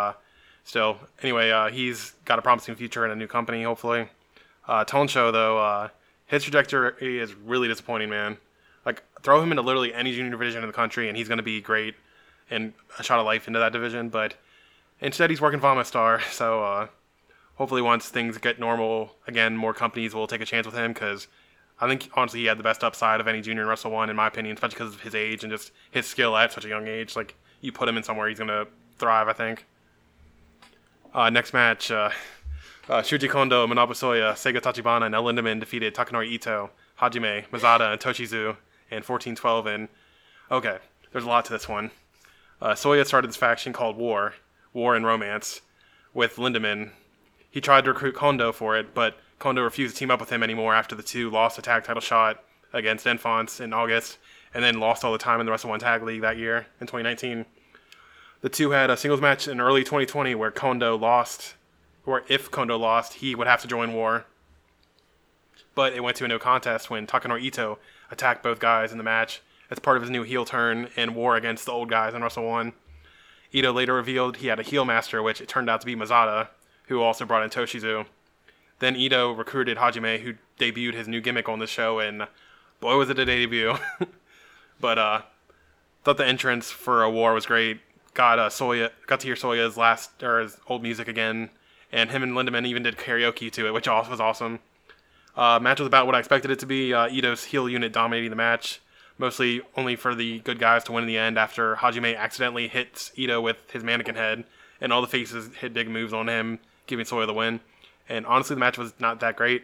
still, 0.66 0.98
anyway, 1.22 1.50
uh, 1.50 1.68
he's 1.68 2.12
got 2.24 2.38
a 2.38 2.42
promising 2.42 2.74
future 2.74 3.04
in 3.04 3.12
a 3.12 3.16
new 3.16 3.28
company, 3.28 3.62
hopefully. 3.62 4.08
Uh, 4.66 4.84
Tonsho 4.84 5.32
though, 5.32 5.58
uh, 5.58 5.88
his 6.26 6.42
trajectory 6.42 7.20
is 7.20 7.34
really 7.34 7.68
disappointing, 7.68 8.10
man. 8.10 8.36
Like 8.84 9.02
throw 9.22 9.40
him 9.40 9.52
into 9.52 9.62
literally 9.62 9.94
any 9.94 10.12
junior 10.12 10.30
division 10.30 10.62
in 10.62 10.68
the 10.68 10.74
country, 10.74 11.08
and 11.08 11.16
he's 11.16 11.28
going 11.28 11.38
to 11.38 11.44
be 11.44 11.60
great 11.60 11.94
and 12.50 12.72
a 12.98 13.02
shot 13.02 13.18
of 13.18 13.26
life 13.26 13.46
into 13.46 13.58
that 13.60 13.72
division. 13.72 14.08
But 14.08 14.34
instead, 15.00 15.30
he's 15.30 15.40
working 15.40 15.60
Vama 15.60 15.86
Star, 15.86 16.20
so 16.32 16.62
uh, 16.62 16.88
hopefully 17.54 17.82
once 17.82 18.08
things 18.08 18.36
get 18.38 18.58
normal 18.58 19.14
again, 19.26 19.56
more 19.56 19.72
companies 19.72 20.14
will 20.14 20.26
take 20.26 20.40
a 20.40 20.46
chance 20.46 20.66
with 20.66 20.74
him 20.74 20.92
because 20.92 21.28
I 21.80 21.88
think 21.88 22.10
honestly 22.14 22.40
he 22.40 22.46
had 22.46 22.58
the 22.58 22.64
best 22.64 22.82
upside 22.82 23.20
of 23.20 23.28
any 23.28 23.40
junior 23.40 23.62
in 23.62 23.68
Wrestle 23.68 23.92
One 23.92 24.10
in 24.10 24.16
my 24.16 24.26
opinion, 24.26 24.54
especially 24.54 24.74
because 24.74 24.94
of 24.94 25.00
his 25.02 25.14
age 25.14 25.44
and 25.44 25.50
just 25.52 25.70
his 25.92 26.06
skill 26.06 26.36
at 26.36 26.52
such 26.52 26.64
a 26.64 26.68
young 26.68 26.88
age. 26.88 27.14
Like 27.14 27.36
you 27.60 27.70
put 27.70 27.88
him 27.88 27.96
in 27.96 28.02
somewhere, 28.02 28.28
he's 28.28 28.38
gonna 28.38 28.66
thrive. 28.98 29.28
I 29.28 29.32
think. 29.32 29.64
Uh, 31.14 31.30
next 31.30 31.52
match, 31.52 31.90
uh, 31.90 32.10
uh, 32.88 33.02
Shuji 33.02 33.28
Kondo, 33.28 33.66
Manabu 33.66 33.90
Soya, 33.90 34.32
Seigo 34.32 34.60
Tachibana, 34.60 35.06
and 35.06 35.14
El 35.14 35.24
Lindaman 35.24 35.60
defeated 35.60 35.94
Takanori 35.94 36.28
Ito, 36.30 36.70
Hajime, 37.00 37.48
Mazada, 37.48 37.92
and 37.92 38.00
Toshizu 38.00 38.56
in 38.90 39.02
1412. 39.02 39.66
And 39.66 39.88
okay, 40.50 40.78
there's 41.12 41.24
a 41.24 41.28
lot 41.28 41.44
to 41.46 41.52
this 41.52 41.68
one. 41.68 41.90
Uh, 42.60 42.72
Soya 42.72 43.06
started 43.06 43.28
this 43.28 43.36
faction 43.36 43.72
called 43.72 43.96
War, 43.96 44.34
War 44.72 44.94
and 44.94 45.04
Romance, 45.04 45.62
with 46.14 46.36
Lindaman. 46.36 46.90
He 47.50 47.60
tried 47.60 47.84
to 47.84 47.92
recruit 47.92 48.14
Kondo 48.14 48.52
for 48.52 48.76
it, 48.76 48.94
but 48.94 49.18
Kondo 49.38 49.62
refused 49.62 49.94
to 49.94 49.98
team 49.98 50.10
up 50.10 50.20
with 50.20 50.30
him 50.30 50.42
anymore 50.42 50.74
after 50.74 50.94
the 50.94 51.02
two 51.02 51.30
lost 51.30 51.58
a 51.58 51.62
tag 51.62 51.84
title 51.84 52.00
shot 52.00 52.42
against 52.72 53.06
Enfants 53.06 53.60
in 53.60 53.72
August, 53.72 54.18
and 54.54 54.62
then 54.62 54.80
lost 54.80 55.04
all 55.04 55.12
the 55.12 55.18
time 55.18 55.40
in 55.40 55.46
the 55.46 55.52
Wrestle 55.52 55.70
One 55.70 55.80
Tag 55.80 56.02
League 56.02 56.22
that 56.22 56.38
year 56.38 56.66
in 56.80 56.86
2019. 56.86 57.44
The 58.42 58.48
two 58.48 58.70
had 58.70 58.90
a 58.90 58.96
singles 58.96 59.20
match 59.20 59.48
in 59.48 59.60
early 59.60 59.82
2020 59.82 60.34
where 60.34 60.50
Kondo 60.50 60.96
lost, 60.96 61.54
or 62.04 62.22
if 62.28 62.50
Kondo 62.50 62.76
lost, 62.76 63.14
he 63.14 63.34
would 63.34 63.46
have 63.46 63.62
to 63.62 63.68
join 63.68 63.92
War. 63.92 64.26
But 65.74 65.94
it 65.94 66.02
went 66.02 66.16
to 66.18 66.24
a 66.24 66.28
no 66.28 66.38
contest 66.38 66.90
when 66.90 67.06
Takanori 67.06 67.42
Ito 67.42 67.78
attacked 68.10 68.42
both 68.42 68.60
guys 68.60 68.92
in 68.92 68.98
the 68.98 69.04
match 69.04 69.42
as 69.70 69.78
part 69.78 69.96
of 69.96 70.02
his 70.02 70.10
new 70.10 70.22
heel 70.22 70.44
turn 70.44 70.88
in 70.96 71.14
War 71.14 71.36
against 71.36 71.66
the 71.66 71.72
old 71.72 71.90
guys 71.90 72.14
in 72.14 72.22
Wrestle 72.22 72.44
One. 72.44 72.72
Ito 73.52 73.72
later 73.72 73.94
revealed 73.94 74.38
he 74.38 74.48
had 74.48 74.60
a 74.60 74.62
heel 74.62 74.84
master, 74.84 75.22
which 75.22 75.40
it 75.40 75.48
turned 75.48 75.70
out 75.70 75.80
to 75.80 75.86
be 75.86 75.96
Mazada, 75.96 76.48
who 76.88 77.00
also 77.00 77.24
brought 77.24 77.42
in 77.42 77.50
Toshizu. 77.50 78.06
Then 78.78 78.96
Ito 78.96 79.32
recruited 79.32 79.78
Hajime, 79.78 80.20
who 80.20 80.34
debuted 80.58 80.94
his 80.94 81.08
new 81.08 81.20
gimmick 81.20 81.48
on 81.48 81.58
the 81.58 81.66
show, 81.66 81.98
and 81.98 82.26
boy 82.80 82.96
was 82.96 83.08
it 83.08 83.18
a 83.18 83.24
debut. 83.24 83.74
but 84.80 84.98
uh, 84.98 85.22
thought 86.04 86.18
the 86.18 86.26
entrance 86.26 86.70
for 86.70 87.02
a 87.02 87.10
war 87.10 87.32
was 87.32 87.46
great. 87.46 87.80
Got 88.16 88.38
uh, 88.38 88.48
Soya, 88.48 88.92
got 89.06 89.20
to 89.20 89.26
hear 89.26 89.36
Soya's 89.36 89.76
last 89.76 90.22
or 90.22 90.40
his 90.40 90.56
old 90.68 90.82
music 90.82 91.06
again, 91.06 91.50
and 91.92 92.10
him 92.10 92.22
and 92.22 92.32
Lindaman 92.32 92.66
even 92.66 92.82
did 92.82 92.96
karaoke 92.96 93.52
to 93.52 93.66
it, 93.66 93.74
which 93.74 93.86
also 93.86 94.10
was 94.10 94.20
awesome. 94.20 94.60
Uh, 95.36 95.60
match 95.60 95.80
was 95.80 95.86
about 95.86 96.06
what 96.06 96.14
I 96.14 96.18
expected 96.18 96.50
it 96.50 96.58
to 96.60 96.66
be. 96.66 96.94
Uh, 96.94 97.08
Ito's 97.08 97.44
heel 97.44 97.68
unit 97.68 97.92
dominating 97.92 98.30
the 98.30 98.36
match, 98.36 98.80
mostly 99.18 99.60
only 99.76 99.96
for 99.96 100.14
the 100.14 100.38
good 100.38 100.58
guys 100.58 100.82
to 100.84 100.92
win 100.92 101.04
in 101.04 101.08
the 101.08 101.18
end 101.18 101.38
after 101.38 101.76
Hajime 101.76 102.16
accidentally 102.16 102.68
hits 102.68 103.12
Ito 103.16 103.42
with 103.42 103.58
his 103.70 103.84
mannequin 103.84 104.14
head, 104.14 104.44
and 104.80 104.94
all 104.94 105.02
the 105.02 105.08
faces 105.08 105.54
hit 105.56 105.74
big 105.74 105.90
moves 105.90 106.14
on 106.14 106.26
him, 106.26 106.58
giving 106.86 107.04
Soya 107.04 107.26
the 107.26 107.34
win. 107.34 107.60
And 108.08 108.24
honestly, 108.24 108.54
the 108.54 108.60
match 108.60 108.78
was 108.78 108.94
not 108.98 109.20
that 109.20 109.36
great. 109.36 109.62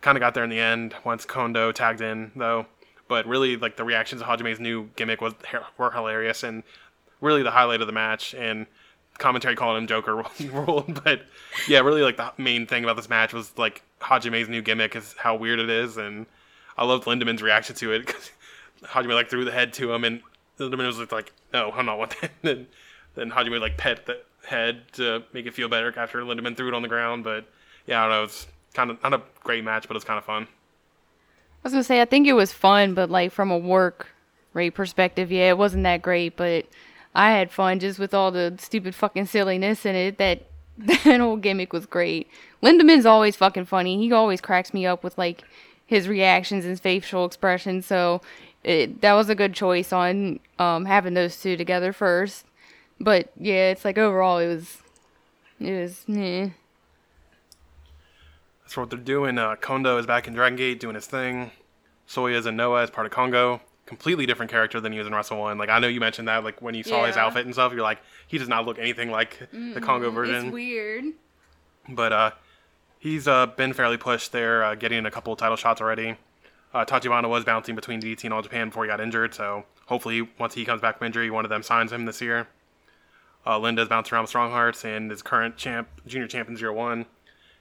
Kind 0.00 0.18
of 0.18 0.20
got 0.20 0.34
there 0.34 0.42
in 0.42 0.50
the 0.50 0.58
end 0.58 0.96
once 1.04 1.24
Kondo 1.24 1.70
tagged 1.70 2.00
in, 2.00 2.32
though. 2.34 2.66
But 3.06 3.26
really, 3.26 3.56
like 3.56 3.76
the 3.76 3.84
reactions 3.84 4.20
to 4.22 4.26
Hajime's 4.26 4.58
new 4.58 4.88
gimmick 4.96 5.20
was 5.20 5.34
were 5.78 5.92
hilarious 5.92 6.42
and 6.42 6.64
really 7.20 7.42
the 7.42 7.50
highlight 7.50 7.80
of 7.80 7.86
the 7.86 7.92
match. 7.92 8.34
And 8.34 8.66
commentary 9.18 9.54
calling 9.56 9.78
him 9.78 9.86
Joker 9.86 10.16
ruled, 10.52 11.02
but 11.04 11.22
yeah, 11.68 11.80
really 11.80 12.02
like 12.02 12.16
the 12.16 12.32
main 12.36 12.66
thing 12.66 12.84
about 12.84 12.96
this 12.96 13.08
match 13.08 13.32
was 13.32 13.56
like 13.56 13.82
Hajime's 14.00 14.48
new 14.48 14.62
gimmick 14.62 14.96
is 14.96 15.14
how 15.18 15.36
weird 15.36 15.58
it 15.58 15.70
is, 15.70 15.96
and 15.96 16.26
I 16.76 16.84
loved 16.84 17.04
Lindaman's 17.04 17.42
reaction 17.42 17.76
to 17.76 17.92
it 17.92 18.06
because 18.06 18.30
Hajime 18.84 19.14
like 19.14 19.30
threw 19.30 19.44
the 19.44 19.52
head 19.52 19.72
to 19.74 19.92
him, 19.92 20.04
and 20.04 20.20
Lindaman 20.58 20.86
was 20.86 21.12
like, 21.12 21.32
"No, 21.52 21.70
I'm 21.72 21.86
not 21.86 21.98
want 21.98 22.16
that." 22.20 22.30
And 22.42 22.66
then 23.14 23.30
Hajime 23.30 23.60
like 23.60 23.76
pet 23.76 24.06
the 24.06 24.20
head 24.46 24.82
to 24.94 25.22
make 25.32 25.46
it 25.46 25.54
feel 25.54 25.68
better 25.68 25.96
after 25.98 26.20
Lindaman 26.22 26.56
threw 26.56 26.68
it 26.68 26.74
on 26.74 26.82
the 26.82 26.88
ground, 26.88 27.24
but 27.24 27.46
yeah, 27.86 28.04
I 28.04 28.08
don't 28.08 28.16
know. 28.16 28.24
It's 28.24 28.46
kind 28.74 28.90
of 28.90 29.02
not 29.02 29.14
a 29.14 29.22
great 29.42 29.64
match, 29.64 29.86
but 29.88 29.96
it's 29.96 30.04
kind 30.04 30.18
of 30.18 30.24
fun. 30.24 30.42
I 30.42 30.48
was 31.62 31.72
gonna 31.72 31.84
say 31.84 32.00
I 32.00 32.04
think 32.04 32.26
it 32.26 32.34
was 32.34 32.52
fun, 32.52 32.94
but 32.94 33.10
like 33.10 33.32
from 33.32 33.50
a 33.50 33.58
work 33.58 34.08
rate 34.52 34.70
perspective, 34.70 35.32
yeah, 35.32 35.50
it 35.50 35.58
wasn't 35.58 35.84
that 35.84 36.02
great. 36.02 36.36
But 36.36 36.66
I 37.14 37.30
had 37.30 37.52
fun 37.52 37.78
just 37.78 37.98
with 37.98 38.12
all 38.12 38.30
the 38.30 38.56
stupid 38.58 38.94
fucking 38.94 39.26
silliness 39.26 39.86
in 39.86 39.94
it. 39.94 40.18
That 40.18 40.46
that 40.78 41.20
whole 41.20 41.36
gimmick 41.36 41.72
was 41.72 41.86
great. 41.86 42.28
Lindaman's 42.62 43.06
always 43.06 43.36
fucking 43.36 43.66
funny. 43.66 43.98
He 43.98 44.12
always 44.12 44.40
cracks 44.40 44.74
me 44.74 44.86
up 44.86 45.04
with 45.04 45.16
like 45.16 45.44
his 45.86 46.08
reactions 46.08 46.64
and 46.64 46.80
facial 46.80 47.24
expressions. 47.24 47.86
So 47.86 48.20
it, 48.64 49.00
that 49.02 49.12
was 49.12 49.28
a 49.28 49.34
good 49.34 49.54
choice 49.54 49.92
on 49.92 50.40
um, 50.58 50.86
having 50.86 51.14
those 51.14 51.40
two 51.40 51.56
together 51.56 51.92
first. 51.92 52.46
But 52.98 53.30
yeah, 53.36 53.70
it's 53.70 53.84
like 53.84 53.98
overall 53.98 54.38
it 54.38 54.48
was 54.48 54.78
it 55.60 55.80
was 55.80 56.04
meh. 56.08 56.48
That's 58.62 58.76
what 58.76 58.90
they're 58.90 58.98
doing. 58.98 59.38
Uh, 59.38 59.56
Kondo 59.56 59.98
is 59.98 60.06
back 60.06 60.26
in 60.26 60.34
Dragon 60.34 60.56
Gate 60.56 60.80
doing 60.80 60.94
his 60.94 61.06
thing. 61.06 61.50
Soya 62.08 62.34
is 62.34 62.46
in 62.46 62.56
Noah 62.56 62.82
as 62.82 62.90
part 62.90 63.06
of 63.06 63.12
Kongo. 63.12 63.60
Completely 63.86 64.24
different 64.24 64.50
character 64.50 64.80
than 64.80 64.92
he 64.92 64.98
was 64.98 65.06
in 65.06 65.14
Wrestle 65.14 65.38
One. 65.38 65.58
Like 65.58 65.68
I 65.68 65.78
know 65.78 65.88
you 65.88 66.00
mentioned 66.00 66.28
that, 66.28 66.42
like 66.42 66.62
when 66.62 66.74
you 66.74 66.82
saw 66.82 67.04
his 67.04 67.16
outfit 67.16 67.44
and 67.44 67.54
stuff, 67.54 67.72
you're 67.72 67.82
like, 67.82 68.00
he 68.26 68.38
does 68.38 68.48
not 68.48 68.64
look 68.64 68.78
anything 68.78 69.10
like 69.10 69.38
the 69.52 69.80
Kongo 69.80 70.10
version. 70.10 70.46
It's 70.46 70.52
weird. 70.52 71.04
But 71.88 72.12
uh, 72.12 72.30
he's 72.98 73.28
uh, 73.28 73.46
been 73.46 73.74
fairly 73.74 73.98
pushed 73.98 74.32
there, 74.32 74.64
uh, 74.64 74.74
getting 74.74 75.04
a 75.04 75.10
couple 75.10 75.32
of 75.34 75.38
title 75.38 75.56
shots 75.56 75.82
already. 75.82 76.16
Uh, 76.72 76.84
Tachibana 76.84 77.28
was 77.28 77.44
bouncing 77.44 77.74
between 77.74 78.00
DDT 78.00 78.24
and 78.24 78.32
All 78.34 78.42
Japan 78.42 78.68
before 78.68 78.84
he 78.84 78.88
got 78.88 79.00
injured, 79.00 79.34
so 79.34 79.64
hopefully 79.86 80.28
once 80.38 80.54
he 80.54 80.64
comes 80.64 80.80
back 80.80 80.98
from 80.98 81.06
injury, 81.06 81.30
one 81.30 81.44
of 81.44 81.50
them 81.50 81.62
signs 81.62 81.92
him 81.92 82.06
this 82.06 82.20
year. 82.20 82.48
Uh, 83.46 83.58
Linda's 83.58 83.88
bounced 83.88 84.12
around 84.12 84.22
with 84.22 84.30
Strong 84.30 84.50
Hearts 84.50 84.84
and 84.84 85.12
is 85.12 85.20
current 85.22 85.56
champ, 85.56 85.88
junior 86.06 86.26
champion 86.26 86.56
zero 86.56 86.72
one. 86.72 87.04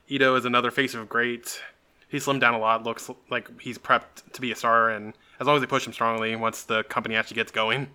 Ito 0.07 0.35
is 0.35 0.45
another 0.45 0.71
face 0.71 0.93
of 0.93 1.09
GLEAT. 1.09 1.61
He 2.07 2.17
slimmed 2.17 2.39
down 2.39 2.53
a 2.53 2.59
lot, 2.59 2.83
looks 2.83 3.09
like 3.29 3.59
he's 3.61 3.77
prepped 3.77 4.31
to 4.31 4.41
be 4.41 4.51
a 4.51 4.55
star, 4.55 4.89
and 4.89 5.13
as 5.39 5.47
long 5.47 5.55
as 5.55 5.61
they 5.61 5.67
push 5.67 5.85
him 5.85 5.93
strongly, 5.93 6.35
once 6.35 6.63
the 6.63 6.83
company 6.83 7.15
actually 7.15 7.35
gets 7.35 7.51
going. 7.51 7.87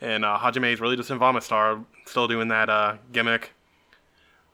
And 0.00 0.24
uh, 0.24 0.38
Hajime 0.38 0.72
is 0.72 0.80
really 0.80 0.96
just 0.96 1.10
a 1.10 1.16
vomit 1.16 1.42
star, 1.42 1.80
still 2.06 2.28
doing 2.28 2.48
that 2.48 2.68
uh, 2.70 2.96
gimmick. 3.12 3.52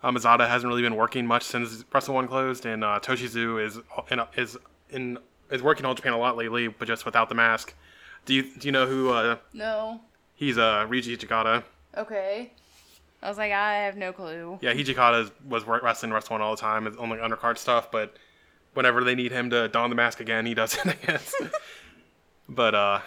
Uh, 0.03 0.11
Mazada 0.11 0.49
hasn't 0.49 0.69
really 0.69 0.83
been 0.83 0.97
working 0.97 1.27
much 1.27 1.43
since 1.43 1.85
Wrestle 1.93 2.15
One 2.15 2.29
closed, 2.29 2.67
and 2.67 2.83
uh, 2.85 3.01
Toshizu 3.03 3.65
is 3.65 3.79
in, 4.11 4.21
is 4.37 4.57
in 4.91 5.19
is 5.51 5.63
working 5.63 5.85
All 5.87 5.95
Japan 5.95 6.13
a 6.13 6.19
lot 6.19 6.37
lately, 6.37 6.69
but 6.69 6.87
just 6.89 7.05
without 7.05 7.29
the 7.29 7.35
mask. 7.35 7.75
Do 8.27 8.35
you 8.35 8.43
do 8.43 8.69
you 8.69 8.73
know 8.73 8.87
who 8.87 9.11
uh, 9.11 9.37
No. 9.53 10.01
he's? 10.35 10.57
Uh, 10.59 10.87
Ryuji 10.89 11.17
Hijikata. 11.17 11.63
Okay. 11.97 12.53
I 13.23 13.29
was 13.29 13.39
like, 13.39 13.53
I 13.53 13.75
have 13.85 13.97
no 13.97 14.13
clue. 14.13 14.59
Yeah, 14.61 14.75
Hijikata 14.75 15.31
was 15.49 15.65
wrestling 15.67 16.13
Wrestle 16.13 16.35
One 16.35 16.43
all 16.43 16.55
the 16.55 16.61
time 16.61 16.87
on 16.99 17.09
the 17.09 17.17
undercard 17.17 17.57
stuff, 17.57 17.91
but 17.91 18.17
whenever 18.75 19.05
they 19.05 19.15
need 19.15 19.33
him 19.33 19.49
to 19.51 19.69
don 19.69 19.89
the 19.89 19.97
mask 19.97 20.21
again, 20.21 20.45
he 20.45 20.53
does 20.55 20.75
it. 20.75 20.87
I 20.87 21.07
guess. 21.07 21.35
but 22.49 22.75
uh, 22.75 23.01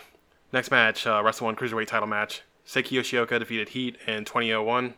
next 0.52 0.72
match, 0.72 1.06
uh, 1.06 1.22
Wrestle 1.24 1.46
One 1.46 1.56
Cruiserweight 1.56 1.88
title 1.88 2.08
match. 2.08 2.42
Seiki 2.66 2.98
Yoshioka 2.98 3.40
defeated 3.40 3.70
Heat 3.70 3.98
in 4.08 4.26
2001. 4.26 4.94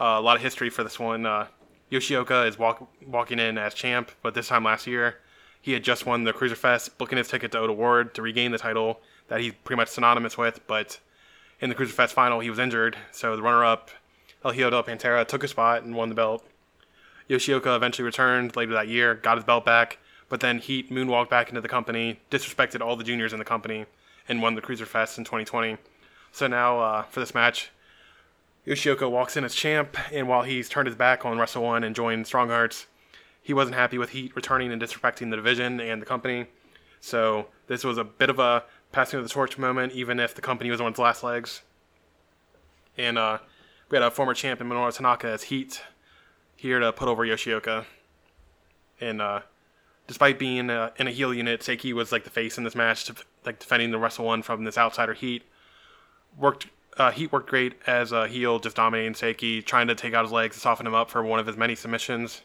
Uh, 0.00 0.04
a 0.04 0.20
lot 0.20 0.36
of 0.36 0.42
history 0.42 0.70
for 0.70 0.82
this 0.82 0.98
one. 0.98 1.26
Uh, 1.26 1.48
Yoshioka 1.90 2.46
is 2.46 2.58
walk- 2.58 2.88
walking 3.06 3.38
in 3.38 3.58
as 3.58 3.74
champ, 3.74 4.10
but 4.22 4.34
this 4.34 4.48
time 4.48 4.64
last 4.64 4.86
year, 4.86 5.18
he 5.60 5.72
had 5.72 5.82
just 5.82 6.06
won 6.06 6.24
the 6.24 6.32
Cruiser 6.32 6.54
Fest, 6.54 6.96
booking 6.98 7.18
his 7.18 7.28
ticket 7.28 7.52
to 7.52 7.58
Oda 7.58 7.72
Ward 7.72 8.14
to 8.14 8.22
regain 8.22 8.52
the 8.52 8.58
title 8.58 9.00
that 9.28 9.40
he's 9.40 9.52
pretty 9.64 9.76
much 9.76 9.88
synonymous 9.88 10.38
with. 10.38 10.60
But 10.66 11.00
in 11.60 11.68
the 11.68 11.74
Cruiser 11.74 11.92
Fest 11.92 12.14
final, 12.14 12.40
he 12.40 12.50
was 12.50 12.58
injured, 12.58 12.96
so 13.10 13.36
the 13.36 13.42
runner-up, 13.42 13.90
El 14.44 14.52
Hijo 14.52 14.70
del 14.70 14.82
Pantera, 14.82 15.26
took 15.26 15.42
a 15.42 15.48
spot 15.48 15.82
and 15.82 15.94
won 15.94 16.08
the 16.08 16.14
belt. 16.14 16.46
Yoshioka 17.28 17.74
eventually 17.76 18.06
returned 18.06 18.56
later 18.56 18.72
that 18.72 18.88
year, 18.88 19.14
got 19.14 19.36
his 19.36 19.44
belt 19.44 19.64
back, 19.64 19.98
but 20.28 20.40
then 20.40 20.58
Heat 20.58 20.90
moonwalked 20.90 21.30
back 21.30 21.48
into 21.48 21.60
the 21.60 21.68
company, 21.68 22.20
disrespected 22.30 22.80
all 22.80 22.96
the 22.96 23.04
juniors 23.04 23.32
in 23.32 23.38
the 23.38 23.44
company, 23.44 23.86
and 24.28 24.42
won 24.42 24.54
the 24.54 24.60
Cruiser 24.60 24.86
Fest 24.86 25.18
in 25.18 25.24
2020. 25.24 25.78
So 26.32 26.46
now 26.46 26.80
uh, 26.80 27.02
for 27.04 27.20
this 27.20 27.34
match, 27.34 27.70
Yoshioka 28.66 29.10
walks 29.10 29.36
in 29.36 29.44
as 29.44 29.54
champ, 29.54 29.96
and 30.12 30.28
while 30.28 30.42
he's 30.42 30.68
turned 30.68 30.86
his 30.86 30.96
back 30.96 31.24
on 31.24 31.38
Wrestle 31.38 31.62
One 31.62 31.84
and 31.84 31.94
joined 31.94 32.26
Strong 32.26 32.50
Hearts, 32.50 32.86
he 33.42 33.54
wasn't 33.54 33.76
happy 33.76 33.96
with 33.96 34.10
Heat 34.10 34.36
returning 34.36 34.70
and 34.70 34.80
disrespecting 34.80 35.30
the 35.30 35.36
division 35.36 35.80
and 35.80 36.02
the 36.02 36.06
company. 36.06 36.46
So 37.00 37.46
this 37.66 37.82
was 37.82 37.96
a 37.96 38.04
bit 38.04 38.28
of 38.28 38.38
a 38.38 38.64
passing 38.92 39.18
of 39.18 39.24
the 39.24 39.30
torch 39.30 39.56
moment, 39.56 39.92
even 39.94 40.20
if 40.20 40.34
the 40.34 40.42
company 40.42 40.70
was 40.70 40.80
on 40.80 40.90
its 40.90 40.98
last 40.98 41.22
legs. 41.22 41.62
And 42.98 43.16
uh, 43.16 43.38
we 43.88 43.96
had 43.96 44.02
a 44.02 44.10
former 44.10 44.34
champion 44.34 44.68
Minoru 44.68 44.94
Tanaka 44.94 45.28
as 45.28 45.44
Heat 45.44 45.82
here 46.56 46.78
to 46.78 46.92
put 46.92 47.08
over 47.08 47.24
Yoshioka. 47.24 47.86
And 49.00 49.22
uh, 49.22 49.40
despite 50.08 50.38
being 50.38 50.70
uh, 50.70 50.90
in 50.96 51.06
a 51.06 51.12
heel 51.12 51.32
unit, 51.32 51.60
Seiki 51.60 51.92
was 51.92 52.10
like 52.10 52.24
the 52.24 52.30
face 52.30 52.58
in 52.58 52.64
this 52.64 52.74
match, 52.74 53.04
to, 53.04 53.14
like 53.44 53.60
defending 53.60 53.92
the 53.92 53.98
Wrestle 53.98 54.24
One 54.24 54.42
from 54.42 54.64
this 54.64 54.76
outsider 54.76 55.12
Heat. 55.14 55.44
Worked 56.36 56.66
uh, 56.96 57.12
Heat 57.12 57.30
worked 57.30 57.48
great 57.48 57.74
as 57.86 58.10
a 58.10 58.26
heel, 58.26 58.58
just 58.58 58.74
dominating 58.74 59.12
Seiki, 59.12 59.64
trying 59.64 59.86
to 59.86 59.94
take 59.94 60.14
out 60.14 60.24
his 60.24 60.32
legs 60.32 60.56
to 60.56 60.60
soften 60.60 60.86
him 60.86 60.94
up 60.94 61.10
for 61.10 61.22
one 61.22 61.38
of 61.38 61.46
his 61.46 61.56
many 61.56 61.76
submissions. 61.76 62.40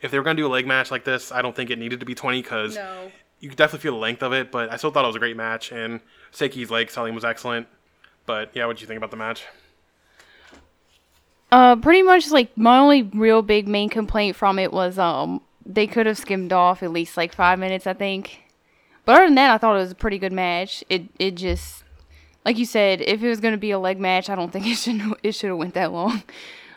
If 0.00 0.10
they 0.10 0.18
were 0.18 0.24
going 0.24 0.36
to 0.36 0.42
do 0.42 0.46
a 0.46 0.48
leg 0.48 0.66
match 0.66 0.90
like 0.90 1.04
this, 1.04 1.30
I 1.30 1.42
don't 1.42 1.54
think 1.54 1.68
it 1.70 1.78
needed 1.78 2.00
to 2.00 2.06
be 2.06 2.14
20 2.14 2.40
because 2.40 2.76
No. 2.76 3.10
you 3.40 3.48
could 3.48 3.58
definitely 3.58 3.82
feel 3.82 3.92
the 3.92 3.98
length 3.98 4.22
of 4.22 4.32
it, 4.32 4.50
but 4.50 4.72
I 4.72 4.76
still 4.76 4.90
thought 4.90 5.04
it 5.04 5.08
was 5.08 5.16
a 5.16 5.20
great 5.20 5.36
match, 5.36 5.72
and 5.72 6.00
Seiki's 6.32 6.70
leg 6.70 6.90
selling 6.90 7.14
was 7.14 7.24
excellent. 7.24 7.66
But 8.24 8.50
yeah, 8.54 8.66
what 8.66 8.76
do 8.76 8.80
you 8.80 8.86
think 8.86 8.98
about 8.98 9.10
the 9.10 9.16
match? 9.16 9.44
Uh, 11.52 11.76
pretty 11.76 12.02
much 12.02 12.30
like 12.30 12.56
my 12.56 12.78
only 12.78 13.02
real 13.02 13.40
big 13.42 13.68
main 13.68 13.88
complaint 13.88 14.36
from 14.36 14.58
it 14.58 14.72
was 14.72 14.98
um 14.98 15.40
they 15.66 15.86
could 15.86 16.06
have 16.06 16.18
skimmed 16.18 16.52
off 16.52 16.82
at 16.82 16.92
least 16.92 17.16
like 17.16 17.34
five 17.34 17.58
minutes, 17.58 17.86
I 17.86 17.92
think. 17.92 18.42
But 19.04 19.16
other 19.16 19.26
than 19.26 19.34
that, 19.36 19.54
I 19.54 19.58
thought 19.58 19.76
it 19.76 19.80
was 19.80 19.92
a 19.92 19.96
pretty 19.96 20.18
good 20.18 20.32
match. 20.32 20.84
It 20.88 21.04
it 21.18 21.34
just 21.34 21.84
like 22.44 22.58
you 22.58 22.66
said, 22.66 23.00
if 23.00 23.22
it 23.22 23.28
was 23.28 23.40
gonna 23.40 23.56
be 23.56 23.70
a 23.70 23.78
leg 23.78 23.98
match, 23.98 24.30
I 24.30 24.34
don't 24.34 24.52
think 24.52 24.66
it 24.66 24.76
should 24.76 25.00
it 25.22 25.32
should 25.32 25.48
have 25.48 25.58
went 25.58 25.74
that 25.74 25.92
long. 25.92 26.22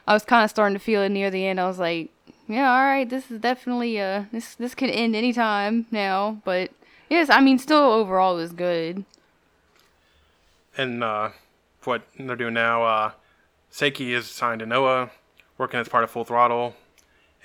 I 0.08 0.14
was 0.14 0.26
kind 0.26 0.44
of 0.44 0.50
starting 0.50 0.78
to 0.78 0.84
feel 0.84 1.02
it 1.04 1.10
near 1.10 1.30
the 1.30 1.46
end. 1.46 1.60
I 1.60 1.68
was 1.68 1.78
like, 1.80 2.10
yeah, 2.48 2.72
all 2.72 2.84
right, 2.84 3.08
this 3.08 3.30
is 3.30 3.40
definitely 3.40 4.00
uh 4.00 4.26
this 4.32 4.56
this 4.56 4.76
could 4.76 4.90
end 4.90 5.16
anytime 5.16 5.86
now, 5.92 6.42
but 6.44 6.72
Yes, 7.10 7.32
I 7.32 7.42
mean, 7.42 7.58
still 7.58 7.92
overall 7.92 8.36
was 8.36 8.54
good. 8.54 9.04
And 10.78 11.04
uh, 11.04 11.30
what 11.84 12.04
they're 12.18 12.36
doing 12.36 12.54
now, 12.54 12.84
uh, 12.84 13.12
Seiki 13.72 14.10
is 14.10 14.28
signed 14.28 14.60
to 14.60 14.68
Noah, 14.68 15.10
working 15.58 15.80
as 15.80 15.90
part 15.90 16.04
of 16.04 16.12
Full 16.12 16.24
Throttle, 16.24 16.76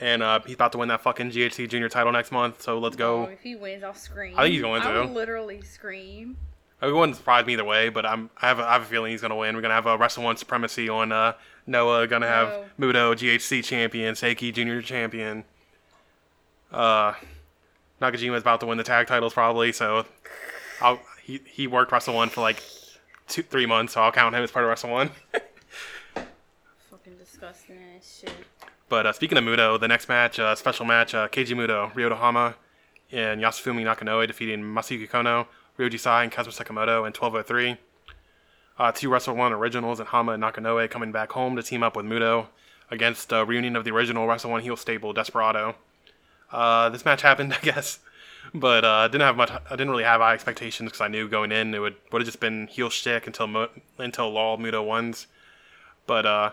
and 0.01 0.22
uh, 0.22 0.40
he's 0.45 0.55
about 0.55 0.72
to 0.72 0.78
win 0.78 0.88
that 0.88 1.01
fucking 1.03 1.30
GHC 1.30 1.68
Junior 1.68 1.88
title 1.88 2.12
next 2.12 2.32
month. 2.32 2.62
So 2.62 2.78
let's 2.78 2.97
Oh, 2.97 2.99
go. 2.99 3.22
if 3.24 3.40
he 3.40 3.55
wins, 3.57 3.82
I'll 3.84 3.95
scream. 3.95 4.34
I 4.38 4.42
think 4.45 4.53
he's 4.55 4.62
going 4.62 4.82
I 4.82 4.92
to. 4.92 5.01
will 5.03 5.12
literally 5.14 5.62
scream. 5.62 6.36
I 6.82 6.86
mean, 6.86 6.95
it 6.95 6.99
wouldn't 6.99 7.16
surprise 7.16 7.47
me 7.47 7.55
either 7.55 7.64
way, 7.64 7.88
but 7.88 8.05
I'm 8.05 8.28
I 8.42 8.49
have 8.49 8.59
a, 8.59 8.64
I 8.64 8.72
have 8.74 8.82
a 8.82 8.86
feeling 8.86 9.12
he's 9.12 9.22
gonna 9.22 9.36
win. 9.36 9.55
We're 9.55 9.62
gonna 9.62 9.74
have 9.74 9.86
a 9.86 9.97
Wrestle 9.97 10.24
One 10.24 10.36
supremacy 10.36 10.88
on 10.88 11.12
uh, 11.12 11.32
Noah. 11.66 12.07
Gonna 12.07 12.26
have 12.26 12.49
Muto 12.78 13.14
GHC 13.14 13.62
champion, 13.64 14.14
Seiki 14.14 14.53
Junior 14.53 14.82
champion. 14.82 15.45
Uh, 16.72 17.14
Nakajima's 18.03 18.42
about 18.42 18.61
to 18.61 18.66
win 18.66 18.76
the 18.76 18.84
tag 18.84 19.07
titles 19.07 19.32
probably, 19.32 19.72
so 19.72 20.05
I'll 20.82 21.01
he 21.22 21.40
he 21.47 21.66
worked 21.66 21.90
Wrestle 21.92 22.14
One 22.14 22.28
for 22.28 22.40
like 22.42 22.62
two 23.28 23.42
three 23.45 23.64
months, 23.66 23.95
so 23.95 24.03
I'll 24.03 24.12
count 24.12 24.34
him 24.34 24.42
as 24.42 24.51
part 24.51 24.64
of 24.64 24.68
Wrestle 24.68 24.90
One. 24.90 25.11
Fucking 26.90 27.16
disgusting 27.18 27.78
ass 27.97 28.20
shit. 28.20 28.32
But 28.89 29.07
uh, 29.07 29.12
speaking 29.12 29.39
of 29.39 29.45
Muto, 29.45 29.80
the 29.80 29.89
next 29.89 30.09
match, 30.09 30.39
uh, 30.39 30.55
special 30.55 30.85
match, 30.85 31.14
uh, 31.14 31.28
Keiji 31.28 31.57
Muto, 31.57 31.93
Ryota 31.95 32.16
Hama, 32.16 32.55
and 33.11 33.41
Yasufumi 33.41 33.82
Nakanoue 33.82 34.26
defeating 34.26 34.62
Masayuki 34.62 35.09
Kono, 35.09 35.47
Ryoji 35.78 35.99
Sai, 35.99 36.24
and 36.24 36.32
Kazuma 36.32 36.53
Sakamoto 36.53 36.99
in 36.99 37.12
1203. 37.12 37.76
Uh, 38.76 38.93
two 38.93 39.09
Wrestle 39.09 39.37
1 39.37 39.53
originals 39.53 40.01
and 40.01 40.09
Hama 40.09 40.32
and 40.32 40.43
Nakanoue 40.43 40.91
coming 40.91 41.12
back 41.12 41.32
home 41.32 41.57
to 41.57 41.62
team 41.62 41.82
up 41.82 41.97
with 41.97 42.07
Muto 42.07 42.49
against 42.91 43.32
a 43.32 43.45
reunion 43.45 43.76
of 43.76 43.85
the 43.85 43.91
original 43.91 44.26
Wrestle 44.26 44.51
1 44.51 44.62
heel 44.62 44.76
stable, 44.76 45.12
Desperado. 45.12 45.76
Uh, 46.51 46.89
this 46.91 47.05
match 47.05 47.22
happened, 47.22 47.55
I 47.62 47.64
guess, 47.64 48.01
but 48.53 48.85
uh, 48.85 49.09
didn't 49.09 49.22
have 49.22 49.37
much. 49.37 49.51
I 49.51 49.70
didn't 49.70 49.91
really 49.91 50.05
have 50.05 50.20
high 50.20 50.35
expectations 50.35 50.89
because 50.89 51.01
I 51.01 51.09
knew 51.09 51.28
going 51.28 51.53
in 51.53 51.74
it 51.74 51.78
would 51.78 51.97
would 52.12 52.20
have 52.20 52.26
just 52.26 52.41
been 52.41 52.66
heel 52.66 52.91
shtick 52.91 53.26
until 53.26 53.68
until 53.99 54.30
Law 54.30 54.57
Muto 54.57 54.87
wins. 54.87 55.26
But 56.07 56.26
uh, 56.26 56.51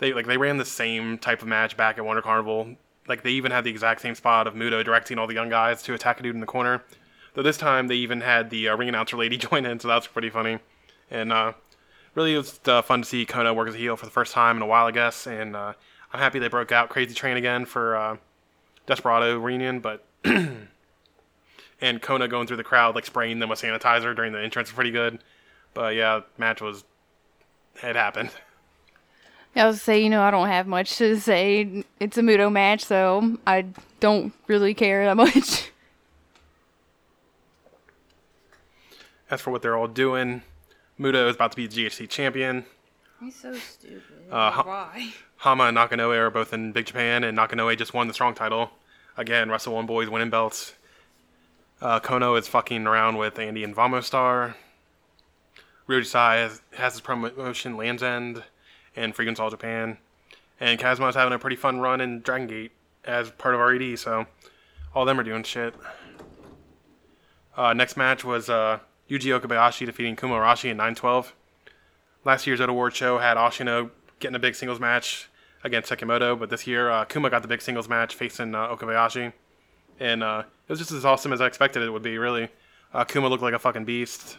they 0.00 0.12
like 0.12 0.26
they 0.26 0.36
ran 0.36 0.56
the 0.56 0.64
same 0.64 1.18
type 1.18 1.42
of 1.42 1.48
match 1.48 1.76
back 1.76 1.98
at 1.98 2.04
Wonder 2.04 2.22
Carnival. 2.22 2.74
Like 3.06 3.22
they 3.22 3.30
even 3.30 3.52
had 3.52 3.64
the 3.64 3.70
exact 3.70 4.00
same 4.00 4.14
spot 4.14 4.46
of 4.46 4.54
Muto 4.54 4.84
directing 4.84 5.18
all 5.18 5.26
the 5.26 5.34
young 5.34 5.48
guys 5.48 5.82
to 5.84 5.94
attack 5.94 6.18
a 6.18 6.22
dude 6.22 6.34
in 6.34 6.40
the 6.40 6.46
corner. 6.46 6.82
Though 7.34 7.42
this 7.42 7.56
time 7.56 7.86
they 7.86 7.94
even 7.96 8.22
had 8.22 8.50
the 8.50 8.68
uh, 8.68 8.76
ring 8.76 8.88
announcer 8.88 9.16
lady 9.16 9.36
join 9.38 9.64
in, 9.64 9.78
so 9.78 9.88
that's 9.88 10.06
pretty 10.06 10.30
funny. 10.30 10.58
And 11.10 11.32
uh, 11.32 11.52
really, 12.14 12.34
it 12.34 12.38
was 12.38 12.60
uh, 12.66 12.82
fun 12.82 13.02
to 13.02 13.08
see 13.08 13.24
Kona 13.24 13.54
work 13.54 13.68
as 13.68 13.74
a 13.74 13.78
heel 13.78 13.96
for 13.96 14.06
the 14.06 14.12
first 14.12 14.32
time 14.32 14.56
in 14.56 14.62
a 14.62 14.66
while, 14.66 14.86
I 14.86 14.90
guess. 14.90 15.26
And 15.26 15.54
uh, 15.54 15.74
I'm 16.12 16.20
happy 16.20 16.38
they 16.38 16.48
broke 16.48 16.72
out 16.72 16.88
Crazy 16.88 17.14
Train 17.14 17.36
again 17.36 17.66
for 17.66 17.96
uh, 17.96 18.16
Desperado 18.86 19.38
reunion, 19.38 19.80
but. 19.80 20.04
and 21.80 22.02
Kona 22.02 22.28
going 22.28 22.46
through 22.46 22.58
the 22.58 22.64
crowd, 22.64 22.94
like 22.94 23.06
spraying 23.06 23.38
them 23.38 23.48
with 23.48 23.60
sanitizer 23.60 24.14
during 24.14 24.32
the 24.32 24.40
entrance 24.40 24.68
was 24.68 24.74
pretty 24.74 24.90
good. 24.90 25.18
But 25.74 25.94
yeah, 25.94 26.20
match 26.38 26.60
was. 26.60 26.84
It 27.82 27.96
happened. 27.96 28.30
Yeah, 29.54 29.64
I 29.64 29.66
was 29.68 29.82
say, 29.82 30.00
you 30.02 30.08
know, 30.10 30.22
I 30.22 30.30
don't 30.30 30.46
have 30.48 30.66
much 30.66 30.96
to 30.98 31.18
say. 31.18 31.84
It's 31.98 32.16
a 32.16 32.22
Muto 32.22 32.50
match, 32.52 32.84
so 32.84 33.36
I 33.46 33.66
don't 33.98 34.32
really 34.46 34.74
care 34.74 35.04
that 35.06 35.16
much. 35.16 35.70
As 39.30 39.40
for 39.40 39.50
what 39.50 39.62
they're 39.62 39.76
all 39.76 39.88
doing, 39.88 40.42
Muto 40.98 41.28
is 41.28 41.36
about 41.36 41.52
to 41.52 41.56
be 41.56 41.66
the 41.66 41.86
GHC 41.86 42.08
champion. 42.08 42.64
He's 43.20 43.36
so 43.36 43.54
stupid. 43.54 44.02
Uh, 44.30 44.50
hu- 44.52 44.68
Why? 44.68 45.12
Hama 45.36 45.64
and 45.64 45.76
Nakanoue 45.76 46.16
are 46.16 46.30
both 46.30 46.52
in 46.52 46.72
Big 46.72 46.86
Japan, 46.86 47.24
and 47.24 47.36
Nakanoue 47.36 47.76
just 47.76 47.94
won 47.94 48.08
the 48.08 48.14
strong 48.14 48.34
title. 48.34 48.70
Again, 49.16 49.50
Wrestle 49.50 49.74
One 49.74 49.86
Boys 49.86 50.08
winning 50.08 50.30
belts. 50.30 50.74
Uh, 51.80 52.00
Kono 52.00 52.38
is 52.38 52.46
fucking 52.48 52.86
around 52.86 53.16
with 53.18 53.38
Andy 53.38 53.64
and 53.64 53.74
Vamo 53.74 54.00
Star. 54.02 54.56
Ryoji 55.88 56.06
Sai 56.06 56.36
has, 56.36 56.60
has 56.74 56.92
his 56.94 57.00
promotion 57.00 57.76
Land's 57.76 58.02
End 58.02 58.42
and 58.96 59.14
Frequency 59.14 59.42
All 59.42 59.50
Japan. 59.50 59.98
And 60.58 60.78
Kazma's 60.78 61.14
having 61.14 61.32
a 61.32 61.38
pretty 61.38 61.56
fun 61.56 61.80
run 61.80 62.00
in 62.00 62.20
Dragon 62.20 62.46
Gate 62.46 62.72
as 63.04 63.30
part 63.30 63.54
of 63.54 63.60
RED, 63.60 63.98
so 63.98 64.26
all 64.94 65.04
them 65.04 65.18
are 65.18 65.22
doing 65.22 65.42
shit. 65.42 65.74
Uh, 67.56 67.72
next 67.72 67.96
match 67.96 68.24
was 68.24 68.48
uh, 68.48 68.78
Yuji 69.08 69.38
Okabayashi 69.38 69.86
defeating 69.86 70.16
Kuma 70.16 70.34
Arashi 70.34 70.70
in 70.70 70.76
9-12. 70.76 71.32
Last 72.24 72.46
year's 72.46 72.60
Ed 72.60 72.68
Award 72.68 72.94
show 72.94 73.18
had 73.18 73.36
Ashino 73.36 73.90
getting 74.18 74.36
a 74.36 74.38
big 74.38 74.54
singles 74.54 74.78
match 74.78 75.28
against 75.64 75.90
Sekimoto, 75.90 76.38
but 76.38 76.50
this 76.50 76.66
year 76.66 76.90
uh, 76.90 77.04
Kuma 77.04 77.30
got 77.30 77.42
the 77.42 77.48
big 77.48 77.62
singles 77.62 77.88
match 77.88 78.14
facing 78.14 78.54
uh, 78.54 78.68
Okabayashi, 78.68 79.32
and 79.98 80.22
uh, 80.22 80.42
it 80.68 80.72
was 80.72 80.78
just 80.78 80.92
as 80.92 81.04
awesome 81.04 81.32
as 81.32 81.40
I 81.40 81.46
expected 81.46 81.82
it 81.82 81.90
would 81.90 82.02
be. 82.02 82.18
Really, 82.18 82.48
uh, 82.92 83.04
Kuma 83.04 83.28
looked 83.28 83.42
like 83.42 83.54
a 83.54 83.58
fucking 83.58 83.84
beast. 83.84 84.38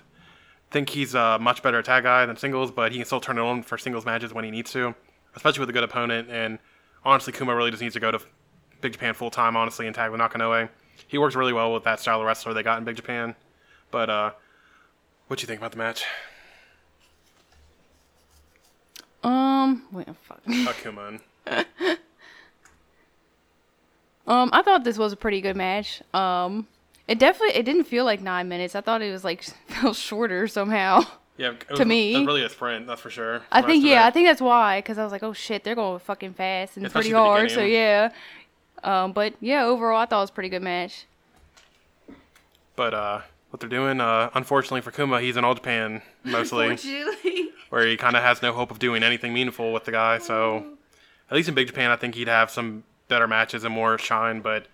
Think 0.71 0.89
he's 0.89 1.13
a 1.13 1.37
much 1.39 1.61
better 1.61 1.81
tag 1.81 2.03
guy 2.03 2.25
than 2.25 2.37
singles, 2.37 2.71
but 2.71 2.91
he 2.91 2.97
can 2.97 3.05
still 3.05 3.19
turn 3.19 3.37
it 3.37 3.41
on 3.41 3.61
for 3.61 3.77
singles 3.77 4.05
matches 4.05 4.33
when 4.33 4.45
he 4.45 4.51
needs 4.51 4.71
to, 4.71 4.95
especially 5.35 5.59
with 5.59 5.69
a 5.69 5.73
good 5.73 5.83
opponent. 5.83 6.29
And 6.29 6.59
honestly, 7.03 7.33
Kuma 7.33 7.55
really 7.55 7.71
just 7.71 7.81
needs 7.81 7.93
to 7.93 7.99
go 7.99 8.09
to 8.11 8.19
Big 8.79 8.93
Japan 8.93 9.13
full 9.13 9.29
time, 9.29 9.57
honestly, 9.57 9.85
and 9.85 9.93
tag 9.93 10.11
with 10.11 10.21
Nakanoue. 10.21 10.69
He 11.07 11.17
works 11.17 11.35
really 11.35 11.53
well 11.53 11.73
with 11.73 11.83
that 11.83 11.99
style 11.99 12.21
of 12.21 12.25
wrestler 12.25 12.53
they 12.53 12.63
got 12.63 12.77
in 12.77 12.85
Big 12.85 12.95
Japan. 12.95 13.35
But 13.91 14.09
uh, 14.09 14.31
what 15.27 15.39
do 15.39 15.43
you 15.43 15.47
think 15.47 15.59
about 15.59 15.71
the 15.71 15.77
match? 15.77 16.05
Um, 19.23 19.83
wait, 19.91 20.07
fuck. 20.23 20.43
Akuma. 20.47 21.19
Um, 24.27 24.49
I 24.53 24.61
thought 24.61 24.83
this 24.83 24.97
was 24.97 25.11
a 25.11 25.17
pretty 25.17 25.41
good 25.41 25.55
match. 25.57 26.01
Um, 26.13 26.67
it 27.11 27.19
definitely 27.19 27.55
it 27.59 27.63
didn't 27.63 27.83
feel 27.83 28.05
like 28.05 28.21
nine 28.21 28.47
minutes. 28.47 28.73
I 28.73 28.81
thought 28.81 29.01
it 29.01 29.11
was 29.11 29.23
like 29.23 29.43
felt 29.67 29.97
shorter 29.97 30.47
somehow. 30.47 31.01
Yeah, 31.37 31.51
it 31.51 31.69
was, 31.69 31.79
To 31.79 31.85
me- 31.85 32.13
it 32.13 32.19
was 32.19 32.27
really 32.27 32.43
a 32.43 32.49
sprint, 32.49 32.87
that's 32.87 33.01
for 33.01 33.09
sure. 33.09 33.41
I 33.51 33.61
think 33.61 33.83
yeah, 33.83 34.05
I 34.05 34.11
think 34.11 34.27
that's 34.27 34.41
why. 34.41 34.79
Because 34.79 34.97
I 34.97 35.03
was 35.03 35.11
like, 35.11 35.23
oh 35.23 35.33
shit, 35.33 35.63
they're 35.63 35.75
going 35.75 35.99
fucking 35.99 36.33
fast 36.33 36.77
and 36.77 36.85
Especially 36.85 37.11
pretty 37.11 37.23
hard. 37.23 37.51
So 37.51 37.63
yeah. 37.63 38.11
Um, 38.83 39.11
but 39.11 39.33
yeah, 39.41 39.65
overall, 39.65 39.99
I 39.99 40.05
thought 40.05 40.19
it 40.19 40.21
was 40.21 40.29
a 40.29 40.33
pretty 40.33 40.49
good 40.49 40.61
match. 40.61 41.05
But 42.75 42.93
uh, 42.93 43.21
what 43.49 43.59
they're 43.59 43.69
doing, 43.69 43.99
uh, 43.99 44.29
unfortunately 44.33 44.81
for 44.81 44.91
Kuma, 44.91 45.19
he's 45.19 45.35
in 45.35 45.43
All 45.43 45.53
Japan 45.53 46.01
mostly, 46.23 46.77
where 47.69 47.85
he 47.85 47.97
kind 47.97 48.15
of 48.15 48.23
has 48.23 48.41
no 48.41 48.53
hope 48.53 48.71
of 48.71 48.79
doing 48.79 49.03
anything 49.03 49.33
meaningful 49.33 49.73
with 49.73 49.83
the 49.85 49.91
guy. 49.91 50.17
So, 50.19 50.65
at 51.29 51.35
least 51.35 51.49
in 51.49 51.55
Big 51.55 51.67
Japan, 51.67 51.91
I 51.91 51.97
think 51.97 52.15
he'd 52.15 52.27
have 52.29 52.49
some 52.49 52.83
better 53.07 53.27
matches 53.27 53.63
and 53.63 53.73
more 53.73 53.97
shine. 53.97 54.41
But 54.41 54.67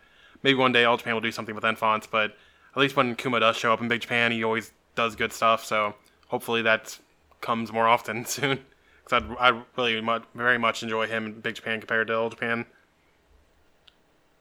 maybe 0.44 0.58
one 0.58 0.72
day 0.72 0.84
All 0.86 0.98
Japan 0.98 1.14
will 1.14 1.22
do 1.22 1.32
something 1.32 1.56
with 1.56 1.66
Enfants. 1.66 2.08
But 2.08 2.36
at 2.76 2.78
least 2.80 2.96
when 2.96 3.16
Kuma 3.16 3.40
does 3.40 3.58
show 3.58 3.74
up 3.74 3.82
in 3.82 3.88
Big 3.88 4.02
Japan, 4.02 4.32
he 4.32 4.44
always 4.44 4.72
does 4.96 5.16
good 5.16 5.34
stuff. 5.34 5.66
So 5.66 5.96
hopefully 6.28 6.62
that 6.64 7.00
comes 7.42 7.72
more 7.72 7.88
often 7.88 8.26
soon. 8.26 8.60
Because 9.04 9.24
I 9.40 9.62
really 9.78 10.02
much, 10.02 10.24
very 10.36 10.58
much 10.58 10.84
enjoy 10.84 11.08
him 11.08 11.26
in 11.28 11.40
Big 11.40 11.56
Japan 11.56 11.80
compared 11.80 12.08
to 12.08 12.18
All 12.18 12.30
Japan. 12.30 12.66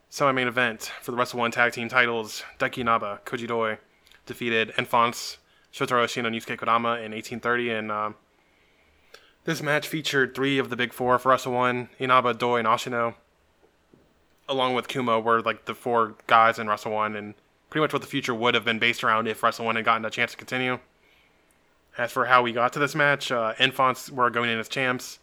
So, 0.08 0.24
my 0.24 0.32
main 0.32 0.48
event 0.48 0.92
for 1.02 1.10
the 1.10 1.16
Wrestle 1.16 1.40
One 1.40 1.50
Tag 1.50 1.72
Team 1.72 1.88
titles, 1.88 2.42
Daiki 2.58 2.78
Inaba, 2.78 3.20
Koji 3.24 3.46
Doi, 3.46 3.78
defeated 4.24 4.72
Enfants, 4.78 5.38
Shotaro 5.72 6.04
Ashino, 6.04 6.26
and 6.26 6.34
Yusuke 6.34 6.56
Kodama 6.56 6.96
in 6.96 7.12
1830. 7.12 7.70
And 7.70 7.92
um, 7.92 8.14
this 9.44 9.62
match 9.62 9.86
featured 9.86 10.34
three 10.34 10.58
of 10.58 10.70
the 10.70 10.76
big 10.76 10.92
four 10.92 11.18
for 11.18 11.30
Wrestle 11.30 11.52
One, 11.52 11.88
Inaba, 11.98 12.34
Doi, 12.34 12.58
and 12.60 12.68
Ashino, 12.68 13.14
along 14.48 14.74
with 14.74 14.88
Kuma, 14.88 15.20
were 15.20 15.42
like 15.42 15.64
the 15.64 15.74
four 15.74 16.14
guys 16.26 16.58
in 16.58 16.68
Wrestle 16.68 16.92
One, 16.92 17.16
and 17.16 17.34
pretty 17.70 17.82
much 17.82 17.92
what 17.92 18.02
the 18.02 18.08
future 18.08 18.34
would 18.34 18.54
have 18.54 18.64
been 18.64 18.78
based 18.78 19.02
around 19.02 19.28
if 19.28 19.42
Wrestle 19.42 19.64
One 19.64 19.76
had 19.76 19.84
gotten 19.84 20.04
a 20.04 20.10
chance 20.10 20.32
to 20.32 20.36
continue. 20.36 20.78
As 21.98 22.12
for 22.12 22.26
how 22.26 22.42
we 22.42 22.52
got 22.52 22.72
to 22.74 22.78
this 22.78 22.94
match, 22.94 23.32
uh, 23.32 23.54
Enfants 23.58 24.10
were 24.10 24.30
going 24.30 24.50
in 24.50 24.58
as 24.58 24.68
champs, 24.68 25.18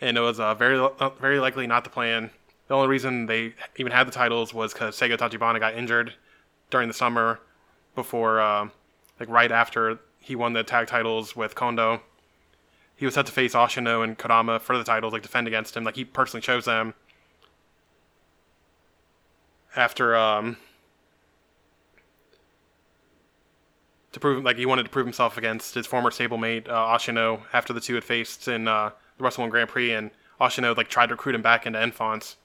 and 0.00 0.16
it 0.16 0.20
was 0.20 0.40
uh, 0.40 0.54
very 0.54 0.78
uh, 0.78 1.10
very 1.20 1.38
likely 1.38 1.66
not 1.66 1.84
the 1.84 1.90
plan. 1.90 2.30
The 2.66 2.74
only 2.74 2.88
reason 2.88 3.26
they 3.26 3.54
even 3.76 3.92
had 3.92 4.06
the 4.06 4.12
titles 4.12 4.52
was 4.52 4.72
because 4.72 4.96
Seigo 4.96 5.16
Tachibana 5.16 5.58
got 5.58 5.74
injured 5.74 6.14
during 6.70 6.88
the 6.88 6.94
summer 6.94 7.40
before, 7.94 8.40
uh, 8.40 8.68
like 9.18 9.28
right 9.28 9.50
after 9.50 9.98
he 10.20 10.36
won 10.36 10.52
the 10.52 10.62
tag 10.62 10.86
titles 10.86 11.34
with 11.34 11.54
Kondo. 11.54 12.02
He 12.96 13.06
was 13.06 13.14
set 13.14 13.26
to 13.26 13.32
face 13.32 13.54
Ashino 13.54 14.04
and 14.04 14.18
Kodama 14.18 14.60
for 14.60 14.76
the 14.76 14.84
titles, 14.84 15.12
like 15.12 15.22
defend 15.22 15.46
against 15.46 15.76
him. 15.76 15.84
Like 15.84 15.96
he 15.96 16.04
personally 16.04 16.42
chose 16.42 16.64
them. 16.64 16.94
After 19.76 20.16
um, 20.16 20.56
to 24.12 24.20
prove 24.20 24.44
like 24.44 24.56
he 24.56 24.66
wanted 24.66 24.84
to 24.84 24.88
prove 24.88 25.06
himself 25.06 25.36
against 25.36 25.74
his 25.74 25.86
former 25.86 26.10
stablemate 26.10 26.68
uh, 26.68 26.96
Ashino 26.96 27.42
after 27.52 27.72
the 27.72 27.80
two 27.80 27.94
had 27.94 28.04
faced 28.04 28.48
in 28.48 28.66
uh, 28.66 28.90
the 29.16 29.24
Wrestle 29.24 29.42
One 29.42 29.50
Grand 29.50 29.68
Prix, 29.68 29.92
and 29.92 30.10
Ashino 30.40 30.76
like 30.76 30.88
tried 30.88 31.06
to 31.06 31.14
recruit 31.14 31.34
him 31.34 31.42
back 31.42 31.66
into 31.66 31.80
Enfants, 31.80 32.36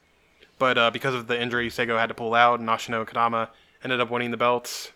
but 0.59 0.77
uh, 0.77 0.91
because 0.91 1.15
of 1.15 1.27
the 1.27 1.39
injury, 1.39 1.69
Seigo 1.69 1.97
had 1.97 2.07
to 2.07 2.13
pull 2.13 2.33
out, 2.33 2.59
and 2.59 2.69
Ashino 2.69 2.99
and 2.99 3.07
Kodama 3.07 3.49
ended 3.83 4.01
up 4.01 4.09
winning 4.09 4.31
the 4.31 4.37
belts 4.37 4.91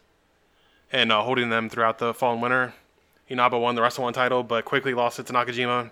and 0.91 1.11
uh, 1.11 1.21
holding 1.21 1.49
them 1.49 1.69
throughout 1.69 1.97
the 1.99 2.13
fall 2.13 2.33
and 2.33 2.41
winter. 2.41 2.73
Inaba 3.29 3.59
won 3.59 3.75
the 3.75 3.81
Wrestle 3.81 4.03
One 4.03 4.13
title, 4.13 4.43
but 4.43 4.65
quickly 4.65 4.93
lost 4.93 5.19
it 5.19 5.25
to 5.27 5.33
Nakajima, 5.33 5.91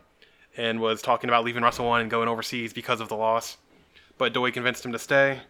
and 0.58 0.80
was 0.80 1.02
talking 1.02 1.30
about 1.30 1.44
leaving 1.44 1.64
Wrestle 1.64 1.86
One 1.86 2.02
and 2.02 2.12
going 2.12 2.28
overseas 2.28 2.74
because 2.74 3.02
of 3.02 3.10
the 3.10 3.16
loss. 3.16 3.58
But 4.18 4.34
Doi 4.34 4.52
convinced 4.52 4.86
him 4.86 4.94
to 4.94 5.00
stay 5.00 5.42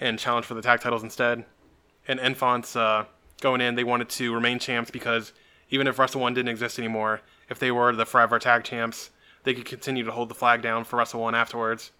and 0.00 0.18
challenge 0.18 0.46
for 0.46 0.54
the 0.54 0.62
tag 0.62 0.80
titles 0.80 1.02
instead. 1.02 1.44
And 2.06 2.20
Enfants 2.20 2.76
uh, 2.76 3.04
going 3.40 3.60
in, 3.60 3.74
they 3.74 3.84
wanted 3.84 4.08
to 4.10 4.34
remain 4.34 4.58
champs 4.58 4.90
because 4.90 5.32
even 5.70 5.86
if 5.86 5.98
Wrestle 5.98 6.20
One 6.20 6.34
didn't 6.34 6.50
exist 6.50 6.78
anymore, 6.78 7.20
if 7.48 7.58
they 7.58 7.70
were 7.70 7.94
the 7.94 8.06
forever 8.06 8.38
tag 8.38 8.64
champs, 8.64 9.10
they 9.44 9.54
could 9.54 9.64
continue 9.64 10.04
to 10.04 10.12
hold 10.12 10.28
the 10.28 10.34
flag 10.34 10.62
down 10.62 10.84
for 10.84 10.96
Wrestle 10.96 11.20
One 11.20 11.34
afterwards. 11.34 11.92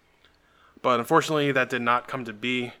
But 0.81 0.99
unfortunately, 0.99 1.51
that 1.51 1.69
did 1.69 1.81
not 1.81 2.07
come 2.07 2.25
to 2.25 2.33
be. 2.33 2.73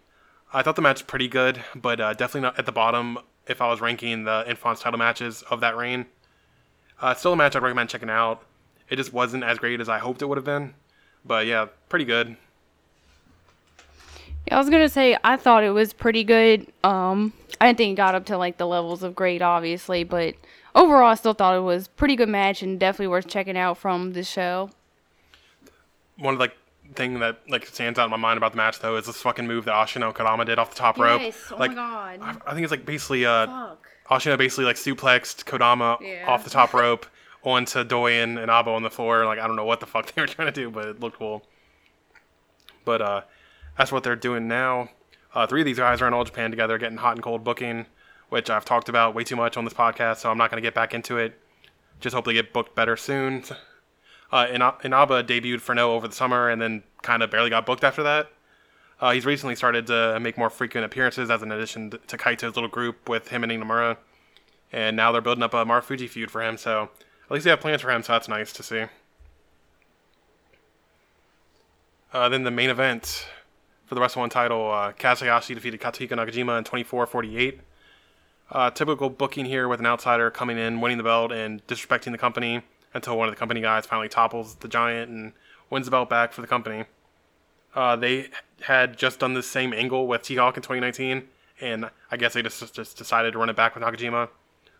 I 0.53 0.61
thought 0.61 0.75
the 0.75 0.81
match 0.81 1.07
pretty 1.07 1.27
good, 1.27 1.63
but 1.75 1.99
uh, 1.99 2.13
definitely 2.13 2.41
not 2.41 2.59
at 2.59 2.65
the 2.65 2.71
bottom 2.71 3.17
if 3.47 3.61
I 3.61 3.67
was 3.67 3.81
ranking 3.81 4.23
the 4.23 4.43
Enfants 4.47 4.81
title 4.81 4.99
matches 4.99 5.43
of 5.49 5.59
that 5.61 5.75
reign. 5.75 6.05
Uh, 7.01 7.13
still 7.13 7.33
a 7.33 7.35
match 7.35 7.55
I'd 7.55 7.63
recommend 7.63 7.89
checking 7.89 8.09
out. 8.09 8.43
It 8.89 8.95
just 8.97 9.11
wasn't 9.11 9.43
as 9.43 9.57
great 9.57 9.81
as 9.81 9.89
I 9.89 9.97
hoped 9.99 10.21
it 10.21 10.25
would 10.25 10.37
have 10.37 10.45
been. 10.45 10.75
But 11.25 11.45
yeah, 11.45 11.67
pretty 11.89 12.05
good. 12.05 12.37
Yeah, 14.47 14.55
I 14.55 14.59
was 14.59 14.69
gonna 14.69 14.89
say 14.89 15.17
I 15.23 15.37
thought 15.37 15.63
it 15.63 15.71
was 15.71 15.93
pretty 15.93 16.23
good. 16.23 16.67
Um, 16.83 17.33
I 17.59 17.67
didn't 17.67 17.77
think 17.77 17.93
it 17.93 17.97
got 17.97 18.15
up 18.15 18.25
to 18.27 18.37
like 18.37 18.57
the 18.57 18.67
levels 18.67 19.01
of 19.03 19.15
great, 19.15 19.41
obviously, 19.41 20.03
but 20.03 20.35
overall, 20.75 21.07
I 21.11 21.15
still 21.15 21.33
thought 21.33 21.55
it 21.55 21.61
was 21.61 21.87
pretty 21.87 22.15
good 22.15 22.29
match 22.29 22.61
and 22.61 22.79
definitely 22.79 23.07
worth 23.07 23.27
checking 23.27 23.57
out 23.57 23.77
from 23.77 24.13
the 24.13 24.23
show. 24.23 24.69
One 26.17 26.35
of 26.35 26.39
like 26.39 26.55
thing 26.93 27.19
that 27.19 27.39
like 27.49 27.65
stands 27.65 27.97
out 27.97 28.05
in 28.05 28.11
my 28.11 28.17
mind 28.17 28.37
about 28.37 28.51
the 28.51 28.57
match 28.57 28.79
though 28.79 28.95
is 28.97 29.07
this 29.07 29.17
fucking 29.21 29.47
move 29.47 29.65
that 29.65 29.73
Ashino 29.73 30.13
Kodama 30.13 30.45
did 30.45 30.59
off 30.59 30.69
the 30.69 30.75
top 30.75 30.97
rope. 30.99 31.21
Yes, 31.21 31.51
oh 31.51 31.57
my 31.57 31.67
God. 31.67 32.19
I, 32.21 32.35
I 32.45 32.53
think 32.53 32.63
it's 32.63 32.71
like 32.71 32.85
basically 32.85 33.25
uh 33.25 33.47
Fuck. 33.47 33.87
Ashino 34.09 34.37
basically 34.37 34.65
like 34.65 34.75
suplexed 34.75 35.45
Kodama 35.45 35.99
Yeah. 36.01 36.25
off 36.27 36.43
the 36.43 36.49
top 36.51 36.73
rope 36.75 37.07
onto 37.43 37.83
Doyen 37.83 38.37
and 38.37 38.49
Abo 38.51 38.67
on 38.75 38.83
the 38.83 38.91
floor. 38.91 39.25
Like 39.25 39.39
I 39.39 39.47
don't 39.47 39.55
know 39.55 39.65
what 39.65 39.79
the 39.79 39.87
fuck 39.87 40.11
they 40.13 40.21
were 40.21 40.27
trying 40.27 40.47
to 40.47 40.51
do, 40.51 40.69
but 40.69 40.85
it 40.87 40.99
looked 40.99 41.17
cool. 41.17 41.43
But 42.85 43.01
uh, 43.01 43.21
that's 43.77 43.91
what 43.91 44.03
they're 44.03 44.15
doing 44.15 44.47
now. 44.47 44.89
Uh, 45.33 45.45
three 45.45 45.61
of 45.61 45.65
these 45.65 45.77
guys 45.77 46.01
are 46.01 46.07
in 46.07 46.13
All 46.13 46.23
Japan 46.23 46.49
together, 46.49 46.77
getting 46.77 46.97
hot 46.97 47.15
and 47.15 47.23
cold 47.23 47.43
booking, 47.43 47.85
which 48.29 48.49
I've 48.49 48.65
talked 48.65 48.89
about 48.89 49.13
way 49.13 49.23
too 49.23 49.35
much 49.35 49.57
on 49.57 49.65
this 49.65 49.73
podcast, 49.73 50.17
so 50.17 50.31
I'm 50.31 50.37
not 50.37 50.49
going 50.49 50.61
to 50.61 50.65
get 50.65 50.73
back 50.73 50.93
into 50.93 51.17
it. 51.17 51.37
Just 51.99 52.15
hope 52.15 52.25
they 52.25 52.33
get 52.33 52.53
booked 52.53 52.75
better 52.75 52.95
soon. 52.95 53.43
Uh, 54.31 54.47
Ina- 54.51 54.75
Inaba 54.83 55.23
debuted 55.23 55.61
for 55.61 55.75
Noah 55.75 55.95
over 55.95 56.07
the 56.07 56.15
summer 56.15 56.49
and 56.49 56.61
then 56.61 56.83
kind 57.01 57.21
of 57.21 57.29
barely 57.31 57.49
got 57.49 57.65
booked 57.65 57.83
after 57.83 58.03
that. 58.03 58.31
Uh, 58.99 59.11
he's 59.11 59.25
recently 59.25 59.55
started 59.55 59.87
to 59.87 60.19
make 60.19 60.37
more 60.37 60.49
frequent 60.49 60.85
appearances 60.85 61.29
as 61.29 61.41
an 61.41 61.51
addition 61.51 61.91
to, 61.91 61.97
to 61.99 62.17
Kaito's 62.17 62.55
little 62.55 62.69
group 62.69 63.09
with 63.09 63.27
him 63.27 63.43
and 63.43 63.51
Inamura. 63.51 63.97
And 64.71 64.95
now 64.95 65.11
they're 65.11 65.21
building 65.21 65.43
up 65.43 65.53
a 65.53 65.65
Marufuji 65.65 66.09
feud 66.09 66.31
for 66.31 66.41
him, 66.41 66.57
so 66.57 66.89
at 67.25 67.31
least 67.31 67.43
they 67.43 67.49
have 67.49 67.59
plans 67.59 67.81
for 67.81 67.91
him, 67.91 68.03
so 68.03 68.13
that's 68.13 68.27
nice 68.27 68.51
to 68.53 68.63
see. 68.63 68.85
Uh, 72.13 72.29
then 72.29 72.43
the 72.43 72.51
main 72.51 72.69
event 72.69 73.27
for 73.85 73.95
the 73.95 74.01
Wrestle 74.01 74.21
One 74.21 74.29
title, 74.29 74.71
uh, 74.71 74.93
Kaz 74.93 75.19
Hayashi 75.19 75.53
defeated 75.53 75.79
Katsuhiko 75.79 76.11
Nakajima 76.11 76.57
in 76.57 76.63
24-48. 76.63 77.59
Uh, 78.51 78.69
typical 78.69 79.09
booking 79.09 79.45
here 79.45 79.67
with 79.67 79.79
an 79.79 79.85
outsider 79.85 80.29
coming 80.29 80.57
in, 80.57 80.81
winning 80.81 80.97
the 80.97 81.03
belt, 81.03 81.31
and 81.31 81.65
disrespecting 81.67 82.11
the 82.11 82.17
company 82.17 82.61
until 82.93 83.17
one 83.17 83.27
of 83.27 83.33
the 83.33 83.39
company 83.39 83.61
guys 83.61 83.85
finally 83.85 84.09
topples 84.09 84.55
the 84.55 84.67
giant 84.67 85.09
and 85.09 85.33
wins 85.69 85.85
the 85.85 85.91
belt 85.91 86.09
back 86.09 86.31
for 86.31 86.41
the 86.41 86.47
company. 86.47 86.85
Uh, 87.75 87.95
they 87.95 88.29
had 88.61 88.97
just 88.97 89.19
done 89.19 89.33
the 89.33 89.43
same 89.43 89.73
angle 89.73 90.07
with 90.07 90.21
T-Hawk 90.21 90.55
in 90.57 90.63
2019, 90.63 91.27
and 91.59 91.89
I 92.09 92.17
guess 92.17 92.33
they 92.33 92.41
just 92.41 92.73
just 92.73 92.97
decided 92.97 93.33
to 93.33 93.39
run 93.39 93.49
it 93.49 93.55
back 93.55 93.75
with 93.75 93.83
Nakajima, 93.83 94.29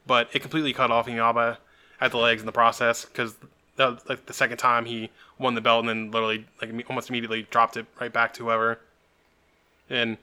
but 0.06 0.30
it 0.34 0.40
completely 0.40 0.72
cut 0.74 0.92
off 0.92 1.08
Inaba 1.08 1.58
at 2.00 2.12
the 2.12 2.18
legs 2.18 2.42
in 2.42 2.46
the 2.46 2.52
process 2.52 3.06
because 3.06 3.36
that 3.76 3.88
was, 3.88 4.00
like 4.08 4.26
the 4.26 4.34
second 4.34 4.58
time 4.58 4.86
he 4.86 5.10
won 5.38 5.56
the 5.56 5.62
belt 5.62 5.82
and 5.82 5.90
then 5.90 6.12
literally 6.12 6.46
like 6.62 6.90
almost 6.90 7.10
immediately 7.10 7.48
dropped 7.50 7.78
it 7.78 7.86
right 8.00 8.14
back 8.14 8.34
to 8.36 8.44
whoever. 8.44 8.80
And 9.90 10.18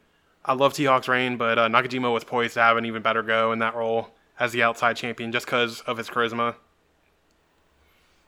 I 0.44 0.54
love 0.54 0.74
T-Hawk's 0.74 1.08
reign, 1.08 1.36
but 1.36 1.58
uh, 1.58 1.68
Nakajima 1.68 2.12
was 2.12 2.24
poised 2.24 2.54
to 2.54 2.60
have 2.60 2.76
an 2.76 2.84
even 2.84 3.02
better 3.02 3.22
go 3.22 3.52
in 3.52 3.60
that 3.60 3.74
role 3.74 4.10
as 4.38 4.52
the 4.52 4.62
outside 4.62 4.96
champion 4.96 5.30
just 5.30 5.46
because 5.46 5.80
of 5.82 5.98
his 5.98 6.08
charisma. 6.08 6.56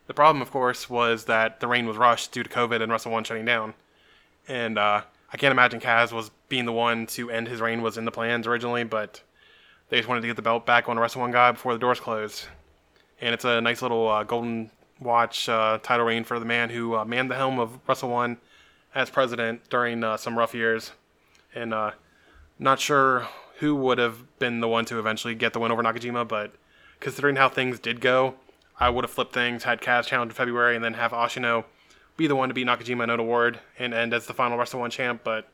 The 0.07 0.15
problem, 0.15 0.43
of 0.43 0.51
course, 0.51 0.89
was 0.91 1.25
that 1.25 1.61
the 1.61 1.67
reign 1.67 1.87
was 1.87 1.97
rushed 1.97 2.33
due 2.33 2.43
to 2.43 2.51
COVID 2.51 2.83
and 2.83 2.93
Wrestle 2.93 3.11
One 3.11 3.25
shutting 3.25 3.47
down. 3.47 3.75
And 4.47 4.79
uh, 4.79 5.03
I 5.33 5.37
can't 5.37 5.53
imagine 5.53 5.81
Kaz 5.81 6.13
was 6.13 6.31
being 6.49 6.67
the 6.67 6.73
one 6.73 7.07
to 7.09 7.31
end 7.31 7.49
his 7.49 7.61
reign 7.61 7.83
was 7.83 7.97
in 7.97 8.05
the 8.05 8.11
plans 8.11 8.47
originally, 8.47 8.85
but 8.85 9.23
they 9.89 9.97
just 9.97 10.09
wanted 10.09 10.21
to 10.21 10.27
get 10.27 10.37
the 10.37 10.43
belt 10.43 10.67
back 10.67 10.89
on 10.89 10.99
Wrestle 10.99 11.23
One 11.23 11.33
guy 11.33 11.53
before 11.53 11.73
the 11.73 11.79
doors 11.79 12.01
closed. 12.01 12.47
And 13.21 13.35
it's 13.35 13.45
a 13.45 13.61
nice 13.61 13.81
little 13.81 14.09
uh, 14.09 14.25
golden 14.25 14.71
watch 15.01 15.49
uh, 15.49 15.79
title 15.83 16.07
reign 16.07 16.25
for 16.25 16.39
the 16.39 16.45
man 16.45 16.71
who 16.71 16.95
uh, 16.95 17.05
manned 17.05 17.31
the 17.31 17.35
helm 17.35 17.59
of 17.59 17.81
Wrestle 17.89 18.11
One 18.11 18.37
as 18.95 19.11
president 19.11 19.69
during 19.71 20.05
uh, 20.05 20.17
some 20.17 20.39
rough 20.39 20.55
years. 20.55 20.93
And 21.55 21.73
uh, 21.73 21.93
not 22.59 22.81
sure 22.81 23.29
who 23.59 23.75
would 23.77 23.99
have 23.99 24.39
been 24.39 24.61
the 24.61 24.69
one 24.69 24.85
to 24.87 24.99
eventually 24.99 25.35
get 25.35 25.53
the 25.53 25.61
win 25.61 25.71
over 25.71 25.83
Nakajima, 25.83 26.27
but 26.27 26.55
considering 27.01 27.37
how 27.37 27.49
things 27.49 27.79
did 27.79 28.01
go, 28.01 28.35
I 28.79 28.91
would 28.91 29.05
have 29.05 29.11
flipped 29.11 29.33
things, 29.33 29.65
had 29.65 29.81
Kaz 29.81 30.07
challenge 30.07 30.31
in 30.31 30.35
February, 30.35 30.75
and 30.75 30.85
then 30.85 30.95
have 30.95 31.13
Ashino 31.13 31.65
be 32.17 32.27
the 32.27 32.37
one 32.37 32.49
to 32.49 32.55
beat 32.55 32.67
Nakajima 32.67 33.05
in 33.05 33.11
an 33.11 33.21
award 33.21 33.61
and 33.79 33.95
end 33.95 34.15
as 34.15 34.27
the 34.27 34.35
final 34.35 34.59
Wrestle 34.59 34.81
One 34.81 34.91
champ. 34.91 35.23
But 35.25 35.49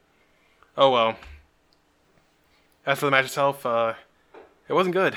oh 0.76 0.90
well. 0.90 1.16
As 2.86 2.98
for 2.98 3.06
the 3.06 3.10
match 3.10 3.26
itself, 3.26 3.66
uh, 3.66 3.94
it 4.68 4.72
wasn't 4.72 4.94
good. 4.94 5.16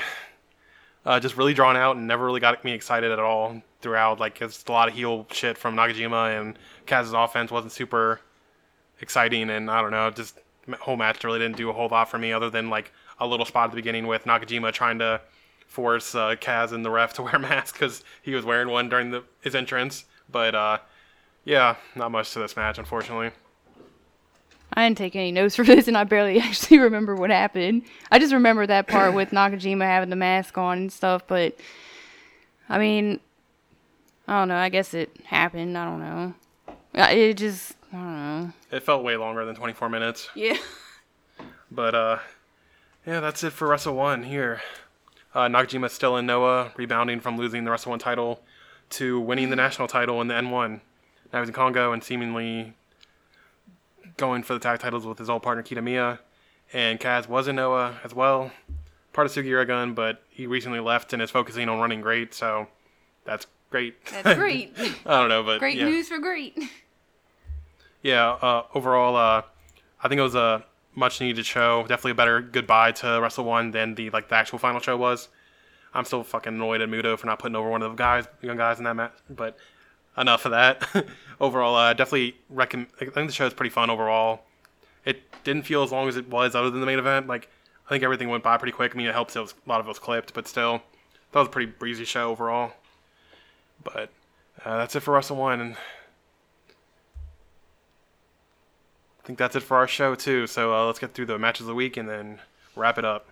Uh, 1.06 1.20
just 1.20 1.36
really 1.36 1.54
drawn 1.54 1.76
out 1.76 1.96
and 1.96 2.06
never 2.06 2.24
really 2.24 2.40
got 2.40 2.62
me 2.64 2.72
excited 2.72 3.10
at 3.10 3.18
all 3.18 3.62
throughout. 3.80 4.20
Like 4.20 4.40
it's 4.42 4.64
a 4.66 4.72
lot 4.72 4.88
of 4.88 4.94
heel 4.94 5.26
shit 5.30 5.56
from 5.56 5.76
Nakajima 5.76 6.40
and 6.40 6.58
Kaz's 6.86 7.12
offense 7.12 7.50
wasn't 7.50 7.72
super 7.72 8.20
exciting, 9.00 9.50
and 9.50 9.70
I 9.70 9.80
don't 9.80 9.90
know, 9.90 10.10
just 10.10 10.38
whole 10.80 10.96
match 10.96 11.22
really 11.24 11.38
didn't 11.38 11.56
do 11.56 11.70
a 11.70 11.72
whole 11.72 11.88
lot 11.88 12.10
for 12.10 12.18
me 12.18 12.32
other 12.32 12.50
than 12.50 12.70
like 12.70 12.92
a 13.18 13.26
little 13.26 13.46
spot 13.46 13.66
at 13.66 13.70
the 13.70 13.76
beginning 13.76 14.06
with 14.06 14.24
Nakajima 14.24 14.72
trying 14.72 14.98
to 14.98 15.20
force 15.66 16.14
uh, 16.14 16.36
Kaz 16.36 16.72
and 16.72 16.84
the 16.84 16.90
ref 16.90 17.14
to 17.14 17.22
wear 17.24 17.36
a 17.36 17.38
mask 17.38 17.74
because 17.74 18.02
he 18.22 18.34
was 18.34 18.44
wearing 18.44 18.68
one 18.68 18.88
during 18.88 19.10
the, 19.10 19.24
his 19.40 19.54
entrance. 19.54 20.04
But 20.30 20.54
uh, 20.54 20.78
yeah, 21.44 21.76
not 21.94 22.10
much 22.10 22.32
to 22.32 22.38
this 22.38 22.56
match, 22.56 22.78
unfortunately. 22.78 23.30
I 24.72 24.86
didn't 24.86 24.98
take 24.98 25.14
any 25.14 25.30
notes 25.32 25.56
for 25.56 25.64
this, 25.64 25.88
and 25.88 25.96
I 25.96 26.04
barely 26.04 26.40
actually 26.40 26.78
remember 26.78 27.14
what 27.14 27.30
happened. 27.30 27.82
I 28.10 28.18
just 28.18 28.32
remember 28.32 28.66
that 28.66 28.86
part 28.86 29.14
with 29.14 29.30
Nakajima 29.32 29.82
having 29.82 30.10
the 30.10 30.16
mask 30.16 30.56
on 30.58 30.78
and 30.78 30.92
stuff. 30.92 31.26
But 31.26 31.56
I 32.68 32.78
mean, 32.78 33.20
I 34.26 34.38
don't 34.38 34.48
know. 34.48 34.56
I 34.56 34.68
guess 34.68 34.94
it 34.94 35.10
happened. 35.24 35.76
I 35.76 35.84
don't 35.84 36.00
know. 36.00 36.34
It 36.94 37.34
just, 37.34 37.74
I 37.94 37.96
don't 37.96 38.46
know. 38.46 38.52
It 38.72 38.82
felt 38.82 39.04
way 39.04 39.16
longer 39.16 39.44
than 39.44 39.54
24 39.54 39.88
minutes. 39.88 40.28
Yeah. 40.34 40.56
But 41.70 41.94
uh, 41.94 42.18
yeah, 43.04 43.18
that's 43.18 43.42
it 43.42 43.50
for 43.52 43.66
Wrestle 43.66 43.96
One 43.96 44.22
here. 44.22 44.60
Uh, 45.34 45.48
Nakajima 45.48 45.90
still 45.90 46.16
in 46.16 46.26
Noah, 46.26 46.72
rebounding 46.76 47.18
from 47.18 47.36
losing 47.36 47.64
the 47.64 47.70
Wrestle 47.72 47.90
One 47.90 47.98
title 47.98 48.42
to 48.90 49.18
winning 49.18 49.50
the 49.50 49.56
national 49.56 49.88
title 49.88 50.20
in 50.20 50.28
the 50.28 50.34
N1. 50.34 50.80
Now 51.32 51.40
he's 51.40 51.48
in 51.48 51.54
Kongo 51.54 51.92
and 51.92 52.04
seemingly 52.04 52.74
going 54.16 54.44
for 54.44 54.54
the 54.54 54.60
tag 54.60 54.78
titles 54.78 55.04
with 55.04 55.18
his 55.18 55.28
old 55.28 55.42
partner 55.42 55.64
Kitamiya. 55.64 56.20
And 56.72 57.00
Kaz 57.00 57.28
was 57.28 57.48
in 57.48 57.56
Noah 57.56 57.98
as 58.04 58.14
well, 58.14 58.52
part 59.12 59.26
of 59.26 59.32
Sugiura 59.32 59.66
Gun, 59.66 59.94
but 59.94 60.22
he 60.30 60.46
recently 60.46 60.80
left 60.80 61.12
and 61.12 61.20
is 61.20 61.30
focusing 61.30 61.68
on 61.68 61.80
running 61.80 62.00
GLEAT, 62.00 62.32
so 62.34 62.68
that's 63.24 63.46
great. 63.70 64.04
That's 64.06 64.38
great. 64.38 64.72
I 65.06 65.20
don't 65.20 65.28
know, 65.28 65.42
but 65.42 65.58
great 65.58 65.76
yeah. 65.76 65.86
news 65.86 66.08
for 66.08 66.18
great. 66.18 66.56
yeah, 68.04 68.32
uh, 68.32 68.64
overall, 68.74 69.16
uh, 69.16 69.42
I 70.00 70.08
think 70.08 70.18
it 70.18 70.22
was 70.22 70.34
a 70.34 70.62
much 70.94 71.20
needed 71.20 71.46
show. 71.46 71.82
Definitely 71.88 72.12
a 72.12 72.14
better 72.14 72.40
goodbye 72.40 72.92
to 72.92 73.18
Wrestle 73.20 73.46
One 73.46 73.70
than 73.70 73.94
the 73.94 74.10
like 74.10 74.28
the 74.28 74.36
actual 74.36 74.58
final 74.58 74.80
show 74.80 74.96
was. 74.96 75.28
I'm 75.94 76.04
still 76.04 76.22
fucking 76.22 76.52
annoyed 76.52 76.82
at 76.82 76.88
Muto 76.88 77.18
for 77.18 77.26
not 77.26 77.38
putting 77.38 77.56
over 77.56 77.68
one 77.68 77.82
of 77.82 77.92
the 77.92 77.96
guys, 77.96 78.26
young 78.42 78.58
guys 78.58 78.78
in 78.78 78.84
that 78.84 78.94
match. 78.94 79.14
But 79.30 79.56
enough 80.18 80.44
of 80.44 80.50
that. 80.50 80.86
overall, 81.40 81.74
uh, 81.74 81.94
definitely 81.94 82.36
recommend. 82.50 82.90
I 83.00 83.06
think 83.06 83.28
the 83.28 83.32
show 83.32 83.46
is 83.46 83.54
pretty 83.54 83.70
fun 83.70 83.88
overall. 83.88 84.42
It 85.06 85.22
didn't 85.42 85.62
feel 85.62 85.82
as 85.82 85.90
long 85.90 86.06
as 86.08 86.16
it 86.18 86.28
was 86.28 86.54
other 86.54 86.70
than 86.70 86.80
the 86.80 86.86
main 86.86 86.98
event. 86.98 87.26
Like 87.26 87.48
I 87.86 87.88
think 87.88 88.04
everything 88.04 88.28
went 88.28 88.44
by 88.44 88.58
pretty 88.58 88.72
quick. 88.72 88.94
I 88.94 88.98
mean, 88.98 89.06
it 89.06 89.14
helps. 89.14 89.34
It 89.34 89.40
was 89.40 89.54
a 89.66 89.68
lot 89.68 89.80
of 89.80 89.86
it 89.86 89.88
was 89.88 89.98
clipped, 89.98 90.34
but 90.34 90.46
still, 90.46 90.82
that 91.32 91.38
was 91.38 91.48
a 91.48 91.50
pretty 91.50 91.72
breezy 91.72 92.04
show 92.04 92.30
overall. 92.30 92.72
But 93.82 94.10
uh, 94.62 94.76
that's 94.76 94.94
it 94.94 95.00
for 95.00 95.14
Wrestle 95.14 95.36
One, 95.36 95.60
and 95.60 95.76
I 99.24 99.26
think 99.26 99.38
that's 99.38 99.56
it 99.56 99.62
for 99.62 99.78
our 99.78 99.88
show 99.88 100.14
too. 100.14 100.46
So 100.46 100.74
uh, 100.74 100.84
let's 100.84 100.98
get 100.98 101.14
through 101.14 101.26
the 101.26 101.38
matches 101.38 101.62
of 101.62 101.68
the 101.68 101.74
week 101.74 101.96
and 101.96 102.06
then 102.06 102.40
wrap 102.76 102.98
it 102.98 103.06
up. 103.06 103.26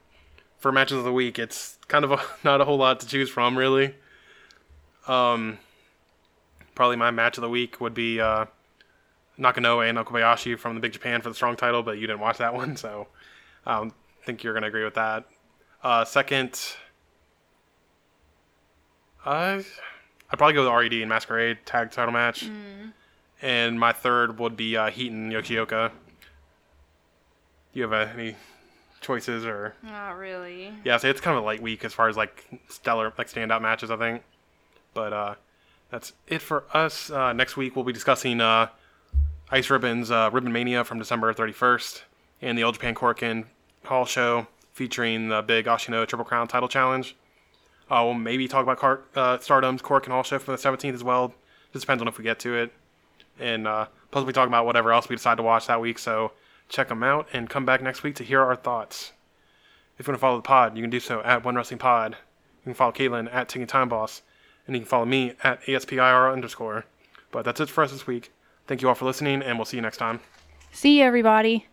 For 0.59 0.73
matches 0.73 0.97
of 0.97 1.05
the 1.05 1.13
week, 1.13 1.39
it's 1.39 1.79
kind 1.89 2.03
of 2.03 2.13
a, 2.13 2.21
not 2.45 2.63
a 2.63 2.65
whole 2.65 2.79
lot 2.79 3.01
to 3.01 3.07
choose 3.07 3.29
from, 3.29 3.59
really. 3.59 3.95
Um, 5.07 5.59
probably 6.75 6.97
my 6.97 7.11
match 7.11 7.37
of 7.37 7.43
the 7.43 7.51
week 7.51 7.79
would 7.79 7.93
be 7.93 8.21
uh, 8.21 8.47
Nakanoue 9.39 9.87
and 9.87 9.99
Okabayashi 9.99 10.59
from 10.59 10.75
the 10.75 10.81
Big 10.81 10.93
Japan 10.93 11.21
for 11.21 11.29
the 11.29 11.35
strong 11.35 11.57
title, 11.57 11.83
but 11.83 11.99
you 11.99 12.07
didn't 12.07 12.21
watch 12.21 12.39
that 12.39 12.55
one, 12.63 12.77
so 12.77 13.09
I 13.67 13.77
don't 13.77 13.93
think 14.25 14.43
you're 14.43 14.55
gonna 14.55 14.69
agree 14.69 14.85
with 14.85 14.95
that. 14.95 15.25
Uh, 15.83 16.05
second, 16.07 16.59
I 19.27 19.65
I'd 20.31 20.39
probably 20.39 20.55
go 20.55 20.65
with 20.65 20.73
RED 20.73 21.01
and 21.01 21.09
Masquerade 21.09 21.59
tag 21.67 21.91
title 21.91 22.13
match. 22.13 22.49
And 23.43 23.79
my 23.79 23.93
third 23.93 24.39
would 24.39 24.57
be 24.57 24.77
uh, 24.77 24.91
Heat 24.91 25.11
and 25.11 25.33
Yoshioka. 25.33 25.91
Do 27.73 27.81
you 27.81 27.83
have 27.83 27.93
uh, 27.93 28.13
any 28.15 28.37
choices 29.01 29.45
or 29.45 29.75
Not 29.83 30.17
really. 30.17 30.73
yeah, 30.85 30.97
so 30.97 31.09
it's 31.09 31.21
kind 31.21 31.37
of 31.37 31.43
a 31.43 31.47
light 31.47 31.61
week 31.61 31.85
as 31.85 31.93
far 31.93 32.09
as 32.09 32.17
like 32.17 32.47
stellar 32.69 33.13
like 33.19 33.29
standout 33.29 33.61
matches, 33.61 33.91
I 33.91 33.97
think. 33.97 34.23
But 34.95 35.13
uh, 35.13 35.35
that's 35.91 36.13
it 36.29 36.41
for 36.41 36.65
us. 36.73 37.11
Uh, 37.11 37.33
next 37.33 37.57
week 37.57 37.75
we'll 37.75 37.85
be 37.85 37.93
discussing 37.93 38.41
uh, 38.41 38.69
Ice 39.51 39.69
Ribbons 39.71 40.11
uh, 40.11 40.31
Ribbon 40.33 40.53
Mania 40.53 40.85
from 40.85 40.99
December 40.99 41.35
31st 41.35 42.03
and 42.43 42.57
the 42.57 42.63
All 42.63 42.73
Japan 42.73 42.95
Korakuen 42.95 43.47
Hall 43.85 44.05
show 44.05 44.47
featuring 44.73 45.29
the 45.31 45.43
big 45.43 45.67
Ashino 45.67 46.07
Triple 46.07 46.25
Crown 46.25 46.47
title 46.47 46.69
challenge. 46.69 47.17
Uh, 47.91 48.03
we'll 48.05 48.15
maybe 48.15 48.47
talk 48.47 48.63
about 48.63 48.79
Car- 48.79 49.01
uh, 49.17 49.37
Stardom's 49.39 49.83
Korakuen 49.83 50.09
Hall 50.09 50.23
show 50.23 50.39
for 50.39 50.53
the 50.53 50.57
17th 50.59 50.95
as 50.95 51.03
well. 51.05 51.35
Just 51.73 51.83
depends 51.85 52.01
on 52.01 52.09
if 52.09 52.19
we 52.19 52.25
get 52.25 52.39
to 52.41 52.55
it. 52.55 52.73
And 53.39 53.67
uh, 53.67 53.87
talk 54.11 54.47
about 54.47 54.67
whatever 54.67 54.93
else 54.93 55.09
we 55.09 55.17
decide 55.17 55.37
to 55.37 55.43
watch 55.43 55.67
that 55.67 55.81
week. 55.81 55.99
So 55.99 56.33
check 56.69 56.89
them 56.89 57.03
out 57.03 57.29
and 57.33 57.49
come 57.49 57.65
back 57.65 57.83
next 57.83 58.03
week 58.03 58.15
to 58.17 58.25
hear 58.25 58.41
our 58.43 58.57
thoughts. 58.57 59.13
If 59.99 60.07
you 60.07 60.13
want 60.13 60.19
to 60.19 60.21
follow 60.21 60.37
the 60.37 60.43
pod, 60.43 60.77
you 60.77 60.83
can 60.83 60.91
do 60.91 61.01
so 61.01 61.21
at 61.23 61.45
One 61.45 61.55
Wrestling 61.55 61.79
Pod. 61.79 62.13
You 62.13 62.65
can 62.65 62.75
follow 62.75 62.93
Caitlin 62.93 63.33
at 63.33 63.49
Ticking 63.49 63.67
Time 63.67 63.89
Boss, 63.89 64.23
and 64.67 64.75
you 64.75 64.81
can 64.81 64.89
follow 64.89 65.05
me 65.05 65.35
at 65.43 65.61
ASPIR 65.69 66.33
underscore. 66.33 66.87
But 67.31 67.45
that's 67.45 67.61
it 67.61 67.69
for 67.69 67.85
us 67.85 67.93
this 67.93 68.07
week. 68.07 68.33
Thank 68.67 68.83
you 68.83 68.89
all 68.89 68.95
for 68.95 69.05
listening, 69.05 69.43
and 69.43 69.59
we'll 69.59 69.65
see 69.65 69.77
you 69.77 69.83
next 69.83 69.99
time. 69.99 70.21
See 70.73 70.99
you, 70.99 71.05
everybody. 71.05 71.67